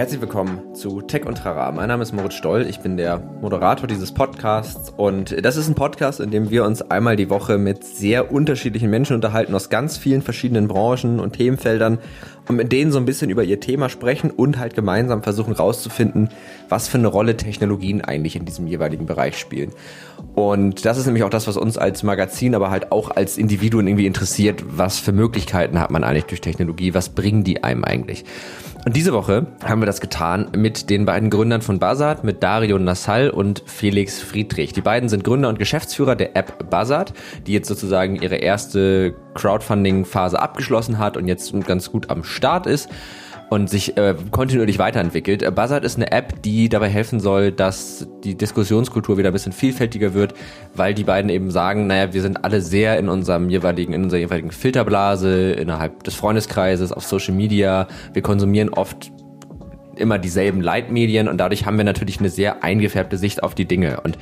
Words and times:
Herzlich 0.00 0.22
willkommen 0.22 0.74
zu 0.74 1.02
Tech 1.02 1.26
und 1.26 1.36
Trara. 1.36 1.70
Mein 1.72 1.88
Name 1.88 2.02
ist 2.02 2.12
Moritz 2.12 2.32
Stoll, 2.32 2.62
ich 2.66 2.80
bin 2.80 2.96
der 2.96 3.18
Moderator 3.18 3.86
dieses 3.86 4.12
Podcasts 4.12 4.88
und 4.96 5.44
das 5.44 5.58
ist 5.58 5.68
ein 5.68 5.74
Podcast, 5.74 6.20
in 6.20 6.30
dem 6.30 6.48
wir 6.48 6.64
uns 6.64 6.80
einmal 6.80 7.16
die 7.16 7.28
Woche 7.28 7.58
mit 7.58 7.84
sehr 7.84 8.32
unterschiedlichen 8.32 8.88
Menschen 8.88 9.14
unterhalten 9.14 9.54
aus 9.54 9.68
ganz 9.68 9.98
vielen 9.98 10.22
verschiedenen 10.22 10.68
Branchen 10.68 11.20
und 11.20 11.34
Themenfeldern 11.34 11.98
und 12.50 12.56
mit 12.56 12.72
denen 12.72 12.90
so 12.90 12.98
ein 12.98 13.04
bisschen 13.04 13.30
über 13.30 13.44
ihr 13.44 13.60
Thema 13.60 13.88
sprechen 13.88 14.32
und 14.32 14.58
halt 14.58 14.74
gemeinsam 14.74 15.22
versuchen 15.22 15.52
rauszufinden, 15.52 16.30
was 16.68 16.88
für 16.88 16.98
eine 16.98 17.06
Rolle 17.06 17.36
Technologien 17.36 18.00
eigentlich 18.00 18.34
in 18.34 18.44
diesem 18.44 18.66
jeweiligen 18.66 19.06
Bereich 19.06 19.38
spielen. 19.38 19.70
Und 20.34 20.84
das 20.84 20.98
ist 20.98 21.06
nämlich 21.06 21.22
auch 21.22 21.30
das, 21.30 21.46
was 21.46 21.56
uns 21.56 21.78
als 21.78 22.02
Magazin, 22.02 22.56
aber 22.56 22.70
halt 22.72 22.90
auch 22.90 23.12
als 23.12 23.38
Individuen 23.38 23.86
irgendwie 23.86 24.06
interessiert. 24.06 24.64
Was 24.66 24.98
für 24.98 25.12
Möglichkeiten 25.12 25.78
hat 25.78 25.92
man 25.92 26.02
eigentlich 26.02 26.24
durch 26.24 26.40
Technologie? 26.40 26.92
Was 26.92 27.10
bringen 27.10 27.44
die 27.44 27.62
einem 27.62 27.84
eigentlich? 27.84 28.24
Und 28.84 28.96
diese 28.96 29.12
Woche 29.12 29.46
haben 29.62 29.82
wir 29.82 29.86
das 29.86 30.00
getan 30.00 30.48
mit 30.56 30.88
den 30.88 31.04
beiden 31.04 31.28
Gründern 31.28 31.60
von 31.60 31.78
Buzzard, 31.78 32.24
mit 32.24 32.42
Dario 32.42 32.78
Nassal 32.78 33.28
und 33.28 33.62
Felix 33.66 34.20
Friedrich. 34.20 34.72
Die 34.72 34.80
beiden 34.80 35.08
sind 35.08 35.22
Gründer 35.22 35.50
und 35.50 35.58
Geschäftsführer 35.58 36.16
der 36.16 36.34
App 36.34 36.70
Buzzard, 36.70 37.12
die 37.46 37.52
jetzt 37.52 37.68
sozusagen 37.68 38.16
ihre 38.16 38.36
erste 38.36 39.14
Crowdfunding-Phase 39.34 40.40
abgeschlossen 40.40 40.98
hat 40.98 41.16
und 41.16 41.28
jetzt 41.28 41.52
ganz 41.66 41.90
gut 41.90 42.10
am 42.10 42.24
Start 42.24 42.66
ist 42.66 42.88
und 43.50 43.68
sich 43.68 43.96
äh, 43.96 44.14
kontinuierlich 44.30 44.78
weiterentwickelt. 44.78 45.54
Buzzard 45.54 45.84
ist 45.84 45.96
eine 45.96 46.12
App, 46.12 46.40
die 46.42 46.68
dabei 46.68 46.88
helfen 46.88 47.18
soll, 47.18 47.50
dass 47.50 48.08
die 48.22 48.36
Diskussionskultur 48.36 49.18
wieder 49.18 49.30
ein 49.30 49.32
bisschen 49.32 49.52
vielfältiger 49.52 50.14
wird, 50.14 50.34
weil 50.74 50.94
die 50.94 51.02
beiden 51.02 51.30
eben 51.30 51.50
sagen, 51.50 51.88
naja, 51.88 52.12
wir 52.12 52.22
sind 52.22 52.44
alle 52.44 52.60
sehr 52.60 52.96
in 52.98 53.08
unserem 53.08 53.50
jeweiligen, 53.50 53.92
in 53.92 54.04
unserer 54.04 54.20
jeweiligen 54.20 54.52
Filterblase, 54.52 55.52
innerhalb 55.52 56.04
des 56.04 56.14
Freundeskreises, 56.14 56.92
auf 56.92 57.04
Social 57.04 57.34
Media. 57.34 57.88
Wir 58.12 58.22
konsumieren 58.22 58.68
oft 58.68 59.10
immer 59.96 60.18
dieselben 60.18 60.60
Leitmedien 60.60 61.28
und 61.28 61.38
dadurch 61.38 61.66
haben 61.66 61.76
wir 61.76 61.84
natürlich 61.84 62.20
eine 62.20 62.30
sehr 62.30 62.62
eingefärbte 62.62 63.18
Sicht 63.18 63.42
auf 63.42 63.56
die 63.56 63.66
Dinge. 63.66 64.00
Und 64.00 64.16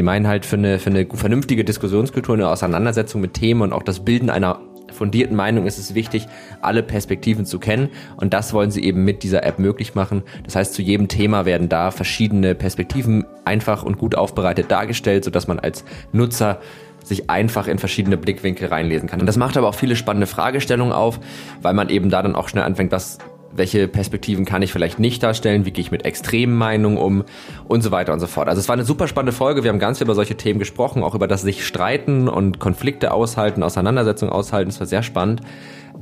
die 0.00 0.04
meinen 0.04 0.26
halt 0.26 0.46
für 0.46 0.56
eine, 0.56 0.78
für 0.78 0.88
eine 0.88 1.06
vernünftige 1.12 1.62
Diskussionskultur, 1.62 2.34
eine 2.34 2.48
Auseinandersetzung 2.48 3.20
mit 3.20 3.34
Themen 3.34 3.60
und 3.60 3.74
auch 3.74 3.82
das 3.82 4.00
Bilden 4.00 4.30
einer 4.30 4.58
fundierten 4.90 5.36
Meinung 5.36 5.66
ist 5.66 5.76
es 5.76 5.94
wichtig, 5.94 6.26
alle 6.62 6.82
Perspektiven 6.82 7.44
zu 7.44 7.58
kennen. 7.58 7.90
Und 8.16 8.32
das 8.32 8.54
wollen 8.54 8.70
sie 8.70 8.82
eben 8.82 9.04
mit 9.04 9.22
dieser 9.22 9.44
App 9.44 9.58
möglich 9.58 9.94
machen. 9.94 10.22
Das 10.42 10.56
heißt, 10.56 10.72
zu 10.72 10.80
jedem 10.80 11.08
Thema 11.08 11.44
werden 11.44 11.68
da 11.68 11.90
verschiedene 11.90 12.54
Perspektiven 12.54 13.26
einfach 13.44 13.82
und 13.82 13.98
gut 13.98 14.14
aufbereitet 14.14 14.70
dargestellt, 14.70 15.22
sodass 15.22 15.46
man 15.46 15.60
als 15.60 15.84
Nutzer 16.12 16.60
sich 17.04 17.28
einfach 17.28 17.68
in 17.68 17.78
verschiedene 17.78 18.16
Blickwinkel 18.16 18.68
reinlesen 18.68 19.06
kann. 19.06 19.20
Und 19.20 19.26
das 19.26 19.36
macht 19.36 19.58
aber 19.58 19.68
auch 19.68 19.74
viele 19.74 19.96
spannende 19.96 20.26
Fragestellungen 20.26 20.94
auf, 20.94 21.20
weil 21.60 21.74
man 21.74 21.90
eben 21.90 22.08
da 22.08 22.22
dann 22.22 22.34
auch 22.34 22.48
schnell 22.48 22.64
anfängt, 22.64 22.90
was 22.90 23.18
welche 23.52 23.88
Perspektiven 23.88 24.44
kann 24.44 24.62
ich 24.62 24.72
vielleicht 24.72 24.98
nicht 24.98 25.22
darstellen, 25.22 25.64
wie 25.64 25.70
gehe 25.70 25.82
ich 25.82 25.90
mit 25.90 26.04
extremen 26.04 26.56
Meinungen 26.56 26.98
um 26.98 27.24
und 27.68 27.82
so 27.82 27.90
weiter 27.90 28.12
und 28.12 28.20
so 28.20 28.26
fort. 28.26 28.48
Also 28.48 28.60
es 28.60 28.68
war 28.68 28.74
eine 28.74 28.84
super 28.84 29.08
spannende 29.08 29.32
Folge, 29.32 29.64
wir 29.64 29.70
haben 29.70 29.78
ganz 29.78 29.98
viel 29.98 30.06
über 30.06 30.14
solche 30.14 30.36
Themen 30.36 30.58
gesprochen, 30.58 31.02
auch 31.02 31.14
über 31.14 31.26
das 31.26 31.42
sich 31.42 31.66
streiten 31.66 32.28
und 32.28 32.58
Konflikte 32.60 33.12
aushalten, 33.12 33.62
Auseinandersetzungen 33.62 34.32
aushalten, 34.32 34.70
es 34.70 34.80
war 34.80 34.86
sehr 34.86 35.02
spannend. 35.02 35.40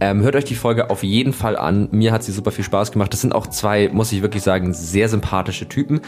Ähm, 0.01 0.23
hört 0.23 0.37
euch 0.37 0.45
die 0.45 0.55
Folge 0.55 0.91
auf 0.91 1.03
jeden 1.03 1.33
Fall 1.33 1.57
an, 1.57 1.89
mir 1.91 2.13
hat 2.13 2.23
sie 2.23 2.31
super 2.31 2.53
viel 2.53 2.65
Spaß 2.65 2.93
gemacht. 2.93 3.13
Das 3.13 3.21
sind 3.21 3.35
auch 3.35 3.49
zwei, 3.49 3.89
muss 3.93 4.13
ich 4.13 4.23
wirklich 4.23 4.43
sagen, 4.43 4.73
sehr 4.73 5.09
sympathische 5.09 5.69
Typen 5.69 6.01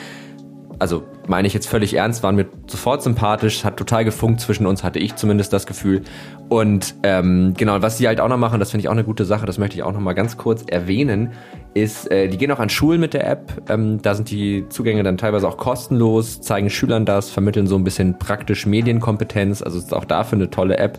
also 0.81 1.05
meine 1.29 1.47
ich 1.47 1.55
jetzt 1.55 1.69
völlig 1.69 1.95
ernst, 1.95 2.23
waren 2.23 2.35
mir 2.35 2.47
sofort 2.67 3.03
sympathisch, 3.03 3.65
hat 3.65 3.77
total 3.77 4.05
gefunkt 4.05 4.41
zwischen 4.41 4.67
uns, 4.67 4.83
hatte 4.83 4.99
ich 4.99 5.15
zumindest 5.15 5.53
das 5.53 5.67
Gefühl. 5.67 6.03
Und 6.49 6.95
ähm, 7.03 7.53
genau, 7.57 7.83
was 7.83 7.99
sie 7.99 8.09
halt 8.09 8.19
auch 8.19 8.29
noch 8.29 8.39
machen, 8.39 8.59
das 8.59 8.71
finde 8.71 8.83
ich 8.83 8.89
auch 8.89 8.93
eine 8.93 9.05
gute 9.05 9.27
Sache, 9.27 9.45
das 9.45 9.59
möchte 9.59 9.77
ich 9.77 9.83
auch 9.83 9.93
noch 9.93 10.01
mal 10.01 10.15
ganz 10.15 10.39
kurz 10.39 10.65
erwähnen, 10.67 11.33
ist, 11.75 12.11
äh, 12.11 12.29
die 12.29 12.39
gehen 12.39 12.51
auch 12.51 12.59
an 12.59 12.71
Schulen 12.71 12.99
mit 12.99 13.13
der 13.13 13.29
App. 13.29 13.63
Ähm, 13.69 14.01
da 14.01 14.15
sind 14.15 14.31
die 14.31 14.65
Zugänge 14.71 15.03
dann 15.03 15.19
teilweise 15.19 15.47
auch 15.47 15.59
kostenlos, 15.59 16.41
zeigen 16.41 16.71
Schülern 16.71 17.05
das, 17.05 17.31
vermitteln 17.31 17.67
so 17.67 17.77
ein 17.77 17.85
bisschen 17.85 18.19
praktisch 18.19 18.65
Medienkompetenz. 18.65 19.63
Also 19.63 19.79
ist 19.79 19.95
auch 19.95 20.07
dafür 20.07 20.39
eine 20.39 20.51
tolle 20.51 20.79
App. 20.79 20.99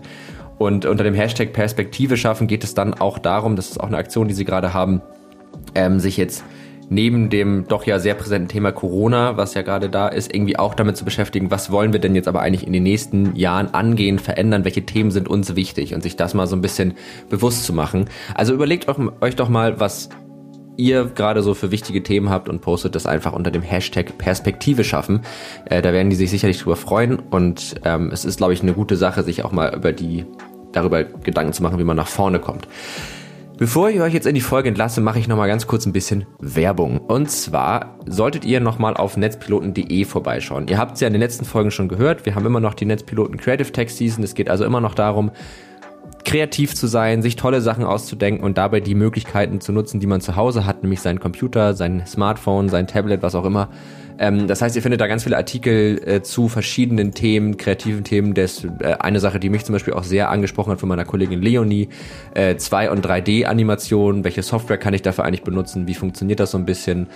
Und 0.59 0.86
unter 0.86 1.03
dem 1.03 1.16
Hashtag 1.16 1.53
Perspektive 1.53 2.18
schaffen 2.18 2.46
geht 2.46 2.63
es 2.63 2.75
dann 2.75 2.94
auch 2.94 3.18
darum, 3.18 3.56
das 3.56 3.72
ist 3.72 3.80
auch 3.80 3.88
eine 3.88 3.98
Aktion, 3.98 4.28
die 4.28 4.36
sie 4.36 4.46
gerade 4.46 4.75
haben, 4.75 5.02
ähm, 5.74 6.00
sich 6.00 6.18
jetzt 6.18 6.44
neben 6.91 7.29
dem 7.29 7.68
doch 7.69 7.85
ja 7.85 8.00
sehr 8.00 8.16
präsenten 8.16 8.50
Thema 8.50 8.74
Corona, 8.74 9.38
was 9.38 9.53
ja 9.53 9.62
gerade 9.62 9.90
da 9.90 10.09
ist, 10.09 10.34
irgendwie 10.34 10.59
auch 10.59 10.74
damit 10.74 10.97
zu 10.97 11.06
beschäftigen, 11.06 11.50
was 11.50 11.72
wollen 11.72 11.94
wir 11.94 12.02
denn 12.02 12.16
jetzt 12.16 12.28
aber 12.28 12.41
eigentlich 12.41 12.68
in 12.68 12.74
den 12.74 12.84
nächsten 12.84 13.34
Jahren 13.35 13.74
angehen, 13.74 14.19
verändern, 14.19 14.66
welche 14.66 14.85
Themen 14.85 15.09
sind 15.09 15.30
uns 15.30 15.56
wichtig 15.56 15.96
und 15.96 16.03
sich 16.03 16.18
das 16.18 16.34
mal 16.34 16.47
so 16.47 16.56
ein 16.57 16.62
bisschen 16.62 16.96
bewusst 17.30 17.63
zu 17.63 17.72
machen. 17.72 18.09
Also 18.35 18.53
überlegt 18.53 18.88
euch 19.22 19.35
doch 19.38 19.47
mal, 19.47 19.80
was 19.80 20.09
ihr 20.75 21.06
gerade 21.06 21.44
so 21.44 21.53
für 21.53 21.72
wichtige 21.72 22.03
Themen 22.03 22.30
habt 22.30 22.50
und 22.50 22.59
postet 22.59 22.96
das 22.96 23.06
einfach 23.06 23.31
unter 23.31 23.51
dem 23.51 23.62
Hashtag 23.62 24.18
Perspektive 24.18 24.84
schaffen. 24.84 25.22
Äh, 25.66 25.81
da 25.81 25.94
werden 25.94 26.09
die 26.09 26.16
sich 26.18 26.30
sicherlich 26.30 26.59
drüber 26.59 26.75
freuen 26.75 27.19
und 27.19 27.75
ähm, 27.85 28.09
es 28.12 28.25
ist, 28.25 28.38
glaube 28.38 28.51
ich, 28.51 28.62
eine 28.62 28.74
gute 28.74 28.97
Sache, 28.97 29.24
sich 29.24 29.46
auch 29.46 29.53
mal 29.53 29.74
über 29.74 29.94
die 29.94 30.25
darüber 30.74 31.06
Gedanken 31.06 31.53
zu 31.53 31.63
machen, 31.63 31.80
wie 31.80 31.85
man 31.85 31.97
nach 31.97 32.07
vorne 32.07 32.40
kommt. 32.40 32.68
Bevor 33.62 33.92
ich 33.92 34.02
euch 34.02 34.16
jetzt 34.16 34.26
in 34.26 34.34
die 34.34 34.42
Folge 34.42 34.70
entlasse, 34.70 35.02
mache 35.02 35.20
ich 35.20 35.28
nochmal 35.28 35.48
ganz 35.48 35.68
kurz 35.68 35.86
ein 35.86 35.94
bisschen 35.94 36.26
Werbung. 36.40 36.98
Und 36.98 37.30
zwar 37.30 37.96
solltet 38.08 38.44
ihr 38.44 38.60
nochmal 38.60 38.98
auf 38.98 39.18
netzpiloten.de 39.18 40.04
vorbeischauen. 40.06 40.68
Ihr 40.68 40.80
habt 40.80 40.96
es 40.96 41.02
ja 41.02 41.06
in 41.06 41.14
den 41.14 41.22
letzten 41.22 41.46
Folgen 41.46 41.70
schon 41.70 41.88
gehört. 41.88 42.26
Wir 42.26 42.34
haben 42.34 42.48
immer 42.48 42.60
noch 42.60 42.74
die 42.74 42.86
Netzpiloten 42.86 43.38
Creative 43.38 43.72
Tech 43.72 43.94
Season. 43.94 44.24
Es 44.24 44.34
geht 44.34 44.50
also 44.50 44.66
immer 44.66 44.82
noch 44.82 44.96
darum, 44.96 45.30
kreativ 46.26 46.74
zu 46.74 46.88
sein, 46.88 47.22
sich 47.22 47.36
tolle 47.36 47.62
Sachen 47.62 47.84
auszudenken 47.84 48.44
und 48.44 48.58
dabei 48.58 48.80
die 48.80 48.96
Möglichkeiten 48.96 49.62
zu 49.62 49.72
nutzen, 49.72 50.00
die 50.00 50.08
man 50.08 50.22
zu 50.22 50.36
Hause 50.36 50.66
hat, 50.66 50.82
nämlich 50.82 51.02
seinen 51.02 51.20
Computer, 51.20 51.76
sein 51.76 52.02
Smartphone, 52.08 52.68
sein 52.68 52.88
Tablet, 52.88 53.22
was 53.22 53.36
auch 53.36 53.46
immer, 53.46 53.70
ähm, 54.22 54.48
das 54.48 54.62
heißt, 54.62 54.76
ihr 54.76 54.84
findet 54.84 55.02
da 55.02 55.08
ganz 55.08 55.24
viele 55.24 55.36
Artikel 55.36 56.00
äh, 56.06 56.22
zu 56.22 56.48
verschiedenen 56.48 57.12
Themen, 57.12 57.58
kreativen 57.58 58.04
Themen. 58.04 58.36
Das, 58.36 58.64
äh, 58.64 58.94
eine 59.00 59.20
Sache, 59.20 59.40
die 59.40 59.50
mich 59.50 59.66
zum 59.66 59.74
Beispiel 59.74 59.96
auch 59.96 60.04
sehr 60.04 60.30
angesprochen 60.30 60.72
hat 60.72 60.80
von 60.80 60.90
meiner 60.90 61.06
Kollegin 61.06 61.42
Leonie, 61.42 61.90
äh, 62.36 62.54
2- 62.54 62.90
und 62.90 63.04
3D-Animation, 63.04 64.24
welche 64.24 64.44
Software 64.44 64.78
kann 64.78 64.94
ich 64.94 65.02
dafür 65.02 65.24
eigentlich 65.24 65.42
benutzen, 65.42 65.88
wie 65.88 65.96
funktioniert 65.96 66.40
das 66.40 66.52
so 66.52 66.60
ein 66.60 66.66
bisschen. 66.66 67.08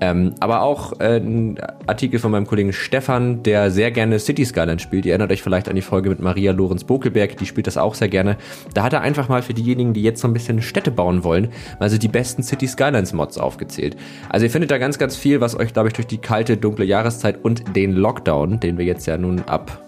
Ähm, 0.00 0.34
aber 0.40 0.62
auch 0.62 0.98
äh, 1.00 1.18
ein 1.18 1.58
Artikel 1.86 2.18
von 2.18 2.32
meinem 2.32 2.46
Kollegen 2.46 2.72
Stefan, 2.72 3.42
der 3.44 3.70
sehr 3.70 3.92
gerne 3.92 4.18
City 4.18 4.44
Skyline 4.44 4.80
spielt. 4.80 5.06
Ihr 5.06 5.12
erinnert 5.12 5.30
euch 5.30 5.42
vielleicht 5.42 5.68
an 5.68 5.76
die 5.76 5.82
Folge 5.82 6.08
mit 6.08 6.20
Maria 6.20 6.50
Lorenz 6.50 6.82
Bokelberg, 6.82 7.36
die 7.36 7.46
spielt 7.46 7.68
das 7.68 7.76
auch 7.76 7.94
sehr 7.94 8.08
gerne. 8.08 8.36
Da 8.74 8.82
hat 8.82 8.92
er 8.92 9.02
einfach 9.02 9.28
mal 9.28 9.42
für 9.42 9.54
diejenigen, 9.54 9.92
die 9.92 10.02
jetzt 10.02 10.20
so 10.20 10.26
ein 10.26 10.32
bisschen 10.32 10.60
Städte 10.60 10.90
bauen 10.90 11.22
wollen, 11.22 11.48
also 11.78 11.98
die 11.98 12.08
besten 12.08 12.42
City 12.42 12.66
Skylines 12.66 13.12
Mods 13.12 13.38
aufgezählt. 13.38 13.96
Also 14.28 14.44
ihr 14.44 14.50
findet 14.50 14.72
da 14.72 14.78
ganz, 14.78 14.98
ganz 14.98 15.16
viel, 15.16 15.40
was 15.40 15.56
euch, 15.56 15.72
glaube 15.72 15.88
ich, 15.88 15.94
durch 15.94 16.08
die 16.08 16.18
kalte, 16.18 16.56
dunkle 16.56 16.84
Jahreszeit 16.84 17.44
und 17.44 17.76
den 17.76 17.92
Lockdown, 17.92 18.58
den 18.58 18.78
wir 18.78 18.84
jetzt 18.84 19.06
ja 19.06 19.16
nun 19.16 19.42
ab 19.42 19.82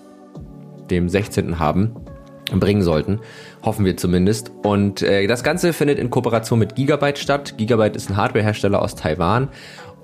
dem 0.90 1.08
16. 1.08 1.58
haben, 1.58 1.96
bringen 2.52 2.82
sollten. 2.82 3.20
Hoffen 3.62 3.84
wir 3.84 3.96
zumindest. 3.96 4.52
Und 4.62 5.02
äh, 5.02 5.26
das 5.26 5.42
Ganze 5.42 5.72
findet 5.72 5.98
in 5.98 6.10
Kooperation 6.10 6.58
mit 6.58 6.74
Gigabyte 6.74 7.18
statt. 7.18 7.54
Gigabyte 7.56 7.96
ist 7.96 8.10
ein 8.10 8.16
Hardwarehersteller 8.16 8.80
aus 8.80 8.94
Taiwan 8.94 9.48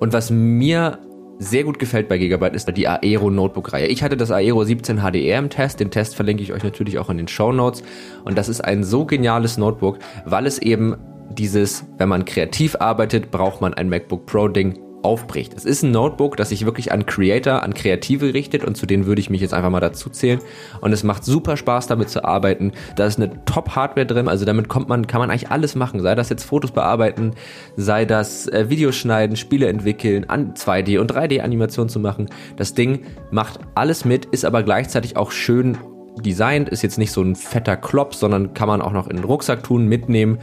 und 0.01 0.13
was 0.13 0.31
mir 0.31 0.99
sehr 1.39 1.65
gut 1.65 1.79
gefällt 1.79 2.09
bei 2.09 2.19
Gigabyte 2.19 2.55
ist 2.55 2.77
die 2.77 2.87
Aero 2.87 3.31
Notebook 3.31 3.73
Reihe. 3.73 3.87
Ich 3.87 4.03
hatte 4.03 4.17
das 4.17 4.31
Aero 4.31 4.63
17 4.63 4.99
HDR 4.99 5.39
im 5.39 5.49
Test. 5.49 5.81
Den 5.81 5.91
Test 5.91 6.15
verlinke 6.15 6.43
ich 6.43 6.53
euch 6.53 6.63
natürlich 6.63 6.99
auch 6.99 7.09
in 7.09 7.17
den 7.17 7.29
Show 7.29 7.51
Notes. 7.51 7.83
Und 8.25 8.37
das 8.37 8.51
ist 8.51 8.61
ein 8.63 8.85
so 8.85 9.07
geniales 9.07 9.57
Notebook, 9.57 9.99
weil 10.27 10.47
es 10.47 10.59
eben 10.59 10.97
dieses, 11.31 11.87
wenn 11.97 12.11
man 12.11 12.27
kreativ 12.27 12.77
arbeitet, 12.79 13.31
braucht 13.31 13.63
man 13.63 13.73
ein 13.73 13.89
MacBook 13.89 14.27
Pro 14.27 14.49
Ding 14.49 14.79
aufbricht. 15.03 15.55
Es 15.55 15.65
ist 15.65 15.83
ein 15.83 15.91
Notebook, 15.91 16.37
das 16.37 16.51
sich 16.51 16.65
wirklich 16.65 16.93
an 16.93 17.07
Creator, 17.07 17.63
an 17.63 17.75
Kreative 17.75 18.35
richtet 18.35 18.65
und 18.65 18.77
zu 18.77 18.87
denen 18.87 19.07
würde 19.07 19.21
ich 19.21 19.31
mich 19.31 19.41
jetzt 19.41 19.55
einfach 19.55 19.71
mal 19.71 19.81
dazu 19.81 20.11
zählen. 20.11 20.41
Und 20.81 20.93
es 20.93 21.05
macht 21.05 21.25
super 21.25 21.57
Spaß 21.57 21.87
damit 21.87 22.11
zu 22.11 22.25
arbeiten. 22.25 22.73
Da 22.97 23.07
ist 23.07 23.19
eine 23.19 23.45
Top-Hardware 23.45 24.07
drin, 24.07 24.29
also 24.29 24.45
damit 24.45 24.69
kommt 24.69 24.89
man, 24.89 25.07
kann 25.07 25.21
man 25.21 25.31
eigentlich 25.31 25.51
alles 25.51 25.75
machen. 25.75 26.01
Sei 26.01 26.15
das 26.15 26.29
jetzt 26.29 26.45
Fotos 26.45 26.73
bearbeiten, 26.73 27.33
sei 27.77 28.05
das 28.05 28.47
äh, 28.49 28.69
Videos 28.69 28.97
schneiden, 28.97 29.37
Spiele 29.37 29.69
entwickeln, 29.69 30.29
an 30.29 30.55
2D 30.55 30.99
und 30.99 31.13
3D-Animation 31.13 31.89
zu 31.89 32.01
machen. 32.01 32.29
Das 32.57 32.75
Ding 32.75 33.05
macht 33.31 33.61
alles 33.75 34.05
mit, 34.05 34.27
ist 34.27 34.45
aber 34.45 34.63
gleichzeitig 34.63 35.17
auch 35.17 35.33
schön 35.33 35.79
designt, 36.25 36.69
ist 36.69 36.83
jetzt 36.83 36.99
nicht 36.99 37.13
so 37.13 37.23
ein 37.23 37.37
fetter 37.37 37.77
Klopp, 37.77 38.15
sondern 38.15 38.53
kann 38.55 38.69
man 38.69 38.83
auch 38.83 38.93
noch 38.93 39.09
in 39.09 39.17
den 39.17 39.25
Rucksack 39.25 39.63
tun, 39.63 39.87
mitnehmen 39.87 40.39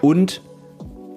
und 0.00 0.42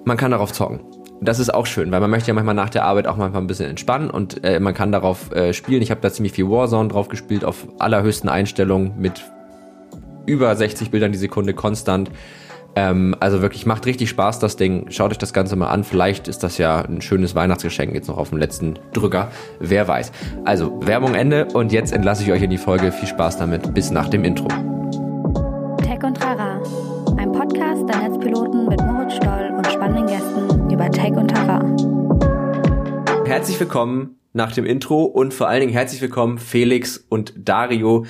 man 0.04 0.16
kann 0.16 0.30
darauf 0.30 0.52
zocken 0.52 0.89
das 1.20 1.38
ist 1.38 1.52
auch 1.52 1.66
schön, 1.66 1.90
weil 1.92 2.00
man 2.00 2.10
möchte 2.10 2.28
ja 2.28 2.34
manchmal 2.34 2.54
nach 2.54 2.70
der 2.70 2.84
Arbeit 2.84 3.06
auch 3.06 3.16
manchmal 3.16 3.42
ein 3.42 3.46
bisschen 3.46 3.68
entspannen 3.68 4.10
und 4.10 4.42
äh, 4.42 4.58
man 4.58 4.74
kann 4.74 4.90
darauf 4.90 5.32
äh, 5.32 5.52
spielen. 5.52 5.82
Ich 5.82 5.90
habe 5.90 6.00
da 6.00 6.10
ziemlich 6.10 6.32
viel 6.32 6.48
Warzone 6.48 6.88
drauf 6.88 7.08
gespielt, 7.08 7.44
auf 7.44 7.66
allerhöchsten 7.78 8.28
Einstellungen 8.30 8.94
mit 8.98 9.30
über 10.26 10.54
60 10.54 10.90
Bildern 10.90 11.12
die 11.12 11.18
Sekunde 11.18 11.52
konstant. 11.52 12.10
Ähm, 12.76 13.14
also 13.20 13.42
wirklich 13.42 13.66
macht 13.66 13.84
richtig 13.84 14.08
Spaß 14.08 14.38
das 14.38 14.56
Ding. 14.56 14.86
Schaut 14.90 15.10
euch 15.10 15.18
das 15.18 15.32
Ganze 15.32 15.56
mal 15.56 15.68
an. 15.68 15.84
Vielleicht 15.84 16.28
ist 16.28 16.42
das 16.42 16.56
ja 16.56 16.82
ein 16.82 17.02
schönes 17.02 17.34
Weihnachtsgeschenk 17.34 17.94
jetzt 17.94 18.08
noch 18.08 18.16
auf 18.16 18.30
dem 18.30 18.38
letzten 18.38 18.78
Drücker. 18.92 19.28
Wer 19.58 19.88
weiß. 19.88 20.12
Also 20.44 20.80
Werbung 20.86 21.14
Ende 21.14 21.46
und 21.52 21.72
jetzt 21.72 21.92
entlasse 21.92 22.22
ich 22.22 22.32
euch 22.32 22.42
in 22.42 22.50
die 22.50 22.58
Folge. 22.58 22.92
Viel 22.92 23.08
Spaß 23.08 23.38
damit. 23.38 23.74
Bis 23.74 23.90
nach 23.90 24.08
dem 24.08 24.24
Intro. 24.24 24.48
Tech 25.82 26.02
und 26.02 26.24
Rara. 26.24 26.62
Ein 27.18 27.32
Podcast 27.32 27.88
der 27.88 28.08
Netzpiloten 28.08 28.68
mit 28.68 28.80
Moritz 28.82 29.16
Stoll 29.16 29.52
und 29.56 29.66
spannenden 29.66 30.06
Gästen 30.06 30.49
Tech 31.10 31.16
und 31.16 31.28
Terra. 31.28 33.24
Herzlich 33.26 33.58
willkommen 33.58 34.16
nach 34.32 34.52
dem 34.52 34.64
Intro 34.64 35.04
und 35.04 35.34
vor 35.34 35.48
allen 35.48 35.60
Dingen 35.60 35.72
herzlich 35.72 36.00
willkommen 36.00 36.38
Felix 36.38 37.04
und 37.08 37.32
Dario. 37.36 38.06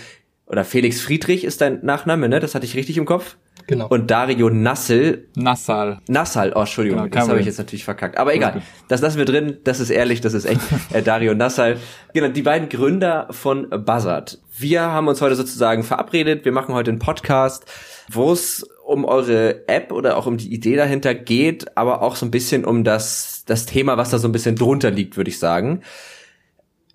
Oder 0.47 0.65
Felix 0.65 1.01
Friedrich 1.01 1.45
ist 1.45 1.61
dein 1.63 1.83
Nachname, 1.83 2.29
ne? 2.29 2.41
Das 2.41 2.55
hatte 2.55 2.67
ich 2.67 2.75
richtig 2.75 2.99
im 2.99 3.07
Kopf. 3.07 3.37
Genau. 3.67 3.87
Und 3.89 4.11
Dario 4.11 4.51
Nassel. 4.51 5.29
Nassal. 5.35 6.01
Nassal, 6.09 6.53
oh, 6.55 6.61
Entschuldigung, 6.61 7.05
Genau, 7.05 7.15
das 7.15 7.29
habe 7.29 7.41
ich 7.41 7.47
jetzt 7.47 7.59
natürlich 7.59 7.85
verkackt. 7.85 8.19
Aber 8.19 8.35
egal, 8.35 8.63
das 8.89 9.01
lassen 9.01 9.17
wir 9.17 9.25
drin, 9.25 9.59
das 9.65 9.81
ist 9.81 9.91
ehrlich, 9.91 10.21
das 10.21 10.35
ist 10.35 10.45
echt. 10.45 10.61
Äh, 10.93 11.03
Dario 11.03 11.35
Nassal. 11.35 11.79
Genau, 12.13 12.29
die 12.29 12.43
beiden 12.43 12.69
Gründer 12.69 13.29
von 13.31 13.71
Buzzard. 13.71 14.39
Wir 14.59 14.83
haben 14.83 15.09
uns 15.09 15.23
heute 15.23 15.37
sozusagen 15.37 15.85
verabredet, 15.85 16.45
wir 16.45 16.53
machen 16.53 16.75
heute 16.75 16.91
einen 16.91 16.99
Podcast, 16.99 17.65
wo 18.11 18.33
es 18.33 18.67
um 18.91 19.05
eure 19.05 19.69
App 19.69 19.93
oder 19.93 20.17
auch 20.17 20.27
um 20.27 20.37
die 20.37 20.53
Idee 20.53 20.77
dahinter 20.77 21.15
geht, 21.15 21.77
aber 21.77 22.03
auch 22.03 22.17
so 22.17 22.27
ein 22.27 22.31
bisschen 22.31 22.65
um 22.65 22.85
das, 22.85 23.45
das 23.47 23.67
Thema, 23.67 23.97
was 23.97 24.11
da 24.11 24.19
so 24.19 24.29
ein 24.29 24.33
bisschen 24.33 24.57
drunter 24.57 24.91
liegt, 24.91 25.17
würde 25.17 25.31
ich 25.31 25.39
sagen. 25.39 25.83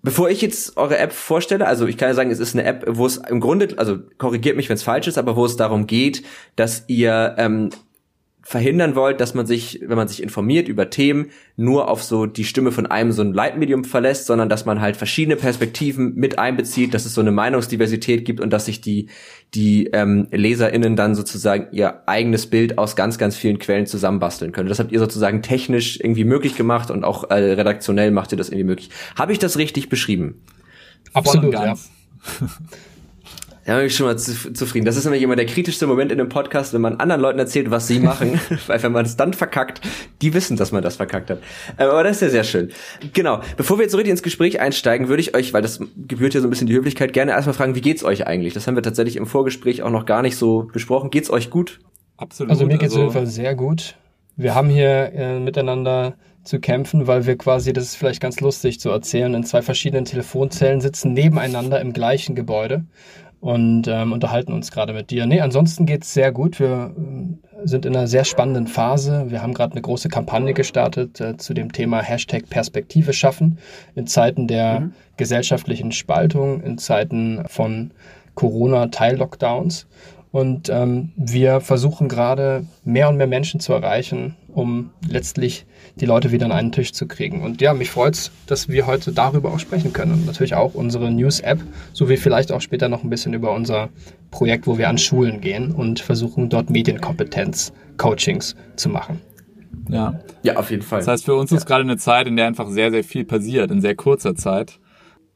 Bevor 0.01 0.29
ich 0.29 0.41
jetzt 0.41 0.77
eure 0.77 0.97
App 0.99 1.13
vorstelle, 1.13 1.65
also 1.65 1.87
ich 1.87 1.97
kann 1.97 2.09
ja 2.09 2.13
sagen, 2.13 2.29
es 2.29 2.39
ist 2.39 2.53
eine 2.53 2.63
App, 2.63 2.85
wo 2.87 3.07
es 3.07 3.17
im 3.17 3.39
Grunde, 3.39 3.69
also 3.77 3.97
korrigiert 4.19 4.55
mich, 4.55 4.69
wenn 4.69 4.75
es 4.75 4.83
falsch 4.83 5.07
ist, 5.07 5.17
aber 5.17 5.35
wo 5.35 5.45
es 5.45 5.55
darum 5.55 5.87
geht, 5.87 6.23
dass 6.55 6.83
ihr 6.87 7.35
ähm, 7.39 7.71
verhindern 8.47 8.95
wollt, 8.95 9.19
dass 9.21 9.33
man 9.33 9.47
sich, 9.47 9.81
wenn 9.83 9.97
man 9.97 10.07
sich 10.07 10.21
informiert 10.21 10.67
über 10.67 10.91
Themen, 10.91 11.31
nur 11.57 11.89
auf 11.89 12.03
so 12.03 12.27
die 12.27 12.43
Stimme 12.43 12.71
von 12.71 12.85
einem 12.85 13.11
so 13.11 13.23
ein 13.23 13.33
Leitmedium 13.33 13.83
verlässt, 13.83 14.27
sondern 14.27 14.49
dass 14.49 14.65
man 14.65 14.81
halt 14.81 14.97
verschiedene 14.97 15.35
Perspektiven 15.35 16.13
mit 16.13 16.37
einbezieht, 16.37 16.93
dass 16.93 17.07
es 17.07 17.15
so 17.15 17.21
eine 17.21 17.31
Meinungsdiversität 17.31 18.23
gibt 18.23 18.39
und 18.39 18.51
dass 18.51 18.67
sich 18.67 18.81
die 18.81 19.09
die 19.55 19.87
ähm, 19.87 20.27
LeserInnen 20.31 20.95
dann 20.95 21.15
sozusagen 21.15 21.69
ihr 21.71 22.07
eigenes 22.07 22.45
Bild 22.45 22.77
aus 22.77 22.95
ganz, 22.95 23.17
ganz 23.17 23.35
vielen 23.35 23.57
Quellen 23.57 23.87
zusammenbasteln 23.87 24.51
können. 24.51 24.69
Das 24.69 24.77
habt 24.77 24.91
ihr 24.91 24.99
sozusagen 24.99 25.41
technisch 25.41 25.99
irgendwie 25.99 26.23
möglich 26.23 26.55
gemacht 26.55 26.91
und 26.91 27.03
auch 27.03 27.29
äh, 27.31 27.33
redaktionell 27.33 28.11
macht 28.11 28.31
ihr 28.31 28.37
das 28.37 28.49
irgendwie 28.49 28.65
möglich. 28.65 28.91
Habe 29.15 29.31
ich 29.31 29.39
das 29.39 29.57
richtig 29.57 29.89
beschrieben? 29.89 30.43
Absolut, 31.13 31.51
ja. 31.51 31.75
Da 33.65 33.77
bin 33.77 33.87
ich 33.87 33.95
schon 33.95 34.05
mal 34.05 34.15
zu, 34.15 34.53
zufrieden. 34.53 34.85
Das 34.85 34.95
ist 34.95 35.05
nämlich 35.05 35.23
immer 35.23 35.35
der 35.35 35.47
kritischste 35.47 35.87
Moment 35.87 36.11
in 36.11 36.19
dem 36.19 36.29
Podcast, 36.29 36.71
wenn 36.75 36.81
man 36.81 36.97
anderen 36.97 37.19
Leuten 37.19 37.39
erzählt, 37.39 37.71
was 37.71 37.87
sie 37.87 37.99
machen. 37.99 38.39
Weil 38.67 38.81
wenn 38.83 38.91
man 38.91 39.05
es 39.05 39.17
dann 39.17 39.33
verkackt, 39.33 39.81
die 40.21 40.35
wissen, 40.35 40.55
dass 40.55 40.71
man 40.71 40.83
das 40.83 40.97
verkackt 40.97 41.31
hat. 41.31 41.39
Ähm, 41.79 41.89
Aber 41.89 42.03
das 42.03 42.17
ist 42.17 42.21
ja 42.21 42.29
sehr 42.29 42.43
schön. 42.43 42.69
Genau. 43.13 43.41
Bevor 43.57 43.79
wir 43.79 43.83
jetzt 43.83 43.91
so 43.91 43.97
richtig 43.97 44.11
ins 44.11 44.21
Gespräch 44.21 44.59
einsteigen, 44.59 45.07
würde 45.07 45.21
ich 45.21 45.35
euch, 45.35 45.51
weil 45.51 45.63
das 45.63 45.79
gebührt 46.07 46.35
ja 46.35 46.41
so 46.41 46.47
ein 46.47 46.51
bisschen 46.51 46.67
die 46.67 46.75
Höflichkeit, 46.75 47.11
gerne 47.11 47.31
erstmal 47.31 47.55
fragen, 47.55 47.73
wie 47.73 47.81
geht's 47.81 48.03
euch 48.03 48.27
eigentlich? 48.27 48.53
Das 48.53 48.67
haben 48.67 48.75
wir 48.75 48.83
tatsächlich 48.83 49.15
im 49.15 49.25
Vorgespräch 49.25 49.81
auch 49.81 49.89
noch 49.89 50.05
gar 50.05 50.21
nicht 50.21 50.37
so 50.37 50.69
besprochen. 50.71 51.09
Geht's 51.09 51.31
euch 51.31 51.49
gut? 51.49 51.79
Absolut. 52.17 52.51
Also 52.51 52.67
mir 52.67 52.77
geht 52.77 52.89
es 52.89 52.93
auf 52.93 53.01
jeden 53.01 53.13
Fall 53.13 53.25
sehr 53.25 53.55
gut. 53.55 53.95
Wir 54.35 54.53
haben 54.53 54.69
hier 54.69 55.11
äh, 55.13 55.39
miteinander 55.39 56.17
zu 56.43 56.59
kämpfen, 56.59 57.07
weil 57.07 57.25
wir 57.25 57.35
quasi, 57.35 57.73
das 57.73 57.85
ist 57.85 57.95
vielleicht 57.95 58.21
ganz 58.21 58.39
lustig 58.39 58.79
zu 58.79 58.89
erzählen, 58.91 59.33
in 59.33 59.43
zwei 59.43 59.63
verschiedenen 59.63 60.05
Telefonzellen 60.05 60.81
sitzen 60.81 61.13
nebeneinander 61.13 61.81
im 61.81 61.93
gleichen 61.93 62.35
Gebäude 62.35 62.85
und 63.45 63.87
ähm, 63.87 64.11
unterhalten 64.11 64.53
uns 64.53 64.71
gerade 64.71 64.91
mit 64.91 65.11
dir. 65.11 65.27
Nee, 65.27 65.39
ansonsten 65.39 65.85
geht's 65.85 66.15
sehr 66.15 66.31
gut. 66.31 66.59
Wir 66.59 66.91
ähm, 66.97 67.37
sind 67.63 67.85
in 67.85 67.95
einer 67.95 68.07
sehr 68.07 68.25
spannenden 68.25 68.65
Phase. 68.65 69.25
Wir 69.29 69.43
haben 69.43 69.53
gerade 69.53 69.73
eine 69.73 69.83
große 69.83 70.09
Kampagne 70.09 70.55
gestartet 70.55 71.21
äh, 71.21 71.37
zu 71.37 71.53
dem 71.53 71.71
Thema 71.71 72.01
Hashtag 72.01 72.49
Perspektive 72.49 73.13
schaffen 73.13 73.59
in 73.93 74.07
Zeiten 74.07 74.47
der 74.47 74.89
gesellschaftlichen 75.17 75.91
Spaltung, 75.91 76.63
in 76.63 76.79
Zeiten 76.79 77.43
von 77.47 77.91
Corona-Teil-Lockdowns. 78.33 79.85
Und 80.31 80.69
ähm, 80.69 81.11
wir 81.15 81.61
versuchen 81.61 82.09
gerade 82.09 82.65
mehr 82.83 83.09
und 83.09 83.17
mehr 83.17 83.27
Menschen 83.27 83.59
zu 83.59 83.73
erreichen, 83.73 84.35
um 84.55 84.89
letztlich 85.07 85.67
die 85.95 86.05
Leute 86.05 86.31
wieder 86.31 86.45
an 86.45 86.51
einen 86.51 86.71
Tisch 86.71 86.91
zu 86.91 87.07
kriegen. 87.07 87.41
Und 87.41 87.61
ja, 87.61 87.73
mich 87.73 87.89
freut's, 87.89 88.31
dass 88.47 88.67
wir 88.67 88.85
heute 88.85 89.11
darüber 89.11 89.53
auch 89.53 89.59
sprechen 89.59 89.93
können. 89.93 90.13
Und 90.13 90.25
natürlich 90.25 90.55
auch 90.55 90.73
unsere 90.73 91.11
News-App, 91.11 91.59
sowie 91.93 92.17
vielleicht 92.17 92.51
auch 92.51 92.61
später 92.61 92.89
noch 92.89 93.03
ein 93.03 93.09
bisschen 93.09 93.33
über 93.33 93.53
unser 93.53 93.89
Projekt, 94.31 94.67
wo 94.67 94.77
wir 94.77 94.89
an 94.89 94.97
Schulen 94.97 95.39
gehen 95.39 95.71
und 95.71 95.99
versuchen 95.99 96.49
dort 96.49 96.69
Medienkompetenz-Coachings 96.69 98.55
zu 98.75 98.89
machen. 98.89 99.21
Ja. 99.89 100.19
Ja, 100.43 100.57
auf 100.57 100.69
jeden 100.71 100.83
Fall. 100.83 100.99
Das 100.99 101.07
heißt, 101.07 101.25
für 101.25 101.35
uns 101.35 101.51
ist 101.51 101.65
gerade 101.65 101.83
eine 101.83 101.97
Zeit, 101.97 102.27
in 102.27 102.35
der 102.35 102.47
einfach 102.47 102.69
sehr, 102.69 102.91
sehr 102.91 103.03
viel 103.03 103.23
passiert, 103.23 103.71
in 103.71 103.81
sehr 103.81 103.95
kurzer 103.95 104.35
Zeit. 104.35 104.79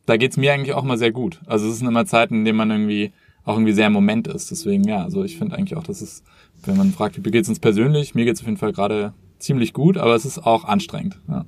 Da 0.05 0.17
geht's 0.17 0.37
mir 0.37 0.53
eigentlich 0.53 0.73
auch 0.73 0.83
mal 0.83 0.97
sehr 0.97 1.11
gut. 1.11 1.39
Also 1.45 1.69
es 1.69 1.77
sind 1.77 1.87
immer 1.87 2.05
Zeiten, 2.05 2.35
in 2.35 2.45
denen 2.45 2.57
man 2.57 2.71
irgendwie 2.71 3.13
auch 3.45 3.53
irgendwie 3.53 3.73
sehr 3.73 3.87
im 3.87 3.93
Moment 3.93 4.27
ist. 4.27 4.51
Deswegen, 4.51 4.83
ja, 4.87 5.03
also 5.03 5.23
ich 5.23 5.37
finde 5.37 5.55
eigentlich 5.55 5.77
auch, 5.77 5.83
dass 5.83 6.01
es, 6.01 6.23
wenn 6.65 6.77
man 6.77 6.91
fragt, 6.91 7.23
wie 7.23 7.31
geht's 7.31 7.47
uns 7.49 7.59
persönlich, 7.59 8.15
mir 8.15 8.25
geht's 8.25 8.41
auf 8.41 8.47
jeden 8.47 8.57
Fall 8.57 8.73
gerade 8.73 9.13
ziemlich 9.39 9.73
gut, 9.73 9.97
aber 9.97 10.15
es 10.15 10.25
ist 10.25 10.39
auch 10.39 10.65
anstrengend. 10.65 11.19
Ja. 11.27 11.45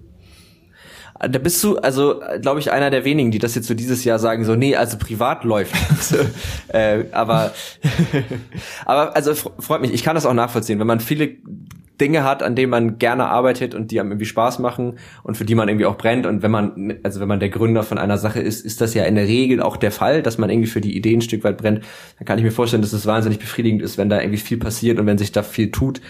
Da 1.28 1.38
bist 1.38 1.64
du, 1.64 1.78
also 1.78 2.20
glaube 2.42 2.60
ich, 2.60 2.72
einer 2.72 2.90
der 2.90 3.06
wenigen, 3.06 3.30
die 3.30 3.38
das 3.38 3.54
jetzt 3.54 3.68
so 3.68 3.76
dieses 3.76 4.04
Jahr 4.04 4.18
sagen, 4.18 4.44
so, 4.44 4.56
nee, 4.56 4.76
also 4.76 4.98
privat 4.98 5.44
läuft. 5.44 5.76
so, 6.02 6.18
äh, 6.70 7.06
aber, 7.12 7.54
aber 8.86 9.16
also 9.16 9.32
fr- 9.32 9.52
freut 9.62 9.82
mich, 9.82 9.94
ich 9.94 10.04
kann 10.04 10.16
das 10.16 10.26
auch 10.26 10.34
nachvollziehen, 10.34 10.80
wenn 10.80 10.88
man 10.88 11.00
viele 11.00 11.36
Dinge 12.00 12.24
hat, 12.24 12.42
an 12.42 12.56
denen 12.56 12.72
man 12.72 12.98
gerne 12.98 13.28
arbeitet 13.28 13.76
und 13.76 13.92
die 13.92 14.00
einem 14.00 14.10
irgendwie 14.10 14.26
Spaß 14.26 14.58
machen 14.58 14.98
und 15.22 15.38
für 15.38 15.46
die 15.46 15.54
man 15.54 15.70
irgendwie 15.70 15.86
auch 15.86 15.98
brennt. 15.98 16.26
Und 16.26 16.42
wenn 16.42 16.50
man, 16.50 16.98
also 17.04 17.20
wenn 17.20 17.28
man 17.28 17.40
der 17.40 17.50
Gründer 17.50 17.84
von 17.84 18.00
einer 18.00 18.18
Sache 18.18 18.40
ist, 18.40 18.66
ist 18.66 18.82
das 18.82 18.96
ja 18.96 19.04
in 19.04 19.14
der 19.14 19.28
Regel 19.28 19.62
auch 19.62 19.78
der 19.78 19.92
Fall, 19.92 20.24
dass 20.24 20.40
man 20.40 20.50
irgendwie 20.50 20.70
für 20.70 20.82
die 20.82 20.98
Idee 20.98 21.14
ein 21.14 21.22
Stück 21.22 21.44
weit 21.44 21.58
brennt. 21.58 21.84
Dann 22.18 22.26
kann 22.26 22.40
ich 22.40 22.44
mir 22.44 22.52
vorstellen, 22.52 22.82
dass 22.82 22.94
es 22.94 23.06
wahnsinnig 23.06 23.38
befriedigend 23.38 23.84
ist, 23.84 24.00
wenn 24.00 24.10
da 24.10 24.20
irgendwie 24.20 24.40
viel 24.40 24.58
passiert 24.58 24.98
und 24.98 25.06
wenn 25.06 25.20
sich 25.20 25.32
da 25.32 25.44
viel 25.44 25.70
tut. 25.70 26.02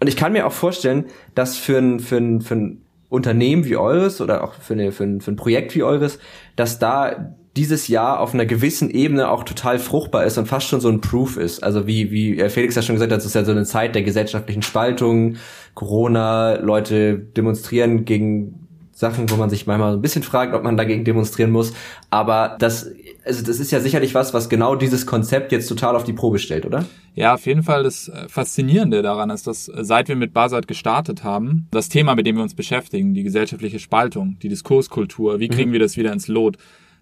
Und 0.00 0.06
ich 0.06 0.16
kann 0.16 0.32
mir 0.32 0.46
auch 0.46 0.52
vorstellen, 0.52 1.06
dass 1.34 1.56
für 1.56 1.78
ein, 1.78 2.00
für 2.00 2.16
ein, 2.16 2.40
für 2.40 2.54
ein 2.54 2.82
Unternehmen 3.08 3.64
wie 3.64 3.76
eures 3.76 4.20
oder 4.20 4.44
auch 4.44 4.54
für, 4.54 4.74
eine, 4.74 4.92
für, 4.92 5.04
ein, 5.04 5.20
für 5.20 5.32
ein 5.32 5.36
Projekt 5.36 5.74
wie 5.74 5.82
eures, 5.82 6.18
dass 6.56 6.78
da 6.78 7.34
dieses 7.56 7.88
Jahr 7.88 8.20
auf 8.20 8.34
einer 8.34 8.46
gewissen 8.46 8.88
Ebene 8.88 9.28
auch 9.30 9.42
total 9.42 9.80
fruchtbar 9.80 10.24
ist 10.24 10.38
und 10.38 10.46
fast 10.46 10.68
schon 10.68 10.80
so 10.80 10.88
ein 10.88 11.00
Proof 11.00 11.36
ist. 11.36 11.64
Also 11.64 11.86
wie, 11.88 12.12
wie 12.12 12.48
Felix 12.50 12.76
ja 12.76 12.82
schon 12.82 12.94
gesagt 12.94 13.10
hat, 13.10 13.18
es 13.18 13.26
ist 13.26 13.34
ja 13.34 13.44
so 13.44 13.50
eine 13.50 13.64
Zeit 13.64 13.96
der 13.96 14.02
gesellschaftlichen 14.02 14.62
Spaltung, 14.62 15.36
Corona, 15.74 16.54
Leute 16.60 17.18
demonstrieren 17.18 18.04
gegen 18.04 18.68
Sachen, 18.92 19.28
wo 19.30 19.36
man 19.36 19.50
sich 19.50 19.66
manchmal 19.66 19.92
so 19.92 19.98
ein 19.98 20.02
bisschen 20.02 20.22
fragt, 20.22 20.54
ob 20.54 20.62
man 20.62 20.76
dagegen 20.76 21.04
demonstrieren 21.04 21.50
muss. 21.50 21.72
Aber 22.10 22.56
das, 22.60 22.90
also 23.28 23.44
das 23.44 23.60
ist 23.60 23.70
ja 23.70 23.80
sicherlich 23.80 24.14
was, 24.14 24.32
was 24.32 24.48
genau 24.48 24.74
dieses 24.74 25.04
Konzept 25.04 25.52
jetzt 25.52 25.68
total 25.68 25.94
auf 25.94 26.02
die 26.02 26.14
Probe 26.14 26.38
stellt, 26.38 26.64
oder? 26.64 26.86
Ja, 27.14 27.34
auf 27.34 27.44
jeden 27.44 27.62
Fall 27.62 27.82
das 27.82 28.08
äh, 28.08 28.26
Faszinierende 28.28 29.02
daran 29.02 29.28
ist, 29.28 29.46
dass 29.46 29.68
äh, 29.68 29.84
seit 29.84 30.08
wir 30.08 30.16
mit 30.16 30.32
Buzzard 30.32 30.66
gestartet 30.66 31.24
haben, 31.24 31.68
das 31.70 31.90
Thema, 31.90 32.14
mit 32.14 32.26
dem 32.26 32.36
wir 32.36 32.42
uns 32.42 32.54
beschäftigen, 32.54 33.12
die 33.12 33.22
gesellschaftliche 33.22 33.78
Spaltung, 33.78 34.38
die 34.40 34.48
Diskurskultur, 34.48 35.40
wie 35.40 35.48
kriegen 35.48 35.72
wir 35.72 35.78
das 35.78 35.98
wieder 35.98 36.12
ins 36.12 36.26
Lot, 36.26 36.56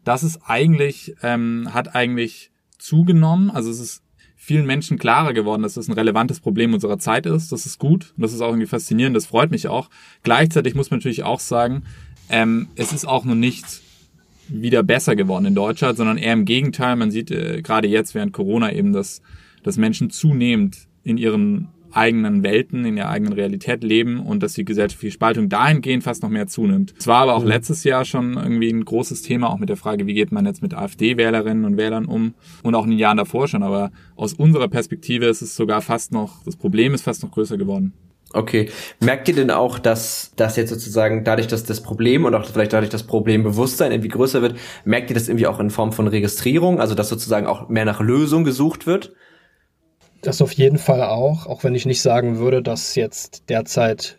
das 0.04 0.24
ist 0.24 0.40
eigentlich, 0.44 1.14
ähm, 1.22 1.68
hat 1.72 1.94
eigentlich 1.94 2.50
zugenommen. 2.76 3.50
Also 3.50 3.70
es 3.70 3.78
ist 3.78 4.02
vielen 4.34 4.66
Menschen 4.66 4.98
klarer 4.98 5.32
geworden, 5.32 5.62
dass 5.62 5.74
das 5.74 5.88
ein 5.88 5.94
relevantes 5.94 6.40
Problem 6.40 6.74
unserer 6.74 6.98
Zeit 6.98 7.26
ist. 7.26 7.52
Das 7.52 7.66
ist 7.66 7.78
gut 7.78 8.14
und 8.16 8.22
das 8.22 8.32
ist 8.32 8.40
auch 8.40 8.48
irgendwie 8.48 8.66
faszinierend, 8.66 9.16
das 9.16 9.26
freut 9.26 9.52
mich 9.52 9.68
auch. 9.68 9.90
Gleichzeitig 10.24 10.74
muss 10.74 10.90
man 10.90 10.98
natürlich 10.98 11.22
auch 11.22 11.40
sagen, 11.40 11.84
ähm, 12.28 12.68
es 12.74 12.92
ist 12.92 13.06
auch 13.06 13.24
noch 13.24 13.34
nicht 13.36 13.85
wieder 14.48 14.82
besser 14.82 15.16
geworden 15.16 15.46
in 15.46 15.54
Deutschland, 15.54 15.96
sondern 15.96 16.18
eher 16.18 16.32
im 16.32 16.44
Gegenteil. 16.44 16.96
Man 16.96 17.10
sieht 17.10 17.30
äh, 17.30 17.62
gerade 17.62 17.88
jetzt 17.88 18.14
während 18.14 18.32
Corona 18.32 18.72
eben, 18.72 18.92
dass, 18.92 19.22
dass 19.62 19.76
Menschen 19.76 20.10
zunehmend 20.10 20.88
in 21.02 21.18
ihren 21.18 21.68
eigenen 21.96 22.42
Welten, 22.42 22.84
in 22.84 22.96
ihrer 22.96 23.08
eigenen 23.08 23.32
Realität 23.32 23.82
leben 23.82 24.20
und 24.20 24.42
dass 24.42 24.52
die 24.52 24.64
gesellschaftliche 24.64 25.14
Spaltung 25.14 25.48
dahingehend 25.48 26.04
fast 26.04 26.22
noch 26.22 26.28
mehr 26.28 26.46
zunimmt. 26.46 26.94
Es 26.98 27.06
war 27.06 27.22
aber 27.22 27.34
auch 27.34 27.44
letztes 27.44 27.84
Jahr 27.84 28.04
schon 28.04 28.34
irgendwie 28.34 28.70
ein 28.70 28.84
großes 28.84 29.22
Thema, 29.22 29.50
auch 29.50 29.58
mit 29.58 29.68
der 29.68 29.76
Frage, 29.76 30.06
wie 30.06 30.14
geht 30.14 30.30
man 30.30 30.44
jetzt 30.44 30.62
mit 30.62 30.74
AfD-Wählerinnen 30.74 31.64
und 31.64 31.76
Wählern 31.76 32.04
um 32.04 32.34
und 32.62 32.74
auch 32.74 32.84
in 32.84 32.90
den 32.90 32.98
Jahren 32.98 33.16
davor 33.16 33.48
schon. 33.48 33.62
Aber 33.62 33.90
aus 34.14 34.34
unserer 34.34 34.68
Perspektive 34.68 35.26
ist 35.26 35.42
es 35.42 35.56
sogar 35.56 35.80
fast 35.80 36.12
noch, 36.12 36.44
das 36.44 36.56
Problem 36.56 36.92
ist 36.92 37.02
fast 37.02 37.22
noch 37.22 37.30
größer 37.30 37.56
geworden. 37.56 37.94
Okay. 38.36 38.70
Merkt 39.00 39.28
ihr 39.28 39.34
denn 39.34 39.50
auch, 39.50 39.78
dass 39.78 40.32
das 40.36 40.56
jetzt 40.56 40.68
sozusagen 40.68 41.24
dadurch, 41.24 41.46
dass 41.46 41.64
das 41.64 41.80
Problem 41.80 42.26
und 42.26 42.34
auch 42.34 42.44
vielleicht 42.44 42.74
dadurch 42.74 42.90
das 42.90 43.04
Problembewusstsein 43.04 43.92
irgendwie 43.92 44.10
größer 44.10 44.42
wird, 44.42 44.58
merkt 44.84 45.10
ihr 45.10 45.14
das 45.14 45.28
irgendwie 45.28 45.46
auch 45.46 45.58
in 45.58 45.70
Form 45.70 45.92
von 45.92 46.06
Registrierung, 46.06 46.78
also 46.78 46.94
dass 46.94 47.08
sozusagen 47.08 47.46
auch 47.46 47.68
mehr 47.68 47.86
nach 47.86 48.00
Lösung 48.00 48.44
gesucht 48.44 48.86
wird? 48.86 49.14
Das 50.20 50.42
auf 50.42 50.52
jeden 50.52 50.78
Fall 50.78 51.02
auch, 51.02 51.46
auch 51.46 51.64
wenn 51.64 51.74
ich 51.74 51.86
nicht 51.86 52.02
sagen 52.02 52.38
würde, 52.38 52.62
dass 52.62 52.94
jetzt 52.94 53.48
derzeit 53.48 54.18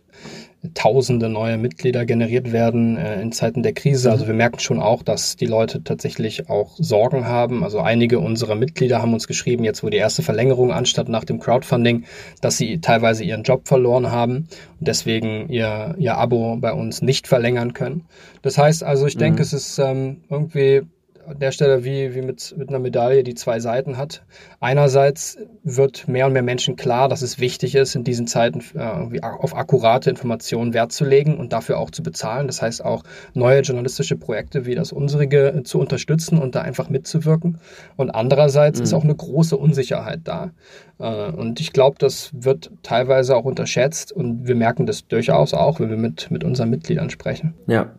tausende 0.74 1.30
neue 1.30 1.58
Mitglieder 1.58 2.06
generiert 2.06 2.52
werden 2.52 2.98
äh, 2.98 3.22
in 3.22 3.32
Zeiten 3.32 3.64
der 3.64 3.74
Krise. 3.74 4.12
Also 4.12 4.28
wir 4.28 4.34
merken 4.34 4.60
schon 4.60 4.80
auch, 4.80 5.04
dass 5.04 5.36
die 5.36 5.46
Leute 5.46 5.84
tatsächlich 5.84 6.50
auch 6.50 6.76
Sorgen 6.78 7.26
haben. 7.26 7.64
Also 7.64 7.80
einige 7.80 8.20
unserer 8.20 8.56
Mitglieder 8.56 9.02
haben 9.02 9.14
uns 9.14 9.28
geschrieben, 9.28 9.64
jetzt 9.64 9.84
wo 9.84 9.90
die 9.90 9.98
erste 9.98 10.24
Verlängerung 10.24 10.72
anstatt 10.72 11.10
nach 11.10 11.26
dem 11.26 11.40
Crowdfunding, 11.40 12.06
dass 12.42 12.58
sie 12.58 12.82
teilweise 12.82 13.24
ihren 13.24 13.44
Job 13.44 13.68
verloren 13.68 14.12
haben 14.12 14.48
und 14.80 14.88
deswegen 14.88 15.50
ihr, 15.50 15.96
ihr 15.98 16.18
Abo 16.18 16.58
bei 16.58 16.74
uns 16.74 17.02
nicht 17.02 17.28
verlängern 17.28 17.74
können. 17.74 18.06
Das 18.42 18.58
heißt 18.58 18.84
also, 18.84 19.06
ich 19.06 19.18
denke, 19.18 19.42
es 19.42 19.54
ist 19.54 19.78
ähm, 19.80 20.22
irgendwie 20.30 20.84
an 21.28 21.40
der 21.40 21.52
Stelle 21.52 21.84
wie, 21.84 22.16
wie 22.16 22.22
mit, 22.22 22.56
mit 22.58 22.70
einer 22.70 22.80
Medaille, 22.80 23.24
die 23.24 23.36
zwei 23.36 23.60
Seiten 23.60 23.98
hat. 23.98 24.24
Einerseits 24.62 25.38
wird 25.64 26.08
mehr 26.08 26.26
und 26.26 26.34
mehr 26.34 26.42
Menschen 26.42 26.78
klar, 26.78 27.10
dass 27.10 27.22
es 27.22 27.38
wichtig 27.38 27.76
ist, 27.76 27.96
in 27.96 28.06
diesen 28.06 28.28
Zeiten 28.28 28.64
äh, 28.76 29.20
auf 29.22 29.56
akkurate 29.56 30.10
Informationen 30.10 30.74
Wert 30.74 30.94
zu 30.94 31.04
legen 31.04 31.38
und 31.38 31.52
dafür 31.52 31.80
auch 31.80 31.92
zu 31.92 32.02
bezahlen. 32.02 32.48
Das 32.48 32.62
heißt 32.62 32.84
auch 32.84 33.04
neue 33.34 33.60
journalistische 33.62 34.16
Projekte 34.16 34.66
wie 34.66 34.76
das 34.76 34.94
unsere 34.94 35.26
äh, 35.26 35.64
zu 35.64 35.80
unterstützen 35.80 36.38
und 36.38 36.56
da 36.56 36.62
einfach 36.62 36.90
mitzuwirken. 36.90 37.60
Und 37.98 38.12
andererseits 38.12 38.80
mhm. 38.80 38.84
ist 38.84 38.94
auch 38.94 39.04
eine 39.04 39.16
große 39.16 39.58
Unsicherheit 39.58 40.22
da. 40.24 40.52
Äh, 40.98 41.32
und 41.32 41.60
ich 41.60 41.74
glaube, 41.74 41.98
das 42.00 42.32
wird 42.34 42.72
teilweise 42.84 43.36
auch 43.36 43.44
unterschätzt 43.44 44.14
und 44.14 44.48
wir 44.48 44.56
merken 44.56 44.86
das 44.86 45.08
durchaus 45.08 45.54
auch, 45.54 45.82
wenn 45.82 45.90
wir 45.90 45.98
mit, 45.98 46.32
mit 46.32 46.46
unseren 46.46 46.70
Mitgliedern 46.70 47.10
sprechen. 47.10 47.54
Ja. 47.68 47.92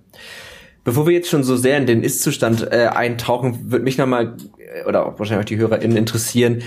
Bevor 0.89 1.07
wir 1.07 1.13
jetzt 1.13 1.29
schon 1.29 1.45
so 1.45 1.55
sehr 1.55 1.77
in 1.77 1.85
den 1.85 2.03
Ist-Zustand 2.03 2.73
äh, 2.73 2.87
eintauchen, 2.87 3.71
würde 3.71 3.85
mich 3.85 3.99
nochmal, 3.99 4.37
äh, 4.57 4.89
oder 4.89 5.05
auch 5.05 5.19
wahrscheinlich 5.19 5.45
auch 5.45 5.49
die 5.49 5.59
HörerInnen 5.59 5.99
interessieren, 5.99 6.63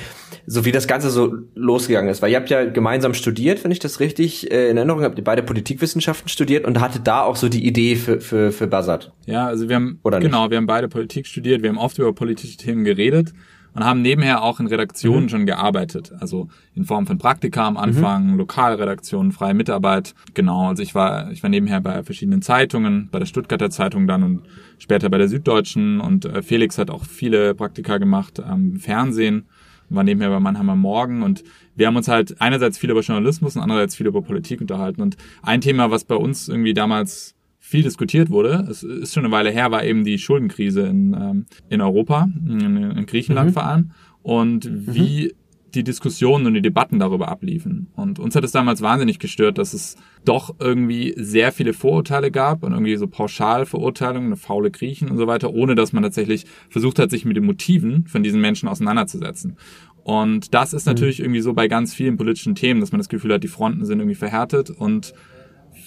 so 0.45 0.63
wie 0.63 0.71
das 0.71 0.87
Ganze 0.87 1.09
so 1.09 1.33
losgegangen 1.55 2.07
ist. 2.07 2.21
Weil 2.21 2.29
ihr 2.29 2.37
habt 2.37 2.51
ja 2.51 2.65
gemeinsam 2.65 3.15
studiert, 3.15 3.63
wenn 3.63 3.71
ich 3.71 3.79
das 3.79 3.99
richtig 3.99 4.51
äh, 4.51 4.69
in 4.69 4.77
Erinnerung 4.77 5.01
habe, 5.01 5.15
ihr 5.17 5.23
beide 5.23 5.41
Politikwissenschaften 5.41 6.29
studiert 6.29 6.65
und 6.65 6.79
hattet 6.79 7.07
da 7.07 7.23
auch 7.23 7.35
so 7.35 7.49
die 7.49 7.65
Idee 7.65 7.95
für, 7.95 8.21
für, 8.21 8.51
für 8.51 8.67
Buzzard. 8.67 9.11
Ja, 9.25 9.47
also 9.47 9.69
wir 9.69 9.75
haben, 9.75 9.99
Oder 10.03 10.19
genau, 10.19 10.51
wir 10.51 10.57
haben 10.57 10.67
beide 10.67 10.87
Politik 10.87 11.25
studiert, 11.25 11.63
wir 11.63 11.69
haben 11.69 11.79
oft 11.79 11.97
über 11.97 12.13
politische 12.13 12.57
Themen 12.57 12.83
geredet 12.83 13.33
und 13.73 13.85
haben 13.85 14.01
nebenher 14.01 14.43
auch 14.43 14.59
in 14.59 14.67
Redaktionen 14.67 15.23
mhm. 15.23 15.29
schon 15.29 15.45
gearbeitet. 15.45 16.11
Also 16.19 16.49
in 16.75 16.85
Form 16.85 17.07
von 17.07 17.17
Praktika 17.17 17.67
am 17.67 17.77
Anfang, 17.77 18.31
mhm. 18.31 18.37
Lokalredaktionen, 18.37 19.31
freie 19.31 19.53
Mitarbeit. 19.53 20.13
Genau, 20.33 20.69
also 20.69 20.83
ich 20.83 20.95
war, 20.95 21.31
ich 21.31 21.41
war 21.43 21.49
nebenher 21.49 21.81
bei 21.81 22.03
verschiedenen 22.03 22.41
Zeitungen, 22.41 23.09
bei 23.11 23.19
der 23.19 23.25
Stuttgarter 23.25 23.69
Zeitung 23.69 24.07
dann 24.07 24.23
und 24.23 24.41
später 24.77 25.09
bei 25.09 25.17
der 25.17 25.27
Süddeutschen 25.27 26.01
und 26.01 26.25
äh, 26.25 26.41
Felix 26.41 26.77
hat 26.77 26.89
auch 26.89 27.05
viele 27.05 27.53
Praktika 27.53 27.97
gemacht 27.97 28.41
am 28.41 28.77
Fernsehen, 28.77 29.45
war 29.89 30.03
nebenher 30.03 30.29
bei 30.29 30.39
Mannheimer 30.39 30.75
Morgen 30.75 31.21
und 31.21 31.43
wir 31.75 31.87
haben 31.87 31.95
uns 31.95 32.07
halt 32.07 32.39
einerseits 32.41 32.77
viel 32.77 32.91
über 32.91 33.01
Journalismus 33.01 33.55
und 33.55 33.61
andererseits 33.61 33.95
viel 33.95 34.07
über 34.07 34.21
Politik 34.21 34.61
unterhalten 34.61 35.01
und 35.01 35.17
ein 35.41 35.61
Thema, 35.61 35.91
was 35.91 36.03
bei 36.03 36.15
uns 36.15 36.47
irgendwie 36.49 36.73
damals 36.73 37.35
viel 37.71 37.83
diskutiert 37.83 38.29
wurde, 38.29 38.67
es 38.69 38.83
ist 38.83 39.13
schon 39.13 39.23
eine 39.23 39.31
Weile 39.31 39.49
her, 39.49 39.71
war 39.71 39.85
eben 39.85 40.03
die 40.03 40.17
Schuldenkrise 40.17 40.81
in, 40.81 41.13
ähm, 41.13 41.45
in 41.69 41.79
Europa, 41.79 42.27
in, 42.45 42.77
in 42.77 43.05
Griechenland 43.05 43.51
mhm. 43.51 43.53
vor 43.53 43.65
allem. 43.65 43.91
Und 44.21 44.69
wie 44.93 45.27
mhm. 45.27 45.31
die 45.73 45.83
Diskussionen 45.85 46.45
und 46.45 46.53
die 46.53 46.61
Debatten 46.61 46.99
darüber 46.99 47.29
abliefen. 47.29 47.87
Und 47.95 48.19
uns 48.19 48.35
hat 48.35 48.43
es 48.43 48.51
damals 48.51 48.81
wahnsinnig 48.81 49.19
gestört, 49.19 49.57
dass 49.57 49.73
es 49.73 49.95
doch 50.25 50.53
irgendwie 50.59 51.13
sehr 51.15 51.53
viele 51.53 51.71
Vorurteile 51.71 52.29
gab 52.29 52.63
und 52.63 52.73
irgendwie 52.73 52.97
so 52.97 53.07
Pauschalverurteilungen, 53.07 54.27
eine 54.27 54.35
faule 54.35 54.69
Griechen 54.69 55.09
und 55.09 55.17
so 55.17 55.27
weiter, 55.27 55.53
ohne 55.53 55.73
dass 55.73 55.93
man 55.93 56.03
tatsächlich 56.03 56.45
versucht 56.69 56.99
hat, 56.99 57.09
sich 57.09 57.23
mit 57.23 57.37
den 57.37 57.45
Motiven 57.45 58.05
von 58.05 58.21
diesen 58.21 58.41
Menschen 58.41 58.67
auseinanderzusetzen. 58.67 59.55
Und 60.03 60.53
das 60.53 60.73
ist 60.73 60.87
mhm. 60.87 60.91
natürlich 60.91 61.21
irgendwie 61.21 61.41
so 61.41 61.53
bei 61.53 61.69
ganz 61.69 61.93
vielen 61.93 62.17
politischen 62.17 62.53
Themen, 62.53 62.81
dass 62.81 62.91
man 62.91 62.99
das 62.99 63.07
Gefühl 63.07 63.33
hat, 63.33 63.45
die 63.45 63.47
Fronten 63.47 63.85
sind 63.85 63.99
irgendwie 63.99 64.15
verhärtet 64.15 64.71
und 64.71 65.13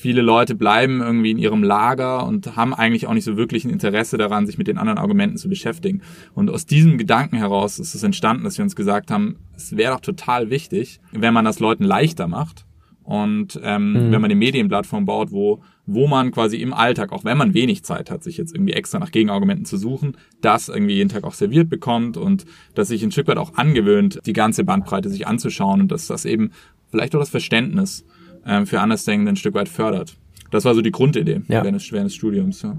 viele 0.05 0.21
Leute 0.21 0.55
bleiben 0.55 1.01
irgendwie 1.01 1.31
in 1.31 1.39
ihrem 1.39 1.63
Lager 1.63 2.27
und 2.27 2.57
haben 2.57 2.75
eigentlich 2.75 3.07
auch 3.07 3.15
nicht 3.15 3.25
so 3.25 3.39
wirklich 3.39 3.65
ein 3.65 3.71
Interesse 3.71 4.19
daran, 4.19 4.45
sich 4.45 4.59
mit 4.59 4.67
den 4.67 4.77
anderen 4.77 4.99
Argumenten 4.99 5.39
zu 5.39 5.49
beschäftigen. 5.49 6.03
Und 6.35 6.51
aus 6.51 6.67
diesem 6.67 6.99
Gedanken 6.99 7.39
heraus 7.39 7.79
ist 7.79 7.95
es 7.95 8.03
entstanden, 8.03 8.45
dass 8.45 8.59
wir 8.59 8.65
uns 8.65 8.77
gesagt 8.77 9.11
haben, 9.11 9.37
es 9.57 9.79
wäre 9.79 9.95
doch 9.95 10.03
total 10.03 10.51
wichtig, 10.51 11.01
wenn 11.13 11.33
man 11.33 11.47
das 11.47 11.59
Leuten 11.59 11.85
leichter 11.85 12.29
macht 12.29 12.67
und 13.03 13.59
ähm, 13.63 13.93
mhm. 13.93 14.13
wenn 14.13 14.21
man 14.21 14.25
eine 14.25 14.35
Medienplattform 14.35 15.07
baut, 15.07 15.33
wo 15.33 15.63
wo 15.87 16.07
man 16.07 16.33
quasi 16.33 16.59
im 16.59 16.75
Alltag, 16.75 17.11
auch 17.11 17.25
wenn 17.25 17.39
man 17.39 17.55
wenig 17.55 17.83
Zeit 17.83 18.11
hat, 18.11 18.23
sich 18.25 18.37
jetzt 18.37 18.55
irgendwie 18.55 18.73
extra 18.75 18.99
nach 18.99 19.11
Gegenargumenten 19.11 19.65
zu 19.65 19.79
suchen, 19.79 20.19
das 20.43 20.69
irgendwie 20.69 20.97
jeden 20.97 21.11
Tag 21.11 21.25
auch 21.25 21.35
serviert 21.35 21.71
bekommt 21.71 22.19
und 22.19 22.45
dass 22.75 22.89
sich 22.89 23.03
ein 23.03 23.11
Stück 23.11 23.29
weit 23.29 23.39
auch 23.39 23.55
angewöhnt, 23.55 24.21
die 24.27 24.33
ganze 24.35 24.65
Bandbreite 24.65 25.09
sich 25.09 25.27
anzuschauen 25.27 25.81
und 25.81 25.93
dass 25.93 26.07
das 26.07 26.27
eben 26.27 26.51
vielleicht 26.91 27.15
auch 27.15 27.21
das 27.21 27.31
Verständnis 27.31 28.05
ähm, 28.47 28.67
für 28.67 28.81
Andersdenken 28.81 29.29
ein 29.29 29.37
Stück 29.37 29.55
weit 29.55 29.69
fördert. 29.69 30.17
Das 30.51 30.65
war 30.65 30.75
so 30.75 30.83
die 30.83 30.93
Grundidee 30.93 31.41
ja. 31.49 31.65
während, 31.65 31.81
des, 31.81 31.91
während 31.91 32.11
des 32.11 32.15
Studiums. 32.15 32.63
Ja. 32.63 32.77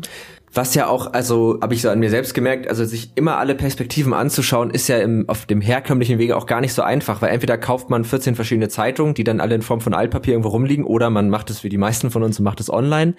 Was 0.56 0.74
ja 0.74 0.88
auch, 0.88 1.12
also 1.12 1.60
habe 1.62 1.74
ich 1.74 1.82
so 1.82 1.90
an 1.90 2.00
mir 2.00 2.10
selbst 2.10 2.34
gemerkt, 2.34 2.70
also 2.70 2.86
sich 2.86 3.12
immer 3.16 3.40
alle 3.40 3.56
Perspektiven 3.56 4.14
anzuschauen, 4.14 4.70
ist 4.70 4.88
ja 4.88 5.00
im, 5.00 5.28
auf 5.28 5.46
dem 5.46 5.60
herkömmlichen 5.60 6.18
Wege 6.18 6.38
auch 6.38 6.46
gar 6.46 6.62
nicht 6.62 6.72
so 6.72 6.82
einfach, 6.82 7.22
weil 7.22 7.32
entweder 7.32 7.58
kauft 7.58 7.90
man 7.90 8.06
14 8.06 8.36
verschiedene 8.36 8.70
Zeitungen, 8.70 9.16
die 9.16 9.26
dann 9.26 9.42
alle 9.42 9.54
in 9.56 9.62
Form 9.62 9.82
von 9.82 9.94
Altpapier 9.94 10.32
irgendwo 10.32 10.52
rumliegen, 10.52 10.86
oder 10.86 11.10
man 11.10 11.30
macht 11.30 11.50
es 11.50 11.66
wie 11.66 11.70
die 11.70 11.78
meisten 11.78 12.10
von 12.10 12.24
uns 12.24 12.40
und 12.40 12.46
macht 12.46 12.62
es 12.62 12.72
online. 12.72 13.16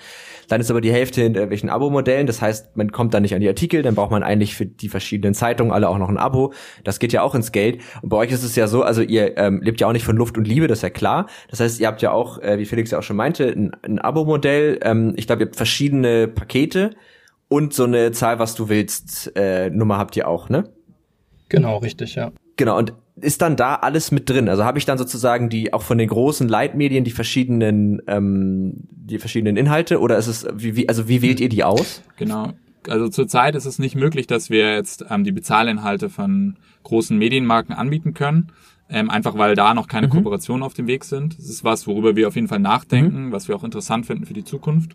Dann 0.49 0.63
ist 0.63 0.71
aber 0.71 0.81
die 0.81 0.91
Hälfte 0.91 1.21
in 1.21 1.35
irgendwelchen 1.35 1.69
Abo-Modellen, 1.69 2.27
das 2.27 2.41
heißt, 2.41 2.75
man 2.75 2.91
kommt 2.91 3.13
dann 3.13 3.21
nicht 3.21 3.35
an 3.35 3.43
die 3.43 3.49
Artikel, 3.49 3.83
dann 3.83 3.95
braucht 3.95 4.13
man 4.13 4.23
eigentlich 4.23 4.55
für 4.55 4.65
die 4.65 4.89
verschiedenen 4.89 5.35
Zeitungen 5.35 5.73
alle 5.73 5.91
auch 5.91 5.99
noch 5.99 6.09
ein 6.09 6.17
Abo. 6.17 6.55
Das 6.85 6.99
geht 7.01 7.13
ja 7.13 7.21
auch 7.21 7.35
ins 7.35 7.53
Geld. 7.53 7.83
Und 8.01 8.09
bei 8.09 8.17
euch 8.17 8.33
ist 8.33 8.45
es 8.45 8.57
ja 8.57 8.67
so, 8.67 8.83
also 8.83 9.03
ihr 9.03 9.37
ähm, 9.37 9.61
lebt 9.61 9.79
ja 9.83 9.89
auch 9.89 9.93
nicht 9.93 10.07
von 10.07 10.17
Luft 10.17 10.39
und 10.39 10.49
Liebe, 10.49 10.69
das 10.69 10.79
ist 10.79 10.83
ja 10.85 10.91
klar. 10.91 11.27
Das 11.51 11.61
heißt, 11.61 11.81
ihr 11.81 11.87
habt 11.87 12.01
ja 12.01 12.13
auch, 12.13 12.39
äh, 12.39 12.59
wie 12.59 12.65
Felix 12.65 12.93
ja 12.93 12.99
auch 12.99 13.03
schon 13.03 13.17
meinte, 13.17 13.47
ein, 13.47 13.73
ein 13.83 13.99
Abo-Modell. 13.99 14.79
Ähm, 14.81 15.13
ich 15.17 15.27
glaube, 15.27 15.43
ihr 15.43 15.47
habt 15.49 15.57
verschiedene 15.57 16.29
Pakete 16.29 16.93
und 17.49 17.73
so 17.73 17.85
eine 17.85 18.13
Zahl, 18.13 18.39
was 18.39 18.55
du 18.55 18.69
willst, 18.69 19.33
äh, 19.37 19.71
Nummer 19.71 19.99
habt 19.99 20.17
ihr 20.17 20.29
auch, 20.29 20.49
ne? 20.49 20.69
Genau, 21.49 21.79
richtig, 21.79 22.17
ja. 22.17 22.33
Genau, 22.57 22.79
und 22.79 22.93
ist 23.21 23.41
dann 23.43 23.57
da 23.57 23.77
alles 23.77 24.11
mit 24.11 24.29
drin? 24.29 24.49
Also 24.49 24.65
habe 24.65 24.79
ich 24.79 24.85
dann 24.85 24.99
sozusagen 24.99 25.49
die 25.49 25.73
auch 25.73 25.83
von 25.83 25.99
den 25.99 26.09
großen 26.09 26.49
Leitmedien 26.49 27.05
die 27.05 27.11
verschiedenen 27.11 28.03
ähm, 28.07 28.75
die 28.91 29.19
verschiedenen 29.19 29.57
Inhalte 29.57 30.01
oder 30.01 30.19
ist 30.19 30.27
es 30.27 30.47
wie, 30.55 30.77
wie 30.77 30.89
also 30.89 31.09
wie 31.09 31.23
wählt 31.23 31.41
ihr 31.41 31.49
die 31.49 31.65
aus? 31.65 32.03
Genau. 32.17 32.53
Also 32.89 33.09
zurzeit 33.09 33.55
ist 33.55 33.65
es 33.65 33.79
nicht 33.79 33.97
möglich, 33.97 34.27
dass 34.27 34.51
wir 34.51 34.75
jetzt 34.75 35.05
ähm, 35.09 35.25
die 35.25 35.33
Bezahlinhalte 35.33 36.11
von 36.11 36.57
großen 36.83 37.17
Medienmarken 37.17 37.75
anbieten 37.75 38.13
können 38.13 38.53
ähm, 38.89 39.11
einfach 39.11 39.37
weil 39.37 39.55
da 39.55 39.75
noch 39.75 39.89
keine 39.89 40.07
mhm. 40.07 40.13
Kooperationen 40.13 40.63
auf 40.63 40.75
dem 40.75 40.87
Weg 40.87 41.05
sind. 41.05 41.39
Das 41.39 41.49
ist 41.49 41.65
was, 41.65 41.87
worüber 41.87 42.17
wir 42.17 42.29
auf 42.29 42.37
jeden 42.37 42.49
Fall 42.49 42.61
nachdenken, 42.61 43.27
mhm. 43.27 43.33
was 43.33 43.49
wir 43.49 43.57
auch 43.57 43.65
interessant 43.65 44.07
finden 44.07 44.27
für 44.27 44.35
die 44.35 44.45
Zukunft. 44.45 44.95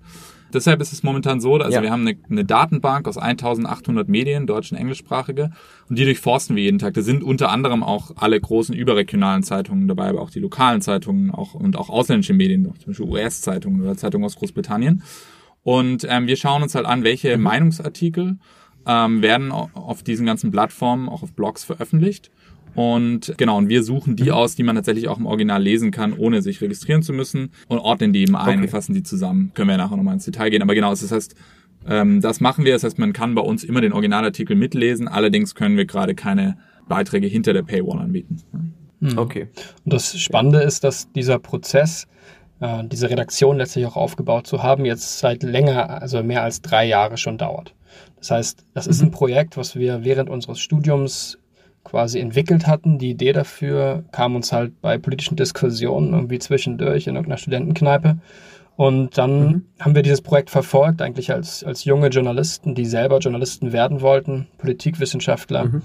Deshalb 0.53 0.81
ist 0.81 0.93
es 0.93 1.03
momentan 1.03 1.39
so, 1.39 1.55
also 1.55 1.71
ja. 1.71 1.81
wir 1.81 1.91
haben 1.91 2.07
eine, 2.07 2.17
eine, 2.29 2.45
Datenbank 2.45 3.07
aus 3.07 3.17
1800 3.17 4.07
Medien, 4.07 4.47
deutsch 4.47 4.71
und 4.71 4.77
englischsprachige, 4.77 5.51
und 5.89 5.97
die 5.97 6.05
durchforsten 6.05 6.55
wir 6.55 6.63
jeden 6.63 6.79
Tag. 6.79 6.93
Da 6.93 7.01
sind 7.01 7.23
unter 7.23 7.49
anderem 7.49 7.83
auch 7.83 8.11
alle 8.17 8.39
großen 8.39 8.75
überregionalen 8.75 9.43
Zeitungen 9.43 9.87
dabei, 9.87 10.09
aber 10.09 10.21
auch 10.21 10.29
die 10.29 10.39
lokalen 10.39 10.81
Zeitungen 10.81 11.31
auch, 11.31 11.53
und 11.53 11.77
auch 11.77 11.89
ausländische 11.89 12.33
Medien, 12.33 12.63
zum 12.63 12.87
Beispiel 12.87 13.07
US-Zeitungen 13.07 13.81
oder 13.81 13.97
Zeitungen 13.97 14.25
aus 14.25 14.35
Großbritannien. 14.35 15.03
Und 15.63 16.05
ähm, 16.09 16.27
wir 16.27 16.37
schauen 16.37 16.63
uns 16.63 16.75
halt 16.75 16.85
an, 16.85 17.03
welche 17.03 17.37
mhm. 17.37 17.43
Meinungsartikel 17.43 18.37
ähm, 18.87 19.21
werden 19.21 19.51
auf 19.51 20.03
diesen 20.03 20.25
ganzen 20.25 20.51
Plattformen, 20.51 21.07
auch 21.07 21.23
auf 21.23 21.33
Blogs 21.33 21.63
veröffentlicht 21.63 22.31
und 22.75 23.33
genau, 23.37 23.57
und 23.57 23.69
wir 23.69 23.83
suchen 23.83 24.15
die 24.15 24.25
mhm. 24.25 24.31
aus, 24.31 24.55
die 24.55 24.63
man 24.63 24.75
tatsächlich 24.75 25.07
auch 25.07 25.17
im 25.17 25.25
Original 25.25 25.61
lesen 25.61 25.91
kann, 25.91 26.13
ohne 26.13 26.41
sich 26.41 26.61
registrieren 26.61 27.03
zu 27.03 27.13
müssen 27.13 27.51
und 27.67 27.79
ordnen 27.79 28.13
die 28.13 28.21
eben 28.21 28.35
ein 28.35 28.47
okay. 28.47 28.61
und 28.61 28.69
fassen 28.69 28.93
die 28.93 29.03
zusammen. 29.03 29.51
Können 29.53 29.69
wir 29.69 29.77
nachher 29.77 29.97
nochmal 29.97 30.13
ins 30.13 30.25
Detail 30.25 30.49
gehen. 30.49 30.61
Aber 30.61 30.75
genau, 30.75 30.89
das 30.89 31.11
heißt, 31.11 31.35
ähm, 31.87 32.21
das 32.21 32.39
machen 32.39 32.63
wir. 32.63 32.73
Das 32.73 32.83
heißt, 32.83 32.99
man 32.99 33.13
kann 33.13 33.35
bei 33.35 33.41
uns 33.41 33.63
immer 33.63 33.81
den 33.81 33.93
Originalartikel 33.93 34.55
mitlesen. 34.55 35.07
Allerdings 35.07 35.55
können 35.55 35.77
wir 35.77 35.85
gerade 35.85 36.15
keine 36.15 36.57
Beiträge 36.87 37.27
hinter 37.27 37.53
der 37.53 37.63
Paywall 37.63 37.99
anbieten. 37.99 38.41
Mhm. 38.99 39.17
Okay. 39.17 39.47
Und 39.83 39.93
das 39.93 40.17
Spannende 40.19 40.61
ist, 40.61 40.83
dass 40.83 41.11
dieser 41.11 41.39
Prozess, 41.39 42.07
äh, 42.59 42.83
diese 42.85 43.09
Redaktion 43.09 43.57
letztlich 43.57 43.85
auch 43.85 43.97
aufgebaut 43.97 44.47
zu 44.47 44.63
haben, 44.63 44.85
jetzt 44.85 45.19
seit 45.19 45.43
länger, 45.43 46.01
also 46.01 46.23
mehr 46.23 46.43
als 46.43 46.61
drei 46.61 46.85
Jahre 46.85 47.17
schon 47.17 47.37
dauert. 47.37 47.73
Das 48.19 48.31
heißt, 48.31 48.65
das 48.73 48.87
ist 48.87 49.01
ein 49.01 49.07
mhm. 49.07 49.13
Projekt, 49.13 49.57
was 49.57 49.75
wir 49.75 50.03
während 50.03 50.29
unseres 50.29 50.59
Studiums 50.59 51.39
quasi 51.83 52.19
entwickelt 52.19 52.67
hatten. 52.67 52.97
Die 52.97 53.11
Idee 53.11 53.33
dafür 53.33 54.03
kam 54.11 54.35
uns 54.35 54.51
halt 54.51 54.79
bei 54.81 54.97
politischen 54.97 55.35
Diskussionen 55.35 56.13
irgendwie 56.13 56.39
zwischendurch 56.39 57.07
in 57.07 57.15
irgendeiner 57.15 57.37
Studentenkneipe. 57.37 58.17
Und 58.75 59.17
dann 59.17 59.39
mhm. 59.39 59.65
haben 59.79 59.95
wir 59.95 60.01
dieses 60.01 60.21
Projekt 60.21 60.49
verfolgt, 60.49 61.01
eigentlich 61.01 61.31
als, 61.31 61.63
als 61.63 61.85
junge 61.85 62.07
Journalisten, 62.07 62.73
die 62.73 62.85
selber 62.85 63.19
Journalisten 63.19 63.73
werden 63.73 64.01
wollten, 64.01 64.47
Politikwissenschaftler. 64.57 65.65
Mhm. 65.65 65.81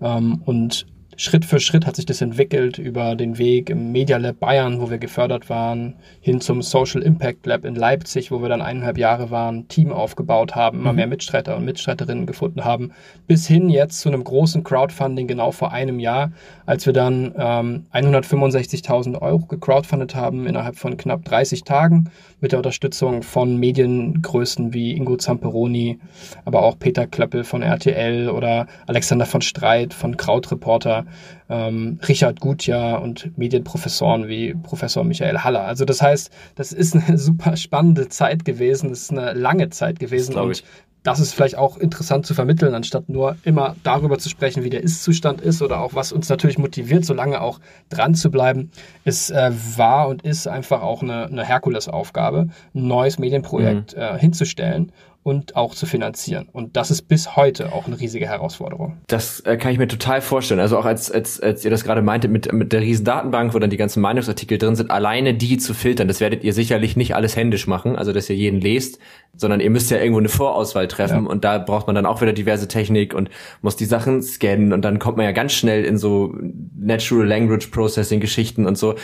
Ähm, 0.00 0.42
und 0.44 0.86
Schritt 1.16 1.44
für 1.44 1.60
Schritt 1.60 1.86
hat 1.86 1.96
sich 1.96 2.06
das 2.06 2.22
entwickelt 2.22 2.78
über 2.78 3.14
den 3.14 3.36
Weg 3.36 3.68
im 3.68 3.92
Media 3.92 4.16
Lab 4.16 4.40
Bayern, 4.40 4.80
wo 4.80 4.90
wir 4.90 4.98
gefördert 4.98 5.50
waren, 5.50 5.94
hin 6.20 6.40
zum 6.40 6.62
Social 6.62 7.02
Impact 7.02 7.44
Lab 7.44 7.64
in 7.64 7.74
Leipzig, 7.74 8.30
wo 8.30 8.40
wir 8.40 8.48
dann 8.48 8.62
eineinhalb 8.62 8.96
Jahre 8.96 9.30
waren, 9.30 9.68
Team 9.68 9.92
aufgebaut 9.92 10.54
haben, 10.54 10.80
immer 10.80 10.92
mhm. 10.92 10.96
mehr 10.96 11.06
Mitstreiter 11.06 11.56
und 11.56 11.64
Mitstreiterinnen 11.64 12.24
gefunden 12.24 12.64
haben, 12.64 12.92
bis 13.26 13.46
hin 13.46 13.68
jetzt 13.68 14.00
zu 14.00 14.08
einem 14.08 14.24
großen 14.24 14.64
Crowdfunding 14.64 15.26
genau 15.26 15.52
vor 15.52 15.72
einem 15.72 15.98
Jahr, 15.98 16.32
als 16.64 16.86
wir 16.86 16.94
dann 16.94 17.34
ähm, 17.36 17.86
165.000 17.92 19.20
Euro 19.20 19.46
gecrowdfundet 19.46 20.14
haben 20.14 20.46
innerhalb 20.46 20.76
von 20.76 20.96
knapp 20.96 21.24
30 21.24 21.64
Tagen 21.64 22.10
mit 22.40 22.52
der 22.52 22.58
Unterstützung 22.58 23.22
von 23.22 23.58
Mediengrößen 23.58 24.72
wie 24.72 24.96
Ingo 24.96 25.16
Zamperoni, 25.16 25.98
aber 26.44 26.62
auch 26.62 26.78
Peter 26.78 27.06
Klöppel 27.06 27.44
von 27.44 27.62
RTL 27.62 28.30
oder 28.30 28.66
Alexander 28.86 29.26
von 29.26 29.42
Streit 29.42 29.92
von 29.94 30.16
Krautreporter 30.16 31.01
ähm, 31.48 31.98
Richard 32.08 32.40
Gutjahr 32.40 33.02
und 33.02 33.36
Medienprofessoren 33.36 34.28
wie 34.28 34.54
Professor 34.54 35.04
Michael 35.04 35.38
Haller. 35.38 35.64
Also 35.64 35.84
das 35.84 36.02
heißt, 36.02 36.30
das 36.54 36.72
ist 36.72 36.94
eine 36.94 37.18
super 37.18 37.56
spannende 37.56 38.08
Zeit 38.08 38.44
gewesen, 38.44 38.90
das 38.90 39.02
ist 39.02 39.10
eine 39.10 39.32
lange 39.32 39.70
Zeit 39.70 39.98
gewesen 39.98 40.36
und 40.36 40.62
das 41.02 41.18
ist 41.18 41.34
vielleicht 41.34 41.56
auch 41.56 41.78
interessant 41.78 42.26
zu 42.26 42.34
vermitteln, 42.34 42.74
anstatt 42.74 43.08
nur 43.08 43.36
immer 43.42 43.74
darüber 43.82 44.18
zu 44.18 44.28
sprechen, 44.28 44.62
wie 44.62 44.70
der 44.70 44.82
Ist-Zustand 44.82 45.40
ist 45.40 45.60
oder 45.60 45.80
auch 45.80 45.94
was 45.94 46.12
uns 46.12 46.28
natürlich 46.28 46.58
motiviert, 46.58 47.04
so 47.04 47.12
lange 47.12 47.40
auch 47.40 47.58
dran 47.88 48.14
zu 48.14 48.30
bleiben. 48.30 48.70
Es 49.04 49.30
äh, 49.30 49.50
war 49.76 50.08
und 50.08 50.22
ist 50.22 50.46
einfach 50.46 50.82
auch 50.82 51.02
eine, 51.02 51.26
eine 51.26 51.44
Herkulesaufgabe, 51.44 52.48
ein 52.74 52.86
neues 52.86 53.18
Medienprojekt 53.18 53.96
mhm. 53.96 54.02
äh, 54.02 54.18
hinzustellen 54.18 54.92
und 55.24 55.54
auch 55.54 55.74
zu 55.74 55.86
finanzieren. 55.86 56.48
Und 56.52 56.76
das 56.76 56.90
ist 56.90 57.02
bis 57.02 57.36
heute 57.36 57.72
auch 57.72 57.86
eine 57.86 58.00
riesige 58.00 58.26
Herausforderung. 58.26 58.98
Das 59.06 59.40
äh, 59.40 59.56
kann 59.56 59.70
ich 59.70 59.78
mir 59.78 59.86
total 59.86 60.20
vorstellen. 60.20 60.58
Also 60.58 60.76
auch 60.76 60.84
als, 60.84 61.12
als, 61.12 61.40
als 61.40 61.64
ihr 61.64 61.70
das 61.70 61.84
gerade 61.84 62.02
meintet 62.02 62.30
mit, 62.32 62.52
mit 62.52 62.72
der 62.72 62.80
riesen 62.80 63.04
Datenbank, 63.04 63.54
wo 63.54 63.58
dann 63.60 63.70
die 63.70 63.76
ganzen 63.76 64.00
Meinungsartikel 64.00 64.58
drin 64.58 64.74
sind, 64.74 64.90
alleine 64.90 65.34
die 65.34 65.58
zu 65.58 65.74
filtern, 65.74 66.08
das 66.08 66.20
werdet 66.20 66.42
ihr 66.42 66.52
sicherlich 66.52 66.96
nicht 66.96 67.14
alles 67.14 67.36
händisch 67.36 67.68
machen, 67.68 67.94
also 67.94 68.12
dass 68.12 68.28
ihr 68.30 68.36
jeden 68.36 68.60
lest, 68.60 68.98
sondern 69.36 69.60
ihr 69.60 69.70
müsst 69.70 69.90
ja 69.92 69.98
irgendwo 69.98 70.18
eine 70.18 70.28
Vorauswahl 70.28 70.88
treffen 70.88 71.24
ja. 71.24 71.30
und 71.30 71.44
da 71.44 71.58
braucht 71.58 71.86
man 71.86 71.94
dann 71.94 72.06
auch 72.06 72.20
wieder 72.20 72.32
diverse 72.32 72.66
Technik 72.66 73.14
und 73.14 73.30
muss 73.60 73.76
die 73.76 73.84
Sachen 73.84 74.22
scannen 74.22 74.72
und 74.72 74.82
dann 74.82 74.98
kommt 74.98 75.16
man 75.16 75.24
ja 75.24 75.32
ganz 75.32 75.52
schnell 75.52 75.84
in 75.84 75.98
so 75.98 76.34
Natural 76.76 77.26
Language 77.26 77.68
Processing 77.68 78.20
Geschichten 78.20 78.66
und 78.66 78.76
so. 78.76 78.96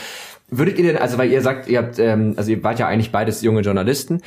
Würdet 0.51 0.79
ihr 0.79 0.85
denn, 0.85 0.97
also 0.97 1.19
weil 1.19 1.31
ihr 1.31 1.43
sagt, 1.43 1.69
ihr 1.69 1.79
habt, 1.79 1.99
ähm, 1.99 2.33
also 2.37 2.51
ihr 2.51 2.65
wart 2.65 2.79
ja 2.79 2.89
eigentlich 2.89 3.13
beides 3.13 3.43
junge 3.43 3.61
Journalisten, 3.61 4.23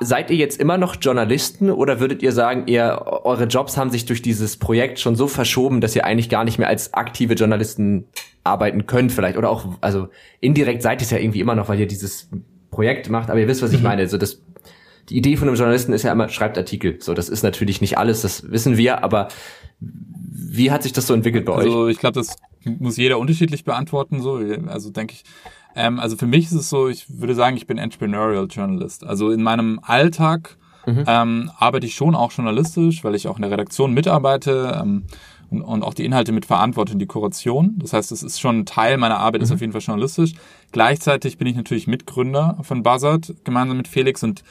seid 0.00 0.30
ihr 0.30 0.36
jetzt 0.36 0.60
immer 0.60 0.78
noch 0.78 0.96
Journalisten 1.00 1.70
oder 1.70 2.00
würdet 2.00 2.22
ihr 2.22 2.32
sagen, 2.32 2.64
ihr 2.66 3.02
eure 3.24 3.44
Jobs 3.44 3.76
haben 3.76 3.90
sich 3.90 4.06
durch 4.06 4.22
dieses 4.22 4.56
Projekt 4.56 4.98
schon 4.98 5.16
so 5.16 5.28
verschoben, 5.28 5.80
dass 5.80 5.94
ihr 5.94 6.04
eigentlich 6.04 6.28
gar 6.28 6.44
nicht 6.44 6.58
mehr 6.58 6.68
als 6.68 6.94
aktive 6.94 7.34
Journalisten 7.34 8.06
arbeiten 8.44 8.86
könnt 8.86 9.12
vielleicht 9.12 9.36
oder 9.36 9.50
auch 9.50 9.66
also 9.80 10.08
indirekt 10.40 10.82
seid 10.82 11.00
ihr 11.00 11.04
es 11.04 11.10
ja 11.10 11.18
irgendwie 11.18 11.40
immer 11.40 11.54
noch, 11.54 11.68
weil 11.68 11.80
ihr 11.80 11.86
dieses 11.86 12.30
Projekt 12.70 13.10
macht, 13.10 13.30
aber 13.30 13.40
ihr 13.40 13.48
wisst, 13.48 13.62
was 13.62 13.72
ich 13.72 13.78
mhm. 13.78 13.84
meine, 13.84 14.08
so 14.08 14.18
das 14.18 14.42
die 15.08 15.16
Idee 15.16 15.36
von 15.36 15.48
einem 15.48 15.56
Journalisten 15.56 15.92
ist 15.92 16.02
ja 16.02 16.10
immer 16.10 16.28
schreibt 16.28 16.58
Artikel. 16.58 16.96
So, 17.00 17.14
das 17.14 17.28
ist 17.28 17.44
natürlich 17.44 17.80
nicht 17.80 17.96
alles, 17.96 18.22
das 18.22 18.50
wissen 18.50 18.76
wir, 18.76 19.04
aber 19.04 19.28
wie 19.78 20.70
hat 20.70 20.82
sich 20.82 20.92
das 20.92 21.06
so 21.06 21.14
entwickelt 21.14 21.44
bei 21.44 21.52
also, 21.52 21.68
euch? 21.68 21.74
Also, 21.74 21.88
ich 21.88 21.98
glaube, 21.98 22.14
das 22.14 22.36
muss 22.64 22.96
jeder 22.96 23.18
unterschiedlich 23.18 23.64
beantworten 23.64 24.20
so, 24.20 24.40
also 24.66 24.90
denke 24.90 25.14
ich 25.14 25.24
ähm, 25.76 26.00
also 26.00 26.16
für 26.16 26.26
mich 26.26 26.46
ist 26.46 26.52
es 26.52 26.70
so, 26.70 26.88
ich 26.88 27.06
würde 27.20 27.34
sagen, 27.34 27.56
ich 27.56 27.66
bin 27.66 27.78
Entrepreneurial 27.78 28.46
Journalist. 28.46 29.04
Also 29.04 29.30
in 29.30 29.42
meinem 29.42 29.78
Alltag 29.82 30.56
mhm. 30.86 31.04
ähm, 31.06 31.50
arbeite 31.58 31.86
ich 31.86 31.94
schon 31.94 32.14
auch 32.14 32.32
journalistisch, 32.32 33.04
weil 33.04 33.14
ich 33.14 33.28
auch 33.28 33.36
in 33.36 33.42
der 33.42 33.50
Redaktion 33.50 33.92
mitarbeite 33.92 34.80
ähm, 34.82 35.04
und, 35.50 35.62
und 35.62 35.82
auch 35.82 35.94
die 35.94 36.04
Inhalte 36.04 36.32
mit 36.32 36.46
verantworte 36.46 36.96
die 36.96 37.06
Kuration. 37.06 37.74
Das 37.78 37.92
heißt, 37.92 38.10
es 38.10 38.22
ist 38.22 38.40
schon 38.40 38.60
ein 38.60 38.66
Teil 38.66 38.96
meiner 38.96 39.18
Arbeit, 39.18 39.42
mhm. 39.42 39.44
ist 39.44 39.52
auf 39.52 39.60
jeden 39.60 39.72
Fall 39.72 39.82
journalistisch. 39.82 40.32
Gleichzeitig 40.72 41.36
bin 41.36 41.46
ich 41.46 41.56
natürlich 41.56 41.86
Mitgründer 41.86 42.58
von 42.62 42.82
Buzzard 42.82 43.34
gemeinsam 43.44 43.76
mit 43.76 43.86
Felix 43.86 44.22
und 44.22 44.42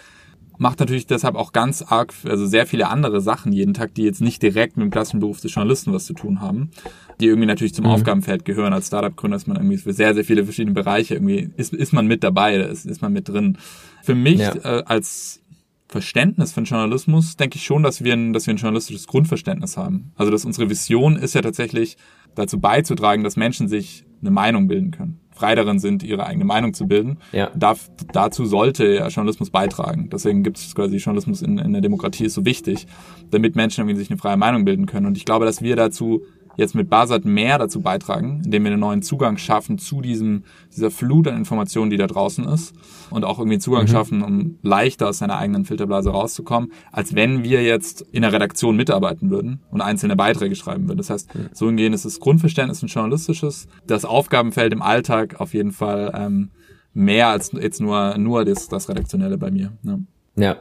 macht 0.57 0.79
natürlich 0.79 1.07
deshalb 1.07 1.35
auch 1.35 1.51
ganz 1.51 1.81
arg, 1.81 2.13
also 2.25 2.45
sehr 2.45 2.65
viele 2.65 2.87
andere 2.87 3.21
Sachen 3.21 3.51
jeden 3.51 3.73
Tag, 3.73 3.93
die 3.93 4.03
jetzt 4.03 4.21
nicht 4.21 4.41
direkt 4.41 4.77
mit 4.77 4.85
dem 4.85 4.91
klassischen 4.91 5.19
Beruf 5.19 5.41
des 5.41 5.53
Journalisten 5.53 5.93
was 5.93 6.05
zu 6.05 6.13
tun 6.13 6.41
haben, 6.41 6.71
die 7.19 7.27
irgendwie 7.27 7.47
natürlich 7.47 7.73
zum 7.73 7.85
mhm. 7.85 7.91
Aufgabenfeld 7.91 8.45
gehören. 8.45 8.73
Als 8.73 8.87
Startup-Gründer 8.87 9.37
ist 9.37 9.47
man 9.47 9.57
irgendwie 9.57 9.77
für 9.77 9.93
sehr, 9.93 10.13
sehr 10.13 10.25
viele 10.25 10.43
verschiedene 10.43 10.73
Bereiche 10.73 11.15
irgendwie, 11.15 11.49
ist, 11.57 11.73
ist 11.73 11.93
man 11.93 12.07
mit 12.07 12.23
dabei, 12.23 12.55
ist, 12.57 12.85
ist 12.85 13.01
man 13.01 13.13
mit 13.13 13.29
drin. 13.29 13.57
Für 14.03 14.15
mich 14.15 14.39
ja. 14.39 14.55
äh, 14.55 14.83
als 14.85 15.41
Verständnis 15.87 16.51
von 16.51 16.65
Journalismus 16.65 17.37
denke 17.37 17.57
ich 17.57 17.63
schon, 17.63 17.83
dass 17.83 18.03
wir, 18.03 18.13
ein, 18.13 18.33
dass 18.33 18.47
wir 18.47 18.53
ein 18.53 18.57
journalistisches 18.57 19.07
Grundverständnis 19.07 19.77
haben. 19.77 20.11
Also 20.15 20.31
dass 20.31 20.43
unsere 20.43 20.69
Vision 20.69 21.15
ist 21.15 21.35
ja 21.35 21.41
tatsächlich 21.41 21.97
dazu 22.35 22.59
beizutragen, 22.59 23.23
dass 23.23 23.35
Menschen 23.37 23.67
sich 23.67 24.05
eine 24.21 24.31
Meinung 24.31 24.67
bilden 24.67 24.91
können 24.91 25.19
frei 25.35 25.53
darin 25.53 25.79
sind, 25.79 26.01
ihre 26.01 26.25
eigene 26.25 26.45
Meinung 26.45 26.73
zu 26.73 26.87
bilden. 26.87 27.17
Ja. 27.33 27.51
Darf, 27.55 27.91
dazu 28.13 28.45
sollte 28.45 28.85
ja 28.85 29.07
Journalismus 29.09 29.49
beitragen. 29.49 30.09
Deswegen 30.09 30.43
gibt 30.43 30.57
es 30.57 30.73
quasi 30.73 30.95
Journalismus 30.97 31.41
in, 31.41 31.57
in 31.57 31.73
der 31.73 31.81
Demokratie 31.81 32.25
ist 32.25 32.33
so 32.33 32.45
wichtig, 32.45 32.87
damit 33.31 33.55
Menschen 33.55 33.81
irgendwie 33.81 33.99
sich 33.99 34.09
eine 34.09 34.17
freie 34.17 34.37
Meinung 34.37 34.63
bilden 34.63 34.85
können. 34.85 35.05
Und 35.05 35.17
ich 35.17 35.25
glaube, 35.25 35.45
dass 35.45 35.61
wir 35.61 35.75
dazu 35.75 36.23
jetzt 36.57 36.75
mit 36.75 36.89
Basat 36.89 37.25
mehr 37.25 37.57
dazu 37.57 37.81
beitragen, 37.81 38.41
indem 38.45 38.63
wir 38.63 38.71
einen 38.71 38.79
neuen 38.79 39.01
Zugang 39.01 39.37
schaffen 39.37 39.77
zu 39.77 40.01
diesem, 40.01 40.43
dieser 40.75 40.91
Flut 40.91 41.27
an 41.27 41.37
Informationen, 41.37 41.89
die 41.89 41.97
da 41.97 42.07
draußen 42.07 42.45
ist 42.45 42.73
und 43.09 43.23
auch 43.25 43.39
irgendwie 43.39 43.55
einen 43.55 43.61
Zugang 43.61 43.83
mhm. 43.83 43.87
schaffen, 43.87 44.21
um 44.21 44.57
leichter 44.61 45.09
aus 45.09 45.19
seiner 45.19 45.37
eigenen 45.37 45.65
Filterblase 45.65 46.09
rauszukommen, 46.09 46.71
als 46.91 47.15
wenn 47.15 47.43
wir 47.43 47.63
jetzt 47.63 48.01
in 48.11 48.21
der 48.21 48.33
Redaktion 48.33 48.75
mitarbeiten 48.75 49.29
würden 49.29 49.61
und 49.71 49.81
einzelne 49.81 50.15
Beiträge 50.15 50.55
schreiben 50.55 50.87
würden. 50.87 50.97
Das 50.97 51.09
heißt, 51.09 51.33
mhm. 51.35 51.49
so 51.53 51.67
hingehend 51.67 51.95
ist 51.95 52.05
das 52.05 52.19
Grundverständnis 52.19 52.81
ein 52.81 52.87
journalistisches, 52.87 53.67
das 53.87 54.05
Aufgabenfeld 54.05 54.73
im 54.73 54.81
Alltag 54.81 55.39
auf 55.39 55.53
jeden 55.53 55.71
Fall 55.71 56.13
ähm, 56.15 56.49
mehr 56.93 57.27
als 57.27 57.51
jetzt 57.51 57.81
nur, 57.81 58.17
nur 58.17 58.45
das, 58.45 58.67
das 58.69 58.89
Redaktionelle 58.89 59.37
bei 59.37 59.51
mir. 59.51 59.73
Ne? 59.83 60.05
Ja. 60.35 60.57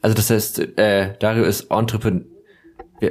Also 0.00 0.14
das 0.14 0.30
heißt, 0.30 0.78
äh, 0.78 1.14
Dario 1.18 1.44
ist 1.44 1.62
Entrepreneur 1.62 2.22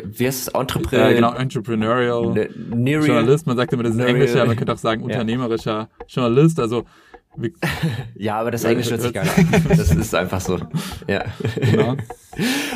wie 0.03 0.27
heißt 0.27 0.47
es? 0.47 0.53
Entrepreneur? 0.53 1.09
Ja, 1.09 1.15
genau, 1.15 1.33
Entrepreneurial 1.33 2.33
ne, 2.33 2.91
Journalist. 2.93 3.47
Man 3.47 3.57
sagt 3.57 3.73
immer, 3.73 3.83
das 3.83 3.95
ist 3.95 4.01
Englischer, 4.01 4.39
aber 4.39 4.47
man 4.47 4.55
könnte 4.55 4.73
auch 4.73 4.77
sagen 4.77 5.03
unternehmerischer. 5.03 5.89
Journalist. 6.07 6.59
Also 6.59 6.85
ja, 8.15 8.39
aber 8.39 8.51
das 8.51 8.63
Englisch 8.65 8.89
hört 8.89 9.01
sich 9.01 9.13
gar 9.13 9.23
nicht 9.23 9.37
an. 9.37 9.65
Das 9.69 9.95
ist 9.95 10.13
einfach 10.13 10.41
so. 10.41 10.59
Ja. 11.07 11.23
Genau. 11.55 11.95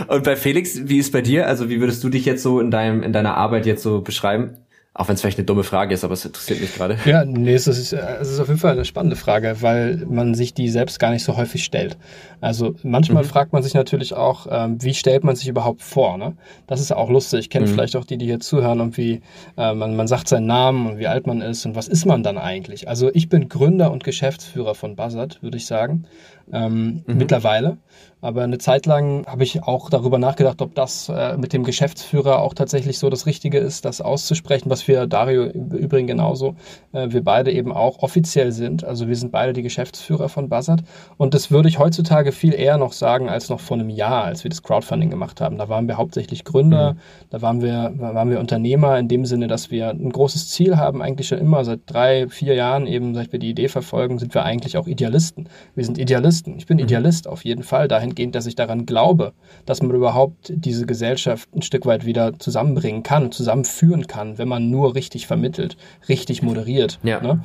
Und 0.07 0.23
bei 0.23 0.35
Felix, 0.35 0.87
wie 0.87 0.97
ist 0.97 1.11
bei 1.11 1.21
dir? 1.21 1.47
Also 1.47 1.69
wie 1.69 1.81
würdest 1.81 2.03
du 2.03 2.09
dich 2.09 2.25
jetzt 2.25 2.41
so 2.41 2.59
in 2.61 2.71
deinem 2.71 3.03
in 3.03 3.11
deiner 3.11 3.35
Arbeit 3.35 3.65
jetzt 3.65 3.83
so 3.83 4.01
beschreiben? 4.01 4.57
Auch 4.97 5.09
wenn 5.09 5.15
es 5.15 5.21
vielleicht 5.21 5.37
eine 5.37 5.45
dumme 5.45 5.65
Frage 5.65 5.93
ist, 5.93 6.05
aber 6.05 6.13
es 6.13 6.23
interessiert 6.23 6.61
mich 6.61 6.73
gerade. 6.73 6.97
Ja, 7.05 7.25
nee, 7.25 7.53
es 7.53 7.67
ist, 7.67 7.91
es 7.91 8.31
ist 8.31 8.39
auf 8.39 8.47
jeden 8.47 8.61
Fall 8.61 8.71
eine 8.71 8.85
spannende 8.85 9.17
Frage, 9.17 9.57
weil 9.59 9.97
man 10.07 10.35
sich 10.35 10.53
die 10.53 10.69
selbst 10.69 10.99
gar 10.99 11.11
nicht 11.11 11.25
so 11.25 11.35
häufig 11.35 11.65
stellt. 11.65 11.97
Also 12.39 12.75
manchmal 12.81 13.23
mhm. 13.23 13.27
fragt 13.27 13.51
man 13.51 13.61
sich 13.61 13.73
natürlich 13.73 14.13
auch, 14.13 14.47
ähm, 14.49 14.81
wie 14.81 14.93
stellt 14.93 15.25
man 15.25 15.35
sich 15.35 15.49
überhaupt 15.49 15.81
vor? 15.81 16.17
Ne? 16.17 16.37
Das 16.65 16.79
ist 16.79 16.93
auch 16.93 17.09
lustig. 17.09 17.41
Ich 17.41 17.49
kenne 17.49 17.67
mhm. 17.67 17.71
vielleicht 17.71 17.97
auch 17.97 18.05
die, 18.05 18.17
die 18.17 18.25
hier 18.25 18.39
zuhören 18.39 18.79
und 18.79 18.95
wie 18.95 19.21
äh, 19.57 19.73
man, 19.73 19.97
man 19.97 20.07
sagt 20.07 20.29
seinen 20.29 20.45
Namen 20.45 20.87
und 20.87 20.97
wie 20.97 21.07
alt 21.07 21.27
man 21.27 21.41
ist 21.41 21.65
und 21.65 21.75
was 21.75 21.89
ist 21.89 22.05
man 22.05 22.23
dann 22.23 22.37
eigentlich? 22.37 22.87
Also 22.87 23.11
ich 23.13 23.27
bin 23.27 23.49
Gründer 23.49 23.91
und 23.91 24.05
Geschäftsführer 24.05 24.75
von 24.75 24.95
Buzzard, 24.95 25.43
würde 25.43 25.57
ich 25.57 25.65
sagen 25.65 26.05
ähm, 26.51 27.03
mhm. 27.05 27.17
mittlerweile. 27.17 27.77
Aber 28.21 28.41
eine 28.41 28.57
Zeit 28.57 28.87
lang 28.87 29.23
habe 29.27 29.43
ich 29.43 29.63
auch 29.63 29.91
darüber 29.91 30.17
nachgedacht, 30.17 30.59
ob 30.63 30.73
das 30.73 31.09
äh, 31.09 31.37
mit 31.37 31.53
dem 31.53 31.63
Geschäftsführer 31.63 32.39
auch 32.39 32.55
tatsächlich 32.55 32.97
so 32.97 33.11
das 33.11 33.27
Richtige 33.27 33.59
ist, 33.59 33.85
das 33.85 34.01
auszusprechen, 34.01 34.71
was 34.71 34.87
wir 34.87 35.05
Dario 35.05 35.43
im 35.43 35.69
Übrigen 35.69 36.07
genauso, 36.07 36.55
äh, 36.91 37.07
wir 37.11 37.23
beide 37.23 37.51
eben 37.51 37.71
auch 37.71 37.99
offiziell 37.99 38.51
sind. 38.51 38.83
Also 38.83 39.07
wir 39.07 39.15
sind 39.15 39.31
beide 39.31 39.53
die 39.53 39.61
Geschäftsführer 39.61 40.27
von 40.27 40.49
Buzzard. 40.49 40.81
Und 41.17 41.35
das 41.35 41.51
würde 41.51 41.69
ich 41.69 41.77
heutzutage 41.77 42.31
viel 42.31 42.55
eher 42.55 42.79
noch 42.79 42.93
sagen 42.93 43.29
als 43.29 43.49
noch 43.49 43.59
vor 43.59 43.77
einem 43.77 43.89
Jahr, 43.89 44.23
als 44.23 44.43
wir 44.43 44.49
das 44.49 44.63
Crowdfunding 44.63 45.11
gemacht 45.11 45.39
haben. 45.39 45.59
Da 45.59 45.69
waren 45.69 45.87
wir 45.87 45.97
hauptsächlich 45.97 46.45
Gründer, 46.45 46.93
mhm. 46.93 46.99
da 47.29 47.43
waren 47.43 47.61
wir, 47.61 47.93
waren 47.95 48.31
wir 48.31 48.39
Unternehmer 48.39 48.97
in 48.97 49.07
dem 49.07 49.25
Sinne, 49.25 49.45
dass 49.45 49.69
wir 49.69 49.89
ein 49.89 50.11
großes 50.11 50.49
Ziel 50.49 50.77
haben, 50.77 51.03
eigentlich 51.03 51.27
schon 51.27 51.37
immer 51.37 51.63
seit 51.63 51.81
drei, 51.85 52.27
vier 52.27 52.55
Jahren, 52.55 52.87
eben 52.87 53.13
seit 53.13 53.31
wir 53.31 53.39
die 53.39 53.51
Idee 53.51 53.67
verfolgen, 53.67 54.17
sind 54.17 54.33
wir 54.33 54.43
eigentlich 54.43 54.77
auch 54.77 54.87
Idealisten. 54.87 55.47
Wir 55.75 55.85
sind 55.85 55.99
Idealisten 55.99 56.34
Idealisten. 56.35 56.57
Ich 56.57 56.65
bin 56.65 56.77
mhm. 56.77 56.83
Idealist 56.83 57.27
auf 57.27 57.45
jeden 57.45 57.63
Fall, 57.63 57.87
dahingehend, 57.87 58.35
dass 58.35 58.45
ich 58.45 58.55
daran 58.55 58.85
glaube, 58.85 59.33
dass 59.65 59.81
man 59.81 59.95
überhaupt 59.95 60.51
diese 60.55 60.85
Gesellschaft 60.85 61.49
ein 61.55 61.61
Stück 61.61 61.85
weit 61.85 62.05
wieder 62.05 62.37
zusammenbringen 62.39 63.03
kann, 63.03 63.31
zusammenführen 63.31 64.07
kann, 64.07 64.37
wenn 64.37 64.47
man 64.47 64.69
nur 64.69 64.95
richtig 64.95 65.27
vermittelt, 65.27 65.77
richtig 66.09 66.41
moderiert. 66.41 66.99
Ja. 67.03 67.21
Ne? 67.21 67.43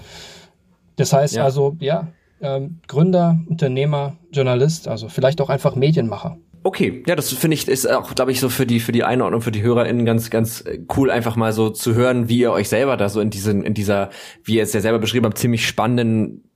Das 0.96 1.12
heißt 1.12 1.37
ja. 1.37 1.44
also, 1.44 1.76
ja, 1.81 2.09
ähm, 2.40 2.81
Gründer, 2.87 3.38
Unternehmer, 3.46 4.16
Journalist, 4.33 4.88
also 4.88 5.09
vielleicht 5.09 5.40
auch 5.40 5.50
einfach 5.50 5.74
Medienmacher. 5.76 6.38
Okay, 6.62 7.03
ja, 7.07 7.16
das 7.16 7.33
finde 7.33 7.55
ich 7.55 7.68
ist 7.68 7.90
auch, 7.90 8.14
glaube 8.14 8.33
ich, 8.33 8.40
so 8.40 8.50
für 8.50 8.66
die 8.66 8.81
für 8.81 8.92
die 8.92 9.03
Einordnung 9.03 9.40
für 9.40 9.50
die 9.50 9.62
HörerInnen 9.62 10.05
ganz 10.05 10.29
ganz 10.29 10.62
cool, 10.94 11.11
einfach 11.11 11.35
mal 11.35 11.55
so 11.55 11.70
zu 11.70 11.94
hören, 11.94 12.29
wie 12.29 12.40
ihr 12.40 12.53
euch 12.53 12.68
selber 12.68 12.98
da 12.98 13.09
so 13.09 13.20
in 13.20 13.31
diesen 13.31 13.64
in 13.64 13.72
dieser, 13.72 14.11
wie 14.44 14.57
ihr 14.57 14.62
es 14.62 14.74
ja 14.74 14.83
selber 14.83 14.98
beschrieben 14.98 15.24
habt, 15.24 15.38
ziemlich 15.38 15.66
spannenden 15.66 16.49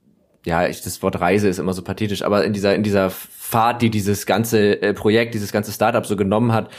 ja, 0.45 0.67
ich, 0.67 0.81
das 0.81 1.01
Wort 1.01 1.19
Reise 1.19 1.49
ist 1.49 1.59
immer 1.59 1.73
so 1.73 1.81
pathetisch, 1.81 2.21
aber 2.21 2.45
in 2.45 2.53
dieser, 2.53 2.75
in 2.75 2.83
dieser 2.83 3.09
Fahrt, 3.09 3.81
die 3.81 3.89
dieses 3.89 4.25
ganze 4.25 4.81
äh, 4.81 4.93
Projekt, 4.93 5.33
dieses 5.33 5.51
ganze 5.51 5.71
Startup 5.71 6.05
so 6.05 6.15
genommen 6.15 6.53
hat, 6.53 6.69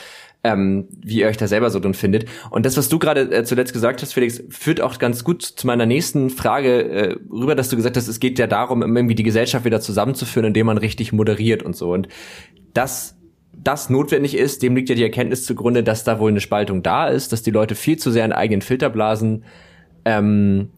ähm, 0.44 0.86
wie 1.02 1.20
ihr 1.20 1.26
euch 1.26 1.36
da 1.36 1.48
selber 1.48 1.70
so 1.70 1.80
drin 1.80 1.94
findet. 1.94 2.26
Und 2.50 2.64
das, 2.64 2.76
was 2.76 2.88
du 2.88 2.98
gerade 2.98 3.22
äh, 3.32 3.44
zuletzt 3.44 3.72
gesagt 3.72 4.02
hast, 4.02 4.12
Felix, 4.12 4.42
führt 4.48 4.80
auch 4.80 4.98
ganz 4.98 5.24
gut 5.24 5.42
zu 5.42 5.66
meiner 5.66 5.86
nächsten 5.86 6.30
Frage 6.30 6.88
äh, 6.88 7.16
rüber, 7.30 7.56
dass 7.56 7.68
du 7.68 7.76
gesagt 7.76 7.96
hast, 7.96 8.06
es 8.06 8.20
geht 8.20 8.38
ja 8.38 8.46
darum, 8.46 8.82
irgendwie 8.82 9.16
die 9.16 9.24
Gesellschaft 9.24 9.64
wieder 9.64 9.80
zusammenzuführen, 9.80 10.46
indem 10.46 10.66
man 10.66 10.78
richtig 10.78 11.12
moderiert 11.12 11.62
und 11.62 11.76
so. 11.76 11.92
Und 11.92 12.08
das 12.72 13.14
das 13.52 13.90
notwendig 13.90 14.36
ist, 14.36 14.62
dem 14.62 14.76
liegt 14.76 14.90
ja 14.90 14.94
die 14.94 15.02
Erkenntnis 15.02 15.44
zugrunde, 15.44 15.82
dass 15.82 16.04
da 16.04 16.20
wohl 16.20 16.30
eine 16.30 16.40
Spaltung 16.40 16.84
da 16.84 17.08
ist, 17.08 17.32
dass 17.32 17.42
die 17.42 17.50
Leute 17.50 17.74
viel 17.74 17.98
zu 17.98 18.12
sehr 18.12 18.24
in 18.24 18.32
eigenen 18.32 18.62
Filterblasen 18.62 19.44
ähm, 20.04 20.68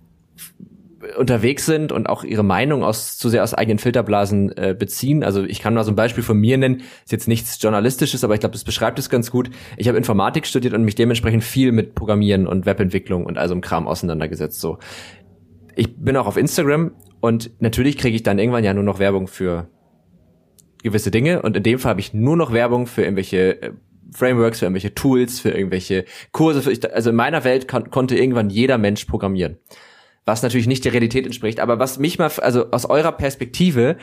unterwegs 1.17 1.65
sind 1.65 1.93
und 1.93 2.09
auch 2.09 2.25
ihre 2.25 2.43
Meinung 2.43 2.83
aus 2.83 3.17
zu 3.19 3.29
sehr 3.29 3.45
aus 3.45 3.55
eigenen 3.55 3.79
Filterblasen 3.79 4.57
äh, 4.57 4.75
beziehen. 4.77 5.23
Also 5.23 5.45
ich 5.45 5.61
kann 5.61 5.75
mal 5.75 5.85
so 5.85 5.93
ein 5.93 5.97
Beispiel 5.97 6.25
von 6.25 6.37
mir 6.37 6.59
nennen, 6.59 6.83
ist 7.05 7.13
jetzt 7.13 7.29
nichts 7.29 7.63
journalistisches, 7.63 8.25
aber 8.25 8.35
ich 8.35 8.41
glaube, 8.41 8.55
das 8.55 8.65
beschreibt 8.65 8.99
es 8.99 9.09
ganz 9.09 9.31
gut. 9.31 9.51
Ich 9.77 9.87
habe 9.89 9.97
Informatik 9.97 10.47
studiert 10.47 10.75
und 10.75 10.85
mich 10.85 10.97
dementsprechend 10.97 11.45
viel 11.45 11.71
mit 11.73 11.95
Programmieren 11.95 12.47
und 12.47 12.67
Webentwicklung 12.67 13.27
und 13.27 13.39
also 13.39 13.55
im 13.55 13.61
Kram 13.61 13.87
auseinandergesetzt. 13.87 14.61
So, 14.61 14.79
ich 15.77 15.97
bin 15.97 16.17
auch 16.17 16.27
auf 16.27 16.37
Instagram 16.37 16.93
und 17.21 17.51
natürlich 17.61 17.97
kriege 17.97 18.17
ich 18.17 18.25
dann 18.25 18.39
irgendwann 18.39 18.65
ja 18.65 18.75
nur 18.75 18.85
noch 18.85 18.99
Werbung 18.99 19.29
für 19.29 19.69
gewisse 20.83 21.11
Dinge 21.11 21.43
und 21.43 21.57
in 21.57 21.63
dem 21.63 21.79
Fall 21.79 21.91
habe 21.91 22.01
ich 22.01 22.13
nur 22.13 22.37
noch 22.37 22.53
Werbung 22.53 22.87
für 22.87 23.03
irgendwelche 23.03 23.63
äh, 23.63 23.73
Frameworks, 24.11 24.61
für 24.61 24.65
irgendwelche 24.65 24.95
Tools, 24.95 25.39
für 25.39 25.51
irgendwelche 25.51 26.07
Kurse. 26.33 26.63
Für, 26.63 26.95
also 26.95 27.11
in 27.11 27.17
meiner 27.17 27.45
Welt 27.45 27.69
kon 27.69 27.91
konnte 27.91 28.17
irgendwann 28.17 28.49
jeder 28.51 28.79
Mensch 28.79 29.05
programmieren 29.05 29.59
was 30.29 30.43
natürlich 30.43 30.69
nicht 30.69 30.85
der 30.85 30.93
Realität 30.93 31.27
entspricht. 31.27 31.59
Aber 31.59 31.81
was 31.81 31.99
mich 31.99 32.19
mal, 32.19 32.31
also 32.41 32.71
aus 32.71 32.85
eurer 32.85 33.13
Perspektive, 33.13 33.97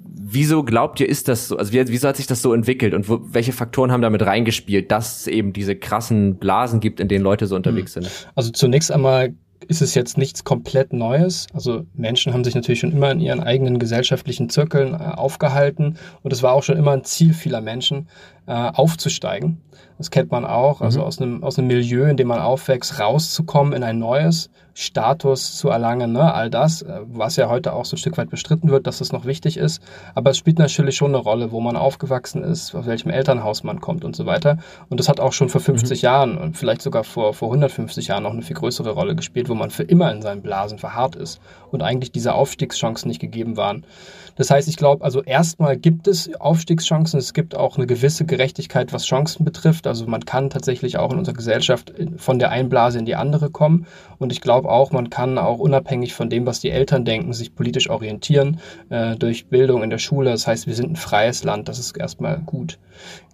wieso 0.00 0.62
glaubt 0.62 1.00
ihr, 1.00 1.08
ist 1.08 1.28
das 1.28 1.48
so? 1.48 1.58
Also 1.58 1.72
wie, 1.72 1.88
wieso 1.88 2.08
hat 2.08 2.16
sich 2.16 2.26
das 2.26 2.40
so 2.40 2.54
entwickelt 2.54 2.94
und 2.94 3.08
wo, 3.08 3.20
welche 3.22 3.52
Faktoren 3.52 3.92
haben 3.92 4.00
damit 4.00 4.24
reingespielt, 4.24 4.90
dass 4.90 5.20
es 5.20 5.26
eben 5.26 5.52
diese 5.52 5.76
krassen 5.76 6.36
Blasen 6.36 6.80
gibt, 6.80 7.00
in 7.00 7.08
denen 7.08 7.24
Leute 7.24 7.46
so 7.46 7.56
unterwegs 7.56 7.94
hm. 7.96 8.02
sind? 8.04 8.28
Also 8.34 8.50
zunächst 8.52 8.90
einmal 8.90 9.34
ist 9.68 9.82
es 9.82 9.94
jetzt 9.94 10.16
nichts 10.16 10.44
komplett 10.44 10.92
Neues. 10.92 11.46
Also 11.52 11.86
Menschen 11.94 12.32
haben 12.32 12.44
sich 12.44 12.54
natürlich 12.54 12.80
schon 12.80 12.92
immer 12.92 13.10
in 13.10 13.20
ihren 13.20 13.40
eigenen 13.40 13.78
gesellschaftlichen 13.78 14.48
Zirkeln 14.48 14.94
äh, 14.94 14.98
aufgehalten 14.98 15.96
und 16.22 16.32
es 16.32 16.42
war 16.42 16.52
auch 16.52 16.62
schon 16.62 16.76
immer 16.76 16.92
ein 16.92 17.04
Ziel 17.04 17.34
vieler 17.34 17.60
Menschen, 17.60 18.08
äh, 18.46 18.52
aufzusteigen. 18.52 19.60
Das 19.98 20.10
kennt 20.10 20.30
man 20.30 20.44
auch, 20.44 20.82
also 20.82 21.00
mhm. 21.00 21.06
aus, 21.06 21.20
einem, 21.20 21.44
aus 21.44 21.58
einem 21.58 21.68
Milieu, 21.68 22.04
in 22.06 22.16
dem 22.16 22.28
man 22.28 22.38
aufwächst, 22.38 23.00
rauszukommen 23.00 23.72
in 23.72 23.82
ein 23.82 23.98
neues, 23.98 24.50
Status 24.78 25.56
zu 25.56 25.70
erlangen, 25.70 26.12
ne? 26.12 26.34
all 26.34 26.50
das, 26.50 26.82
äh, 26.82 27.00
was 27.06 27.36
ja 27.36 27.48
heute 27.48 27.72
auch 27.72 27.86
so 27.86 27.96
ein 27.96 27.98
Stück 27.98 28.18
weit 28.18 28.28
bestritten 28.28 28.68
wird, 28.68 28.86
dass 28.86 28.98
das 28.98 29.10
noch 29.10 29.24
wichtig 29.24 29.56
ist. 29.56 29.80
Aber 30.14 30.30
es 30.30 30.36
spielt 30.36 30.58
natürlich 30.58 30.96
schon 30.96 31.14
eine 31.14 31.16
Rolle, 31.16 31.50
wo 31.50 31.60
man 31.60 31.76
aufgewachsen 31.76 32.44
ist, 32.44 32.74
aus 32.74 32.84
welchem 32.84 33.08
Elternhaus 33.08 33.64
man 33.64 33.80
kommt 33.80 34.04
und 34.04 34.14
so 34.14 34.26
weiter. 34.26 34.58
Und 34.90 35.00
das 35.00 35.08
hat 35.08 35.18
auch 35.18 35.32
schon 35.32 35.48
vor 35.48 35.62
50 35.62 36.02
mhm. 36.02 36.04
Jahren 36.04 36.36
und 36.36 36.58
vielleicht 36.58 36.82
sogar 36.82 37.04
vor, 37.04 37.32
vor 37.32 37.48
150 37.48 38.08
Jahren 38.08 38.24
noch 38.24 38.32
eine 38.32 38.42
viel 38.42 38.56
größere 38.56 38.90
Rolle 38.90 39.16
gespielt, 39.16 39.48
wo 39.48 39.54
man 39.54 39.70
für 39.70 39.82
immer 39.82 40.12
in 40.12 40.20
seinen 40.20 40.42
Blasen 40.42 40.78
verharrt 40.78 41.16
ist 41.16 41.40
und 41.70 41.82
eigentlich 41.82 42.12
diese 42.12 42.34
Aufstiegschancen 42.34 43.08
nicht 43.08 43.20
gegeben 43.20 43.56
waren. 43.56 43.86
Das 44.36 44.50
heißt, 44.50 44.68
ich 44.68 44.76
glaube, 44.76 45.04
also 45.04 45.22
erstmal 45.22 45.76
gibt 45.76 46.06
es 46.06 46.32
Aufstiegschancen, 46.38 47.18
es 47.18 47.34
gibt 47.34 47.56
auch 47.56 47.76
eine 47.76 47.86
gewisse 47.86 48.24
Gerechtigkeit, 48.24 48.92
was 48.92 49.04
Chancen 49.04 49.44
betrifft. 49.44 49.86
Also 49.86 50.06
man 50.06 50.24
kann 50.24 50.50
tatsächlich 50.50 50.98
auch 50.98 51.12
in 51.12 51.18
unserer 51.18 51.34
Gesellschaft 51.34 51.92
von 52.16 52.38
der 52.38 52.50
einen 52.50 52.68
Blase 52.68 52.98
in 52.98 53.06
die 53.06 53.16
andere 53.16 53.50
kommen. 53.50 53.86
Und 54.18 54.32
ich 54.32 54.40
glaube 54.40 54.68
auch, 54.68 54.92
man 54.92 55.10
kann 55.10 55.38
auch 55.38 55.58
unabhängig 55.58 56.14
von 56.14 56.30
dem, 56.30 56.46
was 56.46 56.60
die 56.60 56.70
Eltern 56.70 57.04
denken, 57.04 57.32
sich 57.32 57.54
politisch 57.54 57.90
orientieren 57.90 58.60
äh, 58.90 59.16
durch 59.16 59.46
Bildung 59.48 59.82
in 59.82 59.90
der 59.90 59.98
Schule. 59.98 60.30
Das 60.30 60.46
heißt, 60.46 60.66
wir 60.66 60.74
sind 60.74 60.92
ein 60.92 60.96
freies 60.96 61.42
Land, 61.42 61.68
das 61.68 61.78
ist 61.78 61.96
erstmal 61.96 62.38
gut. 62.38 62.78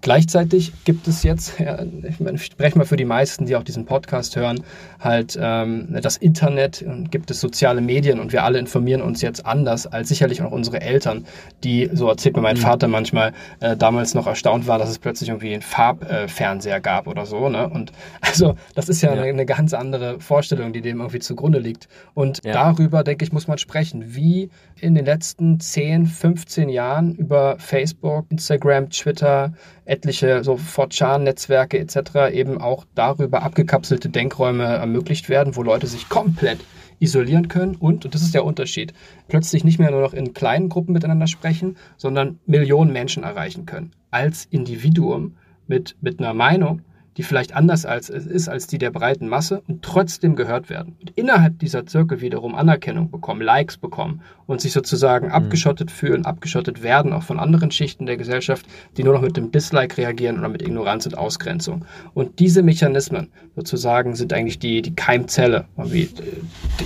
Gleichzeitig 0.03 0.72
gibt 0.85 1.07
es 1.07 1.22
jetzt, 1.22 1.55
ich, 2.35 2.44
spreche 2.44 2.77
mal 2.77 2.85
für 2.85 2.96
die 2.96 3.05
meisten, 3.05 3.46
die 3.46 3.55
auch 3.55 3.62
diesen 3.62 3.87
Podcast 3.87 4.35
hören, 4.35 4.64
halt 4.98 5.38
ähm, 5.40 5.96
das 6.03 6.16
Internet, 6.16 6.85
gibt 7.11 7.31
es 7.31 7.40
soziale 7.40 7.81
Medien 7.81 8.18
und 8.18 8.33
wir 8.33 8.42
alle 8.42 8.59
informieren 8.59 9.01
uns 9.01 9.22
jetzt 9.22 9.46
anders 9.46 9.87
als 9.87 10.09
sicherlich 10.09 10.42
auch 10.42 10.51
unsere 10.51 10.81
Eltern, 10.81 11.25
die, 11.62 11.88
so 11.92 12.09
erzählt 12.09 12.35
mir 12.35 12.42
mein 12.42 12.57
mhm. 12.57 12.62
Vater 12.62 12.88
manchmal, 12.88 13.33
äh, 13.61 13.77
damals 13.77 14.14
noch 14.14 14.27
erstaunt 14.27 14.66
war, 14.66 14.79
dass 14.79 14.90
es 14.90 14.98
plötzlich 14.98 15.29
irgendwie 15.29 15.53
einen 15.53 15.62
Farbfernseher 15.62 16.77
äh, 16.77 16.81
gab 16.81 17.07
oder 17.07 17.25
so. 17.25 17.48
Ne? 17.48 17.68
Und 17.68 17.92
also 18.20 18.57
das 18.75 18.88
ist 18.88 19.03
ja, 19.03 19.14
ja. 19.14 19.22
Eine, 19.22 19.31
eine, 19.31 19.46
ganz 19.46 19.72
andere 19.72 20.18
Vorstellung, 20.18 20.72
die 20.72 20.81
dem 20.81 20.98
irgendwie 20.98 21.20
zugrunde 21.20 21.61
liegt. 21.61 21.88
Und 22.14 22.44
ja. 22.44 22.53
darüber, 22.53 23.05
denke 23.05 23.25
ich, 23.25 23.33
muss 23.33 23.46
man 23.46 23.59
sprechen, 23.59 24.16
wie 24.16 24.51
in 24.81 24.96
den 24.96 25.05
letzten 25.05 25.61
10, 25.61 26.07
15 26.07 26.68
Jahren 26.68 27.14
über 27.14 27.57
Facebook, 27.59 28.27
Instagram, 28.31 28.90
Twitter, 28.90 29.51
etliche 29.84 30.44
so 30.44 30.54
4chan-Netzwerke 30.54 31.78
etc. 31.78 32.32
eben 32.32 32.60
auch 32.60 32.84
darüber 32.94 33.42
abgekapselte 33.42 34.08
Denkräume 34.08 34.64
ermöglicht 34.64 35.28
werden, 35.28 35.56
wo 35.56 35.62
Leute 35.62 35.86
sich 35.86 36.08
komplett 36.08 36.60
isolieren 36.98 37.48
können 37.48 37.74
und, 37.74 38.04
und 38.04 38.14
das 38.14 38.22
ist 38.22 38.34
der 38.34 38.44
Unterschied, 38.44 38.94
plötzlich 39.28 39.64
nicht 39.64 39.80
mehr 39.80 39.90
nur 39.90 40.02
noch 40.02 40.14
in 40.14 40.34
kleinen 40.34 40.68
Gruppen 40.68 40.92
miteinander 40.92 41.26
sprechen, 41.26 41.76
sondern 41.96 42.38
Millionen 42.46 42.92
Menschen 42.92 43.24
erreichen 43.24 43.66
können. 43.66 43.92
Als 44.10 44.44
Individuum 44.44 45.36
mit, 45.66 45.96
mit 46.00 46.20
einer 46.20 46.34
Meinung, 46.34 46.82
die 47.16 47.22
vielleicht 47.22 47.55
anders 47.55 47.85
als 47.85 48.09
es 48.09 48.27
ist 48.27 48.48
als 48.48 48.66
die 48.66 48.79
der 48.79 48.90
breiten 48.90 49.29
Masse 49.29 49.62
und 49.68 49.83
trotzdem 49.83 50.37
gehört 50.37 50.70
werden. 50.70 50.96
Und 51.01 51.11
innerhalb 51.16 51.59
dieser 51.59 51.87
Zirkel 51.87 52.20
wiederum 52.20 52.55
Anerkennung 52.55 53.11
bekommen, 53.11 53.42
Likes 53.42 53.77
bekommen 53.77 54.22
und 54.46 54.61
sich 54.61 54.72
sozusagen 54.72 55.27
mhm. 55.27 55.33
abgeschottet 55.33 55.90
fühlen, 55.90 56.25
abgeschottet 56.25 56.83
werden, 56.83 57.12
auch 57.12 57.22
von 57.22 57.38
anderen 57.38 57.70
Schichten 57.70 58.07
der 58.07 58.16
Gesellschaft, 58.16 58.66
die 58.96 59.05
nur 59.05 59.14
noch 59.14 59.22
mit 59.22 59.37
dem 59.37 59.51
Dislike 59.51 59.96
reagieren 59.98 60.38
oder 60.38 60.48
mit 60.48 60.62
Ignoranz 60.62 61.07
und 61.07 61.18
Ausgrenzung. 61.18 61.85
Und 62.14 62.38
diese 62.38 62.62
Mechanismen 62.62 63.29
sozusagen 63.57 64.14
sind 64.14 64.33
eigentlich 64.33 64.59
die, 64.59 64.83
die 64.83 64.94
Keimzelle 64.94 65.66
wie, 65.77 66.09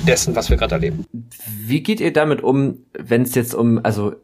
dessen, 0.06 0.34
was 0.34 0.50
wir 0.50 0.56
gerade 0.56 0.74
erleben. 0.74 1.04
Wie 1.64 1.82
geht 1.82 2.00
ihr 2.00 2.12
damit 2.12 2.42
um, 2.42 2.78
wenn 2.98 3.22
es 3.22 3.34
jetzt 3.34 3.54
um, 3.54 3.80
also 3.82 4.14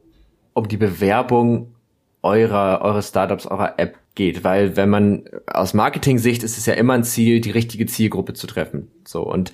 um 0.55 0.69
die 0.69 0.77
Bewerbung 0.77 1.75
eurer, 2.23 2.81
eures 2.83 3.09
Startups, 3.09 3.47
eurer 3.47 3.79
App 3.79 3.97
geht, 4.15 4.45
weil 4.45 4.77
wenn 4.77 4.91
man 4.91 5.25
aus 5.47 5.75
Marketing-Sicht 5.75 6.43
ist 6.43 6.59
es 6.59 6.67
ja 6.67 6.75
immer 6.75 6.95
ein 6.95 7.05
Ziel, 7.05 7.41
die 7.41 7.51
richtige 7.51 7.87
Zielgruppe 7.87 8.35
zu 8.35 8.47
treffen. 8.47 8.89
So 9.05 9.23
und 9.23 9.53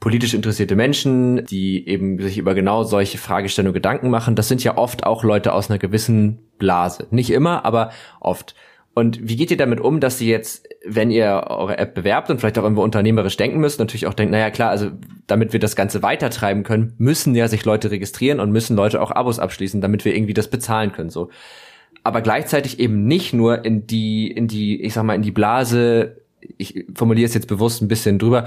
politisch 0.00 0.34
interessierte 0.34 0.76
Menschen, 0.76 1.44
die 1.46 1.86
eben 1.88 2.20
sich 2.20 2.38
über 2.38 2.54
genau 2.54 2.84
solche 2.84 3.18
Fragestellungen 3.18 3.74
Gedanken 3.74 4.10
machen, 4.10 4.34
das 4.34 4.48
sind 4.48 4.62
ja 4.62 4.76
oft 4.76 5.04
auch 5.04 5.24
Leute 5.24 5.52
aus 5.52 5.70
einer 5.70 5.78
gewissen 5.78 6.38
Blase. 6.58 7.06
Nicht 7.10 7.30
immer, 7.30 7.64
aber 7.64 7.90
oft. 8.20 8.54
Und 8.94 9.28
wie 9.28 9.36
geht 9.36 9.50
ihr 9.50 9.56
damit 9.58 9.80
um, 9.80 10.00
dass 10.00 10.20
ihr 10.22 10.28
jetzt, 10.28 10.66
wenn 10.86 11.10
ihr 11.10 11.44
eure 11.48 11.76
App 11.76 11.94
bewerbt 11.94 12.30
und 12.30 12.38
vielleicht 12.38 12.58
auch 12.58 12.62
irgendwo 12.62 12.82
unternehmerisch 12.82 13.36
denken 13.36 13.58
müsst, 13.58 13.78
natürlich 13.78 14.06
auch 14.06 14.14
denkt, 14.14 14.32
naja 14.32 14.50
klar, 14.50 14.70
also 14.70 14.90
damit 15.26 15.52
wir 15.52 15.60
das 15.60 15.76
Ganze 15.76 16.02
weitertreiben 16.02 16.62
können, 16.62 16.94
müssen 16.96 17.34
ja 17.34 17.48
sich 17.48 17.64
Leute 17.66 17.90
registrieren 17.90 18.40
und 18.40 18.52
müssen 18.52 18.74
Leute 18.74 19.02
auch 19.02 19.10
Abos 19.10 19.38
abschließen, 19.38 19.82
damit 19.82 20.06
wir 20.06 20.14
irgendwie 20.14 20.32
das 20.32 20.48
bezahlen 20.48 20.92
können. 20.92 21.10
So 21.10 21.28
aber 22.06 22.22
gleichzeitig 22.22 22.78
eben 22.78 23.06
nicht 23.06 23.32
nur 23.32 23.64
in 23.64 23.86
die, 23.86 24.30
in 24.30 24.46
die, 24.46 24.80
ich 24.80 24.94
sag 24.94 25.02
mal, 25.02 25.14
in 25.14 25.22
die 25.22 25.32
Blase, 25.32 26.22
ich 26.56 26.86
formuliere 26.94 27.26
es 27.26 27.34
jetzt 27.34 27.48
bewusst 27.48 27.82
ein 27.82 27.88
bisschen 27.88 28.20
drüber, 28.20 28.44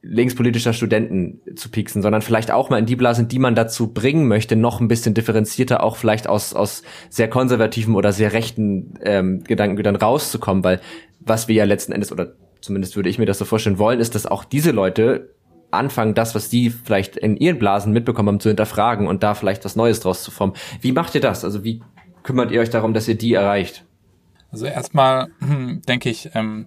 linkspolitischer 0.00 0.72
Studenten 0.72 1.40
zu 1.56 1.70
pieksen, 1.70 2.00
sondern 2.00 2.22
vielleicht 2.22 2.50
auch 2.50 2.70
mal 2.70 2.78
in 2.78 2.86
die 2.86 2.96
Blasen, 2.96 3.28
die 3.28 3.38
man 3.38 3.54
dazu 3.54 3.92
bringen 3.92 4.28
möchte, 4.28 4.56
noch 4.56 4.80
ein 4.80 4.88
bisschen 4.88 5.12
differenzierter 5.12 5.82
auch 5.82 5.96
vielleicht 5.96 6.26
aus, 6.26 6.54
aus 6.54 6.82
sehr 7.10 7.28
konservativen 7.28 7.94
oder 7.96 8.12
sehr 8.12 8.32
rechten 8.32 8.94
ähm, 9.02 9.44
Gedankengütern 9.44 9.96
rauszukommen, 9.96 10.64
weil 10.64 10.80
was 11.20 11.48
wir 11.48 11.54
ja 11.54 11.64
letzten 11.64 11.92
Endes, 11.92 12.12
oder 12.12 12.32
zumindest 12.62 12.96
würde 12.96 13.10
ich 13.10 13.18
mir 13.18 13.26
das 13.26 13.38
so 13.38 13.44
vorstellen 13.44 13.78
wollen, 13.78 14.00
ist, 14.00 14.14
dass 14.14 14.26
auch 14.26 14.44
diese 14.44 14.70
Leute 14.70 15.34
anfangen, 15.70 16.14
das, 16.14 16.34
was 16.34 16.48
die 16.48 16.70
vielleicht 16.70 17.16
in 17.16 17.36
ihren 17.36 17.58
Blasen 17.58 17.92
mitbekommen 17.92 18.28
haben, 18.28 18.40
zu 18.40 18.48
hinterfragen 18.48 19.06
und 19.06 19.22
da 19.22 19.34
vielleicht 19.34 19.64
was 19.64 19.76
Neues 19.76 20.00
draus 20.00 20.22
zu 20.22 20.30
formen. 20.30 20.54
Wie 20.80 20.92
macht 20.92 21.14
ihr 21.14 21.20
das? 21.20 21.44
Also 21.44 21.64
wie 21.64 21.82
kümmert 22.24 22.50
ihr 22.50 22.60
euch 22.60 22.70
darum, 22.70 22.92
dass 22.92 23.06
ihr 23.06 23.16
die 23.16 23.34
erreicht? 23.34 23.84
Also 24.50 24.66
erstmal 24.66 25.28
denke 25.88 26.10
ich, 26.10 26.30
ähm, 26.34 26.66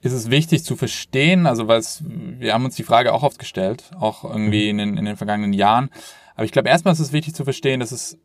ist 0.00 0.12
es 0.12 0.30
wichtig 0.30 0.64
zu 0.64 0.76
verstehen, 0.76 1.46
also 1.46 1.68
weil 1.68 1.82
wir 2.00 2.54
haben 2.54 2.64
uns 2.64 2.76
die 2.76 2.82
Frage 2.82 3.12
auch 3.12 3.22
oft 3.22 3.38
gestellt, 3.38 3.90
auch 3.98 4.24
irgendwie 4.24 4.68
in 4.68 4.78
den, 4.78 4.96
in 4.96 5.04
den 5.04 5.16
vergangenen 5.16 5.52
Jahren. 5.52 5.90
Aber 6.34 6.44
ich 6.44 6.52
glaube, 6.52 6.68
erstmal 6.68 6.92
ist 6.92 7.00
es 7.00 7.12
wichtig 7.12 7.34
zu 7.34 7.44
verstehen, 7.44 7.80
dass 7.80 7.92
es 7.92 8.18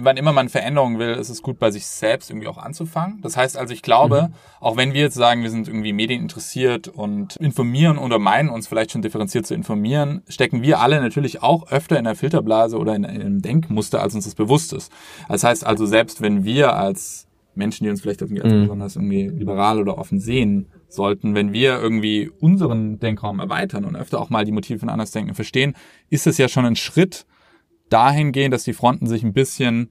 wann 0.00 0.16
immer 0.16 0.32
man 0.32 0.48
Veränderungen 0.48 0.98
will, 0.98 1.10
ist 1.14 1.28
es 1.28 1.42
gut, 1.42 1.58
bei 1.58 1.70
sich 1.70 1.86
selbst 1.86 2.30
irgendwie 2.30 2.48
auch 2.48 2.58
anzufangen. 2.58 3.20
Das 3.22 3.36
heißt 3.36 3.56
also, 3.56 3.74
ich 3.74 3.82
glaube, 3.82 4.28
mhm. 4.28 4.34
auch 4.60 4.76
wenn 4.76 4.94
wir 4.94 5.02
jetzt 5.02 5.14
sagen, 5.14 5.42
wir 5.42 5.50
sind 5.50 5.68
irgendwie 5.68 5.92
medieninteressiert 5.92 6.88
und 6.88 7.36
informieren 7.36 7.98
oder 7.98 8.18
meinen 8.18 8.48
uns 8.48 8.66
vielleicht 8.66 8.92
schon 8.92 9.02
differenziert 9.02 9.46
zu 9.46 9.54
informieren, 9.54 10.22
stecken 10.28 10.62
wir 10.62 10.80
alle 10.80 11.00
natürlich 11.00 11.42
auch 11.42 11.70
öfter 11.70 11.98
in 11.98 12.04
der 12.04 12.14
Filterblase 12.14 12.78
oder 12.78 12.94
in, 12.94 13.04
in 13.04 13.20
einem 13.20 13.42
Denkmuster, 13.42 14.02
als 14.02 14.14
uns 14.14 14.24
das 14.24 14.34
bewusst 14.34 14.72
ist. 14.72 14.90
Das 15.28 15.44
heißt 15.44 15.66
also, 15.66 15.86
selbst 15.86 16.22
wenn 16.22 16.44
wir 16.44 16.74
als 16.74 17.26
Menschen, 17.54 17.84
die 17.84 17.90
uns 17.90 18.00
vielleicht 18.00 18.20
irgendwie 18.20 18.42
als 18.42 18.52
mhm. 18.52 18.62
besonders 18.62 18.96
irgendwie 18.96 19.28
liberal 19.28 19.80
oder 19.80 19.98
offen 19.98 20.20
sehen, 20.20 20.68
sollten, 20.88 21.34
wenn 21.34 21.52
wir 21.52 21.80
irgendwie 21.80 22.30
unseren 22.40 22.98
Denkraum 22.98 23.40
erweitern 23.40 23.84
und 23.84 23.96
öfter 23.96 24.20
auch 24.20 24.30
mal 24.30 24.44
die 24.44 24.52
Motive 24.52 24.78
von 24.78 24.88
Andersdenken 24.88 25.34
verstehen, 25.34 25.74
ist 26.10 26.26
es 26.26 26.38
ja 26.38 26.48
schon 26.48 26.64
ein 26.64 26.76
Schritt, 26.76 27.26
dahin 27.88 28.32
gehen, 28.32 28.50
dass 28.50 28.64
die 28.64 28.72
Fronten 28.72 29.06
sich 29.06 29.22
ein 29.22 29.32
bisschen 29.32 29.90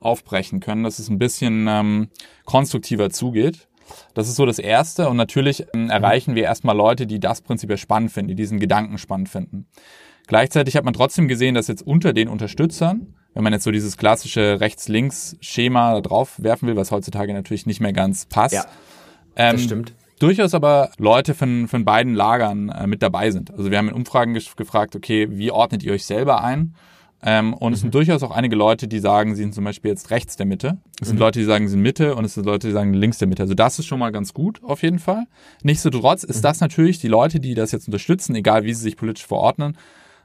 aufbrechen 0.00 0.60
können, 0.60 0.84
dass 0.84 0.98
es 0.98 1.08
ein 1.08 1.18
bisschen 1.18 1.66
ähm, 1.68 2.08
konstruktiver 2.44 3.10
zugeht. 3.10 3.68
Das 4.14 4.28
ist 4.28 4.36
so 4.36 4.46
das 4.46 4.58
Erste. 4.58 5.08
Und 5.08 5.16
natürlich 5.16 5.66
ähm, 5.74 5.90
erreichen 5.90 6.34
wir 6.34 6.44
erstmal 6.44 6.76
Leute, 6.76 7.06
die 7.06 7.20
das 7.20 7.40
prinzipiell 7.40 7.78
spannend 7.78 8.12
finden, 8.12 8.28
die 8.28 8.34
diesen 8.34 8.60
Gedanken 8.60 8.98
spannend 8.98 9.28
finden. 9.28 9.66
Gleichzeitig 10.26 10.76
hat 10.76 10.84
man 10.84 10.94
trotzdem 10.94 11.26
gesehen, 11.26 11.54
dass 11.54 11.68
jetzt 11.68 11.86
unter 11.86 12.12
den 12.12 12.28
Unterstützern, 12.28 13.14
wenn 13.34 13.42
man 13.42 13.52
jetzt 13.52 13.64
so 13.64 13.70
dieses 13.70 13.96
klassische 13.96 14.60
Rechts-Links-Schema 14.60 16.00
drauf 16.02 16.34
werfen 16.38 16.68
will, 16.68 16.76
was 16.76 16.90
heutzutage 16.90 17.32
natürlich 17.32 17.66
nicht 17.66 17.80
mehr 17.80 17.94
ganz 17.94 18.26
passt, 18.26 18.54
ja, 18.54 18.66
das 19.34 19.54
ähm, 19.54 19.58
stimmt 19.58 19.94
durchaus 20.18 20.54
aber 20.54 20.90
Leute 20.98 21.34
von, 21.34 21.68
von 21.68 21.84
beiden 21.84 22.14
Lagern 22.14 22.68
äh, 22.68 22.86
mit 22.86 23.02
dabei 23.02 23.30
sind. 23.30 23.50
Also 23.52 23.70
wir 23.70 23.78
haben 23.78 23.88
in 23.88 23.94
Umfragen 23.94 24.34
gefragt, 24.56 24.96
okay, 24.96 25.28
wie 25.30 25.50
ordnet 25.50 25.82
ihr 25.82 25.92
euch 25.92 26.04
selber 26.04 26.42
ein? 26.42 26.74
Ähm, 27.20 27.52
und 27.52 27.70
mhm. 27.70 27.74
es 27.74 27.80
sind 27.80 27.88
mhm. 27.88 27.92
durchaus 27.92 28.22
auch 28.22 28.30
einige 28.30 28.54
Leute, 28.54 28.86
die 28.86 29.00
sagen, 29.00 29.34
sie 29.34 29.42
sind 29.42 29.54
zum 29.54 29.64
Beispiel 29.64 29.90
jetzt 29.90 30.10
rechts 30.10 30.36
der 30.36 30.46
Mitte. 30.46 30.78
Es 31.00 31.08
sind 31.08 31.16
mhm. 31.16 31.22
Leute, 31.22 31.40
die 31.40 31.44
sagen, 31.44 31.66
sie 31.66 31.72
sind 31.72 31.82
Mitte 31.82 32.14
und 32.14 32.24
es 32.24 32.34
sind 32.34 32.44
Leute, 32.44 32.68
die 32.68 32.72
sagen 32.72 32.94
links 32.94 33.18
der 33.18 33.26
Mitte. 33.26 33.42
Also 33.42 33.54
das 33.54 33.78
ist 33.78 33.86
schon 33.86 33.98
mal 33.98 34.12
ganz 34.12 34.34
gut, 34.34 34.62
auf 34.62 34.82
jeden 34.82 34.98
Fall. 34.98 35.24
Nichtsdestotrotz 35.62 36.22
ist 36.22 36.38
mhm. 36.38 36.42
das 36.42 36.60
natürlich, 36.60 36.98
die 37.00 37.08
Leute, 37.08 37.40
die 37.40 37.54
das 37.54 37.72
jetzt 37.72 37.88
unterstützen, 37.88 38.34
egal 38.36 38.64
wie 38.64 38.72
sie 38.72 38.82
sich 38.82 38.96
politisch 38.96 39.26
verordnen, 39.26 39.76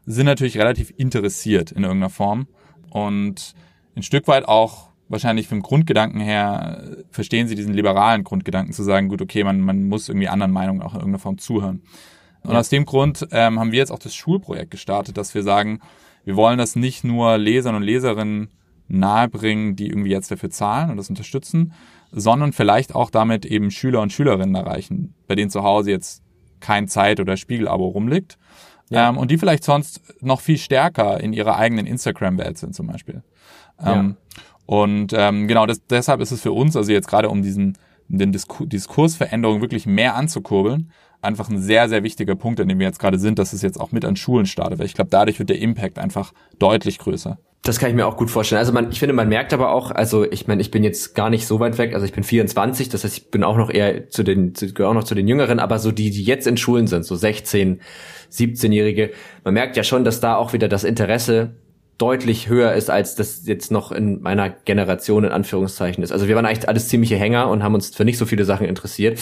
sind 0.06 0.25
natürlich 0.25 0.58
relativ 0.58 0.93
interessiert 0.97 1.71
in 1.71 1.84
irgendeiner 1.84 2.10
Form 2.10 2.47
und 2.89 3.56
ein 3.95 4.03
Stück 4.03 4.27
weit 4.27 4.47
auch 4.47 4.89
wahrscheinlich 5.08 5.47
vom 5.47 5.62
Grundgedanken 5.62 6.19
her 6.19 6.97
verstehen 7.12 7.47
sie 7.47 7.56
diesen 7.56 7.73
liberalen 7.73 8.23
Grundgedanken 8.23 8.73
zu 8.73 8.84
sagen, 8.84 9.10
gut, 9.10 9.21
okay, 9.21 9.43
man, 9.43 9.62
man 9.62 9.84
muss 9.84 10.10
irgendwie 10.10 10.27
anderen 10.27 10.51
Meinungen 10.51 10.82
auch 10.82 10.93
in 10.93 10.99
irgendeiner 10.99 11.19
Form 11.19 11.38
zuhören. 11.38 11.82
Und 12.43 12.51
ja. 12.51 12.60
aus 12.60 12.69
dem 12.69 12.86
Grund 12.86 13.27
ähm, 13.32 13.60
haben 13.60 13.71
wir 13.71 13.79
jetzt 13.79 13.91
auch 13.91 13.99
das 13.99 14.15
Schulprojekt 14.15 14.71
gestartet, 14.71 15.17
dass 15.17 15.34
wir 15.34 15.43
sagen, 15.43 15.79
wir 16.23 16.36
wollen 16.36 16.57
das 16.57 16.75
nicht 16.75 17.03
nur 17.03 17.38
Lesern 17.38 17.75
und 17.75 17.83
Leserinnen 17.83 18.49
nahebringen, 18.88 19.75
die 19.75 19.88
irgendwie 19.88 20.12
jetzt 20.12 20.31
dafür 20.31 20.49
zahlen 20.49 20.89
und 20.89 20.97
das 20.97 21.09
unterstützen, 21.09 21.73
sondern 22.12 22.53
vielleicht 22.53 22.93
auch 22.93 23.09
damit 23.09 23.45
eben 23.45 23.71
Schüler 23.71 24.01
und 24.01 24.13
Schülerinnen 24.13 24.55
erreichen, 24.55 25.15
bei 25.27 25.36
denen 25.36 25.49
zu 25.49 25.63
Hause 25.63 25.91
jetzt 25.91 26.21
kein 26.59 26.88
Zeit- 26.88 27.19
oder 27.19 27.38
Spiegelabo 27.38 27.88
rumliegt. 27.88 28.38
Ja. 28.89 29.09
Ähm, 29.09 29.17
und 29.17 29.31
die 29.31 29.38
vielleicht 29.38 29.63
sonst 29.63 30.01
noch 30.21 30.41
viel 30.41 30.57
stärker 30.57 31.19
in 31.19 31.33
ihrer 31.33 31.57
eigenen 31.57 31.86
Instagram-Welt 31.86 32.57
sind 32.57 32.75
zum 32.75 32.88
Beispiel. 32.88 33.23
Ähm, 33.83 34.15
ja. 34.36 34.41
Und 34.65 35.13
ähm, 35.13 35.47
genau, 35.47 35.65
das, 35.65 35.86
deshalb 35.88 36.21
ist 36.21 36.31
es 36.31 36.41
für 36.41 36.51
uns, 36.51 36.75
also 36.75 36.91
jetzt 36.91 37.07
gerade 37.07 37.29
um 37.29 37.41
diesen 37.41 37.77
den 38.07 38.31
Disku 38.31 38.65
Diskursveränderung 38.65 39.62
wirklich 39.62 39.86
mehr 39.86 40.15
anzukurbeln, 40.15 40.91
einfach 41.23 41.49
ein 41.49 41.59
sehr, 41.59 41.89
sehr 41.89 42.03
wichtiger 42.03 42.36
Punkt, 42.36 42.59
an 42.59 42.67
dem 42.67 42.79
wir 42.79 42.88
jetzt 42.88 42.99
gerade 42.99 43.19
sind, 43.19 43.39
dass 43.39 43.53
es 43.53 43.62
jetzt 43.62 43.79
auch 43.79 43.91
mit 43.91 44.05
an 44.05 44.15
Schulen 44.15 44.45
startet, 44.45 44.79
weil 44.79 44.86
ich 44.86 44.93
glaube, 44.93 45.09
dadurch 45.09 45.39
wird 45.39 45.49
der 45.49 45.59
Impact 45.59 45.99
einfach 45.99 46.33
deutlich 46.59 46.99
größer. 46.99 47.38
Das 47.65 47.79
kann 47.79 47.89
ich 47.89 47.95
mir 47.95 48.05
auch 48.05 48.17
gut 48.17 48.29
vorstellen. 48.29 48.59
Also 48.59 48.73
man, 48.73 48.91
ich 48.91 48.99
finde, 48.99 49.13
man 49.13 49.29
merkt 49.29 49.53
aber 49.53 49.71
auch, 49.71 49.91
also 49.91 50.29
ich 50.29 50.47
meine, 50.47 50.62
ich 50.62 50.69
bin 50.69 50.83
jetzt 50.83 51.15
gar 51.15 51.29
nicht 51.29 51.47
so 51.47 51.62
weit 51.62 51.77
weg, 51.77 51.93
also 51.93 52.05
ich 52.05 52.12
bin 52.12 52.23
24, 52.23 52.89
das 52.89 53.05
heißt, 53.05 53.17
ich 53.17 53.31
bin 53.31 53.43
auch 53.43 53.55
noch 53.55 53.69
eher 53.69 54.09
zu 54.09 54.23
den, 54.23 54.51
gehöre 54.53 54.89
auch 54.89 54.93
noch 54.93 55.05
zu 55.05 55.15
den 55.15 55.29
Jüngeren, 55.29 55.59
aber 55.59 55.79
so 55.79 55.91
die, 55.91 56.09
die 56.09 56.23
jetzt 56.23 56.45
in 56.45 56.57
Schulen 56.57 56.88
sind, 56.88 57.05
so 57.05 57.15
16, 57.15 57.79
17-Jährige, 58.31 59.12
man 59.45 59.53
merkt 59.53 59.77
ja 59.77 59.83
schon, 59.83 60.03
dass 60.03 60.19
da 60.19 60.36
auch 60.36 60.51
wieder 60.51 60.67
das 60.67 60.83
Interesse 60.83 61.55
deutlich 61.97 62.49
höher 62.49 62.73
ist, 62.73 62.89
als 62.89 63.15
das 63.15 63.45
jetzt 63.45 63.71
noch 63.71 63.93
in 63.93 64.21
meiner 64.21 64.49
Generation 64.49 65.23
in 65.23 65.31
Anführungszeichen 65.31 66.03
ist. 66.03 66.12
Also 66.12 66.27
wir 66.27 66.36
waren 66.36 66.45
eigentlich 66.45 66.67
alles 66.67 66.89
ziemliche 66.89 67.15
Hänger 67.15 67.49
und 67.49 67.63
haben 67.63 67.75
uns 67.75 67.95
für 67.95 68.03
nicht 68.03 68.17
so 68.17 68.25
viele 68.25 68.43
Sachen 68.43 68.67
interessiert. 68.67 69.19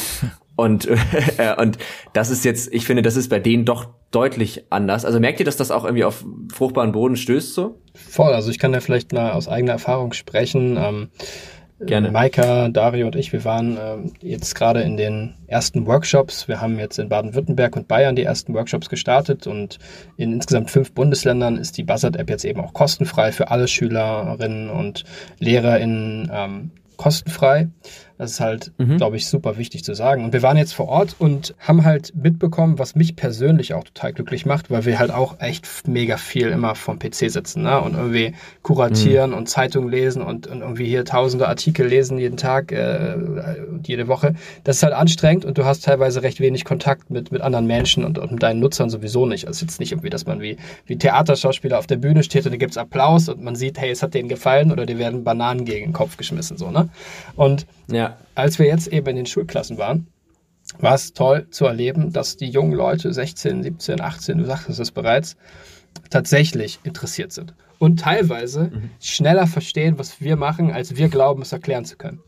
Und, 0.55 0.87
äh, 1.37 1.55
und 1.57 1.77
das 2.13 2.29
ist 2.29 2.45
jetzt, 2.45 2.73
ich 2.73 2.85
finde, 2.85 3.01
das 3.01 3.15
ist 3.15 3.29
bei 3.29 3.39
denen 3.39 3.65
doch 3.65 3.87
deutlich 4.11 4.65
anders. 4.69 5.05
Also 5.05 5.19
merkt 5.19 5.39
ihr, 5.39 5.45
dass 5.45 5.57
das 5.57 5.71
auch 5.71 5.85
irgendwie 5.85 6.03
auf 6.03 6.25
fruchtbaren 6.53 6.91
Boden 6.91 7.15
stößt 7.15 7.53
so? 7.53 7.79
Voll, 7.95 8.33
also 8.33 8.51
ich 8.51 8.59
kann 8.59 8.73
da 8.73 8.79
vielleicht 8.79 9.13
mal 9.13 9.31
aus 9.31 9.47
eigener 9.47 9.73
Erfahrung 9.73 10.13
sprechen. 10.13 10.77
Ähm, 10.77 11.09
Gerne. 11.85 12.11
Maika, 12.11 12.69
Dario 12.69 13.07
und 13.07 13.15
ich, 13.15 13.33
wir 13.33 13.43
waren 13.43 13.75
äh, 13.77 13.97
jetzt 14.21 14.53
gerade 14.53 14.81
in 14.81 14.97
den 14.97 15.33
ersten 15.47 15.87
Workshops. 15.87 16.47
Wir 16.47 16.61
haben 16.61 16.77
jetzt 16.77 16.99
in 16.99 17.09
Baden-Württemberg 17.09 17.75
und 17.75 17.87
Bayern 17.87 18.15
die 18.15 18.23
ersten 18.23 18.53
Workshops 18.53 18.87
gestartet 18.87 19.47
und 19.47 19.79
in 20.15 20.31
insgesamt 20.31 20.69
fünf 20.69 20.93
Bundesländern 20.93 21.57
ist 21.57 21.77
die 21.77 21.83
Buzzard-App 21.83 22.29
jetzt 22.29 22.45
eben 22.45 22.61
auch 22.61 22.73
kostenfrei 22.73 23.31
für 23.31 23.49
alle 23.49 23.67
Schülerinnen 23.67 24.69
und 24.69 25.05
LehrerInnen 25.39 26.29
ähm, 26.31 26.71
kostenfrei. 26.97 27.69
Das 28.21 28.33
ist 28.33 28.39
halt, 28.39 28.71
mhm. 28.77 28.97
glaube 28.97 29.17
ich, 29.17 29.25
super 29.25 29.57
wichtig 29.57 29.83
zu 29.83 29.95
sagen. 29.95 30.23
Und 30.23 30.31
wir 30.31 30.43
waren 30.43 30.55
jetzt 30.55 30.75
vor 30.75 30.87
Ort 30.87 31.15
und 31.17 31.55
haben 31.57 31.83
halt 31.83 32.13
mitbekommen, 32.15 32.77
was 32.77 32.93
mich 32.93 33.15
persönlich 33.15 33.73
auch 33.73 33.83
total 33.83 34.13
glücklich 34.13 34.45
macht, 34.45 34.69
weil 34.69 34.85
wir 34.85 34.99
halt 34.99 35.09
auch 35.09 35.39
echt 35.39 35.67
mega 35.87 36.17
viel 36.17 36.49
immer 36.49 36.75
vom 36.75 36.99
PC 36.99 37.31
sitzen 37.31 37.63
ne? 37.63 37.81
und 37.81 37.95
irgendwie 37.95 38.35
kuratieren 38.61 39.31
mhm. 39.31 39.37
und 39.37 39.49
Zeitungen 39.49 39.89
lesen 39.89 40.21
und, 40.21 40.45
und, 40.45 40.61
irgendwie 40.61 40.85
hier 40.85 41.03
tausende 41.03 41.47
Artikel 41.47 41.87
lesen 41.87 42.19
jeden 42.19 42.37
Tag, 42.37 42.71
äh, 42.71 43.15
jede 43.87 44.07
Woche. 44.07 44.35
Das 44.65 44.75
ist 44.75 44.83
halt 44.83 44.93
anstrengend 44.93 45.43
und 45.43 45.57
du 45.57 45.65
hast 45.65 45.83
teilweise 45.83 46.21
recht 46.21 46.39
wenig 46.39 46.63
Kontakt 46.63 47.09
mit, 47.09 47.31
mit 47.31 47.41
anderen 47.41 47.65
Menschen 47.65 48.05
und, 48.05 48.19
und 48.19 48.33
mit 48.33 48.43
deinen 48.43 48.59
Nutzern 48.59 48.91
sowieso 48.91 49.25
nicht. 49.25 49.47
Also 49.47 49.65
jetzt 49.65 49.79
nicht 49.79 49.93
irgendwie, 49.93 50.11
dass 50.11 50.27
man 50.27 50.41
wie, 50.41 50.57
wie 50.85 50.95
Theaterschauspieler 50.95 51.79
auf 51.79 51.87
der 51.87 51.97
Bühne 51.97 52.21
steht 52.21 52.45
und 52.45 52.51
da 52.51 52.57
gibt's 52.57 52.77
Applaus 52.77 53.29
und 53.29 53.41
man 53.41 53.55
sieht, 53.55 53.79
hey, 53.79 53.89
es 53.89 54.03
hat 54.03 54.13
denen 54.13 54.29
gefallen 54.29 54.71
oder 54.71 54.85
dir 54.85 54.99
werden 54.99 55.23
Bananen 55.23 55.65
gegen 55.65 55.87
den 55.87 55.93
Kopf 55.93 56.17
geschmissen, 56.17 56.57
so, 56.57 56.69
ne? 56.69 56.89
Und 57.35 57.65
ja. 57.91 58.17
als 58.35 58.59
wir 58.59 58.65
jetzt 58.65 58.87
eben 58.87 59.07
in 59.07 59.15
den 59.17 59.25
Schulklassen 59.25 59.77
waren, 59.77 60.07
war 60.79 60.95
es 60.95 61.13
toll 61.13 61.47
zu 61.49 61.65
erleben, 61.65 62.13
dass 62.13 62.37
die 62.37 62.49
jungen 62.49 62.73
Leute, 62.73 63.13
16, 63.13 63.63
17, 63.63 64.01
18, 64.01 64.37
du 64.37 64.45
sagtest 64.45 64.79
es 64.79 64.91
bereits, 64.91 65.35
tatsächlich 66.09 66.79
interessiert 66.83 67.31
sind. 67.31 67.53
Und 67.79 67.99
teilweise 67.99 68.65
mhm. 68.65 68.91
schneller 68.99 69.47
verstehen, 69.47 69.97
was 69.97 70.21
wir 70.21 70.35
machen, 70.35 70.71
als 70.71 70.95
wir 70.95 71.09
glauben, 71.09 71.41
es 71.41 71.51
erklären 71.51 71.85
zu 71.85 71.97
können. 71.97 72.21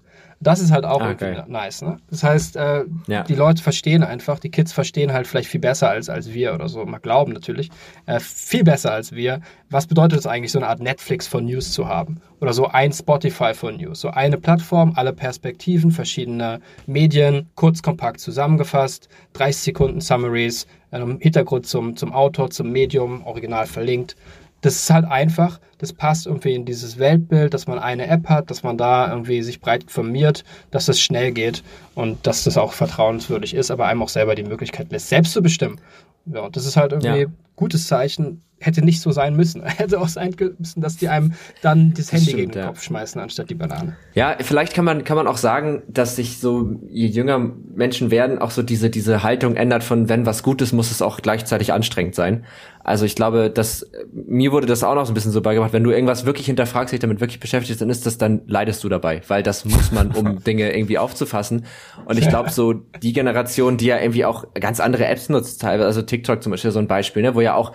Das 0.44 0.60
ist 0.60 0.72
halt 0.72 0.86
auch 0.86 1.02
ah, 1.02 1.10
irgendwie 1.10 1.26
geil. 1.26 1.46
nice. 1.48 1.82
Ne? 1.82 1.98
Das 2.10 2.24
heißt, 2.24 2.56
äh, 2.56 2.84
ja. 3.08 3.24
die 3.24 3.36
Leute 3.36 3.64
verstehen 3.64 4.04
einfach, 4.04 4.40
die 4.40 4.50
Kids 4.50 4.72
verstehen 4.74 5.14
halt 5.14 5.26
vielleicht 5.28 5.50
viel 5.50 5.62
besser 5.62 5.90
als, 5.90 6.10
als 6.10 6.34
wir 6.34 6.54
oder 6.54 6.70
so, 6.70 6.86
mal 6.86 7.00
glauben 7.00 7.34
natürlich, 7.34 7.70
äh, 8.06 8.20
viel 8.20 8.64
besser 8.64 8.92
als 8.92 9.14
wir. 9.14 9.42
Was 9.70 9.88
bedeutet 9.88 10.20
es 10.20 10.28
eigentlich, 10.28 10.52
so 10.52 10.60
eine 10.60 10.68
Art 10.68 10.80
Netflix 10.80 11.28
von 11.28 11.46
News 11.46 11.72
zu 11.72 11.88
haben? 11.88 12.22
Oder 12.42 12.54
so 12.54 12.68
ein 12.68 12.92
Spotify 12.92 13.54
von 13.54 13.78
News? 13.78 14.02
So 14.02 14.10
eine 14.10 14.38
Plattform, 14.38 14.94
alle 14.96 15.14
Perspektiven, 15.14 15.92
verschiedene 15.92 16.60
Medien, 16.86 17.50
kurz, 17.56 17.82
kompakt 17.82 18.20
zusammengefasst, 18.20 19.08
30 19.34 19.64
Sekunden 19.64 20.02
Summaries, 20.02 20.68
ähm, 20.92 21.18
Hintergrund 21.22 21.66
zum, 21.66 21.96
zum 21.96 22.14
Autor, 22.14 22.50
zum 22.50 22.72
Medium, 22.72 23.26
original 23.26 23.66
verlinkt 23.66 24.16
das 24.64 24.76
ist 24.76 24.90
halt 24.90 25.06
einfach, 25.06 25.60
das 25.78 25.92
passt 25.92 26.26
irgendwie 26.26 26.56
in 26.56 26.66
dieses 26.66 26.98
Weltbild, 26.98 27.54
dass 27.54 27.68
man 27.68 27.80
eine 27.80 28.08
App 28.08 28.30
hat, 28.30 28.50
dass 28.50 28.64
man 28.64 28.78
da 28.78 29.10
irgendwie 29.10 29.44
sich 29.44 29.60
breit 29.60 29.84
informiert, 29.84 30.46
dass 30.72 30.86
das 30.86 31.02
schnell 31.02 31.34
geht 31.34 31.64
und 31.96 32.26
dass 32.26 32.46
das 32.46 32.58
auch 32.58 32.72
vertrauenswürdig 32.72 33.54
ist, 33.54 33.72
aber 33.72 33.88
einem 33.88 34.02
auch 34.02 34.10
selber 34.10 34.36
die 34.36 34.44
Möglichkeit 34.44 34.92
lässt, 34.92 35.10
selbst 35.10 35.34
zu 35.34 35.44
bestimmen. 35.44 35.82
Ja, 36.26 36.50
das 36.50 36.66
ist 36.66 36.78
halt 36.78 36.94
irgendwie 36.94 37.24
ja. 37.24 37.28
gutes 37.58 37.88
Zeichen, 37.88 38.42
hätte 38.66 38.82
nicht 38.82 39.02
so 39.02 39.12
sein 39.12 39.36
müssen. 39.36 39.64
Hätte 39.78 40.00
auch 40.00 40.08
sein 40.08 40.34
müssen, 40.58 40.82
dass 40.82 40.98
die 40.98 41.10
einem 41.10 41.34
dann 41.62 41.94
das 41.94 42.12
Handy 42.12 42.26
das 42.26 42.32
stimmt, 42.32 42.38
gegen 42.38 42.52
den 42.52 42.62
ja. 42.62 42.68
Kopf 42.68 42.84
schmeißen, 42.84 43.20
anstatt 43.20 43.50
die 43.50 43.56
Banane. 43.56 43.98
Ja, 44.14 44.38
vielleicht 44.40 44.74
kann 44.74 44.86
man, 44.86 45.04
kann 45.04 45.18
man 45.18 45.28
auch 45.28 45.38
sagen, 45.38 45.82
dass 45.88 46.16
sich 46.16 46.40
so, 46.40 46.80
je 46.90 47.08
jünger 47.08 47.52
Menschen 47.76 48.12
werden, 48.12 48.40
auch 48.40 48.52
so 48.52 48.64
diese, 48.64 48.90
diese 48.90 49.24
Haltung 49.24 49.56
ändert 49.56 49.84
von, 49.84 50.10
wenn 50.10 50.26
was 50.26 50.44
gut 50.44 50.62
ist, 50.62 50.72
muss 50.72 50.92
es 50.92 51.02
auch 51.02 51.20
gleichzeitig 51.20 51.74
anstrengend 51.74 52.16
sein. 52.16 52.46
Also 52.84 53.06
ich 53.06 53.16
glaube, 53.16 53.50
dass 53.50 53.90
mir 54.12 54.52
wurde 54.52 54.68
das 54.68 54.84
auch 54.84 54.96
noch 54.96 55.06
so 55.06 55.12
ein 55.12 55.14
bisschen 55.14 55.32
so 55.32 55.42
beigebracht, 55.42 55.72
wenn 55.72 55.84
du 55.84 55.92
irgendwas 55.92 56.26
wirklich 56.26 56.46
hinterfragst, 56.48 56.92
dich 56.92 57.00
damit 57.00 57.22
wirklich 57.22 57.40
beschäftigst, 57.40 57.82
dann 57.82 57.90
ist 57.90 58.06
das, 58.06 58.18
dann 58.18 58.42
leidest 58.48 58.84
du 58.84 58.90
dabei, 58.90 59.22
weil 59.28 59.42
das 59.42 59.64
muss 59.64 59.92
man, 59.92 60.12
um 60.12 60.44
Dinge 60.44 60.76
irgendwie 60.76 60.98
aufzufassen. 60.98 61.66
Und 62.06 62.20
ich 62.20 62.28
glaube, 62.28 62.50
so 62.50 62.74
die 62.74 63.14
Generation, 63.14 63.78
die 63.78 63.86
ja 63.86 64.00
irgendwie 64.00 64.26
auch 64.26 64.46
ganz 64.54 64.80
andere 64.80 65.06
Apps 65.06 65.30
nutzt, 65.30 65.62
teilweise, 65.62 65.86
also 65.86 66.02
TikTok 66.02 66.44
zum 66.44 66.52
Beispiel 66.52 66.72
so 66.72 66.80
ein 66.80 66.88
Beispiel, 66.88 67.24
ne, 67.24 67.36
wo 67.36 67.42
ja 67.42 67.56
auch 67.56 67.74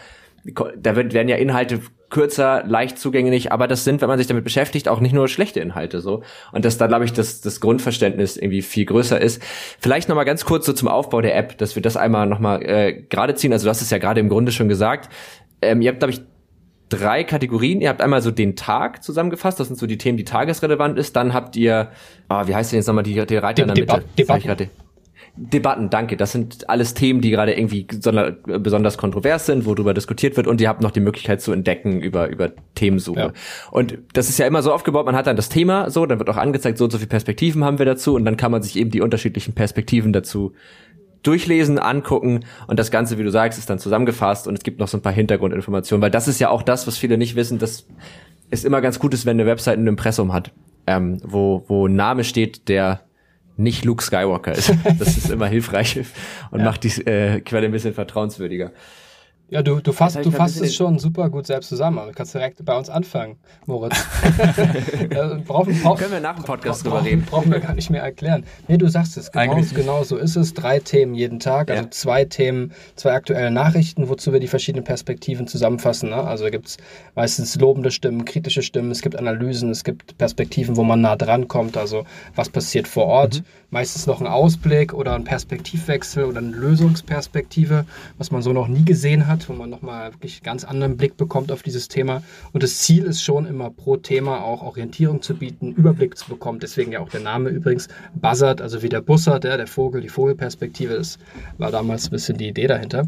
da 0.76 0.96
werden 0.96 1.28
ja 1.28 1.36
Inhalte 1.36 1.80
kürzer, 2.10 2.64
leicht 2.66 2.98
zugänglich, 2.98 3.52
aber 3.52 3.68
das 3.68 3.84
sind, 3.84 4.00
wenn 4.00 4.08
man 4.08 4.18
sich 4.18 4.26
damit 4.26 4.44
beschäftigt, 4.44 4.88
auch 4.88 5.00
nicht 5.00 5.12
nur 5.12 5.28
schlechte 5.28 5.60
Inhalte 5.60 6.00
so. 6.00 6.22
Und 6.52 6.64
dass 6.64 6.78
da, 6.78 6.86
glaube 6.86 7.04
ich, 7.04 7.12
das, 7.12 7.40
das 7.40 7.60
Grundverständnis 7.60 8.36
irgendwie 8.36 8.62
viel 8.62 8.86
größer 8.86 9.20
ist. 9.20 9.42
Vielleicht 9.78 10.08
nochmal 10.08 10.24
ganz 10.24 10.44
kurz 10.44 10.64
so 10.64 10.72
zum 10.72 10.88
Aufbau 10.88 11.20
der 11.20 11.36
App, 11.36 11.58
dass 11.58 11.74
wir 11.74 11.82
das 11.82 11.96
einmal 11.96 12.26
nochmal 12.26 12.62
äh, 12.62 12.92
gerade 13.08 13.34
ziehen. 13.34 13.52
Also 13.52 13.64
du 13.66 13.70
hast 13.70 13.82
es 13.82 13.90
ja 13.90 13.98
gerade 13.98 14.20
im 14.20 14.28
Grunde 14.28 14.52
schon 14.52 14.68
gesagt. 14.68 15.12
Ähm, 15.60 15.82
ihr 15.82 15.90
habt, 15.90 15.98
glaube 15.98 16.12
ich, 16.12 16.22
drei 16.88 17.24
Kategorien. 17.24 17.80
Ihr 17.80 17.90
habt 17.90 18.00
einmal 18.00 18.22
so 18.22 18.30
den 18.30 18.56
Tag 18.56 19.02
zusammengefasst, 19.02 19.60
das 19.60 19.66
sind 19.66 19.78
so 19.78 19.86
die 19.86 19.98
Themen, 19.98 20.16
die 20.16 20.24
tagesrelevant 20.24 20.98
ist. 20.98 21.14
Dann 21.16 21.34
habt 21.34 21.56
ihr, 21.56 21.90
oh, 22.30 22.46
wie 22.46 22.54
heißt 22.54 22.72
denn 22.72 22.78
jetzt 22.78 22.86
nochmal 22.86 23.04
die, 23.04 23.26
die 23.26 23.36
Reiter 23.36 23.62
in 23.62 23.68
der 23.68 23.78
Mitte? 23.78 24.04
Debatte. 24.16 24.70
Debatten, 25.40 25.88
danke. 25.88 26.16
Das 26.16 26.32
sind 26.32 26.68
alles 26.68 26.94
Themen, 26.94 27.20
die 27.20 27.30
gerade 27.30 27.54
irgendwie 27.54 27.84
besonders 27.84 28.98
kontrovers 28.98 29.46
sind, 29.46 29.66
worüber 29.66 29.94
diskutiert 29.94 30.36
wird 30.36 30.46
und 30.46 30.60
ihr 30.60 30.68
habt 30.68 30.82
noch 30.82 30.90
die 30.90 31.00
Möglichkeit 31.00 31.40
zu 31.40 31.52
entdecken 31.52 32.00
über, 32.00 32.28
über 32.28 32.50
Themensuche. 32.74 33.20
Ja. 33.20 33.32
Und 33.70 33.98
das 34.12 34.28
ist 34.28 34.38
ja 34.38 34.46
immer 34.46 34.62
so 34.62 34.72
aufgebaut, 34.72 35.06
man 35.06 35.14
hat 35.14 35.26
dann 35.26 35.36
das 35.36 35.48
Thema 35.48 35.90
so, 35.90 36.06
dann 36.06 36.18
wird 36.18 36.28
auch 36.28 36.36
angezeigt, 36.36 36.78
so 36.78 36.84
und 36.84 36.90
so 36.90 36.98
viele 36.98 37.08
Perspektiven 37.08 37.64
haben 37.64 37.78
wir 37.78 37.86
dazu 37.86 38.14
und 38.14 38.24
dann 38.24 38.36
kann 38.36 38.50
man 38.50 38.62
sich 38.62 38.76
eben 38.76 38.90
die 38.90 39.00
unterschiedlichen 39.00 39.54
Perspektiven 39.54 40.12
dazu 40.12 40.52
durchlesen, 41.22 41.78
angucken 41.78 42.44
und 42.66 42.78
das 42.78 42.90
Ganze, 42.90 43.18
wie 43.18 43.22
du 43.22 43.30
sagst, 43.30 43.58
ist 43.58 43.70
dann 43.70 43.78
zusammengefasst 43.78 44.48
und 44.48 44.54
es 44.54 44.64
gibt 44.64 44.80
noch 44.80 44.88
so 44.88 44.98
ein 44.98 45.02
paar 45.02 45.12
Hintergrundinformationen, 45.12 46.02
weil 46.02 46.10
das 46.10 46.28
ist 46.28 46.40
ja 46.40 46.50
auch 46.50 46.62
das, 46.62 46.86
was 46.86 46.96
viele 46.96 47.18
nicht 47.18 47.36
wissen, 47.36 47.58
dass 47.58 47.86
es 48.50 48.64
immer 48.64 48.80
ganz 48.80 48.98
gut 48.98 49.14
ist, 49.14 49.26
wenn 49.26 49.38
eine 49.38 49.46
Website 49.46 49.78
ein 49.78 49.86
Impressum 49.86 50.32
hat, 50.32 50.52
ähm, 50.86 51.20
wo, 51.22 51.64
wo 51.68 51.86
ein 51.86 51.96
Name 51.96 52.24
steht, 52.24 52.68
der 52.68 53.00
nicht 53.58 53.84
Luke 53.84 54.02
Skywalker 54.02 54.52
ist. 54.52 54.72
Das 54.98 55.16
ist 55.16 55.30
immer 55.30 55.46
hilfreich 55.46 55.98
und 56.50 56.60
ja. 56.60 56.64
macht 56.64 56.84
die 56.84 57.06
äh, 57.06 57.40
Quelle 57.40 57.66
ein 57.66 57.72
bisschen 57.72 57.94
vertrauenswürdiger. 57.94 58.72
Ja, 59.50 59.62
du, 59.62 59.80
du 59.80 59.92
fasst, 59.92 60.16
du 60.22 60.30
fasst 60.30 60.60
es 60.60 60.74
schon 60.74 60.98
super 60.98 61.30
gut 61.30 61.46
selbst 61.46 61.70
zusammen. 61.70 62.06
Du 62.06 62.12
kannst 62.12 62.34
direkt 62.34 62.62
bei 62.66 62.76
uns 62.76 62.90
anfangen, 62.90 63.36
Moritz. 63.64 63.96
Brauchen, 65.46 65.72
brauchen, 65.82 65.98
Können 65.98 66.12
wir 66.12 66.20
nach 66.20 66.34
dem 66.36 66.44
Podcast 66.44 66.84
drüber 66.84 67.02
reden. 67.02 67.22
brauchen 67.24 67.50
wir 67.50 67.60
gar 67.60 67.74
nicht 67.74 67.88
mehr 67.88 68.02
erklären. 68.02 68.44
Nee, 68.68 68.76
du 68.76 68.88
sagst 68.88 69.16
es. 69.16 69.32
Genau, 69.32 69.42
Eigentlich- 69.54 69.74
genau 69.74 70.02
so 70.04 70.16
ist 70.16 70.36
es. 70.36 70.52
Drei 70.52 70.80
Themen 70.80 71.14
jeden 71.14 71.40
Tag, 71.40 71.70
also 71.70 71.84
Ja. 71.84 71.90
zwei 71.90 72.24
Themen, 72.26 72.72
zwei 72.96 73.12
aktuelle 73.14 73.50
Nachrichten, 73.50 74.08
wozu 74.08 74.32
wir 74.32 74.40
die 74.40 74.48
verschiedenen 74.48 74.84
Perspektiven 74.84 75.46
zusammenfassen. 75.46 76.10
Ne? 76.10 76.16
Also 76.16 76.44
gibt 76.50 76.68
es 76.68 76.76
meistens 77.14 77.56
lobende 77.56 77.90
Stimmen, 77.90 78.24
kritische 78.26 78.62
Stimmen, 78.62 78.90
es 78.90 79.00
gibt 79.00 79.16
Analysen, 79.16 79.70
es 79.70 79.82
gibt 79.82 80.18
Perspektiven, 80.18 80.76
wo 80.76 80.84
man 80.84 81.00
nah 81.00 81.16
dran 81.16 81.48
kommt. 81.48 81.76
Also 81.76 82.04
was 82.34 82.48
passiert 82.50 82.86
vor 82.88 83.06
Ort. 83.06 83.42
Meistens 83.70 84.06
noch 84.06 84.20
ein 84.22 84.26
Ausblick 84.26 84.94
oder 84.94 85.14
ein 85.14 85.24
Perspektivwechsel 85.24 86.24
oder 86.24 86.38
eine 86.38 86.50
Lösungsperspektive, 86.56 87.84
was 88.16 88.30
man 88.30 88.40
so 88.40 88.54
noch 88.54 88.66
nie 88.66 88.82
gesehen 88.84 89.26
hat, 89.26 89.37
wo 89.46 89.52
man 89.52 89.68
nochmal 89.68 90.14
wirklich 90.14 90.42
ganz 90.42 90.64
anderen 90.64 90.96
Blick 90.96 91.18
bekommt 91.18 91.52
auf 91.52 91.62
dieses 91.62 91.88
Thema. 91.88 92.22
Und 92.52 92.62
das 92.62 92.78
Ziel 92.78 93.04
ist 93.04 93.22
schon 93.22 93.44
immer 93.44 93.68
pro 93.70 93.98
Thema 93.98 94.42
auch 94.42 94.62
Orientierung 94.62 95.20
zu 95.20 95.34
bieten, 95.34 95.72
Überblick 95.72 96.16
zu 96.16 96.28
bekommen. 96.30 96.60
Deswegen 96.60 96.92
ja 96.92 97.00
auch 97.00 97.10
der 97.10 97.20
Name 97.20 97.50
übrigens 97.50 97.88
Buzzard, 98.14 98.62
also 98.62 98.82
wie 98.82 98.88
der 98.88 99.02
Bussard, 99.02 99.44
der, 99.44 99.58
der 99.58 99.66
Vogel, 99.66 100.00
die 100.00 100.08
Vogelperspektive. 100.08 100.94
Das 100.94 101.18
war 101.58 101.70
damals 101.70 102.06
ein 102.06 102.10
bisschen 102.12 102.38
die 102.38 102.48
Idee 102.48 102.66
dahinter. 102.68 103.06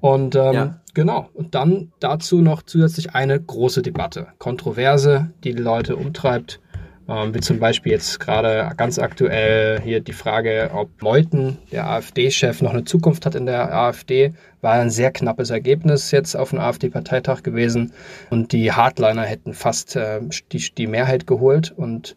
Und 0.00 0.36
ähm, 0.36 0.54
Ja. 0.54 0.80
genau, 0.94 1.28
und 1.34 1.56
dann 1.56 1.90
dazu 1.98 2.40
noch 2.40 2.62
zusätzlich 2.62 3.14
eine 3.14 3.40
große 3.40 3.82
Debatte, 3.82 4.28
Kontroverse, 4.38 5.30
die 5.42 5.54
die 5.54 5.62
Leute 5.62 5.96
umtreibt. 5.96 6.60
Ähm, 7.08 7.34
wie 7.34 7.40
zum 7.40 7.58
Beispiel 7.58 7.92
jetzt 7.92 8.20
gerade 8.20 8.70
ganz 8.76 8.98
aktuell 8.98 9.80
hier 9.80 10.00
die 10.00 10.12
Frage, 10.12 10.70
ob 10.74 10.90
Meuthen, 11.00 11.56
der 11.72 11.88
AfD-Chef, 11.88 12.60
noch 12.60 12.72
eine 12.72 12.84
Zukunft 12.84 13.24
hat 13.24 13.34
in 13.34 13.46
der 13.46 13.74
AfD. 13.74 14.34
War 14.60 14.74
ein 14.74 14.90
sehr 14.90 15.10
knappes 15.10 15.48
Ergebnis 15.48 16.10
jetzt 16.10 16.36
auf 16.36 16.50
dem 16.50 16.58
AfD-Parteitag 16.58 17.42
gewesen. 17.42 17.92
Und 18.28 18.52
die 18.52 18.72
Hardliner 18.72 19.22
hätten 19.22 19.54
fast 19.54 19.96
äh, 19.96 20.20
die, 20.52 20.58
die 20.76 20.86
Mehrheit 20.86 21.26
geholt. 21.26 21.72
Und 21.74 22.14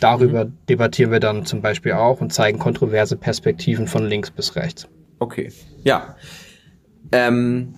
darüber 0.00 0.46
debattieren 0.68 1.12
wir 1.12 1.20
dann 1.20 1.46
zum 1.46 1.62
Beispiel 1.62 1.92
auch 1.92 2.20
und 2.20 2.30
zeigen 2.30 2.58
kontroverse 2.58 3.16
Perspektiven 3.16 3.86
von 3.86 4.04
links 4.04 4.30
bis 4.30 4.54
rechts. 4.54 4.86
Okay. 5.18 5.50
Ja. 5.82 6.14
Ähm, 7.10 7.76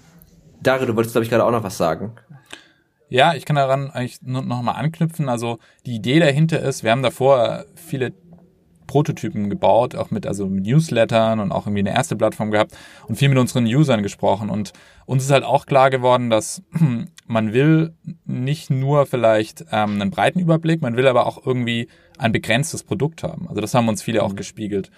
Dario, 0.60 0.86
du 0.86 0.96
wolltest, 0.96 1.14
glaube 1.14 1.22
ich, 1.22 1.30
gerade 1.30 1.44
auch 1.44 1.52
noch 1.52 1.62
was 1.62 1.76
sagen. 1.76 2.14
Ja, 3.08 3.34
ich 3.34 3.44
kann 3.44 3.56
daran 3.56 3.90
eigentlich 3.90 4.20
nur 4.22 4.42
noch 4.42 4.62
mal 4.62 4.72
anknüpfen. 4.72 5.28
Also 5.28 5.58
die 5.86 5.96
Idee 5.96 6.20
dahinter 6.20 6.60
ist, 6.60 6.84
wir 6.84 6.90
haben 6.90 7.02
davor 7.02 7.64
viele 7.74 8.12
Prototypen 8.88 9.50
gebaut, 9.50 9.94
auch 9.94 10.10
mit 10.10 10.26
also 10.26 10.46
mit 10.46 10.66
Newslettern 10.66 11.38
und 11.38 11.52
auch 11.52 11.66
irgendwie 11.66 11.80
eine 11.80 11.94
erste 11.94 12.16
Plattform 12.16 12.50
gehabt 12.50 12.76
und 13.06 13.16
viel 13.16 13.28
mit 13.28 13.38
unseren 13.38 13.66
Usern 13.66 14.02
gesprochen. 14.02 14.50
Und 14.50 14.72
uns 15.06 15.24
ist 15.24 15.30
halt 15.30 15.44
auch 15.44 15.66
klar 15.66 15.90
geworden, 15.90 16.30
dass 16.30 16.62
man 17.26 17.52
will 17.52 17.94
nicht 18.24 18.70
nur 18.70 19.06
vielleicht 19.06 19.66
ähm, 19.70 20.00
einen 20.00 20.10
breiten 20.10 20.40
Überblick, 20.40 20.82
man 20.82 20.96
will 20.96 21.06
aber 21.06 21.26
auch 21.26 21.46
irgendwie 21.46 21.88
ein 22.18 22.32
begrenztes 22.32 22.82
Produkt 22.82 23.22
haben. 23.22 23.46
Also 23.48 23.60
das 23.60 23.74
haben 23.74 23.88
uns 23.88 24.02
viele 24.02 24.24
auch 24.24 24.34
gespiegelt. 24.34 24.90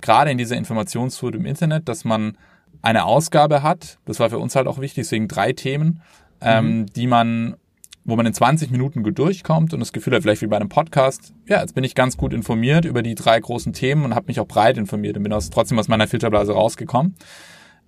Gerade 0.00 0.30
in 0.30 0.38
dieser 0.38 0.56
Informationsflut 0.56 1.34
im 1.34 1.44
Internet, 1.44 1.88
dass 1.88 2.04
man 2.04 2.38
eine 2.82 3.04
Ausgabe 3.06 3.62
hat, 3.62 3.98
das 4.04 4.20
war 4.20 4.30
für 4.30 4.38
uns 4.38 4.54
halt 4.54 4.68
auch 4.68 4.78
wichtig, 4.78 5.04
deswegen 5.04 5.26
drei 5.26 5.52
Themen, 5.52 6.02
ähm, 6.40 6.86
die 6.94 7.06
man, 7.06 7.56
wo 8.04 8.16
man 8.16 8.24
in 8.26 8.32
20 8.32 8.70
Minuten 8.70 9.02
gut 9.02 9.18
durchkommt 9.18 9.74
und 9.74 9.80
das 9.80 9.92
Gefühl 9.92 10.14
hat, 10.14 10.22
vielleicht 10.22 10.42
wie 10.42 10.46
bei 10.46 10.56
einem 10.56 10.68
Podcast, 10.68 11.34
ja, 11.46 11.60
jetzt 11.60 11.74
bin 11.74 11.84
ich 11.84 11.94
ganz 11.94 12.16
gut 12.16 12.32
informiert 12.32 12.84
über 12.84 13.02
die 13.02 13.14
drei 13.14 13.38
großen 13.38 13.72
Themen 13.72 14.04
und 14.04 14.14
habe 14.14 14.26
mich 14.28 14.40
auch 14.40 14.46
breit 14.46 14.78
informiert 14.78 15.16
und 15.16 15.22
bin 15.24 15.32
aus, 15.32 15.50
trotzdem 15.50 15.78
aus 15.78 15.88
meiner 15.88 16.06
Filterblase 16.08 16.52
rausgekommen. 16.52 17.16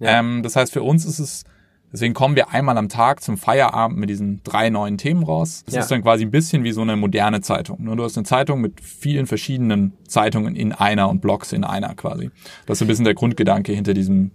Ähm, 0.00 0.42
das 0.42 0.56
heißt, 0.56 0.72
für 0.72 0.82
uns 0.82 1.04
ist 1.04 1.18
es, 1.18 1.44
deswegen 1.92 2.14
kommen 2.14 2.36
wir 2.36 2.50
einmal 2.50 2.76
am 2.78 2.88
Tag 2.88 3.22
zum 3.22 3.36
Feierabend 3.36 3.98
mit 3.98 4.08
diesen 4.10 4.42
drei 4.44 4.70
neuen 4.70 4.96
Themen 4.98 5.22
raus. 5.22 5.62
Das 5.66 5.74
Ja. 5.74 5.80
ist 5.82 5.90
dann 5.90 6.02
quasi 6.02 6.24
ein 6.24 6.30
bisschen 6.30 6.64
wie 6.64 6.72
so 6.72 6.80
eine 6.82 6.96
moderne 6.96 7.40
Zeitung. 7.42 7.82
Nur 7.84 7.96
du 7.96 8.04
hast 8.04 8.16
eine 8.16 8.24
Zeitung 8.24 8.60
mit 8.60 8.80
vielen 8.80 9.26
verschiedenen 9.26 9.92
Zeitungen 10.08 10.54
in 10.56 10.72
einer 10.72 11.08
und 11.10 11.20
Blogs 11.20 11.52
in 11.52 11.64
einer 11.64 11.94
quasi. 11.94 12.30
Das 12.66 12.74
ist 12.76 12.78
so 12.80 12.84
ein 12.84 12.88
bisschen 12.88 13.04
der 13.04 13.14
Grundgedanke 13.14 13.72
hinter 13.72 13.92
diesem, 13.94 14.30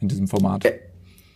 in 0.00 0.08
diesem 0.08 0.28
Format. 0.28 0.64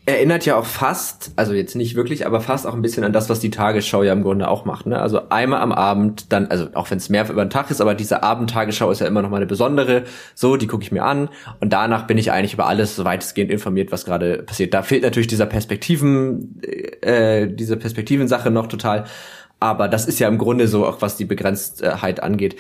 Erinnert 0.05 0.45
ja 0.47 0.57
auch 0.57 0.67
fast, 0.67 1.31
also 1.37 1.53
jetzt 1.53 1.77
nicht 1.77 1.95
wirklich, 1.95 2.27
aber 2.27 2.41
fast 2.41 2.67
auch 2.67 2.75
ein 2.75 2.83
bisschen 2.83 3.05
an 3.05 3.13
das, 3.13 3.31
was 3.31 3.39
die 3.39 3.51
Tagesschau 3.51 4.03
ja 4.03 4.13
im 4.13 4.25
Grunde 4.25 4.49
auch 4.49 4.65
macht. 4.65 4.85
Ne? 4.85 5.01
Also 5.01 5.29
einmal 5.29 5.61
am 5.61 5.71
Abend, 5.71 6.33
dann, 6.33 6.49
also 6.49 6.67
auch 6.75 6.91
wenn 6.91 6.99
es 6.99 7.09
mehr 7.09 7.31
über 7.31 7.45
den 7.45 7.51
Tag 7.51 7.71
ist, 7.71 7.81
aber 7.81 7.95
diese 7.95 8.25
Abendtagesschau 8.25 8.91
ist 8.91 9.01
ja 9.01 9.07
immer 9.07 9.23
noch 9.23 9.31
mal 9.31 9.37
eine 9.37 9.47
besondere. 9.47 10.03
So, 10.35 10.57
die 10.57 10.67
gucke 10.67 10.83
ich 10.83 10.91
mir 10.91 11.05
an 11.05 11.29
und 11.61 11.73
danach 11.73 12.09
bin 12.09 12.19
ich 12.19 12.33
eigentlich 12.33 12.55
über 12.55 12.67
alles 12.67 12.97
so 12.97 13.05
weitestgehend 13.05 13.53
informiert, 13.53 13.93
was 13.93 14.05
gerade 14.05 14.43
passiert. 14.43 14.75
Da 14.75 14.83
fehlt 14.83 15.05
natürlich 15.05 15.29
dieser 15.29 15.47
Perspektiven, 15.47 16.61
äh, 17.01 17.47
diese 17.47 17.77
Perspektivensache 17.77 18.51
noch 18.51 18.67
total. 18.67 19.05
Aber 19.61 19.87
das 19.87 20.07
ist 20.07 20.19
ja 20.19 20.27
im 20.27 20.39
Grunde 20.39 20.67
so 20.67 20.85
auch, 20.85 21.01
was 21.01 21.17
die 21.17 21.27
Begrenztheit 21.27 22.21
angeht. 22.21 22.57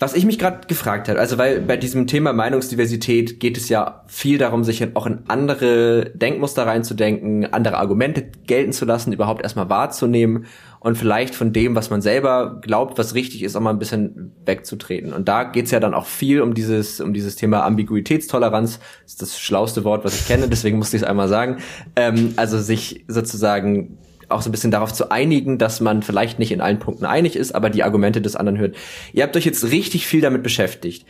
Was 0.00 0.14
ich 0.14 0.24
mich 0.26 0.40
gerade 0.40 0.66
gefragt 0.66 1.08
habe, 1.08 1.20
also 1.20 1.38
weil 1.38 1.60
bei 1.60 1.76
diesem 1.76 2.08
Thema 2.08 2.32
Meinungsdiversität 2.32 3.38
geht 3.38 3.56
es 3.56 3.68
ja 3.68 4.02
viel 4.08 4.38
darum, 4.38 4.64
sich 4.64 4.84
auch 4.96 5.06
in 5.06 5.20
andere 5.28 6.10
Denkmuster 6.14 6.66
reinzudenken, 6.66 7.52
andere 7.52 7.78
Argumente 7.78 8.26
gelten 8.46 8.72
zu 8.72 8.86
lassen, 8.86 9.12
überhaupt 9.12 9.42
erstmal 9.42 9.70
wahrzunehmen 9.70 10.46
und 10.80 10.98
vielleicht 10.98 11.36
von 11.36 11.52
dem, 11.52 11.76
was 11.76 11.90
man 11.90 12.02
selber 12.02 12.58
glaubt, 12.60 12.98
was 12.98 13.14
richtig 13.14 13.44
ist, 13.44 13.54
auch 13.54 13.60
mal 13.60 13.70
ein 13.70 13.78
bisschen 13.78 14.32
wegzutreten. 14.44 15.12
Und 15.12 15.28
da 15.28 15.44
geht's 15.44 15.70
ja 15.70 15.78
dann 15.78 15.94
auch 15.94 16.06
viel 16.06 16.42
um 16.42 16.54
dieses, 16.54 17.00
um 17.00 17.14
dieses 17.14 17.36
Thema 17.36 17.64
Ambiguitätstoleranz. 17.64 18.80
Das 19.04 19.12
ist 19.12 19.22
das 19.22 19.40
schlauste 19.40 19.84
Wort, 19.84 20.04
was 20.04 20.20
ich 20.20 20.26
kenne, 20.26 20.48
deswegen 20.48 20.76
musste 20.76 20.96
ich 20.96 21.04
es 21.04 21.08
einmal 21.08 21.28
sagen. 21.28 21.58
Ähm, 21.94 22.34
also 22.36 22.58
sich 22.58 23.04
sozusagen 23.06 23.96
auch 24.34 24.42
so 24.42 24.48
ein 24.48 24.52
bisschen 24.52 24.70
darauf 24.70 24.92
zu 24.92 25.10
einigen, 25.10 25.58
dass 25.58 25.80
man 25.80 26.02
vielleicht 26.02 26.38
nicht 26.38 26.52
in 26.52 26.60
allen 26.60 26.78
Punkten 26.78 27.04
einig 27.04 27.36
ist, 27.36 27.54
aber 27.54 27.70
die 27.70 27.82
Argumente 27.82 28.20
des 28.20 28.36
anderen 28.36 28.58
hört. 28.58 28.76
Ihr 29.12 29.22
habt 29.22 29.36
euch 29.36 29.44
jetzt 29.44 29.64
richtig 29.70 30.06
viel 30.06 30.20
damit 30.20 30.42
beschäftigt. 30.42 31.06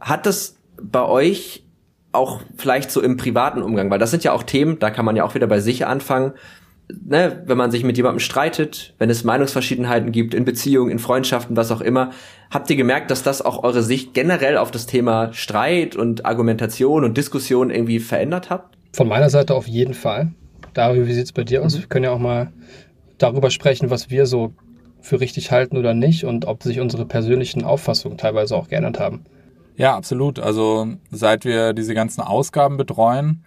Hat 0.00 0.26
das 0.26 0.56
bei 0.80 1.02
euch 1.02 1.64
auch 2.12 2.40
vielleicht 2.56 2.90
so 2.90 3.00
im 3.00 3.16
privaten 3.16 3.62
Umgang, 3.62 3.90
weil 3.90 3.98
das 3.98 4.10
sind 4.10 4.24
ja 4.24 4.32
auch 4.32 4.42
Themen, 4.42 4.78
da 4.78 4.90
kann 4.90 5.04
man 5.04 5.16
ja 5.16 5.24
auch 5.24 5.34
wieder 5.34 5.46
bei 5.46 5.60
sich 5.60 5.86
anfangen, 5.86 6.32
ne, 7.04 7.42
wenn 7.46 7.56
man 7.56 7.70
sich 7.70 7.84
mit 7.84 7.96
jemandem 7.96 8.20
streitet, 8.20 8.94
wenn 8.98 9.10
es 9.10 9.24
Meinungsverschiedenheiten 9.24 10.12
gibt, 10.12 10.34
in 10.34 10.44
Beziehungen, 10.44 10.90
in 10.90 10.98
Freundschaften, 10.98 11.56
was 11.56 11.70
auch 11.70 11.80
immer, 11.80 12.10
habt 12.50 12.70
ihr 12.70 12.76
gemerkt, 12.76 13.10
dass 13.10 13.22
das 13.22 13.42
auch 13.42 13.62
eure 13.62 13.82
Sicht 13.82 14.14
generell 14.14 14.56
auf 14.56 14.70
das 14.70 14.86
Thema 14.86 15.32
Streit 15.32 15.96
und 15.96 16.26
Argumentation 16.26 17.04
und 17.04 17.16
Diskussion 17.16 17.70
irgendwie 17.70 18.00
verändert 18.00 18.50
hat? 18.50 18.64
Von 18.92 19.08
meiner 19.08 19.30
Seite 19.30 19.54
auf 19.54 19.68
jeden 19.68 19.94
Fall. 19.94 20.32
Dario, 20.74 21.06
wie 21.06 21.12
sieht's 21.12 21.32
bei 21.32 21.44
dir 21.44 21.64
aus? 21.64 21.78
Wir 21.78 21.86
können 21.86 22.04
ja 22.04 22.12
auch 22.12 22.18
mal 22.18 22.52
darüber 23.18 23.50
sprechen, 23.50 23.90
was 23.90 24.10
wir 24.10 24.26
so 24.26 24.52
für 25.00 25.20
richtig 25.20 25.50
halten 25.50 25.76
oder 25.76 25.94
nicht 25.94 26.24
und 26.24 26.44
ob 26.46 26.62
sich 26.62 26.80
unsere 26.80 27.06
persönlichen 27.06 27.64
Auffassungen 27.64 28.18
teilweise 28.18 28.56
auch 28.56 28.68
geändert 28.68 29.00
haben. 29.00 29.24
Ja, 29.76 29.96
absolut. 29.96 30.38
Also 30.38 30.88
seit 31.10 31.44
wir 31.44 31.72
diese 31.72 31.94
ganzen 31.94 32.20
Ausgaben 32.20 32.76
betreuen, 32.76 33.44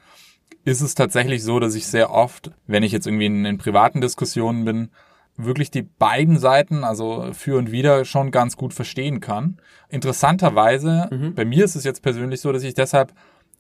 ist 0.66 0.82
es 0.82 0.96
tatsächlich 0.96 1.44
so, 1.44 1.60
dass 1.60 1.76
ich 1.76 1.86
sehr 1.86 2.12
oft, 2.12 2.52
wenn 2.68 2.84
ich 2.84 2.92
jetzt 2.92 3.06
irgendwie 3.06 3.26
in, 3.26 3.46
in 3.46 3.58
privaten 3.58 4.02
Diskussionen 4.02 4.66
bin, 4.66 4.90
wirklich 5.36 5.72
die 5.72 5.82
beiden 5.82 6.38
Seiten, 6.38 6.84
also 6.84 7.30
für 7.34 7.58
und 7.58 7.72
wider, 7.72 8.06
schon 8.06 8.32
ganz 8.32 8.56
gut 8.56 8.74
verstehen 8.74 9.20
kann. 9.20 9.58
Interessanterweise, 9.90 11.10
bei 11.36 11.46
mir 11.46 11.66
ist 11.66 11.76
es 11.76 11.84
jetzt 11.84 12.02
persönlich 12.02 12.40
so, 12.42 12.52
dass 12.52 12.64
ich 12.64 12.74
deshalb 12.76 13.14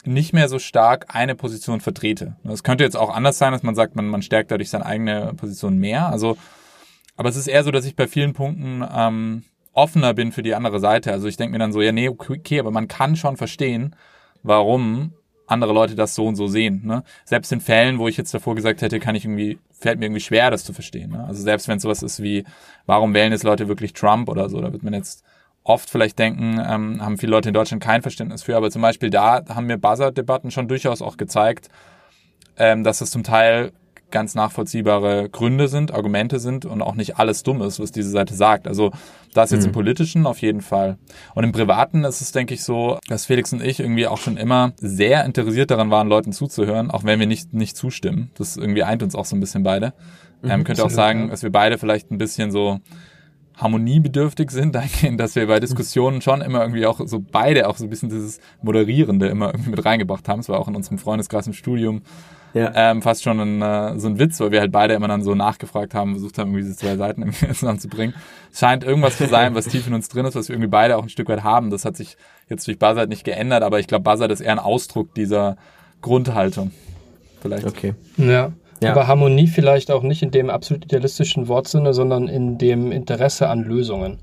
nicht 0.05 0.33
mehr 0.33 0.49
so 0.49 0.59
stark 0.59 1.15
eine 1.15 1.35
Position 1.35 1.81
vertrete. 1.81 2.35
Es 2.43 2.63
könnte 2.63 2.83
jetzt 2.83 2.97
auch 2.97 3.13
anders 3.13 3.37
sein, 3.37 3.51
dass 3.51 3.63
man 3.63 3.75
sagt, 3.75 3.95
man, 3.95 4.07
man 4.07 4.21
stärkt 4.21 4.51
dadurch 4.51 4.69
seine 4.69 4.85
eigene 4.85 5.33
Position 5.35 5.77
mehr. 5.77 6.09
Also, 6.09 6.37
aber 7.15 7.29
es 7.29 7.35
ist 7.35 7.47
eher 7.47 7.63
so, 7.63 7.71
dass 7.71 7.85
ich 7.85 7.95
bei 7.95 8.07
vielen 8.07 8.33
Punkten 8.33 8.83
ähm, 8.95 9.43
offener 9.73 10.13
bin 10.13 10.31
für 10.31 10.43
die 10.43 10.55
andere 10.55 10.79
Seite. 10.79 11.11
Also 11.11 11.27
ich 11.27 11.37
denke 11.37 11.53
mir 11.53 11.59
dann 11.59 11.73
so, 11.73 11.81
ja, 11.81 11.91
nee, 11.91 12.09
okay, 12.09 12.59
aber 12.59 12.71
man 12.71 12.87
kann 12.87 13.15
schon 13.15 13.37
verstehen, 13.37 13.95
warum 14.43 15.13
andere 15.45 15.73
Leute 15.73 15.95
das 15.95 16.15
so 16.15 16.25
und 16.25 16.35
so 16.35 16.47
sehen. 16.47 16.81
Ne? 16.85 17.03
Selbst 17.25 17.51
in 17.51 17.61
Fällen, 17.61 17.99
wo 17.99 18.07
ich 18.07 18.17
jetzt 18.17 18.33
davor 18.33 18.55
gesagt 18.55 18.81
hätte, 18.81 18.99
kann 18.99 19.15
ich 19.15 19.25
irgendwie, 19.25 19.59
fällt 19.71 19.99
mir 19.99 20.05
irgendwie 20.05 20.21
schwer, 20.21 20.51
das 20.51 20.63
zu 20.63 20.73
verstehen. 20.73 21.11
Ne? 21.11 21.25
Also 21.25 21.43
selbst 21.43 21.67
wenn 21.67 21.77
es 21.77 21.83
sowas 21.83 22.01
ist 22.01 22.21
wie, 22.23 22.45
warum 22.85 23.13
wählen 23.13 23.31
jetzt 23.31 23.43
Leute 23.43 23.67
wirklich 23.67 23.93
Trump 23.93 24.29
oder 24.29 24.49
so, 24.49 24.61
da 24.61 24.71
wird 24.71 24.83
man 24.83 24.93
jetzt 24.93 25.23
oft 25.63 25.89
vielleicht 25.89 26.19
denken, 26.19 26.59
ähm, 26.59 27.01
haben 27.03 27.17
viele 27.17 27.31
Leute 27.31 27.49
in 27.49 27.53
Deutschland 27.53 27.81
kein 27.81 28.01
Verständnis 28.01 28.43
für, 28.43 28.57
aber 28.57 28.69
zum 28.69 28.81
Beispiel 28.81 29.09
da 29.09 29.43
haben 29.49 29.67
mir 29.67 29.77
Buzzer-Debatten 29.77 30.51
schon 30.51 30.67
durchaus 30.67 31.01
auch 31.01 31.17
gezeigt, 31.17 31.69
ähm, 32.57 32.83
dass 32.83 33.01
es 33.01 33.11
zum 33.11 33.23
Teil 33.23 33.71
ganz 34.13 34.35
nachvollziehbare 34.35 35.27
Gründe 35.29 35.67
sind, 35.67 35.91
Argumente 35.91 36.39
sind 36.39 36.65
und 36.65 36.83
auch 36.83 36.93
nicht 36.93 37.17
alles 37.17 37.41
dumm 37.41 37.63
ist, 37.63 37.79
was 37.79 37.91
diese 37.91 38.11
Seite 38.11 38.35
sagt. 38.35 38.67
Also 38.67 38.91
das 39.33 39.49
jetzt 39.49 39.65
im 39.65 39.71
Politischen 39.71 40.27
auf 40.27 40.37
jeden 40.37 40.61
Fall. 40.61 40.97
Und 41.33 41.43
im 41.43 41.51
Privaten 41.51 42.03
ist 42.03 42.21
es, 42.21 42.31
denke 42.31 42.53
ich, 42.53 42.63
so, 42.63 42.99
dass 43.07 43.25
Felix 43.25 43.51
und 43.53 43.63
ich 43.63 43.79
irgendwie 43.79 44.05
auch 44.05 44.19
schon 44.19 44.37
immer 44.37 44.73
sehr 44.77 45.25
interessiert 45.25 45.71
daran 45.71 45.89
waren, 45.89 46.07
Leuten 46.07 46.31
zuzuhören, 46.31 46.91
auch 46.91 47.03
wenn 47.05 47.19
wir 47.19 47.25
nicht, 47.25 47.53
nicht 47.53 47.75
zustimmen. 47.75 48.29
Das 48.35 48.55
irgendwie 48.55 48.83
eint 48.83 49.01
uns 49.01 49.15
auch 49.15 49.25
so 49.25 49.35
ein 49.35 49.39
bisschen 49.39 49.63
beide. 49.63 49.93
Ähm, 50.43 50.63
könnte 50.63 50.85
auch 50.85 50.91
sagen, 50.91 51.29
dass 51.29 51.41
wir 51.41 51.51
beide 51.51 51.79
vielleicht 51.79 52.11
ein 52.11 52.17
bisschen 52.19 52.51
so 52.51 52.79
harmoniebedürftig 53.57 54.51
sind, 54.51 54.75
dahingehend, 54.75 55.19
dass 55.19 55.35
wir 55.35 55.47
bei 55.47 55.59
Diskussionen 55.59 56.21
schon 56.21 56.41
immer 56.41 56.61
irgendwie 56.61 56.85
auch 56.85 57.01
so 57.05 57.19
beide 57.19 57.67
auch 57.69 57.77
so 57.77 57.85
ein 57.85 57.89
bisschen 57.89 58.09
dieses 58.09 58.39
Moderierende 58.61 59.27
immer 59.27 59.47
irgendwie 59.47 59.71
mit 59.71 59.85
reingebracht 59.85 60.27
haben. 60.27 60.39
Es 60.39 60.49
war 60.49 60.59
auch 60.59 60.67
in 60.67 60.75
unserem 60.75 60.97
Freundeskreis 60.97 61.47
im 61.47 61.53
Studium 61.53 62.01
ja. 62.53 62.71
ähm, 62.75 63.01
fast 63.01 63.23
schon 63.23 63.39
ein, 63.39 63.61
äh, 63.61 63.99
so 63.99 64.07
ein 64.07 64.19
Witz, 64.19 64.39
weil 64.39 64.51
wir 64.51 64.59
halt 64.59 64.71
beide 64.71 64.93
immer 64.93 65.07
dann 65.07 65.23
so 65.23 65.35
nachgefragt 65.35 65.93
haben, 65.93 66.13
versucht 66.13 66.37
haben, 66.37 66.49
irgendwie 66.49 66.63
diese 66.63 66.77
zwei 66.77 66.95
Seiten 66.95 67.21
irgendwie 67.21 67.47
zusammenzubringen. 67.53 68.15
Es 68.51 68.59
scheint 68.59 68.83
irgendwas 68.83 69.17
zu 69.17 69.27
sein, 69.27 69.55
was 69.55 69.65
tief 69.65 69.87
in 69.87 69.93
uns 69.93 70.09
drin 70.09 70.25
ist, 70.25 70.35
was 70.35 70.49
wir 70.49 70.55
irgendwie 70.55 70.69
beide 70.69 70.97
auch 70.97 71.03
ein 71.03 71.09
Stück 71.09 71.29
weit 71.29 71.43
haben. 71.43 71.69
Das 71.69 71.85
hat 71.85 71.97
sich 71.97 72.17
jetzt 72.49 72.67
durch 72.67 72.77
Buzzard 72.77 73.09
nicht 73.09 73.23
geändert, 73.23 73.63
aber 73.63 73.79
ich 73.79 73.87
glaube, 73.87 74.03
Buzzard 74.03 74.31
ist 74.31 74.41
eher 74.41 74.51
ein 74.51 74.59
Ausdruck 74.59 75.13
dieser 75.15 75.57
Grundhaltung. 76.01 76.71
Vielleicht. 77.41 77.65
Okay. 77.65 77.93
Ja. 78.17 78.51
Ja. 78.83 78.91
Aber 78.91 79.07
Harmonie 79.07 79.47
vielleicht 79.47 79.91
auch 79.91 80.03
nicht 80.03 80.21
in 80.21 80.31
dem 80.31 80.49
absolut 80.49 80.85
idealistischen 80.85 81.47
Wortsinne, 81.47 81.93
sondern 81.93 82.27
in 82.27 82.57
dem 82.57 82.91
Interesse 82.91 83.49
an 83.49 83.63
Lösungen. 83.63 84.19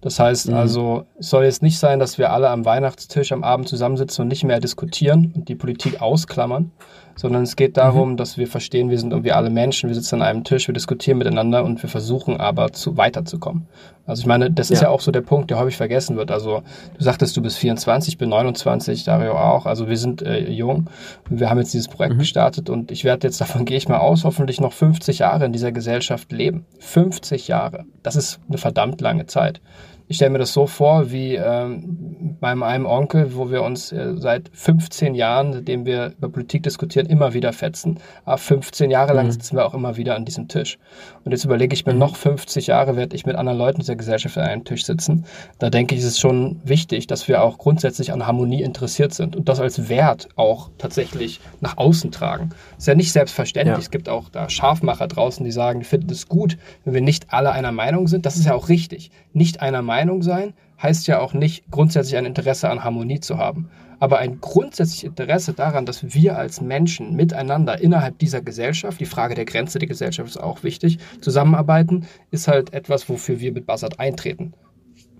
Das 0.00 0.18
heißt 0.18 0.48
mhm. 0.48 0.54
also, 0.54 1.04
es 1.18 1.30
soll 1.30 1.44
jetzt 1.44 1.62
nicht 1.62 1.78
sein, 1.78 1.98
dass 1.98 2.18
wir 2.18 2.32
alle 2.32 2.48
am 2.50 2.64
Weihnachtstisch 2.64 3.32
am 3.32 3.44
Abend 3.44 3.68
zusammensitzen 3.68 4.22
und 4.22 4.28
nicht 4.28 4.44
mehr 4.44 4.60
diskutieren 4.60 5.32
und 5.34 5.48
die 5.48 5.54
Politik 5.54 6.00
ausklammern, 6.00 6.70
sondern 7.16 7.42
es 7.42 7.56
geht 7.56 7.76
darum, 7.76 8.12
mhm. 8.12 8.16
dass 8.16 8.38
wir 8.38 8.46
verstehen, 8.46 8.90
wir 8.90 8.98
sind 8.98 9.10
irgendwie 9.10 9.32
alle 9.32 9.50
Menschen, 9.50 9.88
wir 9.88 9.94
sitzen 9.94 10.16
an 10.16 10.22
einem 10.22 10.44
Tisch, 10.44 10.68
wir 10.68 10.74
diskutieren 10.74 11.18
miteinander 11.18 11.64
und 11.64 11.82
wir 11.82 11.88
versuchen 11.88 12.38
aber 12.38 12.72
zu 12.72 12.96
weiterzukommen. 12.96 13.66
Also 14.06 14.20
ich 14.20 14.26
meine, 14.26 14.50
das 14.50 14.70
ist 14.70 14.82
ja. 14.82 14.88
ja 14.88 14.94
auch 14.94 15.00
so 15.00 15.10
der 15.10 15.22
Punkt, 15.22 15.50
der 15.50 15.58
häufig 15.58 15.76
vergessen 15.76 16.16
wird. 16.16 16.30
Also 16.30 16.62
du 16.96 17.02
sagtest, 17.02 17.36
du 17.36 17.42
bist 17.42 17.58
24, 17.58 18.14
ich 18.14 18.18
bin 18.18 18.28
29, 18.28 19.02
Dario 19.02 19.32
auch. 19.32 19.66
Also 19.66 19.88
wir 19.88 19.96
sind 19.96 20.22
äh, 20.22 20.48
jung 20.48 20.88
und 21.28 21.40
wir 21.40 21.50
haben 21.50 21.58
jetzt 21.58 21.74
dieses 21.74 21.88
Projekt 21.88 22.14
mhm. 22.14 22.20
gestartet 22.20 22.70
und 22.70 22.90
ich 22.90 23.02
werde 23.04 23.26
jetzt, 23.26 23.40
davon 23.40 23.64
gehe 23.64 23.78
ich 23.78 23.88
mal 23.88 23.98
aus, 23.98 24.24
hoffentlich 24.24 24.60
noch 24.60 24.72
50 24.72 25.20
Jahre 25.20 25.46
in 25.46 25.52
dieser 25.52 25.72
Gesellschaft 25.72 26.30
leben. 26.30 26.66
50 26.78 27.48
Jahre. 27.48 27.86
Das 28.02 28.14
ist 28.14 28.38
eine 28.48 28.58
verdammt 28.58 29.00
lange 29.00 29.26
Zeit 29.26 29.60
ich 30.08 30.16
stelle 30.16 30.30
mir 30.30 30.38
das 30.38 30.52
so 30.52 30.66
vor, 30.66 31.10
wie 31.10 31.34
ähm, 31.34 32.36
bei 32.40 32.54
meinem 32.54 32.86
Onkel, 32.86 33.34
wo 33.34 33.50
wir 33.50 33.62
uns 33.62 33.90
äh, 33.90 34.14
seit 34.16 34.50
15 34.52 35.16
Jahren, 35.16 35.52
seitdem 35.52 35.84
wir 35.84 36.12
über 36.18 36.28
Politik 36.28 36.62
diskutieren, 36.62 37.06
immer 37.06 37.34
wieder 37.34 37.52
fetzen. 37.52 37.98
Aber 38.24 38.38
15 38.38 38.90
Jahre 38.90 39.14
lang 39.14 39.26
mhm. 39.26 39.32
sitzen 39.32 39.56
wir 39.56 39.66
auch 39.66 39.74
immer 39.74 39.96
wieder 39.96 40.14
an 40.14 40.24
diesem 40.24 40.46
Tisch. 40.46 40.78
Und 41.24 41.32
jetzt 41.32 41.44
überlege 41.44 41.74
ich 41.74 41.86
mir, 41.86 41.92
mhm. 41.92 41.98
noch 41.98 42.14
50 42.14 42.68
Jahre 42.68 42.96
werde 42.96 43.16
ich 43.16 43.26
mit 43.26 43.34
anderen 43.34 43.58
Leuten 43.58 43.80
dieser 43.80 43.96
Gesellschaft 43.96 44.38
an 44.38 44.44
einem 44.44 44.64
Tisch 44.64 44.84
sitzen. 44.84 45.24
Da 45.58 45.70
denke 45.70 45.96
ich, 45.96 46.02
ist 46.02 46.06
es 46.06 46.20
schon 46.20 46.60
wichtig, 46.64 47.08
dass 47.08 47.26
wir 47.26 47.42
auch 47.42 47.58
grundsätzlich 47.58 48.12
an 48.12 48.26
Harmonie 48.26 48.62
interessiert 48.62 49.12
sind 49.12 49.34
und 49.34 49.48
das 49.48 49.58
als 49.58 49.88
Wert 49.88 50.28
auch 50.36 50.70
tatsächlich 50.78 51.40
nach 51.60 51.78
außen 51.78 52.12
tragen. 52.12 52.50
Ist 52.78 52.86
ja 52.86 52.94
nicht 52.94 53.10
selbstverständlich. 53.10 53.74
Ja. 53.74 53.80
Es 53.80 53.90
gibt 53.90 54.08
auch 54.08 54.28
da 54.28 54.48
Scharfmacher 54.48 55.08
draußen, 55.08 55.44
die 55.44 55.50
sagen, 55.50 55.80
die 55.80 55.86
finden 55.86 56.10
es 56.10 56.28
gut, 56.28 56.58
wenn 56.84 56.94
wir 56.94 57.00
nicht 57.00 57.32
alle 57.32 57.50
einer 57.50 57.72
Meinung 57.72 58.06
sind. 58.06 58.24
Das 58.24 58.36
ist 58.36 58.46
ja 58.46 58.54
auch 58.54 58.68
richtig. 58.68 59.10
Nicht 59.32 59.60
einer 59.60 59.82
Meinung 59.82 59.95
Meinung 59.96 60.22
sein, 60.22 60.52
heißt 60.82 61.06
ja 61.06 61.20
auch 61.20 61.32
nicht 61.32 61.70
grundsätzlich 61.70 62.16
ein 62.18 62.26
Interesse 62.26 62.68
an 62.68 62.84
Harmonie 62.84 63.20
zu 63.20 63.38
haben. 63.38 63.70
Aber 63.98 64.18
ein 64.18 64.42
grundsätzliches 64.42 65.04
Interesse 65.04 65.54
daran, 65.54 65.86
dass 65.86 66.14
wir 66.14 66.36
als 66.36 66.60
Menschen 66.60 67.16
miteinander 67.16 67.80
innerhalb 67.80 68.18
dieser 68.18 68.42
Gesellschaft, 68.42 69.00
die 69.00 69.06
Frage 69.06 69.34
der 69.34 69.46
Grenze 69.46 69.78
der 69.78 69.88
Gesellschaft 69.88 70.28
ist 70.28 70.36
auch 70.36 70.62
wichtig, 70.62 70.98
zusammenarbeiten, 71.22 72.06
ist 72.30 72.46
halt 72.46 72.74
etwas, 72.74 73.08
wofür 73.08 73.40
wir 73.40 73.52
mit 73.52 73.66
Buzzard 73.66 73.98
eintreten. 73.98 74.52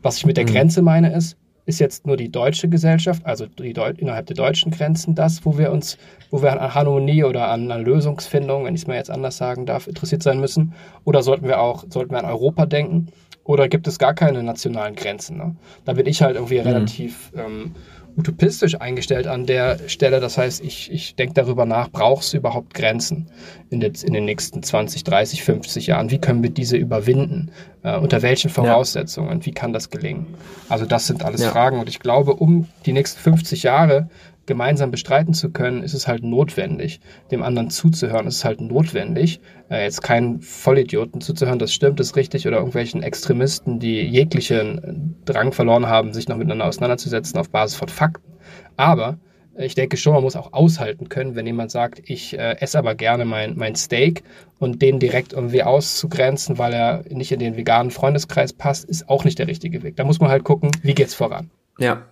Was 0.02 0.18
ich 0.18 0.26
mit 0.26 0.36
der 0.36 0.44
mhm. 0.44 0.52
Grenze 0.52 0.82
meine, 0.82 1.10
ist, 1.14 1.38
ist 1.64 1.80
jetzt 1.80 2.06
nur 2.06 2.18
die 2.18 2.30
deutsche 2.30 2.68
Gesellschaft, 2.68 3.24
also 3.24 3.46
innerhalb 3.56 4.26
der 4.26 4.36
deutschen 4.36 4.70
Grenzen, 4.70 5.14
das, 5.14 5.44
wo 5.46 5.56
wir 5.56 5.72
uns, 5.72 5.96
wo 6.30 6.42
wir 6.42 6.52
an 6.52 6.74
Harmonie 6.74 7.24
oder 7.24 7.48
an, 7.48 7.70
an 7.72 7.82
Lösungsfindung, 7.82 8.64
wenn 8.64 8.74
ich 8.74 8.82
es 8.82 8.86
mal 8.86 8.96
jetzt 8.96 9.10
anders 9.10 9.38
sagen 9.38 9.64
darf, 9.64 9.86
interessiert 9.88 10.22
sein 10.22 10.38
müssen? 10.38 10.74
Oder 11.04 11.22
sollten 11.22 11.48
wir 11.48 11.60
auch, 11.60 11.84
sollten 11.88 12.12
wir 12.12 12.18
an 12.18 12.30
Europa 12.30 12.66
denken? 12.66 13.08
Oder 13.46 13.68
gibt 13.68 13.86
es 13.86 13.98
gar 13.98 14.14
keine 14.14 14.42
nationalen 14.42 14.94
Grenzen? 14.94 15.36
Ne? 15.36 15.56
Da 15.84 15.92
bin 15.94 16.06
ich 16.06 16.22
halt 16.22 16.36
irgendwie 16.36 16.60
mhm. 16.60 16.66
relativ 16.66 17.32
ähm, 17.36 17.74
utopistisch 18.16 18.80
eingestellt 18.80 19.26
an 19.26 19.46
der 19.46 19.78
Stelle. 19.88 20.20
Das 20.20 20.38
heißt, 20.38 20.64
ich, 20.64 20.90
ich 20.90 21.14
denke 21.14 21.34
darüber 21.34 21.66
nach, 21.66 21.90
braucht 21.90 22.24
es 22.24 22.34
überhaupt 22.34 22.74
Grenzen 22.74 23.28
in, 23.70 23.80
den, 23.80 23.92
in 23.94 24.12
den 24.14 24.24
nächsten 24.24 24.62
20, 24.62 25.04
30, 25.04 25.42
50 25.42 25.86
Jahren? 25.86 26.10
Wie 26.10 26.18
können 26.18 26.42
wir 26.42 26.50
diese 26.50 26.76
überwinden? 26.76 27.50
Äh, 27.82 27.98
unter 27.98 28.22
welchen 28.22 28.50
Voraussetzungen? 28.50 29.40
Ja. 29.40 29.46
Wie 29.46 29.52
kann 29.52 29.72
das 29.72 29.90
gelingen? 29.90 30.26
Also 30.68 30.86
das 30.86 31.06
sind 31.06 31.24
alles 31.24 31.42
ja. 31.42 31.50
Fragen. 31.50 31.78
Und 31.78 31.88
ich 31.88 32.00
glaube, 32.00 32.34
um 32.34 32.66
die 32.86 32.92
nächsten 32.92 33.20
50 33.20 33.62
Jahre 33.62 34.08
gemeinsam 34.46 34.90
bestreiten 34.90 35.34
zu 35.34 35.50
können, 35.50 35.82
ist 35.82 35.94
es 35.94 36.08
halt 36.08 36.22
notwendig, 36.22 37.00
dem 37.30 37.42
anderen 37.42 37.70
zuzuhören. 37.70 38.26
Es 38.26 38.36
ist 38.36 38.44
halt 38.44 38.60
notwendig, 38.60 39.40
äh, 39.70 39.84
jetzt 39.84 40.02
keinen 40.02 40.40
Vollidioten 40.40 41.20
zuzuhören, 41.20 41.58
das 41.58 41.72
stimmt, 41.72 42.00
das 42.00 42.08
ist 42.08 42.16
richtig, 42.16 42.46
oder 42.46 42.58
irgendwelchen 42.58 43.02
Extremisten, 43.02 43.78
die 43.78 44.00
jeglichen 44.02 45.16
Drang 45.24 45.52
verloren 45.52 45.86
haben, 45.86 46.12
sich 46.12 46.28
noch 46.28 46.36
miteinander 46.36 46.66
auseinanderzusetzen 46.66 47.38
auf 47.38 47.50
Basis 47.50 47.76
von 47.76 47.88
Fakten. 47.88 48.32
Aber 48.76 49.18
ich 49.58 49.74
denke 49.74 49.96
schon, 49.96 50.12
man 50.12 50.22
muss 50.22 50.36
auch 50.36 50.52
aushalten 50.52 51.08
können, 51.08 51.34
wenn 51.34 51.46
jemand 51.46 51.70
sagt, 51.70 52.02
ich 52.04 52.38
äh, 52.38 52.56
esse 52.60 52.78
aber 52.78 52.94
gerne 52.94 53.24
mein, 53.24 53.56
mein 53.56 53.74
Steak 53.74 54.22
und 54.58 54.82
den 54.82 54.98
direkt 54.98 55.32
irgendwie 55.32 55.62
auszugrenzen, 55.62 56.58
weil 56.58 56.72
er 56.72 57.04
nicht 57.08 57.32
in 57.32 57.38
den 57.38 57.56
veganen 57.56 57.90
Freundeskreis 57.90 58.52
passt, 58.52 58.84
ist 58.84 59.08
auch 59.08 59.24
nicht 59.24 59.38
der 59.38 59.46
richtige 59.48 59.82
Weg. 59.82 59.96
Da 59.96 60.04
muss 60.04 60.20
man 60.20 60.30
halt 60.30 60.44
gucken, 60.44 60.70
wie 60.82 60.94
geht's 60.94 61.14
voran. 61.14 61.50
Ja. 61.78 62.02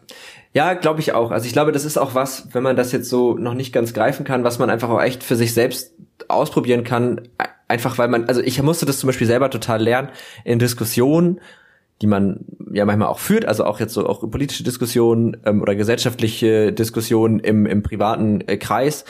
Ja, 0.55 0.75
glaube 0.75 1.01
ich 1.01 1.13
auch. 1.13 1.33
Also 1.33 1.47
ich 1.47 1.53
glaube, 1.53 1.73
das 1.73 1.85
ist 1.85 1.99
auch 1.99 2.15
was, 2.15 2.55
wenn 2.55 2.63
man 2.63 2.77
das 2.77 2.93
jetzt 2.93 3.11
so 3.11 3.35
noch 3.35 3.55
nicht 3.55 3.73
ganz 3.73 3.93
greifen 3.93 4.25
kann, 4.25 4.45
was 4.45 4.61
man 4.61 4.71
einfach 4.71 4.89
auch 4.89 5.03
echt 5.03 5.25
für 5.25 5.35
sich 5.35 5.53
selbst 5.53 5.93
ausprobieren 6.29 6.85
kann. 6.85 7.23
Einfach 7.67 7.99
weil 7.99 8.07
man, 8.07 8.27
also 8.27 8.41
ich 8.41 8.63
musste 8.63 8.87
das 8.87 9.01
zum 9.01 9.09
Beispiel 9.09 9.27
selber 9.27 9.51
total 9.51 9.83
lernen 9.83 10.11
in 10.45 10.61
Diskussionen, 10.61 11.41
die 12.03 12.07
man 12.07 12.45
ja 12.73 12.85
manchmal 12.85 13.09
auch 13.09 13.19
führt, 13.19 13.47
also 13.47 13.65
auch 13.65 13.81
jetzt 13.81 13.95
so 13.95 14.07
auch 14.07 14.21
politische 14.31 14.63
Diskussionen 14.63 15.37
ähm, 15.45 15.61
oder 15.61 15.75
gesellschaftliche 15.75 16.73
Diskussionen 16.73 17.41
im, 17.41 17.67
im 17.67 17.83
privaten 17.83 18.43
äh, 18.43 18.57
Kreis, 18.57 19.05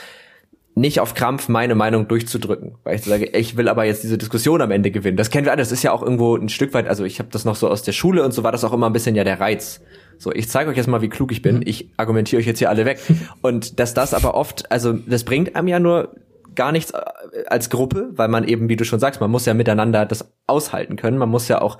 nicht 0.75 1.01
auf 1.01 1.15
Krampf 1.15 1.49
meine 1.49 1.75
Meinung 1.75 2.09
durchzudrücken, 2.09 2.77
weil 2.85 2.97
ich 2.97 3.05
sage, 3.05 3.27
ich 3.27 3.57
will 3.57 3.69
aber 3.69 3.85
jetzt 3.85 4.03
diese 4.03 4.17
Diskussion 4.17 4.63
am 4.63 4.71
Ende 4.71 4.91
gewinnen. 4.91 5.17
Das 5.17 5.31
kennen 5.31 5.45
wir 5.45 5.53
alle, 5.53 5.63
das 5.63 5.73
ist 5.73 5.83
ja 5.83 5.93
auch 5.93 6.03
irgendwo 6.03 6.37
ein 6.37 6.49
Stück 6.49 6.73
weit, 6.73 6.89
also 6.89 7.05
ich 7.05 7.19
habe 7.19 7.29
das 7.31 7.45
noch 7.45 7.57
so 7.57 7.69
aus 7.69 7.83
der 7.83 7.93
Schule 7.93 8.25
und 8.25 8.33
so 8.33 8.45
war 8.45 8.53
das 8.53 8.65
auch 8.65 8.73
immer 8.73 8.87
ein 8.87 8.95
bisschen 8.95 9.15
ja 9.15 9.25
der 9.25 9.41
Reiz 9.41 9.83
so, 10.19 10.33
ich 10.33 10.49
zeige 10.49 10.71
euch 10.71 10.77
jetzt 10.77 10.87
mal, 10.87 11.03
wie 11.03 11.09
klug 11.09 11.33
ich 11.33 11.43
bin. 11.43 11.57
Mhm. 11.57 11.63
Ich 11.65 11.91
argumentiere 11.97 12.41
euch 12.41 12.47
jetzt 12.47 12.59
hier 12.59 12.71
alle 12.71 12.85
weg. 12.85 13.01
Und 13.43 13.79
dass 13.81 13.95
das 13.95 14.15
aber 14.15 14.35
oft, 14.35 14.71
also 14.71 14.93
das 14.93 15.25
bringt 15.25 15.57
einem 15.57 15.69
ja 15.69 15.81
nur 15.81 16.15
gar 16.55 16.73
nichts 16.73 16.93
äh, 16.93 17.01
als 17.47 17.71
Gruppe, 17.71 18.11
weil 18.13 18.29
man 18.29 18.45
eben, 18.45 18.69
wie 18.69 18.77
du 18.77 18.85
schon 18.85 19.01
sagst, 19.01 19.21
man 19.21 19.31
muss 19.31 19.47
ja 19.47 19.55
miteinander 19.55 20.07
das 20.07 20.33
aushalten 20.47 20.97
können. 20.97 21.19
Man 21.19 21.29
muss 21.29 21.49
ja 21.49 21.61
auch 21.61 21.79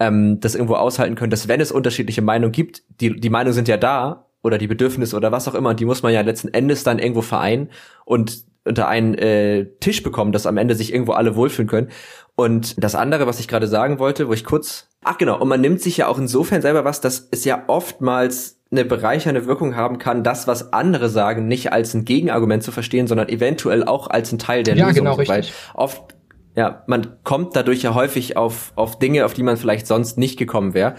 ähm, 0.00 0.40
das 0.40 0.54
irgendwo 0.54 0.74
aushalten 0.74 1.14
können, 1.14 1.30
dass 1.30 1.48
wenn 1.48 1.60
es 1.60 1.72
unterschiedliche 1.72 2.22
Meinungen 2.22 2.52
gibt, 2.52 2.82
die, 3.00 3.18
die 3.18 3.30
Meinungen 3.30 3.54
sind 3.54 3.68
ja 3.68 3.76
da 3.76 4.26
oder 4.42 4.58
die 4.58 4.66
Bedürfnisse 4.66 5.16
oder 5.16 5.32
was 5.32 5.48
auch 5.48 5.54
immer, 5.54 5.74
die 5.74 5.84
muss 5.84 6.02
man 6.02 6.12
ja 6.12 6.20
letzten 6.20 6.48
Endes 6.48 6.84
dann 6.84 6.98
irgendwo 6.98 7.22
vereinen 7.22 7.70
und 8.04 8.44
unter 8.64 8.88
einen 8.88 9.14
äh, 9.14 9.66
Tisch 9.80 10.02
bekommen, 10.02 10.32
dass 10.32 10.46
am 10.46 10.56
Ende 10.56 10.74
sich 10.74 10.92
irgendwo 10.92 11.12
alle 11.12 11.34
wohlfühlen 11.34 11.68
können. 11.68 11.88
Und 12.34 12.82
das 12.82 12.94
andere, 12.94 13.26
was 13.26 13.40
ich 13.40 13.48
gerade 13.48 13.66
sagen 13.66 13.98
wollte, 13.98 14.28
wo 14.28 14.32
ich 14.32 14.44
kurz, 14.44 14.88
ach 15.02 15.18
genau, 15.18 15.40
und 15.40 15.48
man 15.48 15.60
nimmt 15.60 15.80
sich 15.80 15.96
ja 15.98 16.08
auch 16.08 16.18
insofern 16.18 16.62
selber 16.62 16.84
was, 16.84 17.00
dass 17.00 17.28
es 17.30 17.44
ja 17.44 17.64
oftmals 17.66 18.58
eine 18.70 18.84
bereichernde 18.84 19.46
Wirkung 19.46 19.76
haben 19.76 19.98
kann, 19.98 20.24
das, 20.24 20.46
was 20.46 20.72
andere 20.72 21.10
sagen, 21.10 21.46
nicht 21.46 21.72
als 21.72 21.92
ein 21.94 22.04
Gegenargument 22.04 22.62
zu 22.62 22.72
verstehen, 22.72 23.06
sondern 23.06 23.28
eventuell 23.28 23.84
auch 23.84 24.08
als 24.08 24.32
ein 24.32 24.38
Teil 24.38 24.62
der 24.62 24.76
ja, 24.76 24.86
Lösung. 24.86 25.04
Ja, 25.04 25.12
genau, 25.12 25.20
richtig. 25.20 25.52
Weil 25.74 25.82
oft, 25.82 26.14
ja, 26.56 26.82
man 26.86 27.18
kommt 27.22 27.54
dadurch 27.54 27.82
ja 27.82 27.94
häufig 27.94 28.36
auf, 28.36 28.72
auf 28.74 28.98
Dinge, 28.98 29.26
auf 29.26 29.34
die 29.34 29.42
man 29.42 29.58
vielleicht 29.58 29.86
sonst 29.86 30.16
nicht 30.16 30.38
gekommen 30.38 30.72
wäre. 30.72 30.94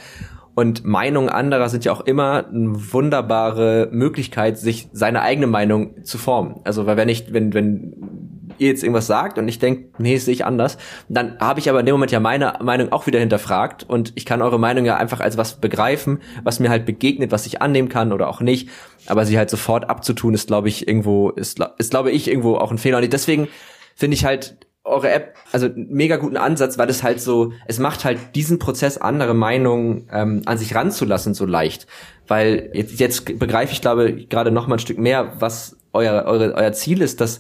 Und 0.56 0.86
Meinungen 0.86 1.30
anderer 1.30 1.68
sind 1.70 1.84
ja 1.84 1.92
auch 1.92 2.02
immer 2.02 2.46
eine 2.48 2.94
wunderbare 2.94 3.90
Möglichkeit, 3.92 4.60
sich 4.60 4.88
seine 4.94 5.24
eigene 5.24 5.48
Meinung 5.48 6.04
zu 6.04 6.20
formen. 6.20 6.62
Also, 6.64 6.86
weil 6.86 6.96
wenn 6.96 7.10
ich, 7.10 7.34
wenn, 7.34 7.56
wenn 7.56 8.23
ihr 8.64 8.70
jetzt 8.70 8.84
irgendwas 8.84 9.08
sagt 9.08 9.38
und 9.38 9.48
ich 9.48 9.60
denke, 9.60 9.90
nee, 9.98 10.16
das 10.16 10.26
sehe 10.26 10.34
ich 10.34 10.46
anders, 10.46 10.78
dann 11.10 11.38
habe 11.40 11.60
ich 11.60 11.70
aber 11.70 11.80
in 11.80 11.86
dem 11.86 11.94
Moment 11.94 12.12
ja 12.12 12.20
meine 12.20 12.58
Meinung 12.62 12.92
auch 12.92 13.06
wieder 13.06 13.20
hinterfragt 13.20 13.84
und 13.88 14.12
ich 14.16 14.26
kann 14.26 14.42
eure 14.42 14.60
Meinung 14.60 14.86
ja 14.86 14.98
einfach 14.98 15.20
als 15.20 15.38
was 15.38 15.60
begreifen, 15.60 16.22
was 16.44 16.60
mir 16.60 16.70
halt 16.70 16.86
begegnet, 16.86 17.32
was 17.32 17.46
ich 17.46 17.62
annehmen 17.62 17.90
kann 17.90 18.12
oder 18.12 18.28
auch 18.28 18.42
nicht. 18.42 18.70
Aber 19.08 19.26
sie 19.26 19.38
halt 19.38 19.50
sofort 19.50 19.90
abzutun, 19.90 20.34
ist, 20.34 20.48
glaube 20.48 20.70
ich, 20.70 20.88
irgendwo, 20.88 21.30
ist, 21.30 21.60
ist 21.78 21.92
glaube 21.92 22.12
ich, 22.12 22.28
irgendwo 22.30 22.56
auch 22.56 22.72
ein 22.72 22.78
Fehler. 22.78 22.98
Und 22.98 23.12
deswegen 23.12 23.50
finde 23.96 24.16
ich 24.16 24.26
halt 24.26 24.58
eure 24.86 25.12
App, 25.12 25.36
also 25.52 25.70
mega 25.76 26.18
guten 26.18 26.38
Ansatz, 26.38 26.78
weil 26.78 26.90
es 26.90 27.04
halt 27.04 27.22
so, 27.22 27.54
es 27.68 27.80
macht 27.80 28.04
halt 28.04 28.36
diesen 28.36 28.60
Prozess, 28.60 28.98
andere 28.98 29.34
Meinungen 29.34 30.10
ähm, 30.12 30.42
an 30.46 30.58
sich 30.58 30.76
ranzulassen, 30.76 31.34
so 31.34 31.46
leicht. 31.46 31.88
Weil 32.28 32.70
jetzt, 32.74 33.00
jetzt 33.00 33.40
begreife 33.40 33.72
ich, 33.72 33.82
glaube 33.82 34.26
gerade 34.28 34.52
noch 34.52 34.68
mal 34.68 34.76
ein 34.76 34.80
Stück 34.80 34.98
mehr, 34.98 35.34
was 35.40 35.78
euer, 35.94 36.26
eure, 36.26 36.54
euer 36.56 36.74
Ziel 36.74 37.02
ist, 37.02 37.22
dass 37.22 37.40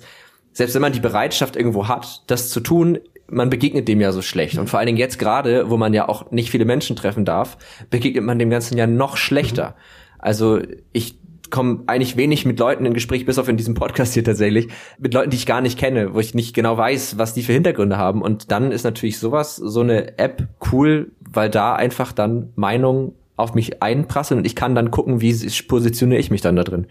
selbst 0.54 0.76
wenn 0.76 0.82
man 0.82 0.93
die 0.93 0.99
Bereitschaft 0.99 1.56
irgendwo 1.56 1.88
hat, 1.88 2.24
das 2.28 2.49
zu 2.49 2.60
tun, 2.60 2.99
man 3.28 3.49
begegnet 3.49 3.88
dem 3.88 3.99
ja 3.99 4.12
so 4.12 4.22
schlecht. 4.22 4.58
Und 4.58 4.70
vor 4.70 4.80
allen 4.80 4.88
Dingen 4.88 4.97
jetzt 4.97 5.20
gerade, 5.20 5.70
wo 5.70 5.78
man 5.78 5.93
ja 5.93 6.08
auch 6.08 6.32
nicht 6.32 6.51
viele 6.51 6.66
Menschen 6.66 6.95
treffen 6.95 7.26
darf, 7.26 7.58
begegnet 7.89 8.24
man 8.24 8.39
dem 8.39 8.49
Ganzen 8.49 8.78
ja 8.78 8.88
noch 8.88 9.18
schlechter. 9.18 9.76
Also 10.20 10.60
ich 10.91 11.18
komme 11.49 11.84
eigentlich 11.86 12.18
wenig 12.18 12.45
mit 12.45 12.60
Leuten 12.60 12.86
in 12.86 12.93
Gespräch, 12.93 13.26
bis 13.26 13.38
auf 13.38 13.47
in 13.47 13.58
diesem 13.58 13.76
Podcast 13.76 14.14
hier 14.14 14.24
tatsächlich, 14.24 14.70
mit 14.97 15.14
Leuten, 15.14 15.30
die 15.30 15.38
ich 15.38 15.45
gar 15.45 15.62
nicht 15.62 15.78
kenne, 15.78 16.14
wo 16.14 16.20
ich 16.20 16.34
nicht 16.34 16.56
genau 16.56 16.78
weiß, 16.78 17.18
was 17.18 17.34
die 17.34 17.43
für 17.43 17.54
Hintergründe 17.54 17.97
haben. 17.97 18.22
Und 18.22 18.51
dann 18.51 18.72
ist 18.72 18.84
natürlich 18.84 19.20
sowas, 19.20 19.56
so 19.56 19.82
eine 19.82 20.18
App 20.18 20.47
cool, 20.72 21.12
weil 21.20 21.49
da 21.49 21.76
einfach 21.76 22.12
dann 22.12 22.51
Meinungen 22.56 23.14
auf 23.36 23.54
mich 23.54 23.82
einprasseln 23.84 24.39
und 24.39 24.45
ich 24.45 24.56
kann 24.56 24.76
dann 24.76 24.91
gucken, 24.91 25.22
wie 25.22 25.34
positioniere 25.68 26.20
ich 26.20 26.32
mich 26.32 26.41
dann 26.41 26.56
da 26.56 26.64
drin. 26.64 26.88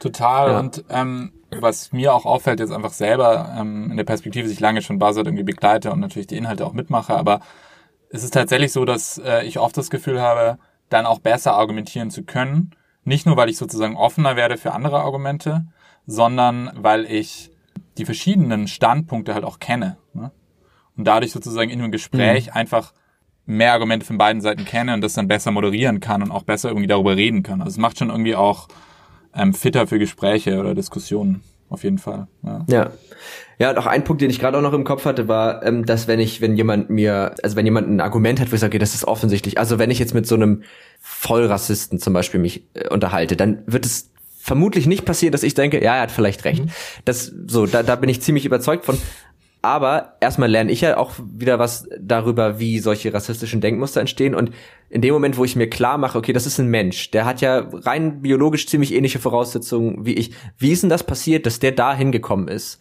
Total. 0.00 0.50
Ja. 0.50 0.60
Und 0.60 0.84
ähm, 0.90 1.32
was 1.50 1.92
mir 1.92 2.14
auch 2.14 2.24
auffällt, 2.24 2.60
jetzt 2.60 2.72
einfach 2.72 2.92
selber 2.92 3.54
ähm, 3.58 3.90
in 3.90 3.96
der 3.96 4.04
Perspektive, 4.04 4.44
dass 4.44 4.52
ich 4.52 4.60
lange 4.60 4.82
schon 4.82 4.98
Buzzard 4.98 5.26
irgendwie 5.26 5.44
begleite 5.44 5.92
und 5.92 6.00
natürlich 6.00 6.26
die 6.26 6.36
Inhalte 6.36 6.66
auch 6.66 6.72
mitmache, 6.72 7.14
aber 7.14 7.40
es 8.10 8.24
ist 8.24 8.34
tatsächlich 8.34 8.72
so, 8.72 8.84
dass 8.84 9.18
äh, 9.18 9.44
ich 9.44 9.58
oft 9.58 9.76
das 9.76 9.90
Gefühl 9.90 10.20
habe, 10.20 10.58
dann 10.88 11.06
auch 11.06 11.18
besser 11.18 11.54
argumentieren 11.54 12.10
zu 12.10 12.22
können. 12.22 12.70
Nicht 13.04 13.26
nur, 13.26 13.36
weil 13.36 13.48
ich 13.48 13.56
sozusagen 13.56 13.96
offener 13.96 14.36
werde 14.36 14.56
für 14.56 14.72
andere 14.72 15.00
Argumente, 15.00 15.66
sondern 16.06 16.70
weil 16.74 17.04
ich 17.04 17.50
die 17.98 18.04
verschiedenen 18.04 18.68
Standpunkte 18.68 19.34
halt 19.34 19.44
auch 19.44 19.58
kenne. 19.58 19.96
Ne? 20.12 20.30
Und 20.96 21.04
dadurch 21.04 21.32
sozusagen 21.32 21.70
in 21.70 21.80
einem 21.80 21.92
Gespräch 21.92 22.46
mhm. 22.46 22.52
einfach 22.52 22.92
mehr 23.44 23.72
Argumente 23.72 24.04
von 24.04 24.18
beiden 24.18 24.42
Seiten 24.42 24.64
kenne 24.64 24.94
und 24.94 25.00
das 25.02 25.14
dann 25.14 25.28
besser 25.28 25.52
moderieren 25.52 26.00
kann 26.00 26.22
und 26.22 26.32
auch 26.32 26.42
besser 26.42 26.68
irgendwie 26.68 26.88
darüber 26.88 27.16
reden 27.16 27.42
kann. 27.42 27.60
Also 27.60 27.70
es 27.70 27.78
macht 27.78 27.98
schon 27.98 28.10
irgendwie 28.10 28.34
auch 28.34 28.68
ähm, 29.36 29.54
fitter 29.54 29.86
für 29.86 29.98
Gespräche 29.98 30.58
oder 30.58 30.74
Diskussionen. 30.74 31.42
Auf 31.68 31.82
jeden 31.82 31.98
Fall. 31.98 32.28
Ja. 32.44 32.64
ja. 32.68 32.90
Ja, 33.58 33.76
auch 33.78 33.86
ein 33.86 34.04
Punkt, 34.04 34.20
den 34.20 34.28
ich 34.28 34.38
gerade 34.38 34.58
auch 34.58 34.62
noch 34.62 34.74
im 34.74 34.84
Kopf 34.84 35.06
hatte, 35.06 35.28
war, 35.28 35.64
ähm, 35.64 35.86
dass 35.86 36.06
wenn 36.08 36.20
ich, 36.20 36.42
wenn 36.42 36.56
jemand 36.56 36.90
mir, 36.90 37.34
also 37.42 37.56
wenn 37.56 37.64
jemand 37.64 37.88
ein 37.88 38.00
Argument 38.00 38.38
hat, 38.38 38.52
wo 38.52 38.54
ich 38.54 38.60
sage, 38.60 38.72
okay, 38.72 38.78
das 38.78 38.94
ist 38.94 39.04
offensichtlich, 39.04 39.58
also 39.58 39.78
wenn 39.78 39.90
ich 39.90 39.98
jetzt 39.98 40.12
mit 40.12 40.26
so 40.26 40.34
einem 40.34 40.62
Vollrassisten 41.00 41.98
zum 41.98 42.12
Beispiel 42.12 42.38
mich 42.38 42.64
äh, 42.74 42.88
unterhalte, 42.88 43.34
dann 43.34 43.62
wird 43.66 43.86
es 43.86 44.10
vermutlich 44.38 44.86
nicht 44.86 45.04
passieren, 45.04 45.32
dass 45.32 45.42
ich 45.42 45.54
denke, 45.54 45.82
ja, 45.82 45.96
er 45.96 46.02
hat 46.02 46.10
vielleicht 46.10 46.44
recht. 46.44 46.64
Mhm. 46.64 46.70
Das 47.04 47.32
so, 47.48 47.66
da, 47.66 47.82
da 47.82 47.96
bin 47.96 48.10
ich 48.10 48.20
ziemlich 48.20 48.44
überzeugt 48.44 48.84
von. 48.84 48.98
Aber 49.66 50.14
erstmal 50.20 50.48
lerne 50.48 50.70
ich 50.70 50.82
ja 50.82 50.96
auch 50.96 51.14
wieder 51.18 51.58
was 51.58 51.88
darüber, 51.98 52.60
wie 52.60 52.78
solche 52.78 53.12
rassistischen 53.12 53.60
Denkmuster 53.60 54.00
entstehen. 54.00 54.36
Und 54.36 54.52
in 54.90 55.02
dem 55.02 55.12
Moment, 55.12 55.38
wo 55.38 55.44
ich 55.44 55.56
mir 55.56 55.68
klar 55.68 55.98
mache, 55.98 56.16
okay, 56.16 56.32
das 56.32 56.46
ist 56.46 56.60
ein 56.60 56.68
Mensch, 56.68 57.10
der 57.10 57.24
hat 57.24 57.40
ja 57.40 57.66
rein 57.72 58.22
biologisch 58.22 58.68
ziemlich 58.68 58.94
ähnliche 58.94 59.18
Voraussetzungen 59.18 60.06
wie 60.06 60.14
ich. 60.14 60.30
Wie 60.56 60.70
ist 60.70 60.84
denn 60.84 60.90
das 60.90 61.02
passiert, 61.02 61.46
dass 61.46 61.58
der 61.58 61.72
da 61.72 61.96
hingekommen 61.96 62.46
ist? 62.46 62.78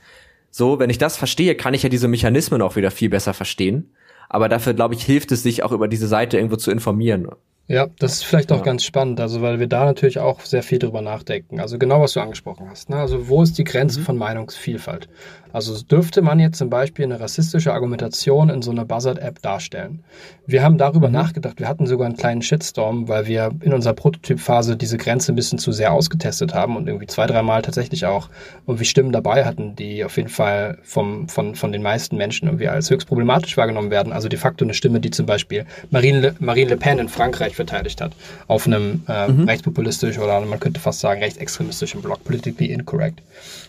So, 0.51 0.77
wenn 0.77 0.91
ich 0.91 0.99
das 0.99 1.17
verstehe, 1.17 1.55
kann 1.55 1.73
ich 1.73 1.81
ja 1.81 1.89
diese 1.89 2.07
Mechanismen 2.07 2.61
auch 2.61 2.75
wieder 2.75 2.91
viel 2.91 3.09
besser 3.09 3.33
verstehen. 3.33 3.89
Aber 4.29 4.47
dafür, 4.47 4.75
glaube 4.75 4.93
ich, 4.93 5.03
hilft 5.03 5.31
es 5.31 5.41
sich 5.41 5.63
auch 5.63 5.71
über 5.71 5.87
diese 5.87 6.07
Seite 6.07 6.37
irgendwo 6.37 6.57
zu 6.57 6.69
informieren. 6.69 7.27
Ja, 7.67 7.87
das 7.97 8.13
ist 8.13 8.25
vielleicht 8.25 8.51
auch 8.51 8.59
ja. 8.59 8.63
ganz 8.63 8.83
spannend, 8.83 9.19
also 9.19 9.41
weil 9.41 9.59
wir 9.59 9.65
da 9.65 9.85
natürlich 9.85 10.19
auch 10.19 10.41
sehr 10.41 10.61
viel 10.61 10.77
drüber 10.77 11.01
nachdenken. 11.01 11.59
Also 11.59 11.79
genau, 11.79 11.99
was 11.99 12.13
du 12.13 12.19
angesprochen 12.19 12.69
hast. 12.69 12.91
Ne? 12.91 12.97
Also 12.97 13.27
wo 13.27 13.41
ist 13.41 13.57
die 13.57 13.63
Grenze 13.63 14.01
mhm. 14.01 14.03
von 14.03 14.17
Meinungsvielfalt? 14.17 15.09
Also 15.55 15.81
dürfte 15.81 16.21
man 16.21 16.41
jetzt 16.41 16.57
zum 16.57 16.69
Beispiel 16.69 17.05
eine 17.05 17.21
rassistische 17.21 17.71
Argumentation 17.71 18.49
in 18.49 18.61
so 18.61 18.71
einer 18.71 18.83
Buzzard-App 18.83 19.41
darstellen? 19.41 20.03
Wir 20.45 20.61
haben 20.61 20.77
darüber 20.77 21.07
mhm. 21.07 21.13
nachgedacht. 21.13 21.61
Wir 21.61 21.69
hatten 21.69 21.87
sogar 21.87 22.07
einen 22.07 22.17
kleinen 22.17 22.41
Shitstorm, 22.41 23.07
weil 23.07 23.25
wir 23.25 23.51
in 23.61 23.73
unserer 23.73 23.93
Prototypphase 23.93 24.75
diese 24.75 24.97
Grenze 24.97 25.31
ein 25.31 25.35
bisschen 25.35 25.57
zu 25.57 25.71
sehr 25.71 25.93
ausgetestet 25.93 26.53
haben 26.53 26.75
und 26.75 26.87
irgendwie 26.87 27.07
zwei, 27.07 27.25
dreimal 27.25 27.61
tatsächlich 27.61 28.05
auch 28.05 28.27
irgendwie 28.67 28.83
Stimmen 28.83 29.13
dabei 29.13 29.45
hatten, 29.45 29.77
die 29.77 30.03
auf 30.03 30.17
jeden 30.17 30.27
Fall 30.27 30.77
vom, 30.83 31.29
von, 31.29 31.55
von 31.55 31.71
den 31.71 31.81
meisten 31.81 32.17
Menschen 32.17 32.49
irgendwie 32.49 32.67
als 32.67 32.89
höchst 32.89 33.07
problematisch 33.07 33.55
wahrgenommen 33.55 33.91
werden. 33.91 34.11
Also 34.11 34.27
de 34.27 34.37
facto 34.37 34.65
eine 34.65 34.73
Stimme, 34.73 34.99
die 34.99 35.11
zum 35.11 35.25
Beispiel 35.25 35.65
Marine 35.89 36.19
Le, 36.19 36.35
Marine 36.39 36.71
Le 36.71 36.77
Pen 36.77 36.99
in 36.99 37.07
Frankreich 37.07 37.55
verteidigt 37.55 38.01
hat, 38.01 38.11
auf 38.47 38.67
einem 38.67 39.03
äh, 39.07 39.29
mhm. 39.29 39.45
rechtspopulistisch 39.45 40.19
oder 40.19 40.41
man 40.41 40.59
könnte 40.59 40.81
fast 40.81 40.99
sagen 40.99 41.23
rechtsextremistischen 41.23 42.01
Blog, 42.01 42.21
politically 42.25 42.73
incorrect. 42.73 43.21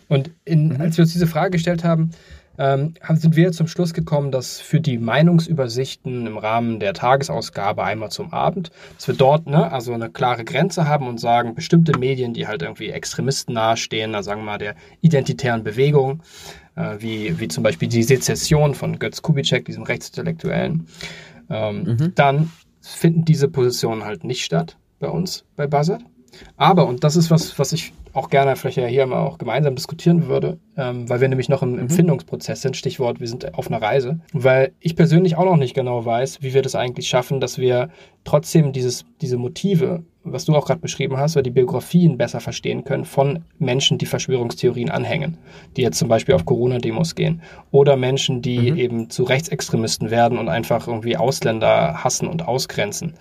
Und 0.08 0.30
in, 0.44 0.68
mhm. 0.68 0.80
als 0.80 0.96
wir 0.96 1.02
uns 1.02 1.12
diese 1.12 1.26
Frage 1.26 1.50
gestellt 1.50 1.84
haben, 1.84 2.10
ähm, 2.58 2.94
sind 3.14 3.36
wir 3.36 3.52
zum 3.52 3.66
Schluss 3.66 3.92
gekommen, 3.92 4.30
dass 4.30 4.60
für 4.60 4.80
die 4.80 4.98
Meinungsübersichten 4.98 6.26
im 6.26 6.38
Rahmen 6.38 6.80
der 6.80 6.94
Tagesausgabe 6.94 7.84
einmal 7.84 8.10
zum 8.10 8.32
Abend, 8.32 8.70
dass 8.96 9.08
wir 9.08 9.14
dort 9.14 9.46
ne, 9.46 9.70
also 9.70 9.92
eine 9.92 10.10
klare 10.10 10.44
Grenze 10.44 10.88
haben 10.88 11.06
und 11.06 11.20
sagen, 11.20 11.54
bestimmte 11.54 11.98
Medien, 11.98 12.32
die 12.32 12.46
halt 12.46 12.62
irgendwie 12.62 12.90
Extremisten 12.90 13.54
nahestehen, 13.54 14.12
da 14.12 14.22
sagen 14.22 14.40
wir 14.42 14.46
mal 14.46 14.58
der 14.58 14.74
identitären 15.00 15.64
Bewegung, 15.64 16.22
äh, 16.76 16.96
wie, 16.98 17.38
wie 17.38 17.48
zum 17.48 17.62
Beispiel 17.62 17.88
die 17.88 18.02
Sezession 18.02 18.74
von 18.74 18.98
Götz 18.98 19.22
Kubitschek, 19.22 19.64
diesem 19.64 19.82
Rechtsintellektuellen, 19.82 20.86
ähm, 21.50 21.82
mhm. 21.82 22.12
dann 22.14 22.50
finden 22.80 23.24
diese 23.24 23.48
Positionen 23.48 24.04
halt 24.04 24.24
nicht 24.24 24.44
statt 24.44 24.76
bei 24.98 25.08
uns, 25.08 25.44
bei 25.56 25.66
Buzzard. 25.66 26.02
Aber, 26.56 26.86
und 26.86 27.04
das 27.04 27.16
ist 27.16 27.30
was, 27.30 27.58
was 27.58 27.72
ich 27.72 27.92
auch 28.12 28.30
gerne 28.30 28.56
vielleicht 28.56 28.78
ja 28.78 28.86
hier 28.86 29.06
mal 29.06 29.20
auch 29.20 29.38
gemeinsam 29.38 29.74
diskutieren 29.74 30.26
würde, 30.26 30.58
ähm, 30.76 31.08
weil 31.08 31.20
wir 31.20 31.28
nämlich 31.28 31.48
noch 31.48 31.62
im 31.62 31.72
mhm. 31.72 31.80
Empfindungsprozess 31.80 32.62
sind, 32.62 32.76
Stichwort, 32.76 33.20
wir 33.20 33.28
sind 33.28 33.54
auf 33.54 33.68
einer 33.68 33.82
Reise, 33.82 34.20
weil 34.32 34.72
ich 34.80 34.96
persönlich 34.96 35.36
auch 35.36 35.44
noch 35.44 35.56
nicht 35.56 35.74
genau 35.74 36.04
weiß, 36.04 36.42
wie 36.42 36.54
wir 36.54 36.62
das 36.62 36.74
eigentlich 36.74 37.08
schaffen, 37.08 37.40
dass 37.40 37.58
wir 37.58 37.90
trotzdem 38.24 38.72
dieses, 38.72 39.04
diese 39.20 39.36
Motive 39.36 40.04
was 40.32 40.44
du 40.44 40.54
auch 40.54 40.66
gerade 40.66 40.80
beschrieben 40.80 41.16
hast, 41.16 41.36
oder 41.36 41.42
die 41.42 41.50
Biografien 41.50 42.18
besser 42.18 42.40
verstehen 42.40 42.84
können 42.84 43.04
von 43.04 43.44
Menschen, 43.58 43.98
die 43.98 44.06
Verschwörungstheorien 44.06 44.90
anhängen, 44.90 45.38
die 45.76 45.82
jetzt 45.82 45.98
zum 45.98 46.08
Beispiel 46.08 46.34
auf 46.34 46.44
Corona-Demos 46.44 47.14
gehen. 47.14 47.42
Oder 47.70 47.96
Menschen, 47.96 48.42
die 48.42 48.72
mhm. 48.72 48.76
eben 48.76 49.10
zu 49.10 49.24
Rechtsextremisten 49.24 50.10
werden 50.10 50.38
und 50.38 50.48
einfach 50.48 50.88
irgendwie 50.88 51.16
Ausländer 51.16 52.04
hassen 52.04 52.28
und 52.28 52.46
ausgrenzen. 52.46 53.14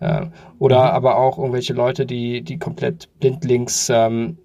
Äh, 0.00 0.26
oder 0.58 0.78
mhm. 0.78 0.90
aber 0.90 1.18
auch 1.18 1.38
irgendwelche 1.38 1.74
Leute, 1.74 2.06
die, 2.06 2.42
die 2.42 2.58
komplett 2.58 3.08
blindlings 3.20 3.90
ähm, 3.90 4.38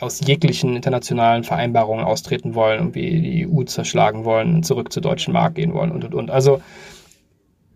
aus 0.00 0.20
jeglichen 0.20 0.76
internationalen 0.76 1.44
Vereinbarungen 1.44 2.04
austreten 2.04 2.54
wollen 2.54 2.80
und 2.80 2.94
wie 2.94 3.20
die 3.20 3.46
EU 3.46 3.64
zerschlagen 3.64 4.24
wollen 4.24 4.56
und 4.56 4.66
zurück 4.66 4.92
zur 4.92 5.02
deutschen 5.02 5.34
Mark 5.34 5.54
gehen 5.54 5.74
wollen 5.74 5.92
und 5.92 6.04
und 6.04 6.14
und. 6.14 6.30
Also 6.30 6.62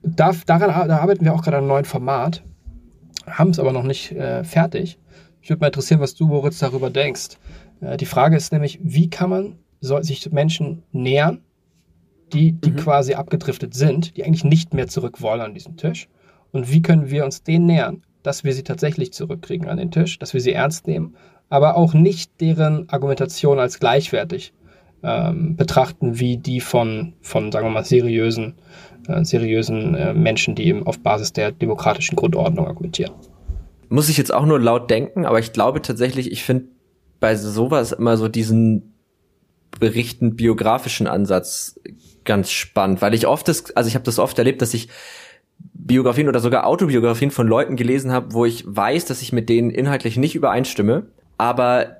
da, 0.02 0.32
daran 0.46 0.88
da 0.88 0.98
arbeiten 0.98 1.24
wir 1.24 1.34
auch 1.34 1.42
gerade 1.42 1.58
an 1.58 1.64
einem 1.64 1.68
neuen 1.68 1.84
Format, 1.84 2.42
haben 3.26 3.50
es 3.50 3.58
aber 3.58 3.72
noch 3.72 3.82
nicht 3.82 4.12
äh, 4.12 4.44
fertig. 4.44 4.98
Ich 5.40 5.50
würde 5.50 5.60
mal 5.60 5.66
interessieren, 5.66 6.00
was 6.00 6.14
du, 6.14 6.26
Moritz, 6.26 6.58
darüber 6.58 6.90
denkst. 6.90 7.36
Äh, 7.80 7.96
die 7.96 8.06
Frage 8.06 8.36
ist 8.36 8.52
nämlich, 8.52 8.78
wie 8.82 9.10
kann 9.10 9.30
man 9.30 9.58
soll 9.80 10.02
sich 10.02 10.30
Menschen 10.32 10.82
nähern, 10.92 11.42
die, 12.32 12.52
die 12.52 12.70
mhm. 12.70 12.76
quasi 12.76 13.14
abgedriftet 13.14 13.74
sind, 13.74 14.16
die 14.16 14.24
eigentlich 14.24 14.44
nicht 14.44 14.74
mehr 14.74 14.88
zurück 14.88 15.20
wollen 15.20 15.40
an 15.40 15.54
diesen 15.54 15.76
Tisch? 15.76 16.08
Und 16.52 16.72
wie 16.72 16.82
können 16.82 17.10
wir 17.10 17.24
uns 17.24 17.42
denen 17.42 17.66
nähern, 17.66 18.02
dass 18.22 18.44
wir 18.44 18.52
sie 18.52 18.62
tatsächlich 18.62 19.12
zurückkriegen 19.12 19.68
an 19.68 19.76
den 19.76 19.90
Tisch, 19.90 20.18
dass 20.18 20.32
wir 20.32 20.40
sie 20.40 20.52
ernst 20.52 20.86
nehmen, 20.86 21.16
aber 21.50 21.76
auch 21.76 21.92
nicht 21.94 22.40
deren 22.40 22.88
Argumentation 22.88 23.58
als 23.58 23.78
gleichwertig 23.78 24.54
ähm, 25.02 25.56
betrachten 25.56 26.18
wie 26.18 26.38
die 26.38 26.60
von, 26.60 27.12
von, 27.20 27.52
sagen 27.52 27.66
wir 27.66 27.70
mal, 27.70 27.84
seriösen 27.84 28.54
äh, 29.08 29.24
seriösen 29.24 29.94
äh, 29.94 30.14
Menschen, 30.14 30.54
die 30.54 30.66
eben 30.66 30.86
auf 30.86 30.98
Basis 30.98 31.32
der 31.32 31.52
demokratischen 31.52 32.16
Grundordnung 32.16 32.66
argumentieren. 32.66 33.12
Muss 33.88 34.08
ich 34.08 34.16
jetzt 34.16 34.32
auch 34.32 34.46
nur 34.46 34.60
laut 34.60 34.90
denken, 34.90 35.26
aber 35.26 35.38
ich 35.38 35.52
glaube 35.52 35.82
tatsächlich, 35.82 36.30
ich 36.32 36.42
finde 36.42 36.66
bei 37.20 37.36
sowas 37.36 37.92
immer 37.92 38.16
so 38.16 38.28
diesen 38.28 38.94
berichten 39.78 40.36
biografischen 40.36 41.06
Ansatz 41.06 41.80
ganz 42.24 42.50
spannend, 42.50 43.02
weil 43.02 43.14
ich 43.14 43.26
oft 43.26 43.46
das, 43.48 43.74
also 43.76 43.88
ich 43.88 43.94
habe 43.94 44.04
das 44.04 44.18
oft 44.18 44.38
erlebt, 44.38 44.62
dass 44.62 44.74
ich 44.74 44.88
Biografien 45.72 46.28
oder 46.28 46.40
sogar 46.40 46.66
Autobiografien 46.66 47.30
von 47.30 47.46
Leuten 47.46 47.76
gelesen 47.76 48.12
habe, 48.12 48.32
wo 48.32 48.44
ich 48.44 48.64
weiß, 48.66 49.04
dass 49.04 49.22
ich 49.22 49.32
mit 49.32 49.48
denen 49.48 49.70
inhaltlich 49.70 50.16
nicht 50.16 50.34
übereinstimme, 50.34 51.06
aber 51.38 51.98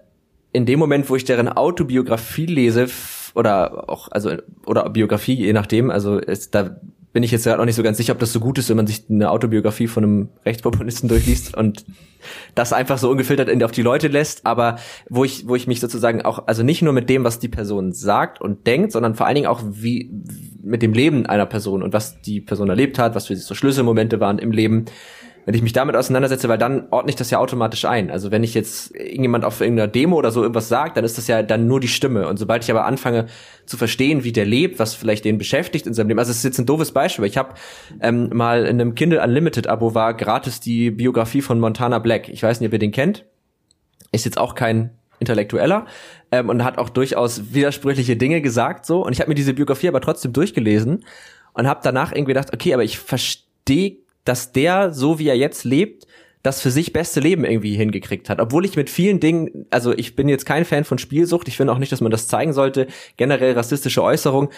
in 0.53 0.67
dem 0.67 0.79
Moment, 0.79 1.11
wo 1.11 1.17
ich 1.17 1.25
deren 1.25 1.49
Autobiografie 1.49 2.47
lese, 2.47 2.89
oder 3.35 3.89
auch, 3.89 4.09
also, 4.11 4.33
oder 4.65 4.89
Biografie, 4.91 5.35
je 5.35 5.53
nachdem, 5.53 5.91
also 5.91 6.19
ist, 6.19 6.55
da 6.55 6.77
bin 7.15 7.23
ich 7.23 7.31
jetzt 7.31 7.45
gerade 7.45 7.59
noch 7.59 7.65
nicht 7.65 7.77
so 7.77 7.85
ganz 7.85 7.97
sicher, 7.97 8.13
ob 8.13 8.19
das 8.19 8.33
so 8.33 8.41
gut 8.41 8.59
ist, 8.59 8.69
wenn 8.69 8.77
man 8.77 8.89
sich 8.89 9.05
eine 9.09 9.31
Autobiografie 9.31 9.87
von 9.87 10.03
einem 10.03 10.29
Rechtspopulisten 10.45 11.09
durchliest 11.09 11.57
und 11.57 11.85
das 12.57 12.73
einfach 12.73 12.99
so 12.99 13.09
ungefiltert 13.09 13.63
auf 13.63 13.71
die 13.71 13.83
Leute 13.83 14.09
lässt, 14.09 14.45
aber 14.45 14.79
wo 15.09 15.23
ich, 15.23 15.47
wo 15.47 15.55
ich 15.55 15.69
mich 15.69 15.79
sozusagen 15.79 16.23
auch, 16.23 16.49
also 16.49 16.65
nicht 16.65 16.83
nur 16.83 16.93
mit 16.93 17.09
dem, 17.09 17.23
was 17.23 17.39
die 17.39 17.49
Person 17.49 17.93
sagt 17.93 18.41
und 18.41 18.67
denkt, 18.67 18.91
sondern 18.91 19.15
vor 19.15 19.27
allen 19.27 19.37
Dingen 19.37 19.47
auch 19.47 19.63
wie, 19.65 20.11
mit 20.61 20.83
dem 20.83 20.93
Leben 20.93 21.25
einer 21.25 21.47
Person 21.47 21.85
und 21.85 21.93
was 21.93 22.21
die 22.21 22.41
Person 22.41 22.69
erlebt 22.69 22.99
hat, 22.99 23.15
was 23.15 23.29
für 23.29 23.37
sie 23.37 23.43
so 23.43 23.55
Schlüsselmomente 23.55 24.19
waren 24.19 24.41
im 24.41 24.51
Leben, 24.51 24.87
wenn 25.47 25.55
ich 25.55 25.63
mich 25.63 25.73
damit 25.73 25.95
auseinandersetze, 25.97 26.49
weil 26.49 26.59
dann 26.59 26.89
ordne 26.91 27.11
ich 27.11 27.17
das 27.17 27.31
ja 27.31 27.39
automatisch 27.39 27.85
ein. 27.85 28.11
Also 28.11 28.31
wenn 28.31 28.43
ich 28.43 28.55
jetzt 28.55 28.95
irgendjemand 28.95 29.45
auf 29.45 29.61
irgendeiner 29.61 29.89
Demo 29.89 30.17
oder 30.17 30.31
so 30.31 30.43
irgendwas 30.43 30.69
sagt, 30.69 30.97
dann 30.97 31.05
ist 31.05 31.19
das 31.19 31.27
ja 31.27 31.43
dann 31.43 31.67
nur 31.67 31.81
die 31.81 31.89
Stimme. 31.89 32.29
Und 32.29 32.39
sobald 32.39 32.65
ich 32.65 32.71
aber 32.71 32.87
anfange 32.87 33.27
zu 33.67 33.77
verstehen, 33.77 34.25
wie 34.25 34.33
der 34.33 34.47
lebt, 34.47 34.79
was 34.79 34.95
vielleicht 34.95 35.25
den 35.25 35.39
beschäftigt 35.39 35.87
in 35.87 35.95
seinem 35.95 36.09
Leben, 36.09 36.19
also 36.19 36.31
es 36.31 36.39
ist 36.39 36.45
jetzt 36.45 36.59
ein 36.59 36.67
doofes 36.67 36.93
Beispiel, 36.93 37.25
ich 37.27 37.37
habe 37.37 37.55
ähm, 38.01 38.31
mal 38.33 38.65
in 38.65 38.81
einem 38.81 38.95
Kindle 38.95 39.23
Unlimited 39.23 39.67
Abo 39.67 39.95
war 39.95 40.15
gratis 40.15 40.61
die 40.61 40.91
Biografie 40.91 41.43
von 41.43 41.61
Montana 41.61 41.99
Black. 41.99 42.29
Ich 42.29 42.43
weiß 42.43 42.61
nicht, 42.61 42.69
ob 42.69 42.73
ihr 42.73 42.79
den 42.79 42.93
kennt. 42.93 43.27
Ist 44.13 44.25
jetzt 44.25 44.39
auch 44.39 44.55
kein 44.55 44.91
Intellektueller 45.19 45.87
ähm, 46.33 46.49
und 46.49 46.65
hat 46.65 46.79
auch 46.79 46.89
durchaus 46.89 47.53
widersprüchliche 47.53 48.17
Dinge 48.17 48.41
gesagt 48.41 48.87
so. 48.87 49.05
Und 49.05 49.13
ich 49.13 49.21
habe 49.21 49.29
mir 49.29 49.35
diese 49.35 49.55
Biografie 49.55 49.89
aber 49.89 50.01
trotzdem 50.01 50.33
durchgelesen 50.33 51.05
und 51.53 51.67
habe 51.67 51.81
danach 51.83 52.13
irgendwie 52.13 52.33
gedacht, 52.33 52.53
okay, 52.53 52.75
aber 52.75 52.85
ich 52.85 52.99
verstehe 52.99 54.04
dass 54.25 54.53
der, 54.53 54.93
so 54.93 55.19
wie 55.19 55.29
er 55.29 55.37
jetzt 55.37 55.65
lebt, 55.65 56.07
das 56.43 56.61
für 56.61 56.71
sich 56.71 56.93
beste 56.93 57.21
Leben 57.21 57.45
irgendwie 57.45 57.75
hingekriegt 57.75 58.29
hat. 58.29 58.39
Obwohl 58.39 58.67
ich 58.67 58.77
mit 58.77 58.91
vielen 58.91 59.19
Dingen, 59.19 59.67
also 59.71 59.93
ich 59.93 60.15
bin 60.15 60.29
jetzt 60.29 60.45
kein 60.45 60.67
Fan 60.67 60.85
von 60.85 60.99
Spielsucht, 60.99 61.49
ich 61.49 61.57
finde 61.57 61.73
auch 61.73 61.79
nicht, 61.79 61.91
dass 61.91 62.03
man 62.03 62.11
das 62.11 62.29
zeigen 62.29 62.53
sollte, 62.53 62.87
generell 63.17 63.55
rassistische 63.55 64.03
Äußerungen, 64.03 64.51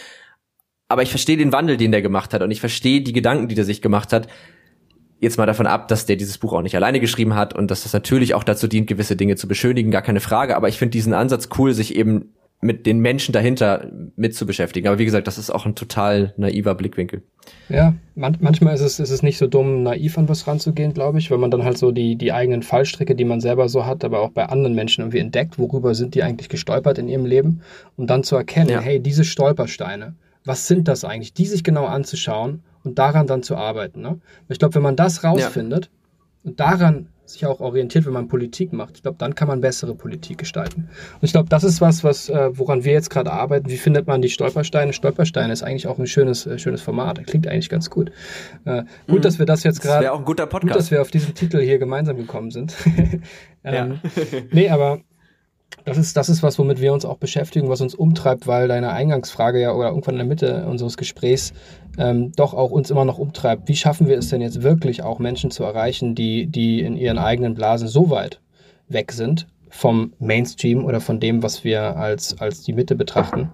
aber 0.88 1.02
ich 1.02 1.10
verstehe 1.10 1.36
den 1.36 1.52
Wandel, 1.52 1.76
den 1.76 1.92
der 1.92 2.02
gemacht 2.02 2.34
hat 2.34 2.42
und 2.42 2.50
ich 2.50 2.60
verstehe 2.60 3.02
die 3.02 3.12
Gedanken, 3.12 3.48
die 3.48 3.54
der 3.54 3.64
sich 3.64 3.82
gemacht 3.82 4.12
hat. 4.12 4.28
jetzt 5.20 5.38
mal 5.38 5.46
davon 5.46 5.66
ab, 5.66 5.88
dass 5.88 6.06
der 6.06 6.16
dieses 6.16 6.38
Buch 6.38 6.52
auch 6.52 6.62
nicht 6.62 6.76
alleine 6.76 7.00
geschrieben 7.00 7.34
hat 7.34 7.54
und 7.54 7.70
dass 7.70 7.84
das 7.84 7.92
natürlich 7.92 8.34
auch 8.34 8.44
dazu 8.44 8.68
dient, 8.68 8.86
gewisse 8.86 9.16
Dinge 9.16 9.36
zu 9.36 9.48
beschönigen, 9.48 9.90
gar 9.90 10.02
keine 10.02 10.20
Frage. 10.20 10.56
Aber 10.56 10.68
ich 10.68 10.78
finde 10.78 10.90
diesen 10.90 11.14
Ansatz 11.14 11.48
cool, 11.56 11.72
sich 11.72 11.96
eben 11.96 12.34
mit 12.60 12.86
den 12.86 13.00
Menschen 13.00 13.32
dahinter 13.32 13.90
mit 14.16 14.34
zu 14.34 14.46
beschäftigen. 14.46 14.88
Aber 14.88 14.98
wie 14.98 15.04
gesagt, 15.04 15.26
das 15.26 15.38
ist 15.38 15.50
auch 15.50 15.66
ein 15.66 15.74
total 15.74 16.32
naiver 16.36 16.74
Blickwinkel. 16.74 17.22
Ja, 17.68 17.94
man, 18.14 18.36
manchmal 18.40 18.74
ist 18.74 18.80
es, 18.80 18.98
ist 18.98 19.10
es 19.10 19.22
nicht 19.22 19.38
so 19.38 19.46
dumm, 19.46 19.82
naiv 19.82 20.16
an 20.18 20.28
was 20.28 20.46
ranzugehen, 20.46 20.94
glaube 20.94 21.18
ich, 21.18 21.30
wenn 21.30 21.38
man 21.38 21.50
dann 21.50 21.64
halt 21.64 21.78
so 21.78 21.92
die, 21.92 22.16
die 22.16 22.32
eigenen 22.32 22.62
Fallstricke, 22.62 23.14
die 23.14 23.24
man 23.24 23.40
selber 23.40 23.68
so 23.68 23.84
hat, 23.84 24.04
aber 24.04 24.20
auch 24.20 24.30
bei 24.30 24.46
anderen 24.46 24.74
Menschen 24.74 25.02
irgendwie 25.02 25.18
entdeckt, 25.18 25.58
worüber 25.58 25.94
sind 25.94 26.14
die 26.14 26.22
eigentlich 26.22 26.48
gestolpert 26.48 26.98
in 26.98 27.08
ihrem 27.08 27.26
Leben, 27.26 27.60
um 27.96 28.06
dann 28.06 28.24
zu 28.24 28.36
erkennen, 28.36 28.70
ja. 28.70 28.80
hey, 28.80 29.00
diese 29.00 29.24
Stolpersteine, 29.24 30.14
was 30.44 30.66
sind 30.66 30.88
das 30.88 31.04
eigentlich, 31.04 31.34
die 31.34 31.46
sich 31.46 31.62
genau 31.62 31.86
anzuschauen 31.86 32.62
und 32.84 32.98
daran 32.98 33.26
dann 33.26 33.42
zu 33.42 33.56
arbeiten. 33.56 34.00
Ne? 34.00 34.18
Ich 34.48 34.58
glaube, 34.58 34.76
wenn 34.76 34.82
man 34.82 34.96
das 34.96 35.22
rausfindet 35.22 35.86
ja. 35.86 36.50
und 36.50 36.60
daran 36.60 37.08
sich 37.26 37.46
auch 37.46 37.60
orientiert, 37.60 38.06
wenn 38.06 38.12
man 38.12 38.28
Politik 38.28 38.72
macht, 38.72 38.96
ich 38.96 39.02
glaube, 39.02 39.18
dann 39.18 39.34
kann 39.34 39.48
man 39.48 39.60
bessere 39.60 39.94
Politik 39.94 40.38
gestalten. 40.38 40.88
Und 41.14 41.22
ich 41.22 41.32
glaube, 41.32 41.48
das 41.48 41.64
ist 41.64 41.80
was, 41.80 42.04
was 42.04 42.28
äh, 42.28 42.50
woran 42.56 42.84
wir 42.84 42.92
jetzt 42.92 43.10
gerade 43.10 43.32
arbeiten. 43.32 43.68
Wie 43.68 43.76
findet 43.76 44.06
man 44.06 44.22
die 44.22 44.28
Stolpersteine? 44.28 44.92
Stolpersteine 44.92 45.52
ist 45.52 45.62
eigentlich 45.62 45.86
auch 45.86 45.98
ein 45.98 46.06
schönes, 46.06 46.46
äh, 46.46 46.58
schönes 46.58 46.82
Format. 46.82 47.24
Klingt 47.26 47.46
eigentlich 47.46 47.68
ganz 47.68 47.90
gut. 47.90 48.10
Äh, 48.64 48.84
gut, 49.06 49.18
mhm. 49.18 49.22
dass 49.22 49.38
wir 49.38 49.46
das 49.46 49.64
jetzt 49.64 49.80
gerade. 49.80 49.96
Das 49.96 50.02
wäre 50.04 50.12
auch 50.12 50.20
ein 50.20 50.24
guter 50.24 50.46
Podcast. 50.46 50.72
Gut, 50.72 50.80
dass 50.80 50.90
wir 50.90 51.00
auf 51.02 51.10
diesen 51.10 51.34
Titel 51.34 51.60
hier 51.60 51.78
gemeinsam 51.78 52.16
gekommen 52.16 52.50
sind. 52.50 52.74
ähm, 53.64 54.00
ja. 54.04 54.40
nee, 54.52 54.68
aber 54.68 55.00
das 55.84 55.98
ist, 55.98 56.16
das 56.16 56.28
ist 56.28 56.42
was, 56.42 56.58
womit 56.58 56.80
wir 56.80 56.92
uns 56.92 57.04
auch 57.04 57.18
beschäftigen, 57.18 57.68
was 57.68 57.80
uns 57.80 57.94
umtreibt, 57.94 58.46
weil 58.46 58.66
deine 58.66 58.90
Eingangsfrage 58.90 59.60
ja 59.60 59.72
oder 59.72 59.88
irgendwann 59.88 60.14
in 60.14 60.18
der 60.18 60.26
Mitte 60.26 60.66
unseres 60.66 60.96
Gesprächs 60.96 61.52
ähm, 61.96 62.32
doch 62.32 62.54
auch 62.54 62.72
uns 62.72 62.90
immer 62.90 63.04
noch 63.04 63.18
umtreibt. 63.18 63.68
Wie 63.68 63.76
schaffen 63.76 64.08
wir 64.08 64.18
es 64.18 64.28
denn 64.28 64.40
jetzt 64.40 64.62
wirklich 64.62 65.02
auch 65.04 65.20
Menschen 65.20 65.50
zu 65.50 65.62
erreichen, 65.62 66.14
die, 66.14 66.46
die 66.46 66.80
in 66.80 66.96
ihren 66.96 67.18
eigenen 67.18 67.54
Blasen 67.54 67.88
so 67.88 68.10
weit 68.10 68.40
weg 68.88 69.12
sind 69.12 69.46
vom 69.68 70.12
Mainstream 70.18 70.84
oder 70.84 71.00
von 71.00 71.20
dem, 71.20 71.42
was 71.42 71.62
wir 71.62 71.96
als, 71.96 72.40
als 72.40 72.62
die 72.62 72.72
Mitte 72.72 72.96
betrachten? 72.96 73.50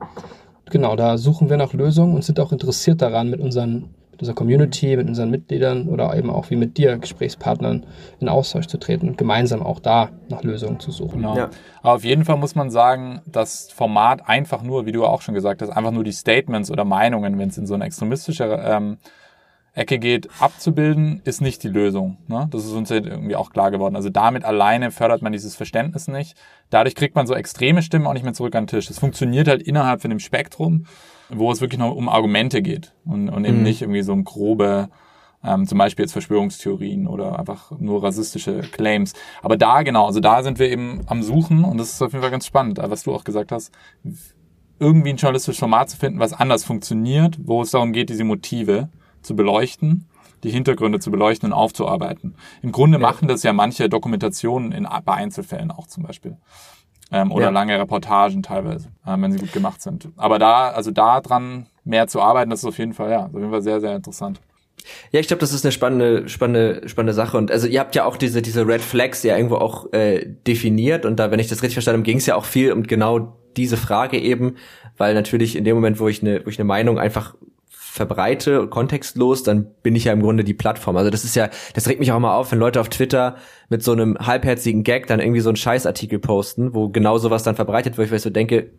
Genau, 0.70 0.96
da 0.96 1.18
suchen 1.18 1.50
wir 1.50 1.58
nach 1.58 1.74
Lösungen 1.74 2.14
und 2.14 2.24
sind 2.24 2.40
auch 2.40 2.52
interessiert 2.52 3.02
daran, 3.02 3.28
mit 3.28 3.40
unseren 3.40 3.90
unserer 4.20 4.34
Community, 4.34 4.96
mit 4.96 5.08
unseren 5.08 5.30
Mitgliedern 5.30 5.88
oder 5.88 6.16
eben 6.16 6.30
auch 6.30 6.50
wie 6.50 6.56
mit 6.56 6.76
dir, 6.76 6.98
Gesprächspartnern, 6.98 7.86
in 8.20 8.28
Austausch 8.28 8.66
zu 8.66 8.78
treten 8.78 9.08
und 9.08 9.18
gemeinsam 9.18 9.62
auch 9.62 9.80
da 9.80 10.10
nach 10.28 10.42
Lösungen 10.42 10.80
zu 10.80 10.90
suchen. 10.90 11.22
Genau. 11.22 11.36
Ja. 11.36 11.50
Aber 11.82 11.94
auf 11.94 12.04
jeden 12.04 12.24
Fall 12.24 12.36
muss 12.36 12.54
man 12.54 12.70
sagen, 12.70 13.20
das 13.26 13.70
Format 13.70 14.28
einfach 14.28 14.62
nur, 14.62 14.86
wie 14.86 14.92
du 14.92 15.04
auch 15.04 15.22
schon 15.22 15.34
gesagt 15.34 15.62
hast, 15.62 15.70
einfach 15.70 15.90
nur 15.90 16.04
die 16.04 16.12
Statements 16.12 16.70
oder 16.70 16.84
Meinungen, 16.84 17.38
wenn 17.38 17.48
es 17.48 17.58
in 17.58 17.66
so 17.66 17.74
eine 17.74 17.84
extremistische 17.84 18.44
ähm, 18.64 18.98
Ecke 19.74 19.98
geht, 19.98 20.28
abzubilden, 20.38 21.22
ist 21.24 21.40
nicht 21.40 21.62
die 21.62 21.68
Lösung. 21.68 22.18
Ne? 22.28 22.46
Das 22.50 22.64
ist 22.66 22.72
uns 22.72 22.90
irgendwie 22.90 23.36
auch 23.36 23.50
klar 23.50 23.70
geworden. 23.70 23.96
Also 23.96 24.10
damit 24.10 24.44
alleine 24.44 24.90
fördert 24.90 25.22
man 25.22 25.32
dieses 25.32 25.56
Verständnis 25.56 26.08
nicht. 26.08 26.36
Dadurch 26.68 26.94
kriegt 26.94 27.14
man 27.14 27.26
so 27.26 27.34
extreme 27.34 27.80
Stimmen 27.80 28.06
auch 28.06 28.12
nicht 28.12 28.24
mehr 28.24 28.34
zurück 28.34 28.54
an 28.54 28.64
den 28.64 28.68
Tisch. 28.68 28.86
Das 28.88 28.98
funktioniert 28.98 29.48
halt 29.48 29.62
innerhalb 29.62 30.02
von 30.02 30.10
dem 30.10 30.18
Spektrum 30.18 30.84
wo 31.28 31.50
es 31.50 31.60
wirklich 31.60 31.78
noch 31.78 31.94
um 31.94 32.08
Argumente 32.08 32.62
geht 32.62 32.94
und, 33.04 33.28
und 33.28 33.44
eben 33.44 33.58
mhm. 33.58 33.62
nicht 33.62 33.82
irgendwie 33.82 34.02
so 34.02 34.12
um 34.12 34.24
grobe, 34.24 34.88
ähm, 35.44 35.66
zum 35.66 35.78
Beispiel 35.78 36.04
jetzt 36.04 36.12
Verschwörungstheorien 36.12 37.06
oder 37.06 37.38
einfach 37.38 37.72
nur 37.78 38.02
rassistische 38.02 38.60
Claims. 38.60 39.12
Aber 39.42 39.56
da 39.56 39.82
genau, 39.82 40.06
also 40.06 40.20
da 40.20 40.42
sind 40.42 40.58
wir 40.58 40.70
eben 40.70 41.00
am 41.06 41.22
Suchen 41.22 41.64
und 41.64 41.78
das 41.78 41.92
ist 41.92 42.02
auf 42.02 42.12
jeden 42.12 42.22
Fall 42.22 42.30
ganz 42.30 42.46
spannend, 42.46 42.78
was 42.82 43.02
du 43.02 43.14
auch 43.14 43.24
gesagt 43.24 43.52
hast, 43.52 43.72
irgendwie 44.78 45.10
ein 45.10 45.16
journalistisches 45.16 45.60
Format 45.60 45.90
zu 45.90 45.96
finden, 45.96 46.18
was 46.18 46.32
anders 46.32 46.64
funktioniert, 46.64 47.38
wo 47.44 47.62
es 47.62 47.70
darum 47.70 47.92
geht, 47.92 48.10
diese 48.10 48.24
Motive 48.24 48.88
zu 49.22 49.36
beleuchten 49.36 50.08
die 50.42 50.50
Hintergründe 50.50 50.98
zu 50.98 51.10
beleuchten 51.10 51.52
und 51.52 51.52
aufzuarbeiten. 51.52 52.34
Im 52.62 52.72
Grunde 52.72 52.98
ja. 52.98 53.02
machen 53.02 53.28
das 53.28 53.42
ja 53.42 53.52
manche 53.52 53.88
Dokumentationen 53.88 54.72
in, 54.72 54.88
bei 55.04 55.14
Einzelfällen 55.14 55.70
auch 55.70 55.86
zum 55.86 56.02
Beispiel 56.02 56.36
ähm, 57.12 57.30
oder 57.30 57.46
ja. 57.46 57.50
lange 57.50 57.78
Reportagen 57.78 58.42
teilweise, 58.42 58.88
äh, 59.06 59.16
wenn 59.16 59.30
sie 59.32 59.38
gut 59.38 59.52
gemacht 59.52 59.82
sind. 59.82 60.08
Aber 60.16 60.38
da, 60.38 60.70
also 60.70 60.90
da 60.90 61.20
dran 61.20 61.66
mehr 61.84 62.06
zu 62.08 62.20
arbeiten, 62.20 62.50
das 62.50 62.60
ist 62.60 62.66
auf 62.66 62.78
jeden 62.78 62.94
Fall, 62.94 63.10
ja, 63.10 63.26
auf 63.26 63.34
jeden 63.34 63.50
Fall 63.50 63.62
sehr, 63.62 63.80
sehr 63.80 63.94
interessant. 63.94 64.40
Ja, 65.10 65.20
ich 65.20 65.28
glaube, 65.28 65.40
das 65.40 65.52
ist 65.52 65.64
eine 65.64 65.72
spannende, 65.72 66.28
spannende, 66.28 66.88
spannende 66.88 67.14
Sache. 67.14 67.36
Und 67.36 67.50
also 67.50 67.66
ihr 67.66 67.78
habt 67.78 67.94
ja 67.94 68.04
auch 68.04 68.16
diese, 68.16 68.42
diese 68.42 68.66
Red 68.66 68.80
Flags 68.80 69.22
ja 69.22 69.36
irgendwo 69.36 69.56
auch 69.56 69.92
äh, 69.92 70.26
definiert. 70.46 71.06
Und 71.06 71.18
da, 71.18 71.30
wenn 71.30 71.38
ich 71.38 71.48
das 71.48 71.62
richtig 71.62 71.74
verstanden 71.74 72.00
habe, 72.00 72.06
ging 72.06 72.18
es 72.18 72.26
ja 72.26 72.34
auch 72.34 72.44
viel 72.44 72.72
um 72.72 72.82
genau 72.82 73.36
diese 73.56 73.76
Frage 73.76 74.18
eben, 74.18 74.56
weil 74.96 75.14
natürlich 75.14 75.56
in 75.56 75.64
dem 75.64 75.76
Moment, 75.76 76.00
wo 76.00 76.08
ich 76.08 76.22
eine, 76.22 76.44
wo 76.44 76.48
ich 76.48 76.58
eine 76.58 76.64
Meinung 76.64 76.98
einfach 76.98 77.34
verbreite, 77.92 78.68
kontextlos, 78.68 79.42
dann 79.42 79.66
bin 79.82 79.94
ich 79.94 80.04
ja 80.04 80.14
im 80.14 80.22
Grunde 80.22 80.44
die 80.44 80.54
Plattform. 80.54 80.96
Also 80.96 81.10
das 81.10 81.24
ist 81.24 81.36
ja, 81.36 81.50
das 81.74 81.86
regt 81.88 82.00
mich 82.00 82.10
auch 82.10 82.16
immer 82.16 82.32
auf, 82.32 82.50
wenn 82.50 82.58
Leute 82.58 82.80
auf 82.80 82.88
Twitter 82.88 83.36
mit 83.68 83.82
so 83.82 83.92
einem 83.92 84.16
halbherzigen 84.18 84.82
Gag 84.82 85.08
dann 85.08 85.20
irgendwie 85.20 85.40
so 85.40 85.50
einen 85.50 85.56
Scheißartikel 85.56 86.18
posten, 86.18 86.72
wo 86.72 86.88
genau 86.88 87.18
sowas 87.18 87.42
dann 87.42 87.54
verbreitet 87.54 87.98
wird, 87.98 88.10
weil 88.10 88.16
ich 88.16 88.22
so 88.22 88.30
denke, 88.30 88.70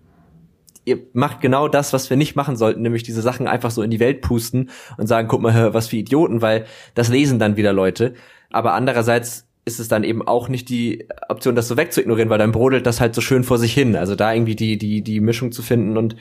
ihr 0.83 0.97
macht 1.13 1.41
genau 1.41 1.67
das, 1.67 1.93
was 1.93 2.09
wir 2.09 2.17
nicht 2.17 2.35
machen 2.35 2.55
sollten, 2.55 2.81
nämlich 2.81 3.03
diese 3.03 3.21
Sachen 3.21 3.47
einfach 3.47 3.69
so 3.69 3.83
in 3.83 3.91
die 3.91 3.99
Welt 3.99 4.21
pusten 4.21 4.71
und 4.97 5.05
sagen, 5.05 5.27
guck 5.27 5.43
mal, 5.43 5.75
was 5.75 5.89
für 5.89 5.97
Idioten, 5.97 6.41
weil 6.41 6.65
das 6.95 7.09
lesen 7.09 7.37
dann 7.37 7.55
wieder 7.55 7.71
Leute. 7.71 8.15
Aber 8.49 8.73
andererseits 8.73 9.47
ist 9.63 9.79
es 9.79 9.89
dann 9.89 10.03
eben 10.03 10.27
auch 10.27 10.49
nicht 10.49 10.69
die 10.69 11.07
Option, 11.29 11.53
das 11.53 11.67
so 11.67 11.77
wegzuignorieren, 11.77 12.31
weil 12.31 12.39
dann 12.39 12.51
brodelt 12.51 12.87
das 12.87 12.99
halt 12.99 13.13
so 13.13 13.21
schön 13.21 13.43
vor 13.43 13.59
sich 13.59 13.75
hin. 13.75 13.95
Also 13.95 14.15
da 14.15 14.33
irgendwie 14.33 14.55
die, 14.55 14.79
die, 14.79 15.03
die 15.03 15.19
Mischung 15.19 15.51
zu 15.51 15.61
finden 15.61 15.97
und 15.97 16.15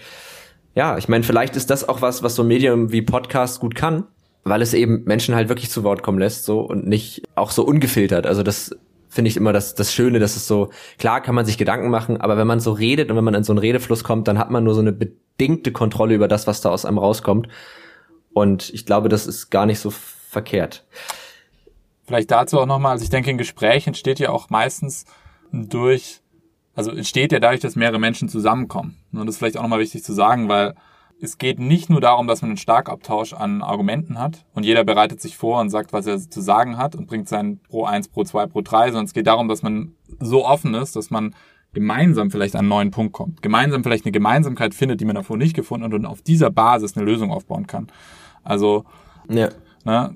ja, 0.75 0.97
ich 0.97 1.09
meine, 1.09 1.25
vielleicht 1.25 1.57
ist 1.57 1.71
das 1.71 1.89
auch 1.89 2.03
was, 2.03 2.23
was 2.23 2.35
so 2.35 2.43
ein 2.43 2.49
Medium 2.49 2.93
wie 2.93 3.03
Podcast 3.03 3.61
gut 3.61 3.75
kann, 3.75 4.05
weil 4.45 4.63
es 4.63 4.75
eben 4.75 5.05
Menschen 5.05 5.35
halt 5.35 5.49
wirklich 5.49 5.71
zu 5.71 5.85
Wort 5.85 6.03
kommen 6.03 6.19
lässt, 6.19 6.45
so 6.45 6.61
und 6.61 6.87
nicht 6.87 7.23
auch 7.35 7.51
so 7.51 7.65
ungefiltert. 7.65 8.27
Also 8.27 8.43
das 8.43 8.75
finde 9.09 9.29
ich 9.29 9.37
immer 9.37 9.53
das, 9.53 9.75
das 9.75 9.93
Schöne, 9.93 10.19
dass 10.19 10.37
es 10.37 10.47
so, 10.47 10.71
klar 10.99 11.21
kann 11.21 11.35
man 11.35 11.45
sich 11.45 11.59
Gedanken 11.59 11.91
machen, 11.91 12.19
aber 12.19 12.39
wenn 12.39 12.47
man 12.47 12.61
so 12.61 12.73
redet 12.73 13.11
und 13.11 13.17
wenn 13.17 13.25
man 13.25 13.35
in 13.35 13.45
so 13.45 13.53
einen 13.53 13.59
Redefluss 13.59 14.05
kommt, 14.05 14.27
dann 14.27 14.39
hat 14.39 14.51
man 14.51 14.65
nur 14.65 14.75
so 14.75 14.81
eine 14.81 14.93
bedingte 14.93 15.71
Kontrolle 15.71 16.15
über 16.15 16.29
das, 16.29 16.47
was 16.47 16.63
da 16.63 16.71
aus 16.71 16.87
einem 16.87 16.97
rauskommt. 16.97 17.49
Und 18.33 18.71
ich 18.73 18.87
glaube, 18.87 19.11
das 19.11 19.27
ist 19.27 19.51
gar 19.51 19.67
nicht 19.67 19.81
so 19.81 19.91
verkehrt. 19.91 20.87
Vielleicht 22.07 22.31
dazu 22.31 22.59
auch 22.59 22.67
nochmal, 22.67 22.93
also 22.93 23.05
ich 23.05 23.11
denke, 23.11 23.29
ein 23.29 23.37
Gespräch 23.37 23.87
entsteht 23.87 24.19
ja 24.19 24.31
auch 24.31 24.49
meistens 24.49 25.05
durch 25.53 26.22
also 26.75 26.91
entsteht 26.91 27.33
ja 27.33 27.41
dadurch, 27.41 27.61
dass 27.61 27.77
mehrere 27.77 27.99
Menschen 27.99 28.29
zusammenkommen. 28.29 28.97
Und 29.13 29.27
das 29.27 29.35
ist 29.35 29.39
vielleicht 29.39 29.57
auch 29.57 29.63
nochmal 29.63 29.81
wichtig 29.81 30.03
zu 30.03 30.13
sagen, 30.13 30.49
weil 30.49 30.75
es 31.21 31.39
geht 31.39 31.61
nicht 31.61 31.89
nur 31.89 32.01
darum, 32.01 32.27
dass 32.27 32.43
man 32.43 32.51
einen 32.51 32.57
Starkabtausch 32.57 33.33
an 33.33 33.63
Argumenten 33.63 34.19
hat 34.19 34.45
und 34.55 34.65
jeder 34.65 34.83
bereitet 34.83 35.21
sich 35.21 35.37
vor 35.37 35.61
und 35.61 35.71
sagt, 35.71 35.93
was 35.93 36.07
er 36.07 36.19
zu 36.19 36.41
sagen 36.41 36.79
hat 36.79 36.97
und 36.97 37.07
bringt 37.07 37.29
sein 37.29 37.61
Pro 37.69 37.85
1, 37.85 38.09
Pro 38.09 38.25
2, 38.25 38.47
Pro 38.47 38.61
3, 38.61 38.89
sondern 38.89 39.05
es 39.05 39.13
geht 39.13 39.29
darum, 39.29 39.49
dass 39.49 39.63
man 39.63 39.95
so 40.19 40.45
offen 40.45 40.75
ist, 40.75 40.97
dass 40.97 41.11
man 41.11 41.35
gemeinsam 41.75 42.31
vielleicht 42.31 42.55
an 42.55 42.61
einen 42.61 42.69
neuen 42.69 42.91
Punkt 42.91 43.13
kommt, 43.13 43.41
gemeinsam 43.41 43.85
vielleicht 43.85 44.05
eine 44.05 44.13
Gemeinsamkeit 44.13 44.75
findet, 44.75 45.01
die 45.01 45.05
man 45.05 45.15
davor 45.15 45.37
nicht 45.37 45.55
gefunden 45.55 45.87
hat 45.87 45.95
und 45.95 46.07
auf 46.07 46.23
dieser 46.23 46.51
Basis 46.51 46.97
eine 46.97 47.07
Lösung 47.07 47.31
aufbauen 47.31 47.69
kann. 47.69 47.87
Also, 48.43 48.85
ja. 49.31 49.49
ne, 49.85 50.15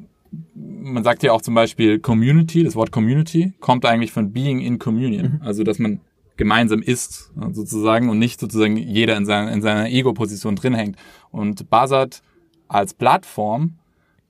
man 0.54 1.04
sagt 1.04 1.22
ja 1.22 1.32
auch 1.32 1.40
zum 1.40 1.54
Beispiel 1.54 2.00
Community, 2.00 2.64
das 2.64 2.74
Wort 2.74 2.90
Community 2.90 3.54
kommt 3.60 3.86
eigentlich 3.86 4.12
von 4.12 4.32
Being 4.32 4.60
in 4.60 4.78
Communion, 4.78 5.34
mhm. 5.34 5.42
also 5.42 5.62
dass 5.62 5.78
man 5.78 6.00
gemeinsam 6.36 6.82
ist, 6.82 7.32
sozusagen, 7.52 8.08
und 8.08 8.18
nicht 8.18 8.40
sozusagen 8.40 8.76
jeder 8.76 9.16
in 9.16 9.26
seiner, 9.26 9.52
in 9.52 9.62
seiner 9.62 9.88
Ego-Position 9.88 10.56
drin 10.56 10.74
hängt. 10.74 10.96
Und 11.30 11.70
Buzzard 11.70 12.22
als 12.68 12.94
Plattform 12.94 13.78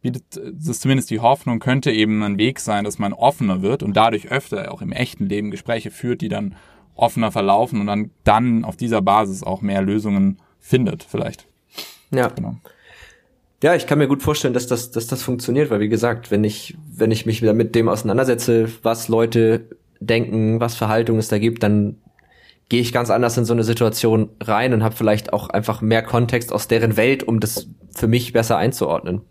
bietet 0.02 0.40
das 0.52 0.80
zumindest 0.80 1.10
die 1.10 1.20
Hoffnung, 1.20 1.58
könnte 1.58 1.90
eben 1.90 2.22
ein 2.22 2.38
Weg 2.38 2.60
sein, 2.60 2.84
dass 2.84 2.98
man 2.98 3.12
offener 3.12 3.62
wird 3.62 3.82
und 3.82 3.96
dadurch 3.96 4.30
öfter 4.30 4.72
auch 4.72 4.82
im 4.82 4.92
echten 4.92 5.26
Leben 5.26 5.50
Gespräche 5.50 5.90
führt, 5.90 6.20
die 6.20 6.28
dann 6.28 6.54
offener 6.94 7.32
verlaufen 7.32 7.80
und 7.80 7.86
dann, 7.86 8.10
dann 8.24 8.64
auf 8.64 8.76
dieser 8.76 9.02
Basis 9.02 9.42
auch 9.42 9.62
mehr 9.62 9.82
Lösungen 9.82 10.38
findet, 10.60 11.02
vielleicht. 11.02 11.46
Ja. 12.10 12.28
Genau. 12.28 12.56
Ja, 13.62 13.74
ich 13.74 13.86
kann 13.86 13.98
mir 13.98 14.06
gut 14.06 14.22
vorstellen, 14.22 14.54
dass 14.54 14.66
das, 14.66 14.90
dass 14.90 15.06
das 15.06 15.22
funktioniert, 15.22 15.70
weil 15.70 15.80
wie 15.80 15.88
gesagt, 15.88 16.30
wenn 16.30 16.44
ich, 16.44 16.76
wenn 16.94 17.10
ich 17.10 17.26
mich 17.26 17.40
wieder 17.42 17.54
mit 17.54 17.74
dem 17.74 17.88
auseinandersetze, 17.88 18.68
was 18.82 19.08
Leute 19.08 19.70
denken, 20.00 20.60
was 20.60 20.76
für 20.76 20.88
Haltung 20.88 21.18
es 21.18 21.28
da 21.28 21.38
gibt, 21.38 21.62
dann 21.62 21.96
gehe 22.68 22.80
ich 22.80 22.92
ganz 22.92 23.10
anders 23.10 23.36
in 23.36 23.44
so 23.44 23.52
eine 23.52 23.64
Situation 23.64 24.30
rein 24.40 24.72
und 24.72 24.82
habe 24.82 24.96
vielleicht 24.96 25.32
auch 25.32 25.50
einfach 25.50 25.80
mehr 25.80 26.02
Kontext 26.02 26.52
aus 26.52 26.68
deren 26.68 26.96
Welt, 26.96 27.22
um 27.22 27.40
das 27.40 27.68
für 27.94 28.08
mich 28.08 28.32
besser 28.32 28.56
einzuordnen. 28.56 29.22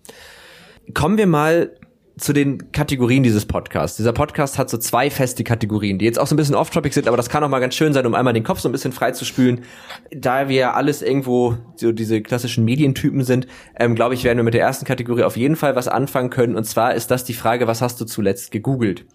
Kommen 0.93 1.17
wir 1.17 1.27
mal 1.27 1.71
zu 2.17 2.31
den 2.31 2.71
Kategorien 2.71 3.23
dieses 3.23 3.45
Podcasts. 3.45 3.97
Dieser 3.97 4.13
Podcast 4.13 4.57
hat 4.57 4.69
so 4.69 4.77
zwei 4.77 5.09
feste 5.09 5.43
Kategorien, 5.43 5.99
die 5.99 6.05
jetzt 6.05 6.17
auch 6.17 6.27
so 6.27 6.33
ein 6.33 6.37
bisschen 6.37 6.55
off-topic 6.55 6.93
sind, 6.93 7.07
aber 7.07 7.17
das 7.17 7.27
kann 7.27 7.43
auch 7.43 7.49
mal 7.49 7.59
ganz 7.59 7.75
schön 7.75 7.91
sein, 7.91 8.05
um 8.05 8.13
einmal 8.13 8.33
den 8.33 8.43
Kopf 8.43 8.59
so 8.59 8.69
ein 8.69 8.71
bisschen 8.71 8.93
frei 8.93 9.11
zu 9.11 9.25
spülen. 9.25 9.65
Da 10.11 10.47
wir 10.47 10.75
alles 10.75 11.01
irgendwo 11.01 11.57
so 11.75 11.91
diese 11.91 12.21
klassischen 12.21 12.63
Medientypen 12.63 13.23
sind, 13.23 13.47
ähm, 13.77 13.95
glaube 13.95 14.13
ich, 14.13 14.23
werden 14.23 14.37
wir 14.37 14.43
mit 14.43 14.53
der 14.53 14.61
ersten 14.61 14.85
Kategorie 14.85 15.23
auf 15.23 15.35
jeden 15.35 15.57
Fall 15.57 15.75
was 15.75 15.89
anfangen 15.89 16.29
können. 16.29 16.55
Und 16.55 16.63
zwar 16.63 16.95
ist 16.95 17.11
das 17.11 17.25
die 17.25 17.33
Frage, 17.33 17.67
was 17.67 17.81
hast 17.81 17.99
du 17.99 18.05
zuletzt 18.05 18.51
gegoogelt? 18.51 19.05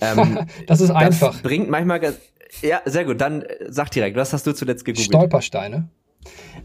Ähm, 0.00 0.46
das 0.66 0.80
ist 0.80 0.90
einfach. 0.90 1.32
Das 1.32 1.42
bringt 1.42 1.68
manchmal, 1.70 2.14
ja, 2.62 2.80
sehr 2.84 3.04
gut. 3.04 3.20
Dann 3.20 3.42
äh, 3.42 3.66
sag 3.68 3.90
direkt, 3.90 4.16
was 4.16 4.32
hast 4.32 4.46
du 4.46 4.52
zuletzt 4.52 4.84
gegoogelt? 4.84 5.06
Stolpersteine. 5.06 5.88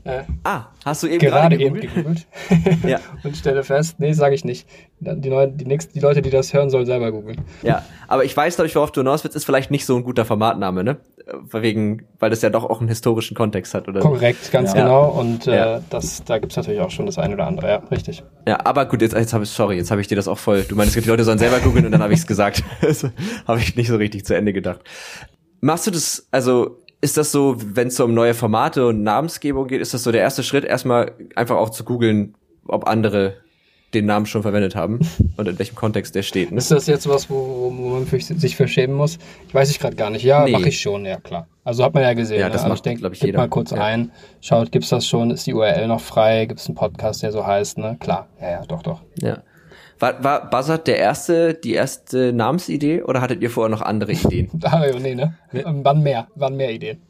Äh, 0.04 0.24
Ah, 0.44 0.66
hast 0.86 1.04
du 1.04 1.08
eben 1.08 1.20
gerade 1.20 1.58
gerade 1.58 1.64
eben 1.64 1.76
gegoogelt? 1.80 2.26
gegoogelt 2.50 2.84
Ja. 2.90 3.00
und 3.24 3.38
stelle 3.38 3.64
fest, 3.64 4.00
nee, 4.00 4.14
sage 4.14 4.36
ich 4.36 4.44
nicht. 4.46 4.68
Die, 5.00 5.30
Neu 5.30 5.48
die, 5.48 5.66
nächsten, 5.66 5.94
die 5.94 6.00
Leute, 6.00 6.22
die 6.22 6.30
das 6.30 6.54
hören, 6.54 6.70
sollen 6.70 6.86
selber 6.86 7.12
googeln. 7.12 7.42
Ja, 7.64 7.84
aber 8.08 8.24
ich 8.26 8.36
weiß, 8.38 8.56
glaube 8.56 8.68
ich, 8.68 8.76
worauf 8.76 8.92
du 8.92 9.02
hinaus 9.02 9.24
willst, 9.24 9.36
ist 9.36 9.46
vielleicht 9.46 9.72
nicht 9.72 9.86
so 9.86 9.96
ein 9.96 10.04
guter 10.04 10.26
Formatname, 10.26 10.84
ne? 10.84 10.98
Äh, 11.26 11.62
Wegen, 11.62 12.08
weil 12.20 12.30
das 12.30 12.42
ja 12.42 12.50
doch 12.50 12.64
auch 12.66 12.80
einen 12.80 12.88
historischen 12.90 13.36
Kontext 13.36 13.74
hat, 13.74 13.88
oder? 13.88 14.00
Korrekt, 14.00 14.52
ganz 14.52 14.74
Ja. 14.74 14.82
genau. 14.84 15.10
Und 15.10 15.48
äh, 15.48 15.56
Ja. 15.56 15.82
das, 15.90 16.24
da 16.24 16.38
gibt's 16.40 16.56
natürlich 16.56 16.82
auch 16.82 16.92
schon 16.92 17.06
das 17.06 17.18
eine 17.18 17.34
oder 17.36 17.48
andere. 17.48 17.68
Ja, 17.68 17.76
richtig. 17.92 18.24
Ja, 18.48 18.60
aber 18.66 18.86
gut, 18.86 19.02
jetzt, 19.02 19.14
jetzt 19.16 19.34
habe 19.34 19.44
ich, 19.44 19.50
sorry, 19.50 19.78
jetzt 19.78 19.92
habe 19.92 20.02
ich 20.02 20.08
dir 20.08 20.16
das 20.16 20.28
auch 20.28 20.38
voll. 20.40 20.64
Du 20.64 20.76
meinst, 20.76 20.96
die 20.96 21.00
Leute 21.02 21.24
sollen 21.24 21.40
selber 21.40 21.60
googeln 21.60 21.86
und 21.86 21.92
dann 21.92 22.02
habe 22.04 22.14
ich 22.14 22.20
es 22.20 22.28
gesagt. 22.28 22.64
Das 22.82 23.06
habe 23.48 23.60
ich 23.60 23.76
nicht 23.76 23.88
so 23.88 23.96
richtig 23.98 24.26
zu 24.26 24.36
Ende 24.36 24.54
gedacht. 24.54 24.82
Machst 25.64 25.86
du 25.86 25.92
das, 25.92 26.28
also 26.32 26.81
ist 27.02 27.18
das 27.18 27.32
so, 27.32 27.56
wenn 27.58 27.88
es 27.88 27.96
so 27.96 28.06
um 28.06 28.14
neue 28.14 28.34
Formate 28.34 28.88
und 28.88 29.04
Namensgebung 29.04 29.68
geht, 29.68 29.82
ist 29.82 29.94
das 29.94 30.04
so 30.04 30.12
der 30.12 30.22
erste 30.22 30.44
Schritt, 30.44 30.64
erstmal 30.64 31.14
einfach 31.36 31.58
auch 31.58 31.70
zu 31.72 31.84
googeln, 31.84 32.36
ob 32.68 32.88
andere 32.88 33.36
den 33.94 34.06
Namen 34.06 34.26
schon 34.26 34.42
verwendet 34.42 34.76
haben 34.76 35.00
und 35.38 35.48
in 35.50 35.60
welchem 35.60 35.76
Kontext 35.76 36.16
der 36.16 36.24
steht. 36.24 36.52
Ne? 36.52 36.58
Ist 36.60 36.72
das 36.72 36.88
jetzt 36.88 37.10
was, 37.10 37.30
wo, 37.30 37.74
wo 37.76 37.90
man 37.90 38.06
für, 38.06 38.22
sich 38.22 38.56
verschämen 38.56 38.96
muss? 38.96 39.18
Ich 39.48 39.54
weiß 39.54 39.70
ich 39.70 39.80
gerade 39.80 39.96
gar 39.98 40.10
nicht. 40.10 40.24
Ja, 40.24 40.46
Nee. 40.46 40.52
mache 40.52 40.70
ich 40.70 40.80
schon, 40.80 41.04
ja 41.06 41.18
klar. 41.20 41.48
Also 41.64 41.84
hat 41.84 41.94
man 41.94 42.04
ja 42.04 42.14
gesehen. 42.14 42.40
Ja, 42.40 42.48
ne? 42.48 42.54
das 42.54 42.62
Aber 42.62 42.70
macht, 42.70 42.78
ich 42.80 42.84
denke, 42.84 43.02
glaub 43.02 43.14
ich, 43.14 43.22
jeder. 43.22 43.40
mal 43.40 43.50
kurz 43.50 43.72
Ja. 43.72 43.84
ein, 43.84 44.12
schaut, 44.40 44.72
gibt's 44.72 44.90
das 44.90 45.06
schon? 45.06 45.30
Ist 45.32 45.46
die 45.46 45.54
URL 45.54 45.88
noch 45.88 46.00
frei? 46.02 46.46
Gibt's 46.46 46.68
einen 46.68 46.76
Podcast, 46.76 47.22
der 47.22 47.32
so 47.34 47.46
heißt? 47.46 47.78
Ne, 47.80 47.98
klar. 48.00 48.30
Ja, 48.40 48.52
ja, 48.52 48.66
doch, 48.66 48.82
doch. 48.82 49.02
Ja. 49.22 49.40
War, 50.02 50.24
war 50.24 50.50
Buzzard 50.50 50.88
der 50.88 50.98
erste, 50.98 51.54
die 51.54 51.74
erste 51.74 52.34
Namensidee 52.34 53.04
oder 53.04 53.22
hattet 53.22 53.42
ihr 53.42 53.50
vorher 53.52 53.70
noch 53.70 53.82
andere 53.82 54.12
Ideen? 54.12 54.50
Ah, 54.64 54.86
ja, 54.86 55.00
nee, 55.00 55.16
ne? 55.16 55.36
Ähm, 55.54 55.82
Wann 55.84 56.02
mehr? 56.02 56.28
Wann 56.36 56.56
mehr 56.58 56.72
Ideen? 56.74 57.02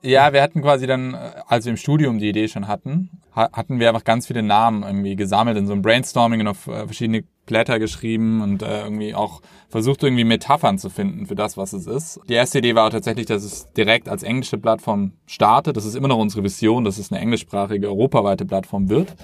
Ja, 0.00 0.32
wir 0.34 0.42
hatten 0.42 0.60
quasi 0.62 0.86
dann, 0.86 1.14
äh, 1.14 1.18
als 1.48 1.64
wir 1.64 1.70
im 1.70 1.76
Studium 1.78 2.18
die 2.18 2.28
Idee 2.28 2.46
schon 2.48 2.68
hatten, 2.68 3.10
ha- 3.34 3.48
hatten 3.52 3.80
wir 3.80 3.88
einfach 3.88 4.04
ganz 4.04 4.26
viele 4.26 4.42
Namen 4.42 4.82
irgendwie 4.82 5.16
gesammelt 5.16 5.56
in 5.56 5.66
so 5.66 5.72
einem 5.72 5.82
Brainstorming 5.82 6.40
und 6.42 6.48
auf 6.48 6.66
äh, 6.68 6.84
verschiedene 6.84 7.24
Blätter 7.46 7.78
geschrieben 7.78 8.42
und 8.42 8.62
äh, 8.62 8.82
irgendwie 8.82 9.14
auch 9.14 9.40
versucht 9.68 10.02
irgendwie 10.02 10.24
Metaphern 10.24 10.78
zu 10.78 10.90
finden 10.90 11.26
für 11.26 11.34
das, 11.34 11.56
was 11.56 11.72
es 11.72 11.86
ist. 11.86 12.20
Die 12.28 12.34
erste 12.34 12.58
Idee 12.58 12.74
war 12.74 12.86
auch 12.86 12.90
tatsächlich, 12.90 13.26
dass 13.26 13.42
es 13.44 13.72
direkt 13.72 14.08
als 14.08 14.22
englische 14.22 14.58
Plattform 14.58 15.12
startet. 15.26 15.76
Das 15.76 15.84
ist 15.84 15.96
immer 15.96 16.08
noch 16.08 16.18
unsere 16.18 16.44
Vision, 16.44 16.84
dass 16.84 16.98
es 16.98 17.10
eine 17.10 17.20
englischsprachige, 17.20 17.88
europaweite 17.88 18.44
Plattform 18.44 18.88
wird. 18.90 19.14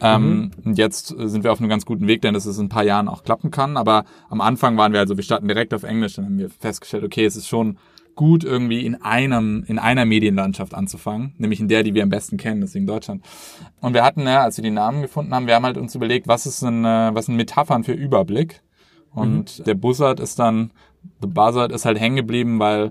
Ähm, 0.00 0.50
und 0.64 0.76
jetzt 0.76 1.16
äh, 1.16 1.28
sind 1.28 1.44
wir 1.44 1.52
auf 1.52 1.60
einem 1.60 1.68
ganz 1.68 1.86
guten 1.86 2.06
Weg, 2.06 2.22
denn 2.22 2.34
dass 2.34 2.46
es 2.46 2.58
in 2.58 2.66
ein 2.66 2.68
paar 2.68 2.84
Jahren 2.84 3.08
auch 3.08 3.22
klappen 3.22 3.50
kann. 3.50 3.76
Aber 3.76 4.04
am 4.28 4.40
Anfang 4.40 4.76
waren 4.76 4.92
wir 4.92 5.00
also, 5.00 5.16
wir 5.16 5.24
starten 5.24 5.48
direkt 5.48 5.72
auf 5.72 5.82
Englisch, 5.82 6.14
dann 6.14 6.24
haben 6.26 6.38
wir 6.38 6.50
festgestellt, 6.50 7.04
okay, 7.04 7.24
es 7.24 7.36
ist 7.36 7.46
schon 7.46 7.78
gut 8.16 8.44
irgendwie 8.44 8.86
in 8.86 9.02
einem 9.02 9.64
in 9.66 9.78
einer 9.78 10.04
Medienlandschaft 10.04 10.74
anzufangen, 10.74 11.34
nämlich 11.38 11.58
in 11.58 11.68
der, 11.68 11.82
die 11.82 11.94
wir 11.94 12.02
am 12.02 12.10
besten 12.10 12.36
kennen, 12.36 12.60
deswegen 12.60 12.86
Deutschland. 12.86 13.24
Und 13.80 13.94
wir 13.94 14.04
hatten, 14.04 14.22
ja, 14.22 14.42
als 14.42 14.56
wir 14.56 14.62
die 14.62 14.70
Namen 14.70 15.02
gefunden 15.02 15.34
haben, 15.34 15.46
wir 15.46 15.54
haben 15.54 15.64
halt 15.64 15.78
uns 15.78 15.94
überlegt, 15.94 16.28
was 16.28 16.46
ist 16.46 16.62
ein 16.62 16.84
äh, 16.84 17.14
was 17.14 17.26
sind 17.26 17.36
Metaphern 17.36 17.84
für 17.84 17.92
Überblick. 17.92 18.62
Und 19.12 19.64
der 19.66 19.74
Buzzard 19.74 20.18
ist 20.18 20.40
dann 20.40 20.72
The 21.20 21.28
Buzzard 21.28 21.70
ist 21.72 21.84
halt 21.84 22.00
hängen 22.00 22.16
geblieben, 22.16 22.58
weil 22.58 22.90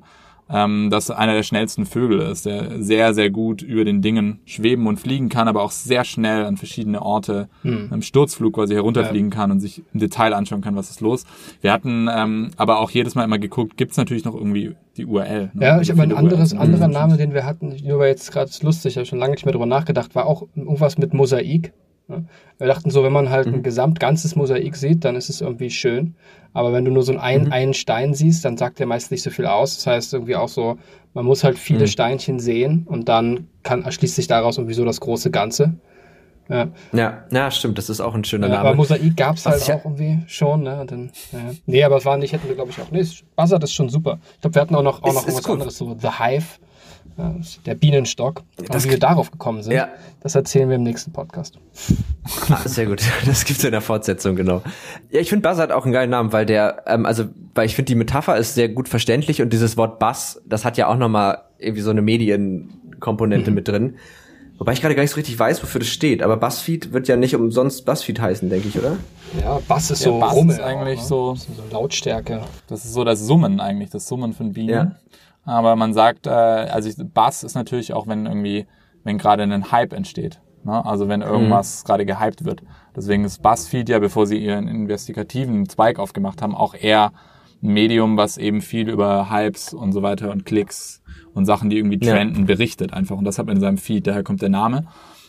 ähm, 0.50 0.90
das 0.92 1.10
einer 1.10 1.34
der 1.34 1.44
schnellsten 1.44 1.86
Vögel 1.86 2.20
ist, 2.20 2.46
der 2.46 2.82
sehr, 2.84 3.14
sehr 3.14 3.30
gut 3.30 3.62
über 3.62 3.86
den 3.86 4.02
Dingen 4.02 4.40
schweben 4.46 4.88
und 4.88 5.00
fliegen 5.00 5.30
kann, 5.30 5.48
aber 5.48 5.62
auch 5.64 5.72
sehr 5.72 6.04
schnell 6.04 6.46
an 6.46 6.58
verschiedene 6.58 7.02
Orte 7.02 7.48
im 7.64 8.02
Sturzflug 8.02 8.54
quasi 8.54 8.74
herunterfliegen 8.74 9.30
kann 9.30 9.52
und 9.52 9.60
sich 9.60 9.82
im 9.94 10.00
Detail 10.00 10.34
anschauen 10.34 10.62
kann, 10.62 10.76
was 10.76 10.90
ist 10.90 11.02
los. 11.02 11.26
Wir 11.62 11.72
hatten 11.72 12.08
ähm, 12.14 12.52
aber 12.58 12.80
auch 12.80 12.92
jedes 12.92 13.16
Mal 13.16 13.24
immer 13.24 13.40
geguckt, 13.40 13.78
gibt's 13.78 13.98
natürlich 13.98 14.26
noch 14.26 14.36
irgendwie 14.36 14.76
die 14.98 15.06
URL. 15.06 15.52
Ne? 15.54 15.66
Ja, 15.66 15.82
ich 15.82 15.90
habe 15.90 16.02
ein 16.04 16.12
anderes, 16.14 16.54
anderer 16.54 16.88
Name, 16.88 17.18
den 17.18 17.34
wir 17.34 17.46
hatten, 17.46 17.76
nur 17.84 18.00
weil 18.00 18.10
jetzt 18.10 18.32
gerade 18.32 18.52
lustig, 18.62 18.92
ich 18.94 18.98
habe 18.98 19.06
schon 19.06 19.20
lange 19.20 19.32
nicht 19.34 19.46
mehr 19.46 19.54
drüber 19.54 19.66
nachgedacht, 19.66 20.14
war 20.16 20.26
auch 20.28 20.44
irgendwas 20.56 20.98
mit 20.98 21.14
Mosaik. 21.14 21.74
ne? 22.08 22.26
Wir 22.58 22.68
dachten 22.68 22.92
so, 22.92 23.04
wenn 23.04 23.14
man 23.14 23.30
halt 23.30 23.48
Mhm. 23.48 23.56
ein 23.56 23.64
gesamt 23.64 24.00
ganzes 24.00 24.36
Mosaik 24.36 24.76
sieht, 24.76 25.04
dann 25.06 25.16
ist 25.16 25.30
es 25.30 25.42
irgendwie 25.42 25.70
schön. 25.70 26.16
Aber 26.54 26.72
wenn 26.74 26.86
du 26.86 26.92
nur 26.92 27.04
so 27.04 27.18
einen, 27.18 27.46
Mhm. 27.46 27.52
einen 27.52 27.74
Stein 27.74 28.14
siehst, 28.14 28.46
dann 28.46 28.58
sagt 28.58 28.80
der 28.80 28.86
meist 28.88 29.12
nicht 29.12 29.24
so 29.24 29.30
viel 29.32 29.46
aus. 29.48 29.76
Das 29.76 29.88
heißt 29.88 30.14
irgendwie 30.14 30.36
auch 30.36 30.50
so, 30.50 30.78
man 31.14 31.26
muss 31.26 31.44
halt 31.44 31.58
viele 31.58 31.82
Mhm. 31.82 31.88
Steinchen 31.88 32.40
sehen 32.40 32.86
und 32.88 33.10
dann 33.10 33.48
kann, 33.64 33.84
erschließt 33.84 34.16
sich 34.16 34.28
daraus 34.28 34.58
irgendwie 34.58 34.76
so 34.76 34.86
das 34.86 35.00
große 35.00 35.32
Ganze. 35.32 35.74
Ja. 36.50 36.68
Ja, 36.92 37.24
ja, 37.32 37.50
stimmt, 37.52 37.78
das 37.78 37.90
ist 37.90 38.02
auch 38.02 38.14
ein 38.14 38.26
schöner 38.26 38.48
Ja, 38.50 38.56
aber 38.60 38.64
Name. 38.72 38.76
Mosaik 38.76 39.16
gab's 39.16 39.46
Was 39.46 39.68
halt 39.70 39.80
auch 39.80 39.86
irgendwie 39.86 40.20
schon, 40.28 40.64
ne? 40.64 40.84
Dann, 40.86 41.12
ja. 41.32 41.40
Nee, 41.66 41.84
aber 41.86 41.96
es 41.98 42.06
war 42.06 42.18
nicht, 42.18 42.34
hätten 42.34 42.50
wir, 42.50 42.56
glaube 42.56 42.70
ich, 42.72 42.82
auch. 42.82 42.92
Nee, 42.92 43.06
Buzzard 43.38 43.64
ist 43.64 43.74
schon 43.74 43.88
super. 43.88 44.20
Ich 44.36 44.42
glaube, 44.42 44.56
wir 44.56 44.62
hatten 44.62 44.76
auch 44.76 44.84
noch, 44.84 45.02
auch 45.04 45.08
Ist- 45.08 45.14
noch 45.16 45.22
irgendwas 45.24 45.44
gut. 45.46 45.54
anderes, 45.54 45.78
so 45.78 45.96
The 46.00 46.10
Hive, 46.20 46.46
der 47.66 47.76
Bienenstock. 47.76 48.42
Das- 48.68 48.86
wie 48.86 48.90
wir 48.92 49.00
darauf 49.00 49.30
gekommen 49.32 49.62
sind, 49.64 49.74
Ja. 49.74 49.90
das 50.22 50.36
erzählen 50.36 50.68
wir 50.70 50.76
im 50.78 50.84
nächsten 50.84 51.12
Podcast. 51.12 51.60
Ah, 52.50 52.60
sehr 52.66 52.86
gut. 52.88 53.02
Das 53.26 53.46
gibt's 53.46 53.64
in 53.64 53.72
der 53.72 53.82
Fortsetzung, 53.82 54.36
genau. 54.36 54.62
Ja, 55.12 55.20
ich 55.20 55.30
finde 55.30 55.48
Buzzard 55.48 55.72
auch 55.72 55.84
einen 55.86 55.94
geilen 55.94 56.10
Namen, 56.10 56.32
weil 56.34 56.46
der, 56.46 56.84
ähm, 56.88 57.06
also, 57.06 57.26
weil 57.54 57.66
ich 57.68 57.76
finde, 57.76 57.88
die 57.88 57.96
Metapher 57.96 58.38
ist 58.38 58.56
sehr 58.56 58.70
gut 58.70 58.90
verständlich 58.90 59.42
und 59.42 59.54
dieses 59.54 59.78
Wort 59.78 60.00
Buzz, 60.00 60.42
das 60.46 60.66
hat 60.66 60.78
ja 60.78 60.88
auch 60.88 60.98
nochmal 60.98 61.40
irgendwie 61.60 61.82
so 61.82 61.92
eine 61.92 62.02
Medienkomponente 62.02 63.52
Mhm. 63.52 63.56
mit 63.56 63.68
drin. 63.68 63.96
Wobei 64.60 64.74
ich 64.74 64.82
gerade 64.82 64.96
gar 64.96 65.02
nicht 65.02 65.12
so 65.12 65.16
richtig 65.16 65.38
weiß, 65.38 65.62
wofür 65.64 65.80
das 65.80 65.90
steht. 65.90 66.22
Aber 66.22 66.38
Buzzfeed 66.38 66.94
wird 66.94 67.08
ja 67.08 67.16
nicht 67.16 67.36
umsonst 67.36 67.86
Buzzfeed 67.86 68.22
heißen, 68.22 68.50
denke 68.50 68.68
ich, 68.68 68.78
oder? 68.78 68.98
Ja, 69.42 69.60
Bass 69.68 69.90
ist 69.92 70.06
Ja, 70.06 70.12
so 70.12 70.20
Bass 70.20 70.34
Rummel 70.36 70.56
ist 70.56 70.62
eigentlich 70.62 71.00
auch, 71.00 71.04
ne? 71.04 71.08
so- 71.08 71.36
so 71.36 71.64
Lautstärke. 71.72 72.42
Das 72.68 72.86
ist 72.86 72.94
so 72.94 73.04
das 73.04 73.20
Summen 73.20 73.60
eigentlich, 73.60 73.90
das 73.90 74.08
Summen 74.08 74.34
von 74.34 74.54
Bienen. 74.54 74.70
Ja. 74.70 74.92
Aber 75.46 75.76
man 75.76 75.94
sagt, 75.94 76.28
äh, 76.28 76.30
also 76.30 76.90
ich, 76.90 76.96
Bass 77.14 77.44
ist 77.44 77.56
natürlich 77.56 77.94
auch, 77.94 78.08
wenn 78.08 78.26
irgendwie, 78.26 78.66
wenn 79.04 79.18
gerade 79.18 79.44
ein 79.44 79.72
Hype 79.72 79.94
entsteht. 79.94 80.40
Ne? 80.64 80.86
Also 80.86 81.10
wenn 81.10 81.22
irgendwas 81.22 81.84
gerade 81.84 82.06
gehypt 82.06 82.46
wird. 82.46 82.64
Deswegen 82.96 83.26
ist 83.26 83.42
Buzzfeed 83.42 83.90
ja, 83.90 84.00
bevor 84.00 84.26
sie 84.28 84.38
ihren 84.38 84.68
investigativen 84.68 85.68
Zweig 85.68 86.00
aufgemacht 86.00 86.42
haben, 86.42 86.56
auch 86.56 86.74
eher 86.74 87.12
ein 87.62 87.74
Medium, 87.74 88.18
was 88.18 88.38
eben 88.38 88.62
viel 88.62 88.90
über 88.90 89.30
Hypes 89.30 89.74
und 89.74 89.92
so 89.92 90.02
weiter 90.02 90.32
und 90.32 90.46
Klicks 90.46 91.02
und 91.34 91.46
Sachen, 91.46 91.70
die 91.70 91.78
irgendwie 91.78 92.00
Ja. 92.02 92.14
trenden, 92.14 92.46
berichtet 92.46 92.94
einfach. 92.94 93.18
Und 93.18 93.26
das 93.26 93.38
hat 93.38 93.48
man 93.48 93.56
in 93.56 93.62
seinem 93.62 93.78
Feed, 93.78 94.08
daher 94.08 94.24
kommt 94.24 94.42
der 94.42 94.50
Name. 94.50 94.86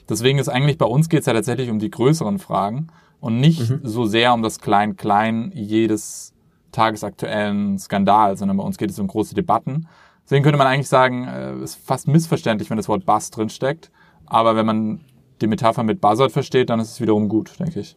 Deswegen 0.08 0.38
ist 0.38 0.48
eigentlich 0.48 0.78
bei 0.78 0.86
uns 0.86 1.08
geht's 1.08 1.26
ja 1.26 1.32
tatsächlich 1.32 1.70
um 1.70 1.78
die 1.78 1.90
größeren 1.90 2.38
Fragen 2.38 2.88
und 3.20 3.40
nicht 3.40 3.72
so 3.82 4.04
sehr 4.04 4.34
um 4.34 4.42
das 4.42 4.60
Klein-Klein 4.60 5.50
jedes 5.54 6.34
tagesaktuellen 6.72 7.78
Skandal, 7.78 8.36
sondern 8.36 8.56
bei 8.58 8.64
uns 8.64 8.76
geht 8.76 8.90
es 8.90 8.98
um 8.98 9.06
große 9.06 9.34
Debatten. 9.34 9.88
Deswegen 10.24 10.42
könnte 10.42 10.58
man 10.58 10.66
eigentlich 10.66 10.88
sagen, 10.88 11.28
äh, 11.28 11.62
ist 11.62 11.76
fast 11.76 12.08
missverständlich, 12.08 12.70
wenn 12.70 12.76
das 12.76 12.88
Wort 12.88 13.04
Buzz 13.04 13.30
drin 13.30 13.50
steckt. 13.50 13.90
Aber 14.26 14.56
wenn 14.56 14.66
man 14.66 15.00
die 15.40 15.46
Metapher 15.46 15.82
mit 15.82 16.00
Buzzard 16.00 16.32
versteht, 16.32 16.70
dann 16.70 16.80
ist 16.80 16.92
es 16.92 17.00
wiederum 17.00 17.28
gut, 17.28 17.58
denke 17.60 17.80
ich. 17.80 17.96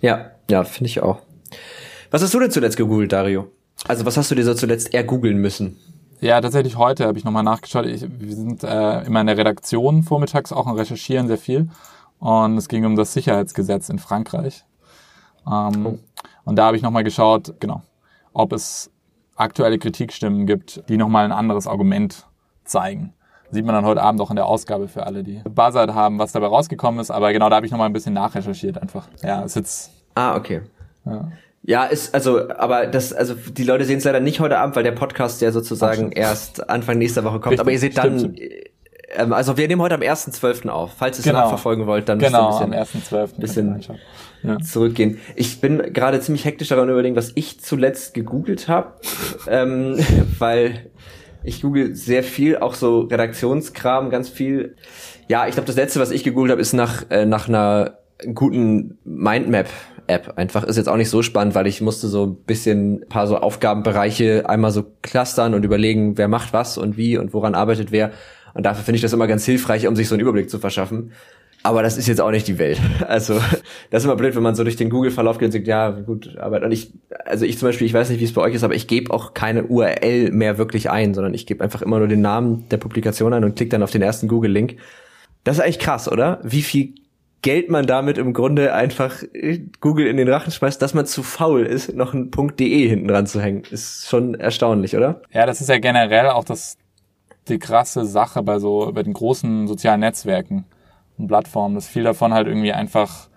Ja, 0.00 0.30
ja, 0.48 0.64
finde 0.64 0.88
ich 0.88 1.02
auch. 1.02 1.18
Was 2.10 2.22
hast 2.22 2.32
du 2.32 2.40
denn 2.40 2.50
zuletzt 2.50 2.76
gegoogelt, 2.76 3.12
Dario? 3.12 3.50
Also, 3.86 4.06
was 4.06 4.16
hast 4.16 4.30
du 4.30 4.34
dir 4.34 4.44
so 4.44 4.54
zuletzt 4.54 4.94
eher 4.94 5.04
googeln 5.04 5.38
müssen? 5.38 5.78
Ja, 6.20 6.40
tatsächlich 6.40 6.76
heute 6.76 7.06
habe 7.06 7.18
ich 7.18 7.24
nochmal 7.24 7.42
nachgeschaut. 7.42 7.86
Ich, 7.86 8.02
wir 8.02 8.34
sind 8.34 8.64
äh, 8.64 9.02
immer 9.02 9.20
in 9.20 9.26
der 9.26 9.38
Redaktion 9.38 10.02
vormittags 10.02 10.52
auch 10.52 10.66
und 10.66 10.76
recherchieren 10.76 11.28
sehr 11.28 11.38
viel. 11.38 11.68
Und 12.18 12.56
es 12.56 12.68
ging 12.68 12.84
um 12.84 12.96
das 12.96 13.12
Sicherheitsgesetz 13.12 13.88
in 13.88 13.98
Frankreich. 13.98 14.64
Ähm, 15.46 15.86
Oh. 15.86 15.98
Und 16.44 16.56
da 16.56 16.66
habe 16.66 16.76
ich 16.76 16.82
nochmal 16.82 17.04
geschaut, 17.04 17.54
genau, 17.60 17.82
ob 18.32 18.52
es 18.52 18.90
aktuelle 19.38 19.78
Kritikstimmen 19.78 20.46
gibt, 20.46 20.82
die 20.88 20.96
nochmal 20.96 21.24
ein 21.24 21.32
anderes 21.32 21.66
Argument 21.66 22.26
zeigen. 22.64 23.12
Sieht 23.50 23.64
man 23.64 23.74
dann 23.74 23.86
heute 23.86 24.02
Abend 24.02 24.20
auch 24.20 24.28
in 24.30 24.36
der 24.36 24.44
Ausgabe 24.44 24.88
für 24.88 25.06
alle, 25.06 25.22
die 25.24 25.40
buzzert 25.48 25.94
haben, 25.94 26.18
was 26.18 26.32
dabei 26.32 26.48
rausgekommen 26.48 27.00
ist. 27.00 27.10
Aber 27.10 27.32
genau, 27.32 27.48
da 27.48 27.56
habe 27.56 27.64
ich 27.66 27.72
nochmal 27.72 27.88
ein 27.88 27.94
bisschen 27.94 28.12
nachrecherchiert 28.12 28.80
einfach. 28.82 29.08
Ja, 29.22 29.40
ist 29.42 29.56
jetzt, 29.56 29.90
Ah, 30.14 30.36
okay. 30.36 30.60
ja. 31.06 31.28
Ja, 31.62 31.84
ist, 31.84 32.14
also, 32.14 32.48
aber 32.50 32.86
das, 32.86 33.12
also, 33.12 33.34
die 33.34 33.64
Leute 33.64 33.84
sehen 33.84 33.98
es 33.98 34.04
leider 34.04 34.20
nicht 34.20 34.40
heute 34.40 34.58
Abend, 34.58 34.74
weil 34.76 34.84
der 34.84 34.92
Podcast 34.92 35.40
ja 35.42 35.50
sozusagen 35.50 36.12
erst 36.12 36.70
Anfang 36.70 36.98
nächster 36.98 37.24
Woche 37.24 37.40
kommt. 37.40 37.46
Richtig, 37.52 37.60
aber 37.60 37.72
ihr 37.72 37.78
seht 37.78 37.98
dann, 37.98 38.36
ähm, 39.16 39.32
also, 39.32 39.56
wir 39.56 39.66
nehmen 39.68 39.82
heute 39.82 39.96
am 39.96 40.00
1.12. 40.02 40.68
auf. 40.68 40.92
Falls 40.96 41.16
ihr 41.18 41.20
es 41.20 41.24
Genau. 41.24 41.40
nachverfolgen 41.40 41.86
wollt, 41.86 42.08
dann 42.08 42.18
genau, 42.18 42.48
müsst 42.48 42.62
am 42.62 42.72
ihr 42.72 42.78
ein 42.78 42.84
bisschen 42.84 43.00
1.12. 43.02 43.40
bisschen- 43.40 43.72
reinschauen. 43.72 43.98
Ja. 44.42 44.58
zurückgehen. 44.60 45.18
Ich 45.34 45.60
bin 45.60 45.92
gerade 45.92 46.20
ziemlich 46.20 46.44
hektisch 46.44 46.68
daran 46.68 46.88
überlegen, 46.88 47.16
was 47.16 47.32
ich 47.34 47.60
zuletzt 47.60 48.14
gegoogelt 48.14 48.68
habe, 48.68 48.94
ähm, 49.48 49.98
weil 50.38 50.90
ich 51.42 51.62
google 51.62 51.94
sehr 51.94 52.22
viel, 52.22 52.58
auch 52.58 52.74
so 52.74 53.00
Redaktionskram, 53.00 54.10
ganz 54.10 54.28
viel. 54.28 54.76
Ja, 55.28 55.46
ich 55.46 55.54
glaube, 55.54 55.66
das 55.66 55.76
letzte, 55.76 56.00
was 56.00 56.10
ich 56.10 56.24
gegoogelt 56.24 56.52
habe, 56.52 56.60
ist 56.60 56.72
nach 56.72 57.10
äh, 57.10 57.26
nach 57.26 57.48
einer 57.48 57.98
guten 58.34 58.98
Mindmap-App. 59.04 60.34
Einfach 60.36 60.64
ist 60.64 60.76
jetzt 60.76 60.88
auch 60.88 60.96
nicht 60.96 61.10
so 61.10 61.22
spannend, 61.22 61.54
weil 61.54 61.66
ich 61.66 61.80
musste 61.80 62.08
so 62.08 62.26
ein 62.26 62.36
bisschen 62.44 63.02
ein 63.02 63.08
paar 63.08 63.26
so 63.26 63.38
Aufgabenbereiche 63.38 64.48
einmal 64.48 64.70
so 64.70 64.84
clustern 65.02 65.54
und 65.54 65.64
überlegen, 65.64 66.18
wer 66.18 66.28
macht 66.28 66.52
was 66.52 66.78
und 66.78 66.96
wie 66.96 67.16
und 67.16 67.32
woran 67.32 67.54
arbeitet 67.54 67.92
wer. 67.92 68.12
Und 68.54 68.64
dafür 68.64 68.82
finde 68.82 68.96
ich 68.96 69.02
das 69.02 69.12
immer 69.12 69.26
ganz 69.26 69.44
hilfreich, 69.44 69.86
um 69.86 69.94
sich 69.94 70.08
so 70.08 70.14
einen 70.14 70.22
Überblick 70.22 70.50
zu 70.50 70.58
verschaffen. 70.58 71.12
Aber 71.62 71.82
das 71.82 71.96
ist 71.96 72.06
jetzt 72.06 72.20
auch 72.20 72.30
nicht 72.30 72.46
die 72.46 72.58
Welt. 72.58 72.80
Also, 73.08 73.40
das 73.90 74.02
ist 74.02 74.04
immer 74.04 74.16
blöd, 74.16 74.36
wenn 74.36 74.42
man 74.42 74.54
so 74.54 74.64
durch 74.64 74.76
den 74.76 74.90
Google-Verlauf 74.90 75.38
geht 75.38 75.46
und 75.46 75.52
sagt, 75.52 75.66
ja, 75.66 75.90
gut, 75.90 76.36
aber 76.38 76.62
und 76.62 76.72
ich, 76.72 76.92
also 77.24 77.44
ich 77.44 77.58
zum 77.58 77.68
Beispiel, 77.68 77.86
ich 77.86 77.94
weiß 77.94 78.10
nicht, 78.10 78.20
wie 78.20 78.24
es 78.24 78.32
bei 78.32 78.42
euch 78.42 78.54
ist, 78.54 78.64
aber 78.64 78.74
ich 78.74 78.86
gebe 78.86 79.12
auch 79.12 79.34
keine 79.34 79.64
URL 79.64 80.30
mehr 80.30 80.58
wirklich 80.58 80.90
ein, 80.90 81.14
sondern 81.14 81.34
ich 81.34 81.46
gebe 81.46 81.64
einfach 81.64 81.82
immer 81.82 81.98
nur 81.98 82.08
den 82.08 82.20
Namen 82.20 82.68
der 82.70 82.76
Publikation 82.76 83.32
ein 83.32 83.44
und 83.44 83.56
klicke 83.56 83.70
dann 83.70 83.82
auf 83.82 83.90
den 83.90 84.02
ersten 84.02 84.28
Google-Link. 84.28 84.76
Das 85.44 85.56
ist 85.56 85.64
eigentlich 85.64 85.78
krass, 85.78 86.10
oder? 86.10 86.40
Wie 86.42 86.62
viel 86.62 86.94
Geld 87.42 87.70
man 87.70 87.86
damit 87.86 88.18
im 88.18 88.32
Grunde 88.32 88.74
einfach 88.74 89.22
äh, 89.32 89.60
Google 89.80 90.06
in 90.06 90.16
den 90.16 90.28
Rachen 90.28 90.50
schmeißt, 90.50 90.82
dass 90.82 90.92
man 90.94 91.06
zu 91.06 91.22
faul 91.22 91.64
ist, 91.64 91.94
noch 91.94 92.12
ein 92.12 92.30
.de 92.30 92.88
hinten 92.88 93.08
dran 93.08 93.26
zu 93.26 93.40
hängen. 93.40 93.62
Ist 93.70 94.08
schon 94.08 94.34
erstaunlich, 94.34 94.96
oder? 94.96 95.22
Ja, 95.32 95.46
das 95.46 95.60
ist 95.60 95.68
ja 95.68 95.78
generell 95.78 96.28
auch 96.28 96.44
das, 96.44 96.76
die 97.48 97.58
krasse 97.58 98.04
Sache 98.04 98.42
bei 98.42 98.58
so, 98.58 98.90
bei 98.92 99.04
den 99.04 99.12
großen 99.12 99.68
sozialen 99.68 100.00
Netzwerken 100.00 100.64
Plattformen, 101.26 101.74
dass 101.74 101.88
viel 101.88 102.04
davon 102.04 102.32
halt 102.32 102.46
irgendwie 102.46 102.72
einfach, 102.72 103.28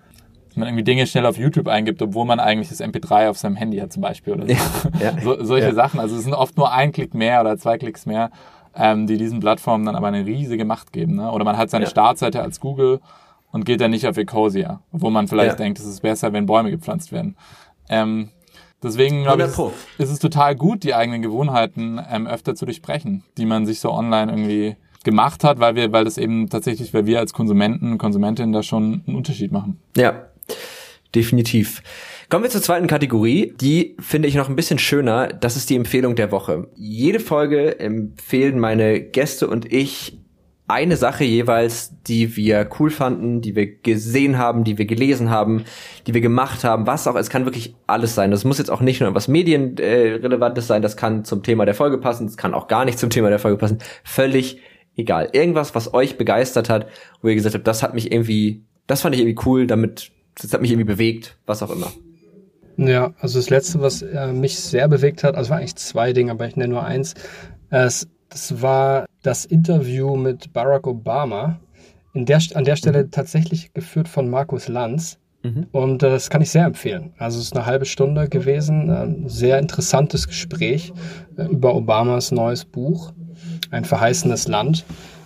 dass 0.47 0.57
man 0.57 0.67
irgendwie 0.67 0.83
Dinge 0.83 1.07
schnell 1.07 1.25
auf 1.25 1.37
YouTube 1.37 1.67
eingibt, 1.67 2.01
obwohl 2.01 2.25
man 2.25 2.39
eigentlich 2.39 2.69
das 2.69 2.81
MP3 2.81 3.29
auf 3.29 3.37
seinem 3.37 3.55
Handy 3.55 3.77
hat 3.79 3.91
zum 3.91 4.01
Beispiel 4.01 4.33
oder 4.33 4.45
so. 4.45 4.53
Ja, 4.99 5.13
so 5.23 5.43
solche 5.43 5.67
ja. 5.67 5.73
Sachen. 5.73 5.99
Also 5.99 6.15
es 6.15 6.23
sind 6.23 6.33
oft 6.33 6.57
nur 6.57 6.71
ein 6.71 6.91
Klick 6.91 7.13
mehr 7.13 7.41
oder 7.41 7.57
zwei 7.57 7.77
Klicks 7.77 8.05
mehr, 8.05 8.31
ähm, 8.75 9.07
die 9.07 9.17
diesen 9.17 9.39
Plattformen 9.39 9.85
dann 9.85 9.95
aber 9.95 10.07
eine 10.07 10.25
riesige 10.25 10.65
Macht 10.65 10.93
geben. 10.93 11.15
Ne? 11.15 11.31
Oder 11.31 11.43
man 11.43 11.57
hat 11.57 11.69
seine 11.69 11.85
ja. 11.85 11.89
Startseite 11.89 12.41
als 12.41 12.59
Google 12.59 12.99
und 13.51 13.65
geht 13.65 13.81
dann 13.81 13.91
nicht 13.91 14.07
auf 14.07 14.17
Ecosia, 14.17 14.81
wo 14.91 15.09
man 15.09 15.27
vielleicht 15.27 15.59
denkt, 15.59 15.79
es 15.79 15.85
ist 15.85 16.01
besser, 16.01 16.31
wenn 16.33 16.45
Bäume 16.45 16.71
gepflanzt 16.71 17.11
werden. 17.11 17.35
Ähm, 17.89 18.29
Deswegen 18.83 19.23
glaube 19.23 19.43
ich, 19.43 19.99
ist 19.99 20.09
es 20.09 20.17
total 20.19 20.55
gut, 20.55 20.83
die 20.83 20.95
eigenen 20.95 21.21
Gewohnheiten 21.21 22.01
ähm, 22.09 22.25
öfter 22.25 22.55
zu 22.55 22.65
durchbrechen, 22.65 23.23
die 23.37 23.45
man 23.45 23.65
sich 23.65 23.79
so 23.79 23.91
online 23.91 24.31
irgendwie 24.31 24.75
gemacht 25.03 25.43
hat, 25.43 25.59
weil 25.59 25.75
wir, 25.75 25.91
weil 25.91 26.05
das 26.05 26.17
eben 26.17 26.49
tatsächlich, 26.49 26.93
weil 26.93 27.05
wir 27.05 27.19
als 27.19 27.33
Konsumenten, 27.33 27.97
Konsumentinnen 27.97 28.53
da 28.53 28.63
schon 28.63 29.03
einen 29.05 29.15
Unterschied 29.15 29.51
machen. 29.51 29.79
Ja, 29.95 30.27
definitiv. 31.15 31.81
Kommen 32.29 32.43
wir 32.43 32.49
zur 32.49 32.61
zweiten 32.61 32.87
Kategorie. 32.87 33.53
Die 33.59 33.97
finde 33.99 34.27
ich 34.27 34.35
noch 34.35 34.47
ein 34.47 34.55
bisschen 34.55 34.79
schöner. 34.79 35.27
Das 35.27 35.57
ist 35.57 35.69
die 35.69 35.75
Empfehlung 35.75 36.15
der 36.15 36.31
Woche. 36.31 36.67
Jede 36.75 37.19
Folge 37.19 37.79
empfehlen 37.79 38.57
meine 38.59 39.01
Gäste 39.01 39.47
und 39.47 39.71
ich 39.71 40.17
eine 40.71 40.95
Sache 40.95 41.25
jeweils, 41.25 41.93
die 42.07 42.37
wir 42.37 42.69
cool 42.79 42.89
fanden, 42.89 43.41
die 43.41 43.57
wir 43.57 43.75
gesehen 43.81 44.37
haben, 44.37 44.63
die 44.63 44.77
wir 44.77 44.85
gelesen 44.85 45.29
haben, 45.29 45.65
die 46.07 46.13
wir 46.13 46.21
gemacht 46.21 46.63
haben, 46.63 46.87
was 46.87 47.07
auch, 47.07 47.15
es 47.15 47.29
kann 47.29 47.43
wirklich 47.43 47.75
alles 47.87 48.15
sein. 48.15 48.31
Das 48.31 48.45
muss 48.45 48.57
jetzt 48.57 48.71
auch 48.71 48.79
nicht 48.79 49.01
nur 49.01 49.13
was 49.13 49.27
Medienrelevantes 49.27 50.67
sein, 50.67 50.81
das 50.81 50.95
kann 50.95 51.25
zum 51.25 51.43
Thema 51.43 51.65
der 51.65 51.75
Folge 51.75 51.97
passen, 51.97 52.25
es 52.25 52.37
kann 52.37 52.53
auch 52.53 52.69
gar 52.69 52.85
nicht 52.85 52.99
zum 52.99 53.09
Thema 53.09 53.29
der 53.29 53.39
Folge 53.39 53.57
passen. 53.57 53.79
Völlig 54.05 54.61
egal. 54.95 55.29
Irgendwas, 55.33 55.75
was 55.75 55.93
euch 55.93 56.17
begeistert 56.17 56.69
hat, 56.69 56.87
wo 57.21 57.27
ihr 57.27 57.35
gesagt 57.35 57.55
habt, 57.55 57.67
das 57.67 57.83
hat 57.83 57.93
mich 57.93 58.11
irgendwie, 58.11 58.63
das 58.87 59.01
fand 59.01 59.15
ich 59.15 59.21
irgendwie 59.21 59.41
cool, 59.45 59.67
damit, 59.67 60.11
das 60.35 60.53
hat 60.53 60.61
mich 60.61 60.71
irgendwie 60.71 60.91
bewegt, 60.91 61.37
was 61.45 61.63
auch 61.63 61.71
immer. 61.71 61.91
Ja, 62.77 63.13
also 63.19 63.39
das 63.39 63.49
letzte, 63.49 63.81
was 63.81 64.01
äh, 64.01 64.31
mich 64.33 64.59
sehr 64.59 64.87
bewegt 64.87 65.23
hat, 65.23 65.35
also 65.35 65.49
war 65.49 65.57
eigentlich 65.57 65.75
zwei 65.75 66.13
Dinge, 66.13 66.31
aber 66.31 66.47
ich 66.47 66.55
nenne 66.55 66.73
nur 66.73 66.83
eins. 66.83 67.13
Es, 67.69 68.07
das 68.29 68.61
war 68.61 69.05
das 69.23 69.45
Interview 69.45 70.15
mit 70.15 70.53
Barack 70.53 70.87
Obama. 70.87 71.59
In 72.13 72.25
der, 72.25 72.41
an 72.55 72.65
der 72.65 72.75
Stelle 72.75 73.03
mhm. 73.03 73.11
tatsächlich 73.11 73.73
geführt 73.73 74.07
von 74.07 74.29
Markus 74.29 74.67
Lanz. 74.67 75.19
Mhm. 75.43 75.67
Und 75.71 76.03
äh, 76.03 76.09
das 76.09 76.29
kann 76.29 76.41
ich 76.41 76.49
sehr 76.49 76.65
empfehlen. 76.65 77.13
Also 77.17 77.39
es 77.39 77.45
ist 77.45 77.55
eine 77.55 77.65
halbe 77.65 77.85
Stunde 77.85 78.29
gewesen, 78.29 78.89
ein 78.89 79.29
sehr 79.29 79.59
interessantes 79.59 80.27
Gespräch 80.27 80.93
äh, 81.37 81.45
über 81.45 81.75
Obamas 81.75 82.31
neues 82.31 82.65
Buch 82.65 83.13
ein 83.71 83.85
verheißenes 83.85 84.47
Land. 84.47 84.85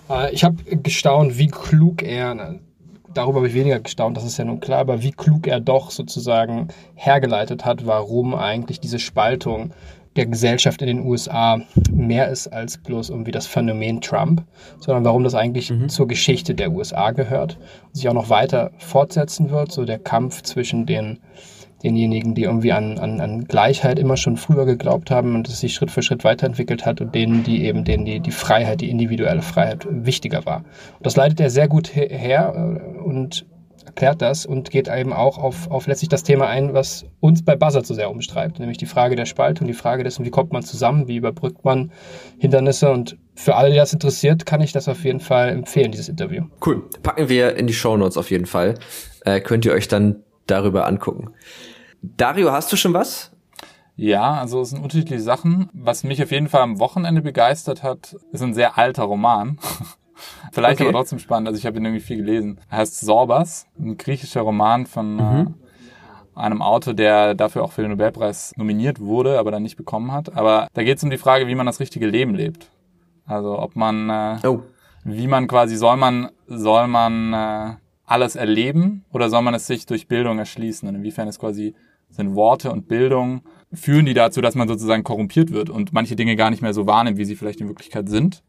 Äh, 0.09 0.33
ich 0.33 0.43
habe 0.43 0.57
gestaunt, 0.63 1.37
wie 1.37 1.47
klug 1.47 2.03
er, 2.03 2.35
na, 2.35 2.55
darüber 3.13 3.39
habe 3.39 3.47
ich 3.47 3.53
weniger 3.53 3.79
gestaunt, 3.79 4.17
das 4.17 4.25
ist 4.25 4.37
ja 4.37 4.45
nun 4.45 4.59
klar, 4.59 4.79
aber 4.79 5.01
wie 5.01 5.11
klug 5.11 5.47
er 5.47 5.59
doch 5.59 5.91
sozusagen 5.91 6.67
hergeleitet 6.95 7.65
hat, 7.65 7.85
warum 7.85 8.35
eigentlich 8.35 8.79
diese 8.79 8.99
Spaltung 8.99 9.71
der 10.15 10.25
Gesellschaft 10.27 10.81
in 10.81 10.87
den 10.87 11.05
USA 11.05 11.59
mehr 11.91 12.29
ist 12.29 12.47
als 12.47 12.77
bloß 12.77 13.09
irgendwie 13.09 13.31
das 13.31 13.47
Phänomen 13.47 13.99
Trump, 13.99 14.43
sondern 14.79 15.03
warum 15.03 15.23
das 15.23 15.35
eigentlich 15.35 15.71
mhm. 15.71 15.89
zur 15.89 16.07
Geschichte 16.07 16.55
der 16.55 16.71
USA 16.71 17.11
gehört 17.11 17.57
und 17.87 17.95
sich 17.95 18.07
auch 18.07 18.13
noch 18.13 18.29
weiter 18.29 18.71
fortsetzen 18.77 19.49
wird, 19.49 19.71
so 19.71 19.83
der 19.83 19.99
Kampf 19.99 20.41
zwischen 20.43 20.85
den 20.85 21.19
denjenigen, 21.85 22.33
die 22.33 22.43
irgendwie 22.43 22.71
an, 22.71 22.97
an, 22.97 23.21
an 23.21 23.45
Gleichheit 23.45 23.99
immer 23.99 24.17
schon 24.17 24.37
früher 24.37 24.65
geglaubt 24.65 25.11
haben 25.11 25.35
und 25.35 25.47
es 25.47 25.59
sich 25.59 25.73
Schritt 25.73 25.91
für 25.91 26.01
Schritt 26.01 26.23
weiterentwickelt 26.23 26.85
hat 26.85 26.99
und 26.99 27.13
denen, 27.13 27.43
die 27.43 27.63
eben, 27.63 27.83
denen 27.83 28.05
die, 28.05 28.19
die 28.19 28.31
Freiheit, 28.31 28.81
die 28.81 28.89
individuelle 28.89 29.41
Freiheit 29.41 29.87
wichtiger 29.89 30.45
war. 30.45 30.57
Und 30.97 31.05
das 31.05 31.15
leitet 31.15 31.39
er 31.39 31.49
sehr 31.49 31.67
gut 31.67 31.95
her 31.95 32.53
äh, 32.55 32.99
und 32.99 33.45
erklärt 33.85 34.21
das 34.21 34.47
und 34.47 34.71
geht 34.71 34.87
eben 34.89 35.13
auch 35.13 35.37
auf, 35.37 35.69
auf 35.69 35.85
letztlich 35.85 36.09
das 36.09 36.23
Thema 36.23 36.47
ein, 36.47 36.73
was 36.73 37.05
uns 37.19 37.45
bei 37.45 37.55
Buzzard 37.55 37.85
so 37.85 37.93
sehr 37.93 38.09
umstreibt, 38.09 38.59
nämlich 38.59 38.79
die 38.79 38.87
Frage 38.87 39.15
der 39.15 39.25
Spaltung, 39.25 39.67
die 39.67 39.73
Frage 39.73 40.03
dessen, 40.03 40.25
wie 40.25 40.31
kommt 40.31 40.51
man 40.51 40.63
zusammen, 40.63 41.07
wie 41.07 41.17
überbrückt 41.17 41.63
man 41.63 41.91
Hindernisse 42.39 42.91
und 42.91 43.17
für 43.35 43.55
alle, 43.55 43.69
die 43.69 43.77
das 43.77 43.93
interessiert, 43.93 44.45
kann 44.45 44.61
ich 44.61 44.71
das 44.71 44.87
auf 44.87 45.03
jeden 45.03 45.19
Fall 45.19 45.49
empfehlen, 45.49 45.91
dieses 45.91 46.09
Interview. 46.09 46.45
Cool. 46.65 46.83
Packen 47.03 47.29
wir 47.29 47.55
in 47.57 47.67
die 47.67 47.73
Show 47.73 47.95
Notes 47.95 48.17
auf 48.17 48.31
jeden 48.31 48.47
Fall. 48.47 48.75
Äh, 49.23 49.41
könnt 49.41 49.65
ihr 49.65 49.73
euch 49.73 49.87
dann 49.87 50.23
darüber 50.47 50.87
angucken. 50.87 51.29
Dario, 52.17 52.51
hast 52.51 52.71
du 52.71 52.75
schon 52.75 52.93
was? 52.93 53.31
Ja, 53.95 54.33
also 54.33 54.61
es 54.61 54.71
sind 54.71 54.83
unterschiedliche 54.83 55.21
Sachen. 55.21 55.69
Was 55.73 56.03
mich 56.03 56.21
auf 56.21 56.31
jeden 56.31 56.49
Fall 56.49 56.61
am 56.61 56.79
Wochenende 56.79 57.21
begeistert 57.21 57.81
hat, 57.81 58.15
ist 58.31 58.41
ein 58.41 58.53
sehr 58.53 58.77
alter 58.77 59.03
Roman. 59.03 59.57
Vielleicht 60.51 60.79
okay. 60.79 60.89
aber 60.89 60.99
trotzdem 60.99 61.19
spannend. 61.19 61.47
Also 61.47 61.57
ich 61.57 61.65
habe 61.65 61.77
ihn 61.77 61.85
irgendwie 61.85 62.03
viel 62.03 62.17
gelesen. 62.17 62.59
Er 62.69 62.79
heißt 62.79 63.01
Sorbas, 63.01 63.67
ein 63.79 63.97
griechischer 63.97 64.41
Roman 64.41 64.85
von 64.85 65.15
mhm. 65.15 65.55
äh, 66.35 66.39
einem 66.39 66.61
Autor, 66.61 66.93
der 66.93 67.35
dafür 67.35 67.63
auch 67.63 67.71
für 67.71 67.81
den 67.81 67.91
Nobelpreis 67.91 68.53
nominiert 68.57 68.99
wurde, 68.99 69.39
aber 69.39 69.51
dann 69.51 69.63
nicht 69.63 69.77
bekommen 69.77 70.11
hat. 70.11 70.35
Aber 70.35 70.67
da 70.73 70.83
geht 70.83 70.97
es 70.97 71.03
um 71.03 71.09
die 71.09 71.17
Frage, 71.17 71.47
wie 71.47 71.55
man 71.55 71.65
das 71.65 71.79
richtige 71.79 72.07
Leben 72.07 72.35
lebt. 72.35 72.69
Also 73.25 73.57
ob 73.57 73.75
man, 73.75 74.09
äh, 74.09 74.47
oh. 74.47 74.61
wie 75.03 75.27
man 75.27 75.47
quasi 75.47 75.75
soll 75.75 75.97
man, 75.97 76.29
soll 76.47 76.87
man 76.87 77.33
äh, 77.33 77.75
alles 78.05 78.35
erleben 78.35 79.05
oder 79.11 79.29
soll 79.29 79.41
man 79.41 79.53
es 79.53 79.67
sich 79.67 79.85
durch 79.85 80.07
Bildung 80.07 80.37
erschließen? 80.37 80.87
Und 80.87 80.95
inwiefern 80.95 81.27
ist 81.27 81.39
quasi 81.39 81.75
sind 82.09 82.35
Worte 82.35 82.71
und 82.71 82.87
Bildung, 82.87 83.41
führen 83.73 84.05
die 84.05 84.13
dazu, 84.13 84.41
dass 84.41 84.55
man 84.55 84.67
sozusagen 84.67 85.03
korrumpiert 85.03 85.51
wird 85.51 85.69
und 85.69 85.93
manche 85.93 86.15
Dinge 86.15 86.35
gar 86.35 86.49
nicht 86.49 86.61
mehr 86.61 86.73
so 86.73 86.87
wahrnimmt, 86.87 87.17
wie 87.17 87.25
sie 87.25 87.35
vielleicht 87.35 87.61
in 87.61 87.67
Wirklichkeit 87.67 88.09
sind. 88.09 88.43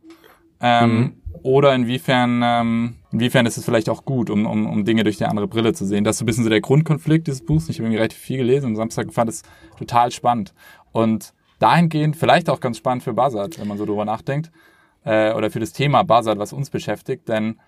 Ähm, 0.61 0.99
mhm. 0.99 1.23
Oder 1.43 1.75
inwiefern, 1.75 2.41
ähm, 2.43 2.97
inwiefern 3.13 3.45
ist 3.45 3.59
es 3.59 3.65
vielleicht 3.65 3.89
auch 3.89 4.05
gut, 4.05 4.31
um, 4.31 4.47
um, 4.47 4.67
um 4.67 4.85
Dinge 4.85 5.05
durch 5.05 5.19
die 5.19 5.27
andere 5.27 5.49
Brille 5.49 5.75
zu 5.75 5.85
sehen. 5.85 6.05
Das 6.05 6.17
ist 6.17 6.19
so 6.21 6.25
ein 6.25 6.27
bisschen 6.27 6.45
so 6.45 6.51
der 6.51 6.61
Grundkonflikt 6.61 7.27
dieses 7.27 7.45
Buchs. 7.45 7.69
Ich 7.69 7.77
habe 7.77 7.85
irgendwie 7.85 7.99
relativ 7.99 8.19
viel 8.19 8.39
gelesen 8.39 8.67
und 8.67 8.77
Samstag 8.77 9.13
fand 9.13 9.29
es 9.29 9.43
total 9.79 10.11
spannend. 10.13 10.55
Und 10.93 11.35
dahingehend 11.59 12.17
vielleicht 12.17 12.49
auch 12.49 12.61
ganz 12.61 12.79
spannend 12.79 13.03
für 13.03 13.13
Buzzard, 13.13 13.59
wenn 13.59 13.69
man 13.69 13.79
so 13.79 13.85
drüber 13.85 14.05
nachdenkt, 14.05 14.51
äh, 15.05 15.33
oder 15.35 15.51
für 15.51 15.61
das 15.61 15.73
Thema 15.73 16.03
Buzzard, 16.03 16.39
was 16.39 16.53
uns 16.53 16.71
beschäftigt, 16.71 17.29
denn 17.29 17.61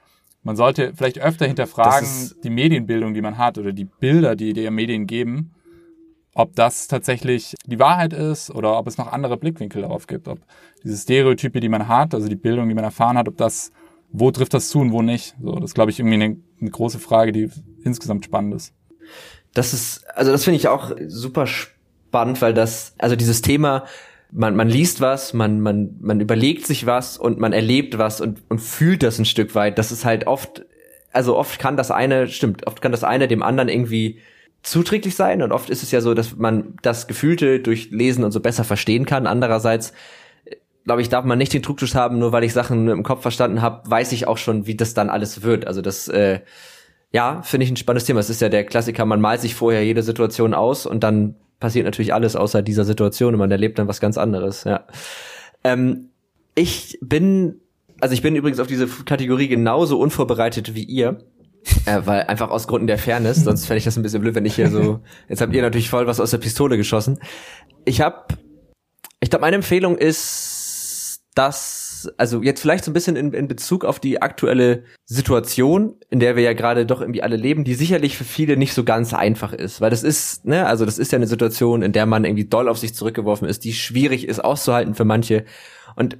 man 0.42 0.56
sollte 0.56 0.92
vielleicht 0.94 1.18
öfter 1.18 1.46
hinterfragen, 1.46 2.08
die 2.42 2.50
Medienbildung, 2.50 3.12
die 3.12 3.20
man 3.20 3.38
hat, 3.38 3.58
oder 3.58 3.72
die 3.72 3.84
Bilder, 3.84 4.36
die 4.36 4.52
die 4.52 4.70
Medien 4.70 5.06
geben, 5.06 5.52
ob 6.38 6.54
das 6.54 6.86
tatsächlich 6.86 7.56
die 7.66 7.80
Wahrheit 7.80 8.12
ist 8.12 8.52
oder 8.52 8.78
ob 8.78 8.86
es 8.86 8.96
noch 8.96 9.10
andere 9.12 9.36
Blickwinkel 9.36 9.82
darauf 9.82 10.06
gibt, 10.06 10.28
ob 10.28 10.38
diese 10.84 10.96
Stereotype, 10.96 11.58
die 11.58 11.68
man 11.68 11.88
hat, 11.88 12.14
also 12.14 12.28
die 12.28 12.36
Bildung, 12.36 12.68
die 12.68 12.76
man 12.76 12.84
erfahren 12.84 13.18
hat, 13.18 13.26
ob 13.26 13.36
das, 13.36 13.72
wo 14.12 14.30
trifft 14.30 14.54
das 14.54 14.68
zu 14.68 14.78
und 14.78 14.92
wo 14.92 15.02
nicht. 15.02 15.34
So, 15.42 15.56
das 15.56 15.70
ist, 15.70 15.74
glaube 15.74 15.90
ich, 15.90 15.98
irgendwie 15.98 16.14
eine, 16.14 16.36
eine 16.60 16.70
große 16.70 17.00
Frage, 17.00 17.32
die 17.32 17.50
insgesamt 17.82 18.24
spannend 18.24 18.54
ist. 18.54 18.72
Das 19.52 19.72
ist, 19.72 20.06
also 20.14 20.30
das 20.30 20.44
finde 20.44 20.58
ich 20.58 20.68
auch 20.68 20.92
super 21.08 21.48
spannend, 21.48 22.40
weil 22.40 22.54
das, 22.54 22.94
also 22.98 23.16
dieses 23.16 23.42
Thema, 23.42 23.84
man, 24.30 24.54
man 24.54 24.68
liest 24.68 25.00
was, 25.00 25.34
man, 25.34 25.60
man, 25.60 25.96
man 25.98 26.20
überlegt 26.20 26.68
sich 26.68 26.86
was 26.86 27.18
und 27.18 27.40
man 27.40 27.52
erlebt 27.52 27.98
was 27.98 28.20
und, 28.20 28.42
und 28.48 28.60
fühlt 28.60 29.02
das 29.02 29.18
ein 29.18 29.24
Stück 29.24 29.56
weit. 29.56 29.76
Das 29.76 29.90
ist 29.90 30.04
halt 30.04 30.28
oft, 30.28 30.64
also 31.10 31.36
oft 31.36 31.58
kann 31.58 31.76
das 31.76 31.90
eine, 31.90 32.28
stimmt, 32.28 32.64
oft 32.68 32.80
kann 32.80 32.92
das 32.92 33.02
eine 33.02 33.26
dem 33.26 33.42
anderen 33.42 33.68
irgendwie 33.68 34.20
zuträglich 34.62 35.14
sein 35.14 35.42
und 35.42 35.52
oft 35.52 35.70
ist 35.70 35.82
es 35.82 35.90
ja 35.90 36.00
so, 36.00 36.14
dass 36.14 36.36
man 36.36 36.76
das 36.82 37.06
Gefühlte 37.06 37.60
durch 37.60 37.90
Lesen 37.90 38.24
und 38.24 38.32
so 38.32 38.40
besser 38.40 38.64
verstehen 38.64 39.06
kann. 39.06 39.26
Andererseits 39.26 39.92
glaube 40.88 41.02
ich, 41.02 41.10
darf 41.10 41.26
man 41.26 41.36
nicht 41.36 41.52
den 41.52 41.62
Trugschluss 41.62 41.94
haben, 41.94 42.18
nur 42.18 42.32
weil 42.32 42.44
ich 42.44 42.54
Sachen 42.54 42.88
im 42.88 43.02
Kopf 43.02 43.20
verstanden 43.20 43.60
habe, 43.60 43.88
weiß 43.90 44.10
ich 44.12 44.26
auch 44.26 44.38
schon, 44.38 44.66
wie 44.66 44.74
das 44.74 44.94
dann 44.94 45.10
alles 45.10 45.42
wird. 45.42 45.66
Also 45.66 45.82
das, 45.82 46.08
äh, 46.08 46.40
ja, 47.12 47.42
finde 47.42 47.64
ich 47.64 47.70
ein 47.70 47.76
spannendes 47.76 48.06
Thema. 48.06 48.20
Es 48.20 48.30
ist 48.30 48.40
ja 48.40 48.48
der 48.48 48.64
Klassiker, 48.64 49.04
man 49.04 49.20
malt 49.20 49.42
sich 49.42 49.54
vorher 49.54 49.84
jede 49.84 50.02
Situation 50.02 50.54
aus 50.54 50.86
und 50.86 51.04
dann 51.04 51.34
passiert 51.60 51.84
natürlich 51.84 52.14
alles 52.14 52.36
außer 52.36 52.62
dieser 52.62 52.84
Situation 52.84 53.34
und 53.34 53.38
man 53.38 53.50
erlebt 53.50 53.78
dann 53.78 53.86
was 53.86 54.00
ganz 54.00 54.16
anderes, 54.16 54.64
ja. 54.64 54.86
Ähm, 55.62 56.08
ich 56.54 56.98
bin, 57.02 57.60
also 58.00 58.14
ich 58.14 58.22
bin 58.22 58.34
übrigens 58.34 58.58
auf 58.58 58.66
diese 58.66 58.86
Kategorie 58.86 59.48
genauso 59.48 60.00
unvorbereitet 60.00 60.74
wie 60.74 60.84
ihr. 60.84 61.18
Äh, 61.86 62.00
weil 62.04 62.22
einfach 62.22 62.50
aus 62.50 62.66
Gründen 62.66 62.86
der 62.86 62.98
Fairness, 62.98 63.44
sonst 63.44 63.66
fände 63.66 63.78
ich 63.78 63.84
das 63.84 63.96
ein 63.96 64.02
bisschen 64.02 64.20
blöd, 64.20 64.34
wenn 64.34 64.46
ich 64.46 64.54
hier 64.54 64.70
so. 64.70 65.00
Jetzt 65.28 65.40
habt 65.40 65.52
ihr 65.54 65.62
natürlich 65.62 65.90
voll 65.90 66.06
was 66.06 66.20
aus 66.20 66.30
der 66.30 66.38
Pistole 66.38 66.76
geschossen. 66.76 67.18
Ich 67.84 68.00
habe, 68.00 68.34
ich 69.20 69.30
glaube, 69.30 69.42
meine 69.42 69.56
Empfehlung 69.56 69.98
ist 69.98 71.22
das 71.34 71.88
was, 71.98 72.12
also 72.16 72.42
jetzt 72.42 72.60
vielleicht 72.60 72.84
so 72.84 72.90
ein 72.90 72.94
bisschen 72.94 73.16
in, 73.16 73.32
in 73.32 73.48
Bezug 73.48 73.84
auf 73.84 73.98
die 74.00 74.22
aktuelle 74.22 74.84
Situation, 75.04 75.96
in 76.10 76.20
der 76.20 76.36
wir 76.36 76.42
ja 76.42 76.52
gerade 76.52 76.86
doch 76.86 77.00
irgendwie 77.00 77.22
alle 77.22 77.36
leben, 77.36 77.64
die 77.64 77.74
sicherlich 77.74 78.16
für 78.16 78.24
viele 78.24 78.56
nicht 78.56 78.72
so 78.72 78.84
ganz 78.84 79.14
einfach 79.14 79.52
ist, 79.52 79.80
weil 79.80 79.90
das 79.90 80.02
ist, 80.02 80.44
ne, 80.44 80.66
also 80.66 80.84
das 80.84 80.98
ist 80.98 81.12
ja 81.12 81.16
eine 81.16 81.26
Situation, 81.26 81.82
in 81.82 81.92
der 81.92 82.06
man 82.06 82.24
irgendwie 82.24 82.44
doll 82.44 82.68
auf 82.68 82.78
sich 82.78 82.94
zurückgeworfen 82.94 83.48
ist, 83.48 83.64
die 83.64 83.72
schwierig 83.72 84.26
ist 84.26 84.40
auszuhalten 84.40 84.94
für 84.94 85.04
manche 85.04 85.44
und 85.96 86.18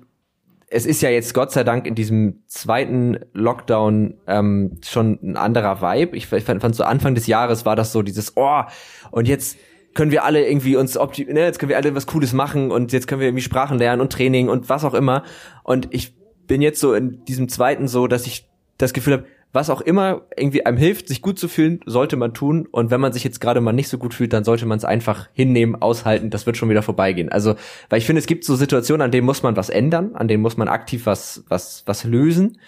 es 0.70 0.86
ist 0.86 1.00
ja 1.00 1.10
jetzt 1.10 1.34
Gott 1.34 1.50
sei 1.52 1.64
Dank 1.64 1.86
in 1.86 1.94
diesem 1.94 2.42
zweiten 2.46 3.18
Lockdown 3.32 4.14
ähm, 4.26 4.78
schon 4.84 5.18
ein 5.22 5.36
anderer 5.36 5.80
Vibe. 5.80 6.16
Ich, 6.16 6.30
ich 6.32 6.44
fand, 6.44 6.60
fand 6.60 6.74
so 6.74 6.84
Anfang 6.84 7.14
des 7.14 7.26
Jahres 7.26 7.64
war 7.64 7.76
das 7.76 7.92
so 7.92 8.02
dieses, 8.02 8.36
oh, 8.36 8.62
und 9.10 9.28
jetzt 9.28 9.56
können 9.94 10.10
wir 10.10 10.24
alle 10.24 10.46
irgendwie 10.46 10.76
uns 10.76 10.96
optimieren, 10.96 11.34
ne, 11.34 11.44
jetzt 11.44 11.58
können 11.58 11.70
wir 11.70 11.76
alle 11.76 11.94
was 11.94 12.06
Cooles 12.06 12.32
machen 12.32 12.70
und 12.70 12.92
jetzt 12.92 13.08
können 13.08 13.20
wir 13.20 13.28
irgendwie 13.28 13.42
Sprachen 13.42 13.78
lernen 13.78 14.00
und 14.00 14.12
Training 14.12 14.48
und 14.48 14.68
was 14.68 14.84
auch 14.84 14.94
immer. 14.94 15.24
Und 15.64 15.88
ich 15.90 16.14
bin 16.46 16.62
jetzt 16.62 16.80
so 16.80 16.94
in 16.94 17.24
diesem 17.24 17.48
zweiten 17.48 17.88
so, 17.88 18.06
dass 18.06 18.26
ich 18.26 18.48
das 18.76 18.92
Gefühl 18.92 19.14
habe, 19.14 19.26
was 19.52 19.70
auch 19.70 19.80
immer 19.80 20.22
irgendwie 20.36 20.66
einem 20.66 20.76
hilft, 20.76 21.08
sich 21.08 21.22
gut 21.22 21.38
zu 21.38 21.48
fühlen, 21.48 21.80
sollte 21.86 22.16
man 22.16 22.34
tun. 22.34 22.68
Und 22.70 22.90
wenn 22.90 23.00
man 23.00 23.12
sich 23.12 23.24
jetzt 23.24 23.40
gerade 23.40 23.60
mal 23.60 23.72
nicht 23.72 23.88
so 23.88 23.98
gut 23.98 24.14
fühlt, 24.14 24.32
dann 24.32 24.44
sollte 24.44 24.66
man 24.66 24.78
es 24.78 24.84
einfach 24.84 25.28
hinnehmen, 25.32 25.80
aushalten. 25.80 26.30
Das 26.30 26.46
wird 26.46 26.56
schon 26.56 26.68
wieder 26.68 26.82
vorbeigehen. 26.82 27.30
Also, 27.30 27.54
weil 27.88 27.98
ich 27.98 28.06
finde, 28.06 28.20
es 28.20 28.26
gibt 28.26 28.44
so 28.44 28.56
Situationen, 28.56 29.02
an 29.02 29.10
denen 29.10 29.26
muss 29.26 29.42
man 29.42 29.56
was 29.56 29.70
ändern, 29.70 30.14
an 30.14 30.28
denen 30.28 30.42
muss 30.42 30.56
man 30.56 30.68
aktiv 30.68 31.06
was, 31.06 31.44
was, 31.48 31.82
was 31.86 32.04
lösen 32.04 32.58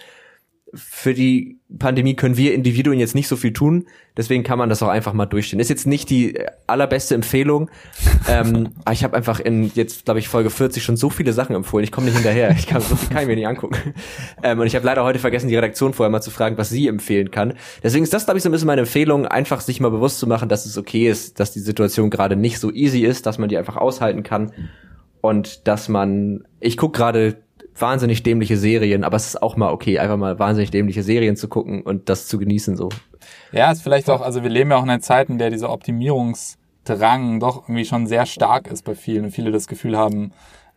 für 0.72 1.14
die 1.14 1.58
Pandemie 1.78 2.14
können 2.14 2.36
wir 2.36 2.54
Individuen 2.54 2.98
jetzt 2.98 3.14
nicht 3.14 3.28
so 3.28 3.36
viel 3.36 3.52
tun, 3.52 3.86
deswegen 4.16 4.44
kann 4.44 4.58
man 4.58 4.68
das 4.68 4.82
auch 4.82 4.88
einfach 4.88 5.12
mal 5.12 5.26
durchstehen. 5.26 5.58
Ist 5.58 5.70
jetzt 5.70 5.86
nicht 5.86 6.10
die 6.10 6.38
allerbeste 6.66 7.14
Empfehlung, 7.14 7.70
ähm, 8.28 8.70
aber 8.84 8.92
ich 8.92 9.02
habe 9.02 9.16
einfach 9.16 9.40
in 9.40 9.70
jetzt 9.74 10.04
glaube 10.04 10.20
ich 10.20 10.28
Folge 10.28 10.50
40 10.50 10.82
schon 10.82 10.96
so 10.96 11.10
viele 11.10 11.32
Sachen 11.32 11.56
empfohlen. 11.56 11.84
Ich 11.84 11.92
komme 11.92 12.06
nicht 12.06 12.14
hinterher. 12.14 12.50
Ich 12.50 12.66
kann 12.66 12.80
so 12.80 12.96
viel 12.96 13.08
kann 13.08 13.22
ich 13.22 13.28
mir 13.28 13.36
nicht 13.36 13.48
angucken. 13.48 13.94
Ähm, 14.42 14.60
und 14.60 14.66
ich 14.66 14.74
habe 14.74 14.86
leider 14.86 15.04
heute 15.04 15.18
vergessen, 15.18 15.48
die 15.48 15.56
Redaktion 15.56 15.92
vorher 15.92 16.10
mal 16.10 16.20
zu 16.20 16.30
fragen, 16.30 16.56
was 16.56 16.68
sie 16.68 16.86
empfehlen 16.88 17.30
kann. 17.30 17.54
Deswegen 17.82 18.04
ist 18.04 18.12
das 18.12 18.24
glaube 18.24 18.38
ich 18.38 18.42
so 18.42 18.48
ein 18.48 18.52
bisschen 18.52 18.66
meine 18.66 18.82
Empfehlung, 18.82 19.26
einfach 19.26 19.60
sich 19.60 19.80
mal 19.80 19.90
bewusst 19.90 20.18
zu 20.18 20.26
machen, 20.26 20.48
dass 20.48 20.66
es 20.66 20.78
okay 20.78 21.08
ist, 21.08 21.40
dass 21.40 21.52
die 21.52 21.60
Situation 21.60 22.10
gerade 22.10 22.36
nicht 22.36 22.58
so 22.58 22.70
easy 22.72 23.00
ist, 23.00 23.26
dass 23.26 23.38
man 23.38 23.48
die 23.48 23.58
einfach 23.58 23.76
aushalten 23.76 24.22
kann 24.22 24.52
und 25.20 25.66
dass 25.66 25.88
man. 25.88 26.44
Ich 26.60 26.76
guck 26.76 26.94
gerade 26.94 27.42
wahnsinnig 27.80 28.22
dämliche 28.22 28.56
Serien, 28.56 29.04
aber 29.04 29.16
es 29.16 29.26
ist 29.26 29.42
auch 29.42 29.56
mal 29.56 29.72
okay, 29.72 29.98
einfach 29.98 30.16
mal 30.16 30.38
wahnsinnig 30.38 30.70
dämliche 30.70 31.02
Serien 31.02 31.36
zu 31.36 31.48
gucken 31.48 31.82
und 31.82 32.08
das 32.08 32.26
zu 32.26 32.38
genießen 32.38 32.76
so. 32.76 32.88
Ja, 33.52 33.70
ist 33.70 33.82
vielleicht 33.82 34.10
auch, 34.10 34.20
also 34.20 34.42
wir 34.42 34.50
leben 34.50 34.70
ja 34.70 34.76
auch 34.76 34.82
in 34.82 34.90
einer 34.90 35.00
Zeit, 35.00 35.28
in 35.28 35.38
der 35.38 35.50
dieser 35.50 35.70
Optimierungsdrang 35.70 37.40
doch 37.40 37.64
irgendwie 37.68 37.84
schon 37.84 38.06
sehr 38.06 38.26
stark 38.26 38.68
ist 38.68 38.84
bei 38.84 38.94
vielen 38.94 39.26
und 39.26 39.30
viele 39.30 39.50
das 39.50 39.66
Gefühl 39.66 39.96
haben, 39.96 40.32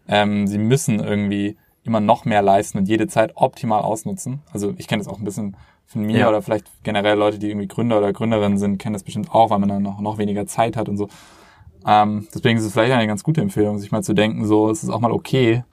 ähm, 0.08 0.48
sie 0.48 0.58
müssen 0.58 1.00
irgendwie 1.00 1.58
immer 1.84 2.00
noch 2.00 2.26
mehr 2.26 2.42
leisten 2.42 2.78
und 2.78 2.88
jede 2.88 3.08
Zeit 3.08 3.34
optimal 3.36 3.82
ausnutzen. 3.82 4.42
Also 4.52 4.74
ich 4.78 4.88
kenne 4.88 5.04
das 5.04 5.12
auch 5.12 5.20
ein 5.20 5.26
bisschen 5.26 5.56
von 5.86 6.02
mir 6.04 6.20
ja. 6.20 6.30
oder 6.30 6.42
vielleicht 6.42 6.68
generell 6.84 7.18
Leute, 7.18 7.40
die 7.40 7.50
irgendwie 7.50 7.68
Gründer 7.68 7.98
oder 7.98 8.14
Gründerinnen 8.14 8.58
sind, 8.58 8.78
kennen 8.78 8.94
das 8.94 9.04
bestimmt 9.04 9.32
auch, 9.32 9.50
weil 9.50 9.60
man 9.60 9.70
dann 9.70 9.84
noch, 9.84 10.00
noch 10.00 10.18
weniger 10.18 10.48
Zeit 10.48 10.78
hat 10.78 10.90
und 10.90 10.98
so. 10.98 11.10
Ähm, 11.86 12.28
deswegen 12.34 12.58
ist 12.58 12.66
es 12.66 12.72
vielleicht 12.72 12.94
eine 12.94 13.08
ganz 13.08 13.24
gute 13.24 13.42
Empfehlung, 13.42 13.78
sich 13.78 13.92
mal 13.92 14.04
zu 14.04 14.14
denken, 14.14 14.46
so 14.46 14.70
es 14.70 14.84
ist 14.84 14.90
auch 14.90 15.02
mal 15.02 15.12
okay, 15.12 15.64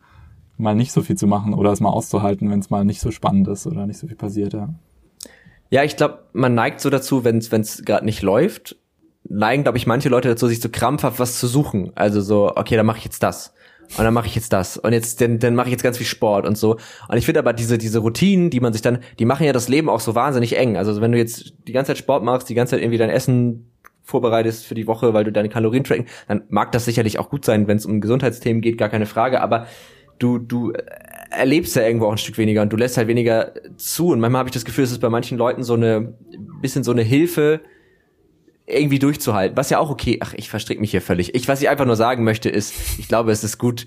mal 0.61 0.75
nicht 0.75 0.93
so 0.93 1.03
viel 1.03 1.17
zu 1.17 1.27
machen 1.27 1.55
oder 1.55 1.73
es 1.73 1.81
mal 1.81 1.91
auszuhalten, 1.91 2.51
wenn 2.51 2.61
es 2.61 2.71
mal 2.71 2.85
nicht 2.85 3.01
so 3.01 3.11
spannend 3.11 3.49
ist 3.49 3.67
oder 3.67 3.87
nicht 3.87 3.99
so 3.99 4.07
viel 4.07 4.17
passiert, 4.17 4.53
ja. 4.53 4.69
Ja, 5.71 5.85
ich 5.85 5.97
glaube, 5.97 6.19
man 6.33 6.55
neigt 6.55 6.81
so 6.81 6.91
dazu, 6.91 7.25
wenn 7.25 7.39
es 7.39 7.85
gerade 7.85 8.05
nicht 8.05 8.23
läuft, 8.23 8.77
neigen, 9.29 9.63
glaube 9.63 9.79
ich, 9.79 9.87
manche 9.87 10.09
Leute 10.09 10.29
dazu, 10.29 10.49
sich 10.49 10.61
so 10.61 10.69
krampfhaft 10.69 11.21
was 11.21 11.39
zu 11.39 11.47
suchen. 11.47 11.93
Also 11.95 12.21
so, 12.21 12.57
okay, 12.57 12.77
dann 12.77 12.87
mache 12.87 12.99
ich 12.99 13.05
jetzt 13.05 13.23
das. 13.23 13.55
Und 13.97 14.05
dann 14.05 14.15
mache 14.15 14.27
ich 14.27 14.35
jetzt 14.35 14.53
das. 14.53 14.77
Und 14.77 14.93
jetzt, 14.93 15.21
dann, 15.21 15.39
dann 15.39 15.55
mache 15.55 15.69
ich 15.69 15.73
jetzt 15.73 15.83
ganz 15.83 15.97
viel 15.99 16.07
Sport 16.07 16.47
und 16.47 16.57
so. 16.57 16.77
Und 17.09 17.17
ich 17.17 17.25
finde 17.25 17.41
aber 17.41 17.53
diese, 17.53 17.77
diese 17.77 17.99
Routinen, 17.99 18.51
die 18.51 18.61
man 18.61 18.73
sich 18.73 18.83
dann, 18.83 18.99
die 19.19 19.25
machen 19.25 19.45
ja 19.45 19.53
das 19.53 19.69
Leben 19.69 19.89
auch 19.89 20.01
so 20.01 20.15
wahnsinnig 20.15 20.57
eng. 20.57 20.77
Also 20.77 21.01
wenn 21.01 21.13
du 21.13 21.19
jetzt 21.19 21.55
die 21.67 21.73
ganze 21.73 21.91
Zeit 21.91 21.99
Sport 21.99 22.23
machst, 22.23 22.49
die 22.49 22.55
ganze 22.55 22.73
Zeit 22.73 22.83
irgendwie 22.83 22.99
dein 22.99 23.11
Essen 23.11 23.71
vorbereitest 24.03 24.65
für 24.65 24.75
die 24.75 24.87
Woche, 24.87 25.13
weil 25.13 25.25
du 25.25 25.33
deine 25.33 25.49
Kalorien 25.49 25.85
tracken, 25.85 26.07
dann 26.29 26.43
mag 26.49 26.73
das 26.73 26.85
sicherlich 26.85 27.19
auch 27.19 27.31
gut 27.31 27.45
sein, 27.45 27.67
wenn 27.67 27.77
es 27.77 27.87
um 27.87 28.01
Gesundheitsthemen 28.01 28.63
geht, 28.63 28.79
gar 28.79 28.89
keine 28.89 29.07
Frage. 29.07 29.41
Aber 29.41 29.67
du, 30.21 30.39
du 30.39 30.73
erlebst 31.31 31.75
ja 31.75 31.83
irgendwo 31.83 32.07
auch 32.07 32.13
ein 32.13 32.19
Stück 32.19 32.39
weniger 32.39 32.63
und 32.63 32.73
du 32.73 32.77
lässt 32.77 32.97
halt 32.97 33.09
weniger 33.09 33.53
zu. 33.77 34.09
Und 34.09 34.21
manchmal 34.21 34.41
habe 34.41 34.49
ich 34.49 34.55
das 34.55 34.65
Gefühl, 34.65 34.85
es 34.85 34.93
ist 34.93 35.01
bei 35.01 35.09
manchen 35.09 35.39
Leuten 35.39 35.65
so 35.65 35.75
eine 35.75 36.15
bisschen 36.61 36.85
so 36.85 36.93
eine 36.93 37.03
Hilfe, 37.03 37.61
irgendwie 38.67 38.99
durchzuhalten. 38.99 39.57
Was 39.57 39.71
ja 39.71 39.79
auch 39.79 39.91
okay, 39.91 40.19
ach, 40.21 40.35
ich 40.35 40.49
verstricke 40.49 40.81
mich 40.81 40.93
hier 40.93 41.03
völlig. 41.03 41.35
Ich, 41.35 41.49
was 41.49 41.61
ich 41.61 41.69
einfach 41.69 41.87
nur 41.87 41.97
sagen 41.97 42.23
möchte, 42.25 42.49
ist, 42.49 42.99
ich 42.99 43.09
glaube, 43.09 43.33
es 43.33 43.43
ist 43.43 43.59
gut 43.59 43.87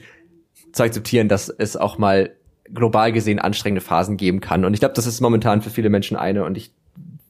zu 0.74 0.84
akzeptieren, 0.84 1.30
dass 1.30 1.50
es 1.50 1.78
auch 1.78 1.98
mal 1.98 2.36
global 2.74 3.12
gesehen 3.12 3.40
anstrengende 3.40 3.82
Phasen 3.82 4.18
geben 4.18 4.42
kann. 4.42 4.66
Und 4.66 4.74
ich 4.74 4.80
glaube, 4.80 4.96
das 4.96 5.08
ist 5.08 5.22
momentan 5.22 5.62
für 5.62 5.70
viele 5.70 5.90
Menschen 5.90 6.18
eine. 6.18 6.44
Und 6.44 6.58
ich 6.58 6.74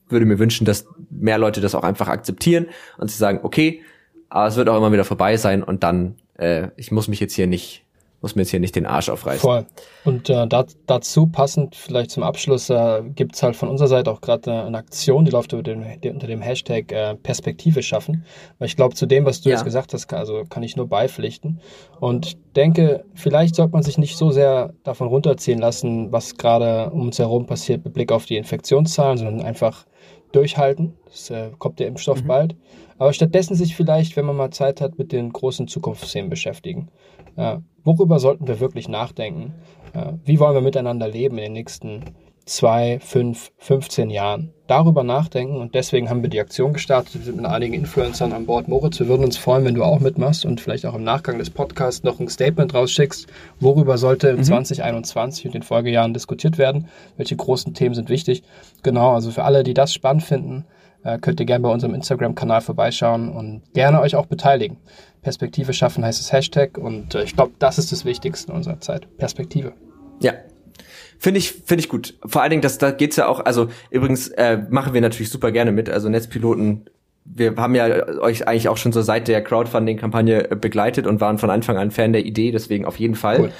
würde 0.08 0.26
mir 0.26 0.38
wünschen, 0.38 0.64
dass 0.64 0.86
mehr 1.10 1.38
Leute 1.38 1.60
das 1.60 1.74
auch 1.74 1.84
einfach 1.84 2.08
akzeptieren 2.08 2.66
und 2.98 3.10
sie 3.10 3.18
sagen, 3.18 3.40
okay, 3.42 3.82
aber 4.28 4.46
es 4.48 4.56
wird 4.56 4.68
auch 4.68 4.76
immer 4.76 4.92
wieder 4.92 5.04
vorbei 5.04 5.36
sein 5.36 5.62
und 5.62 5.82
dann, 5.82 6.16
äh, 6.34 6.68
ich 6.76 6.90
muss 6.90 7.08
mich 7.08 7.20
jetzt 7.20 7.34
hier 7.34 7.46
nicht 7.46 7.83
muss 8.24 8.36
mir 8.36 8.42
jetzt 8.42 8.52
hier 8.52 8.60
nicht 8.60 8.74
den 8.74 8.86
Arsch 8.86 9.10
aufreißen. 9.10 9.40
Voll. 9.40 9.66
Und 10.06 10.30
äh, 10.30 10.46
da, 10.46 10.64
dazu 10.86 11.26
passend 11.26 11.76
vielleicht 11.76 12.10
zum 12.10 12.22
Abschluss 12.22 12.70
äh, 12.70 13.02
gibt 13.14 13.34
es 13.34 13.42
halt 13.42 13.54
von 13.54 13.68
unserer 13.68 13.88
Seite 13.88 14.10
auch 14.10 14.22
gerade 14.22 14.50
eine, 14.50 14.64
eine, 14.64 14.78
Aktion, 14.78 15.26
die 15.26 15.30
läuft 15.30 15.52
über 15.52 15.62
den, 15.62 15.84
unter 15.84 16.26
dem 16.26 16.40
Hashtag 16.40 16.90
äh, 16.90 17.16
Perspektive 17.16 17.82
schaffen. 17.82 18.24
Weil 18.58 18.68
ich 18.68 18.76
glaube, 18.76 18.94
zu 18.94 19.04
dem, 19.04 19.26
was 19.26 19.42
du 19.42 19.50
ja. 19.50 19.56
jetzt 19.56 19.64
gesagt 19.66 19.92
hast, 19.92 20.08
kann, 20.08 20.20
also 20.20 20.44
kann 20.48 20.62
ich 20.62 20.74
nur 20.74 20.88
beipflichten. 20.88 21.60
Und 22.00 22.38
denke, 22.56 23.04
vielleicht 23.14 23.56
sollte 23.56 23.74
man 23.74 23.82
sich 23.82 23.98
nicht 23.98 24.16
so 24.16 24.30
sehr 24.30 24.72
davon 24.84 25.08
runterziehen 25.08 25.58
lassen, 25.58 26.10
was 26.10 26.38
gerade 26.38 26.88
um 26.92 27.02
uns 27.02 27.18
herum 27.18 27.44
passiert 27.44 27.84
mit 27.84 27.92
Blick 27.92 28.10
auf 28.10 28.24
die 28.24 28.38
Infektionszahlen, 28.38 29.18
sondern 29.18 29.42
einfach 29.44 29.84
durchhalten. 30.32 30.94
Es 31.12 31.28
äh, 31.28 31.50
kommt 31.58 31.78
der 31.78 31.88
Impfstoff 31.88 32.22
mhm. 32.22 32.28
bald. 32.28 32.56
Aber 32.96 33.12
stattdessen 33.12 33.54
sich 33.54 33.76
vielleicht, 33.76 34.16
wenn 34.16 34.24
man 34.24 34.36
mal 34.36 34.50
Zeit 34.50 34.80
hat, 34.80 34.98
mit 34.98 35.12
den 35.12 35.30
großen 35.30 35.68
Zukunftsthemen 35.68 36.30
beschäftigen. 36.30 36.88
Äh, 37.36 37.58
worüber 37.82 38.18
sollten 38.18 38.46
wir 38.46 38.60
wirklich 38.60 38.88
nachdenken? 38.88 39.54
Äh, 39.92 40.12
wie 40.24 40.40
wollen 40.40 40.54
wir 40.54 40.60
miteinander 40.60 41.08
leben 41.08 41.38
in 41.38 41.44
den 41.44 41.52
nächsten 41.52 42.02
zwei, 42.46 42.98
fünf, 43.00 43.50
15 43.58 44.10
Jahren? 44.10 44.52
Darüber 44.66 45.02
nachdenken 45.02 45.56
und 45.56 45.74
deswegen 45.74 46.08
haben 46.08 46.22
wir 46.22 46.30
die 46.30 46.40
Aktion 46.40 46.72
gestartet. 46.72 47.14
Wir 47.14 47.22
sind 47.22 47.36
mit 47.36 47.44
einigen 47.44 47.74
Influencern 47.74 48.32
an 48.32 48.46
Bord. 48.46 48.66
Moritz, 48.66 48.98
wir 48.98 49.08
würden 49.08 49.24
uns 49.24 49.36
freuen, 49.36 49.64
wenn 49.64 49.74
du 49.74 49.84
auch 49.84 50.00
mitmachst 50.00 50.46
und 50.46 50.60
vielleicht 50.60 50.86
auch 50.86 50.94
im 50.94 51.04
Nachgang 51.04 51.38
des 51.38 51.50
Podcasts 51.50 52.02
noch 52.02 52.18
ein 52.18 52.28
Statement 52.28 52.72
rausschickst. 52.72 53.26
Worüber 53.60 53.98
sollte 53.98 54.34
mhm. 54.34 54.42
2021 54.42 55.46
und 55.46 55.54
den 55.54 55.62
Folgejahren 55.62 56.14
diskutiert 56.14 56.56
werden? 56.56 56.88
Welche 57.16 57.36
großen 57.36 57.74
Themen 57.74 57.94
sind 57.94 58.08
wichtig? 58.08 58.42
Genau, 58.82 59.12
also 59.12 59.30
für 59.30 59.44
alle, 59.44 59.64
die 59.64 59.74
das 59.74 59.92
spannend 59.92 60.22
finden, 60.22 60.64
äh, 61.04 61.18
könnt 61.18 61.38
ihr 61.40 61.46
gerne 61.46 61.62
bei 61.62 61.70
unserem 61.70 61.94
Instagram-Kanal 61.94 62.62
vorbeischauen 62.62 63.28
und 63.28 63.62
gerne 63.74 64.00
euch 64.00 64.16
auch 64.16 64.26
beteiligen. 64.26 64.78
Perspektive 65.24 65.72
schaffen 65.72 66.04
heißt 66.04 66.20
das 66.20 66.32
Hashtag 66.32 66.78
und 66.78 67.14
äh, 67.14 67.24
ich 67.24 67.34
glaube, 67.34 67.52
das 67.58 67.78
ist 67.78 67.90
das 67.90 68.04
Wichtigste 68.04 68.52
in 68.52 68.56
unserer 68.56 68.80
Zeit. 68.80 69.08
Perspektive. 69.16 69.72
Ja. 70.20 70.34
Finde 71.18 71.38
ich, 71.38 71.52
finde 71.52 71.80
ich 71.80 71.88
gut. 71.88 72.14
Vor 72.24 72.42
allen 72.42 72.50
Dingen, 72.50 72.62
dass 72.62 72.78
da 72.78 72.90
geht's 72.90 73.16
ja 73.16 73.26
auch, 73.26 73.44
also 73.44 73.68
übrigens 73.90 74.28
äh, 74.28 74.58
machen 74.68 74.94
wir 74.94 75.00
natürlich 75.00 75.30
super 75.30 75.50
gerne 75.50 75.72
mit. 75.72 75.88
Also 75.88 76.08
Netzpiloten, 76.08 76.84
wir 77.24 77.56
haben 77.56 77.74
ja 77.74 78.06
euch 78.20 78.46
eigentlich 78.46 78.68
auch 78.68 78.76
schon 78.76 78.92
so 78.92 79.00
seit 79.00 79.26
der 79.28 79.42
Crowdfunding-Kampagne 79.42 80.50
äh, 80.50 80.56
begleitet 80.56 81.06
und 81.06 81.20
waren 81.20 81.38
von 81.38 81.50
Anfang 81.50 81.78
an 81.78 81.90
Fan 81.90 82.12
der 82.12 82.24
Idee, 82.26 82.50
deswegen 82.52 82.84
auf 82.84 82.98
jeden 82.98 83.14
Fall. 83.14 83.40
Cool. 83.40 83.52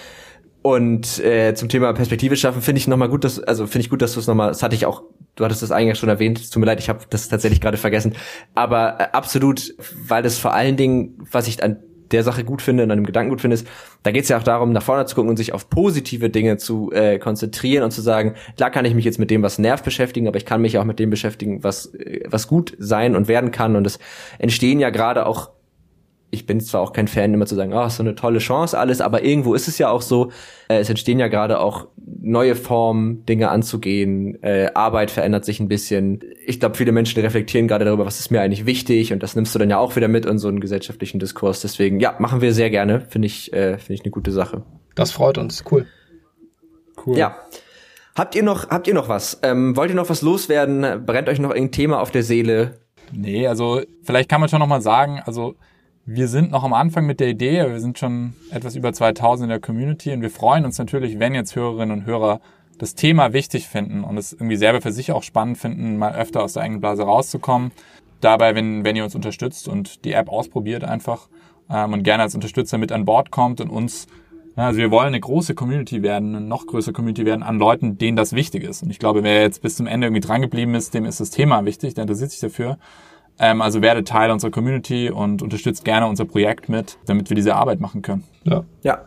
Und 0.66 1.22
äh, 1.22 1.52
zum 1.54 1.68
Thema 1.68 1.92
Perspektive 1.92 2.36
schaffen 2.36 2.62
finde 2.62 2.78
ich 2.78 2.88
nochmal 2.88 3.10
gut, 3.10 3.22
dass 3.22 3.38
also 3.38 3.66
finde 3.66 3.80
ich 3.84 3.90
gut, 3.90 4.00
dass 4.00 4.14
du 4.14 4.20
es 4.20 4.26
nochmal, 4.26 4.48
das 4.48 4.62
hatte 4.62 4.74
ich 4.74 4.86
auch, 4.86 5.02
du 5.34 5.44
hattest 5.44 5.62
das 5.62 5.70
eigentlich 5.70 5.98
schon 5.98 6.08
erwähnt, 6.08 6.38
es 6.38 6.48
tut 6.48 6.58
mir 6.58 6.64
leid, 6.64 6.80
ich 6.80 6.88
habe 6.88 7.00
das 7.10 7.28
tatsächlich 7.28 7.60
gerade 7.60 7.76
vergessen, 7.76 8.14
aber 8.54 8.98
äh, 8.98 9.06
absolut, 9.12 9.74
weil 10.08 10.22
das 10.22 10.38
vor 10.38 10.54
allen 10.54 10.78
Dingen, 10.78 11.18
was 11.30 11.48
ich 11.48 11.62
an 11.62 11.82
der 12.12 12.22
Sache 12.22 12.44
gut 12.44 12.62
finde 12.62 12.84
und 12.84 12.90
an 12.90 12.96
dem 12.96 13.04
Gedanken 13.04 13.28
gut 13.28 13.42
finde, 13.42 13.56
ist, 13.56 13.66
da 14.04 14.10
geht 14.10 14.22
es 14.22 14.30
ja 14.30 14.38
auch 14.38 14.42
darum, 14.42 14.72
nach 14.72 14.82
vorne 14.82 15.04
zu 15.04 15.14
gucken 15.14 15.28
und 15.28 15.36
sich 15.36 15.52
auf 15.52 15.68
positive 15.68 16.30
Dinge 16.30 16.56
zu 16.56 16.90
äh, 16.92 17.18
konzentrieren 17.18 17.84
und 17.84 17.90
zu 17.90 18.00
sagen, 18.00 18.32
klar 18.56 18.70
kann 18.70 18.86
ich 18.86 18.94
mich 18.94 19.04
jetzt 19.04 19.18
mit 19.18 19.30
dem, 19.30 19.42
was 19.42 19.58
nervt, 19.58 19.84
beschäftigen, 19.84 20.28
aber 20.28 20.38
ich 20.38 20.46
kann 20.46 20.62
mich 20.62 20.78
auch 20.78 20.84
mit 20.84 20.98
dem 20.98 21.10
beschäftigen, 21.10 21.62
was, 21.62 21.92
äh, 21.94 22.20
was 22.26 22.48
gut 22.48 22.74
sein 22.78 23.16
und 23.16 23.28
werden 23.28 23.50
kann. 23.50 23.76
Und 23.76 23.86
es 23.86 23.98
entstehen 24.38 24.80
ja 24.80 24.88
gerade 24.88 25.26
auch 25.26 25.50
ich 26.34 26.46
bin 26.46 26.60
zwar 26.60 26.80
auch 26.82 26.92
kein 26.92 27.08
Fan, 27.08 27.32
immer 27.32 27.46
zu 27.46 27.54
sagen, 27.54 27.72
ah, 27.72 27.86
oh, 27.86 27.88
so 27.88 28.02
eine 28.02 28.14
tolle 28.14 28.38
Chance 28.38 28.78
alles, 28.78 29.00
aber 29.00 29.22
irgendwo 29.24 29.54
ist 29.54 29.68
es 29.68 29.78
ja 29.78 29.88
auch 29.88 30.02
so, 30.02 30.30
äh, 30.68 30.78
es 30.78 30.90
entstehen 30.90 31.18
ja 31.18 31.28
gerade 31.28 31.60
auch 31.60 31.86
neue 31.96 32.56
Formen, 32.56 33.24
Dinge 33.24 33.48
anzugehen, 33.48 34.42
äh, 34.42 34.70
Arbeit 34.74 35.10
verändert 35.10 35.44
sich 35.44 35.60
ein 35.60 35.68
bisschen. 35.68 36.20
Ich 36.44 36.60
glaube, 36.60 36.76
viele 36.76 36.92
Menschen 36.92 37.20
reflektieren 37.22 37.68
gerade 37.68 37.84
darüber, 37.84 38.04
was 38.04 38.20
ist 38.20 38.30
mir 38.30 38.42
eigentlich 38.42 38.66
wichtig 38.66 39.12
und 39.12 39.22
das 39.22 39.36
nimmst 39.36 39.54
du 39.54 39.58
dann 39.58 39.70
ja 39.70 39.78
auch 39.78 39.96
wieder 39.96 40.08
mit 40.08 40.26
in 40.26 40.38
so 40.38 40.48
einen 40.48 40.60
gesellschaftlichen 40.60 41.18
Diskurs. 41.18 41.60
Deswegen, 41.60 42.00
ja, 42.00 42.16
machen 42.18 42.40
wir 42.40 42.52
sehr 42.52 42.70
gerne, 42.70 43.00
finde 43.00 43.26
ich, 43.26 43.52
äh, 43.52 43.78
finde 43.78 43.94
ich 43.94 44.02
eine 44.02 44.10
gute 44.10 44.32
Sache. 44.32 44.62
Das 44.94 45.12
freut 45.12 45.38
uns, 45.38 45.64
cool. 45.70 45.86
Cool. 47.06 47.18
Ja. 47.18 47.36
Habt 48.16 48.36
ihr 48.36 48.44
noch, 48.44 48.70
habt 48.70 48.86
ihr 48.86 48.94
noch 48.94 49.08
was? 49.08 49.40
Ähm, 49.42 49.76
wollt 49.76 49.90
ihr 49.90 49.96
noch 49.96 50.08
was 50.08 50.22
loswerden? 50.22 51.04
Brennt 51.04 51.28
euch 51.28 51.40
noch 51.40 51.50
irgendein 51.50 51.72
Thema 51.72 52.00
auf 52.00 52.12
der 52.12 52.22
Seele? 52.22 52.78
Nee, 53.12 53.46
also 53.46 53.82
vielleicht 54.02 54.28
kann 54.28 54.40
man 54.40 54.48
schon 54.48 54.60
noch 54.60 54.66
mal 54.66 54.80
sagen, 54.80 55.20
also 55.24 55.56
Wir 56.06 56.28
sind 56.28 56.50
noch 56.50 56.64
am 56.64 56.74
Anfang 56.74 57.06
mit 57.06 57.18
der 57.18 57.28
Idee, 57.28 57.66
wir 57.66 57.80
sind 57.80 57.98
schon 57.98 58.34
etwas 58.50 58.76
über 58.76 58.92
2000 58.92 59.44
in 59.44 59.48
der 59.48 59.58
Community 59.60 60.12
und 60.12 60.20
wir 60.20 60.28
freuen 60.28 60.66
uns 60.66 60.76
natürlich, 60.76 61.18
wenn 61.18 61.34
jetzt 61.34 61.56
Hörerinnen 61.56 61.98
und 61.98 62.04
Hörer 62.04 62.42
das 62.76 62.94
Thema 62.94 63.32
wichtig 63.32 63.68
finden 63.68 64.04
und 64.04 64.18
es 64.18 64.34
irgendwie 64.34 64.56
selber 64.56 64.82
für 64.82 64.92
sich 64.92 65.12
auch 65.12 65.22
spannend 65.22 65.56
finden, 65.56 65.96
mal 65.96 66.14
öfter 66.14 66.42
aus 66.42 66.52
der 66.52 66.62
eigenen 66.62 66.82
Blase 66.82 67.04
rauszukommen. 67.04 67.72
Dabei, 68.20 68.54
wenn, 68.54 68.84
wenn 68.84 68.96
ihr 68.96 69.04
uns 69.04 69.14
unterstützt 69.14 69.66
und 69.66 70.04
die 70.04 70.12
App 70.12 70.28
ausprobiert 70.28 70.84
einfach 70.84 71.28
ähm, 71.70 71.94
und 71.94 72.02
gerne 72.02 72.24
als 72.24 72.34
Unterstützer 72.34 72.76
mit 72.76 72.92
an 72.92 73.06
Bord 73.06 73.30
kommt 73.30 73.62
und 73.62 73.70
uns, 73.70 74.06
also 74.56 74.78
wir 74.78 74.90
wollen 74.90 75.08
eine 75.08 75.20
große 75.20 75.54
Community 75.54 76.02
werden, 76.02 76.36
eine 76.36 76.44
noch 76.44 76.66
größere 76.66 76.92
Community 76.92 77.24
werden 77.24 77.42
an 77.42 77.58
Leuten, 77.58 77.96
denen 77.96 78.18
das 78.18 78.34
wichtig 78.34 78.62
ist. 78.64 78.82
Und 78.82 78.90
ich 78.90 78.98
glaube, 78.98 79.22
wer 79.22 79.40
jetzt 79.40 79.62
bis 79.62 79.76
zum 79.76 79.86
Ende 79.86 80.08
irgendwie 80.08 80.20
drangeblieben 80.20 80.74
ist, 80.74 80.92
dem 80.92 81.06
ist 81.06 81.20
das 81.20 81.30
Thema 81.30 81.64
wichtig, 81.64 81.94
der 81.94 82.02
interessiert 82.02 82.30
sich 82.30 82.40
dafür. 82.40 82.76
Ähm, 83.38 83.62
also 83.62 83.82
werde 83.82 84.04
Teil 84.04 84.30
unserer 84.30 84.50
Community 84.50 85.10
und 85.10 85.42
unterstützt 85.42 85.84
gerne 85.84 86.06
unser 86.06 86.24
Projekt 86.24 86.68
mit, 86.68 86.98
damit 87.06 87.30
wir 87.30 87.34
diese 87.34 87.56
Arbeit 87.56 87.80
machen 87.80 88.02
können. 88.02 88.24
Ja. 88.44 88.64
Ja, 88.82 89.00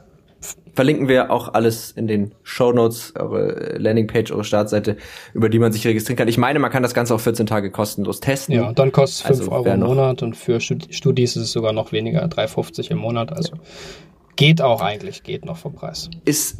verlinken 0.77 1.07
wir 1.07 1.31
auch 1.31 1.53
alles 1.55 1.91
in 1.91 2.07
den 2.07 2.35
Show 2.43 2.71
Notes, 2.71 3.13
eure 3.17 3.77
Landingpage, 3.79 4.31
eure 4.31 4.43
Startseite, 4.43 4.97
über 5.33 5.49
die 5.49 5.57
man 5.57 5.71
sich 5.71 5.85
registrieren 5.87 6.17
kann. 6.17 6.27
Ich 6.27 6.37
meine, 6.37 6.59
man 6.59 6.71
kann 6.71 6.83
das 6.83 6.93
Ganze 6.93 7.15
auch 7.15 7.19
14 7.19 7.47
Tage 7.47 7.71
kostenlos 7.71 8.19
testen. 8.19 8.53
Ja, 8.53 8.71
dann 8.73 8.91
kostet 8.91 9.25
es 9.31 9.39
5 9.39 9.39
also, 9.39 9.51
Euro 9.51 9.73
im 9.73 9.79
Monat 9.79 10.21
und 10.21 10.37
für 10.37 10.59
Studis 10.59 11.35
ist 11.35 11.43
es 11.43 11.51
sogar 11.51 11.73
noch 11.73 11.91
weniger, 11.91 12.23
3,50 12.25 12.91
im 12.91 12.99
Monat. 12.99 13.33
Also 13.33 13.53
geht 14.35 14.61
auch 14.61 14.81
eigentlich, 14.81 15.23
geht 15.23 15.45
noch 15.45 15.57
vom 15.57 15.73
Preis. 15.73 16.11
Ist 16.25 16.59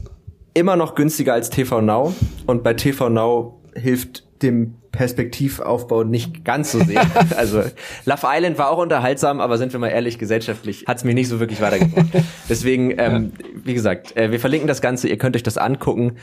immer 0.55 0.76
noch 0.76 0.95
günstiger 0.95 1.34
als 1.34 1.51
TV 1.51 1.82
Now 1.82 2.13
und 2.47 2.63
bei 2.63 2.74
TV 2.74 3.09
Now 3.09 3.61
hilft 3.76 4.27
dem 4.42 4.76
Perspektivaufbau 4.92 6.04
nicht 6.04 6.44
ganz 6.44 6.72
so 6.72 6.80
sehr. 6.84 7.02
also 7.38 7.64
Love 8.06 8.22
Island 8.26 8.58
war 8.58 8.70
auch 8.70 8.80
unterhaltsam, 8.80 9.40
aber 9.40 9.58
sind 9.58 9.74
wir 9.74 9.80
mal 9.80 9.90
ehrlich, 9.90 10.18
gesellschaftlich 10.18 10.86
hat 10.88 10.98
es 10.98 11.04
mich 11.04 11.16
nicht 11.16 11.30
so 11.30 11.40
wirklich 11.40 11.62
weitergebracht. 11.62 12.08
Deswegen, 12.50 12.92
ähm, 12.98 13.32
ja. 13.38 13.48
wie 13.64 13.74
gesagt, 13.74 14.18
äh, 14.18 14.32
wir 14.32 14.40
verlinken 14.40 14.68
das 14.68 14.82
Ganze, 14.82 15.08
ihr 15.08 15.18
könnt 15.18 15.36
euch 15.36 15.44
das 15.44 15.58
angucken. 15.58 16.18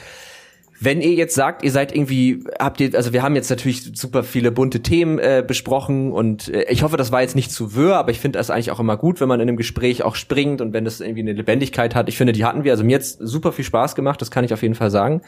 Wenn 0.80 1.00
ihr 1.00 1.12
jetzt 1.12 1.36
sagt, 1.36 1.62
ihr 1.62 1.70
seid 1.70 1.94
irgendwie, 1.94 2.44
habt 2.58 2.80
ihr, 2.80 2.94
also 2.94 3.12
wir 3.12 3.22
haben 3.22 3.36
jetzt 3.36 3.48
natürlich 3.48 3.96
super 3.96 4.24
viele 4.24 4.50
bunte 4.50 4.80
Themen 4.80 5.20
äh, 5.20 5.44
besprochen 5.46 6.10
und 6.10 6.48
äh, 6.48 6.64
ich 6.68 6.82
hoffe, 6.82 6.96
das 6.96 7.12
war 7.12 7.22
jetzt 7.22 7.36
nicht 7.36 7.52
zu 7.52 7.74
wirr, 7.76 7.96
aber 7.96 8.10
ich 8.10 8.18
finde 8.18 8.38
das 8.38 8.50
eigentlich 8.50 8.72
auch 8.72 8.80
immer 8.80 8.96
gut, 8.96 9.20
wenn 9.20 9.28
man 9.28 9.40
in 9.40 9.48
einem 9.48 9.56
Gespräch 9.56 10.02
auch 10.02 10.16
springt 10.16 10.60
und 10.60 10.72
wenn 10.72 10.84
das 10.84 11.00
irgendwie 11.00 11.20
eine 11.20 11.32
Lebendigkeit 11.32 11.94
hat. 11.94 12.08
Ich 12.08 12.16
finde, 12.16 12.32
die 12.32 12.44
hatten 12.44 12.64
wir. 12.64 12.72
Also 12.72 12.82
mir 12.82 12.90
jetzt 12.90 13.18
super 13.20 13.52
viel 13.52 13.64
Spaß 13.64 13.94
gemacht, 13.94 14.20
das 14.20 14.32
kann 14.32 14.44
ich 14.44 14.52
auf 14.52 14.62
jeden 14.62 14.74
Fall 14.74 14.90
sagen. 14.90 15.22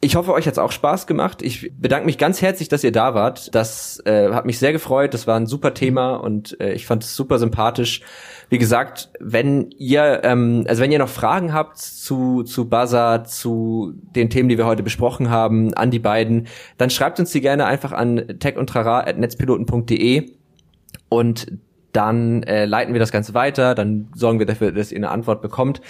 Ich 0.00 0.14
hoffe, 0.14 0.32
euch 0.32 0.46
hat's 0.46 0.58
auch 0.58 0.70
Spaß 0.70 1.08
gemacht. 1.08 1.42
Ich 1.42 1.72
bedanke 1.76 2.06
mich 2.06 2.18
ganz 2.18 2.40
herzlich, 2.40 2.68
dass 2.68 2.84
ihr 2.84 2.92
da 2.92 3.14
wart. 3.14 3.52
Das 3.56 4.00
äh, 4.06 4.32
hat 4.32 4.46
mich 4.46 4.60
sehr 4.60 4.72
gefreut. 4.72 5.12
Das 5.12 5.26
war 5.26 5.34
ein 5.34 5.46
super 5.46 5.74
Thema 5.74 6.14
und 6.14 6.60
äh, 6.60 6.72
ich 6.72 6.86
fand 6.86 7.02
es 7.02 7.16
super 7.16 7.40
sympathisch. 7.40 8.02
Wie 8.48 8.58
gesagt, 8.58 9.10
wenn 9.18 9.72
ihr, 9.76 10.20
ähm, 10.22 10.64
also 10.68 10.82
wenn 10.82 10.92
ihr 10.92 11.00
noch 11.00 11.08
Fragen 11.08 11.52
habt 11.52 11.78
zu 11.78 12.44
zu 12.44 12.68
Buzzer, 12.68 13.24
zu 13.24 13.92
den 14.14 14.30
Themen, 14.30 14.48
die 14.48 14.56
wir 14.56 14.66
heute 14.66 14.84
besprochen 14.84 15.30
haben, 15.30 15.74
an 15.74 15.90
die 15.90 15.98
beiden, 15.98 16.46
dann 16.76 16.90
schreibt 16.90 17.18
uns 17.18 17.32
die 17.32 17.40
gerne 17.40 17.66
einfach 17.66 17.90
an 17.90 18.38
techundtrara@netzpiloten.de 18.38 20.30
und 21.08 21.58
dann 21.92 22.44
äh, 22.44 22.66
leiten 22.66 22.94
wir 22.94 23.00
das 23.00 23.10
Ganze 23.10 23.34
weiter. 23.34 23.74
Dann 23.74 24.10
sorgen 24.14 24.38
wir 24.38 24.46
dafür, 24.46 24.70
dass 24.70 24.92
ihr 24.92 24.98
eine 24.98 25.10
Antwort 25.10 25.42
bekommt. 25.42 25.80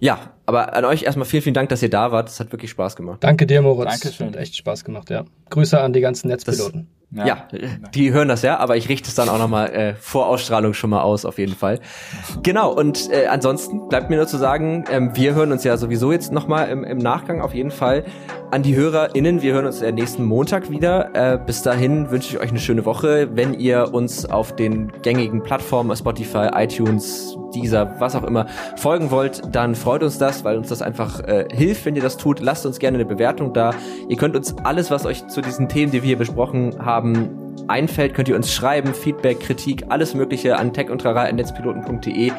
Ja, 0.00 0.18
aber 0.46 0.74
an 0.74 0.84
euch 0.86 1.02
erstmal 1.02 1.26
vielen, 1.26 1.42
vielen 1.42 1.54
Dank, 1.54 1.68
dass 1.68 1.82
ihr 1.82 1.90
da 1.90 2.10
wart. 2.10 2.28
Es 2.28 2.40
hat 2.40 2.52
wirklich 2.52 2.70
Spaß 2.70 2.96
gemacht. 2.96 3.18
Danke 3.22 3.46
dir, 3.46 3.60
Moritz. 3.62 4.00
Dankeschön. 4.00 4.28
Hat 4.28 4.36
echt 4.36 4.56
Spaß 4.56 4.84
gemacht, 4.84 5.10
ja. 5.10 5.24
Grüße 5.50 5.78
an 5.78 5.92
die 5.92 6.00
ganzen 6.00 6.28
Netzpiloten. 6.28 6.88
Das 6.88 7.00
ja, 7.12 7.26
ja, 7.26 7.48
die 7.92 8.12
hören 8.12 8.28
das 8.28 8.42
ja, 8.42 8.58
aber 8.58 8.76
ich 8.76 8.88
richte 8.88 9.08
es 9.08 9.16
dann 9.16 9.28
auch 9.28 9.38
nochmal 9.38 9.70
äh, 9.72 9.94
vor 9.94 10.28
Ausstrahlung 10.28 10.74
schon 10.74 10.90
mal 10.90 11.02
aus, 11.02 11.24
auf 11.24 11.38
jeden 11.38 11.56
Fall. 11.56 11.80
Genau, 12.44 12.72
und 12.72 13.10
äh, 13.10 13.26
ansonsten 13.26 13.88
bleibt 13.88 14.10
mir 14.10 14.16
nur 14.16 14.28
zu 14.28 14.38
sagen, 14.38 14.84
ähm, 14.92 15.10
wir 15.16 15.34
hören 15.34 15.50
uns 15.50 15.64
ja 15.64 15.76
sowieso 15.76 16.12
jetzt 16.12 16.30
nochmal 16.30 16.68
im, 16.68 16.84
im 16.84 16.98
Nachgang 16.98 17.40
auf 17.40 17.52
jeden 17.52 17.72
Fall 17.72 18.04
an 18.52 18.62
die 18.62 18.76
HörerInnen. 18.76 19.42
Wir 19.42 19.54
hören 19.54 19.66
uns 19.66 19.82
äh, 19.82 19.90
nächsten 19.90 20.24
Montag 20.24 20.70
wieder. 20.70 21.10
Äh, 21.14 21.38
bis 21.44 21.62
dahin 21.62 22.12
wünsche 22.12 22.36
ich 22.36 22.40
euch 22.40 22.50
eine 22.50 22.60
schöne 22.60 22.84
Woche. 22.84 23.30
Wenn 23.32 23.54
ihr 23.54 23.92
uns 23.92 24.24
auf 24.24 24.54
den 24.54 24.92
gängigen 25.02 25.42
Plattformen, 25.42 25.96
Spotify, 25.96 26.50
iTunes, 26.54 27.36
Deezer, 27.54 27.96
was 27.98 28.14
auch 28.14 28.24
immer, 28.24 28.46
folgen 28.76 29.10
wollt, 29.10 29.42
dann 29.52 29.74
freut 29.74 30.02
uns 30.02 30.18
das, 30.18 30.44
weil 30.44 30.56
uns 30.56 30.68
das 30.68 30.82
einfach 30.82 31.20
äh, 31.20 31.46
hilft, 31.52 31.86
wenn 31.86 31.96
ihr 31.96 32.02
das 32.02 32.16
tut. 32.16 32.40
Lasst 32.40 32.66
uns 32.66 32.78
gerne 32.78 32.98
eine 32.98 33.04
Bewertung 33.04 33.52
da. 33.52 33.72
Ihr 34.08 34.16
könnt 34.16 34.36
uns 34.36 34.54
alles, 34.64 34.90
was 34.90 35.06
euch 35.06 35.26
zu 35.28 35.40
diesen 35.40 35.68
Themen, 35.68 35.92
die 35.92 36.02
wir 36.02 36.08
hier 36.08 36.18
besprochen 36.18 36.76
haben, 36.78 37.00
haben, 37.00 37.30
einfällt, 37.68 38.14
könnt 38.14 38.28
ihr 38.28 38.36
uns 38.36 38.52
schreiben, 38.52 38.94
Feedback, 38.94 39.40
Kritik, 39.40 39.84
alles 39.88 40.14
Mögliche 40.14 40.58
an 40.58 40.72
techundtrara.netzpiloten.de 40.72 42.32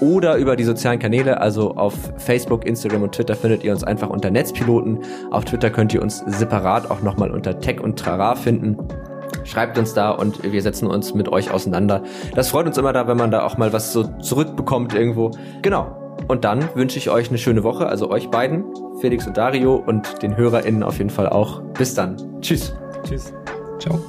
oder 0.00 0.36
über 0.36 0.56
die 0.56 0.64
sozialen 0.64 0.98
Kanäle, 0.98 1.40
also 1.40 1.74
auf 1.74 1.94
Facebook, 2.16 2.64
Instagram 2.66 3.02
und 3.02 3.12
Twitter 3.12 3.34
findet 3.34 3.64
ihr 3.64 3.72
uns 3.72 3.84
einfach 3.84 4.10
unter 4.10 4.30
Netzpiloten. 4.30 4.98
Auf 5.30 5.44
Twitter 5.44 5.70
könnt 5.70 5.92
ihr 5.92 6.02
uns 6.02 6.22
separat 6.26 6.90
auch 6.90 7.02
nochmal 7.02 7.30
unter 7.30 7.58
Tech 7.60 7.80
und 7.80 7.98
Trara 7.98 8.34
finden. 8.34 8.76
Schreibt 9.44 9.78
uns 9.78 9.94
da 9.94 10.10
und 10.10 10.42
wir 10.42 10.62
setzen 10.62 10.86
uns 10.86 11.14
mit 11.14 11.28
euch 11.28 11.50
auseinander. 11.50 12.02
Das 12.34 12.50
freut 12.50 12.66
uns 12.66 12.78
immer 12.78 12.92
da, 12.92 13.06
wenn 13.06 13.16
man 13.16 13.30
da 13.30 13.44
auch 13.44 13.56
mal 13.56 13.72
was 13.72 13.92
so 13.92 14.04
zurückbekommt 14.20 14.94
irgendwo. 14.94 15.30
Genau. 15.62 16.16
Und 16.26 16.44
dann 16.44 16.68
wünsche 16.74 16.98
ich 16.98 17.10
euch 17.10 17.28
eine 17.28 17.38
schöne 17.38 17.62
Woche, 17.62 17.86
also 17.86 18.10
euch 18.10 18.28
beiden, 18.28 18.64
Felix 19.00 19.26
und 19.26 19.36
Dario 19.36 19.76
und 19.76 20.22
den 20.22 20.36
HörerInnen 20.36 20.82
auf 20.82 20.98
jeden 20.98 21.10
Fall 21.10 21.28
auch. 21.28 21.62
Bis 21.78 21.94
dann. 21.94 22.16
Tschüss. 22.40 22.74
Tschüss. 23.04 23.32
Ciao. 23.78 24.00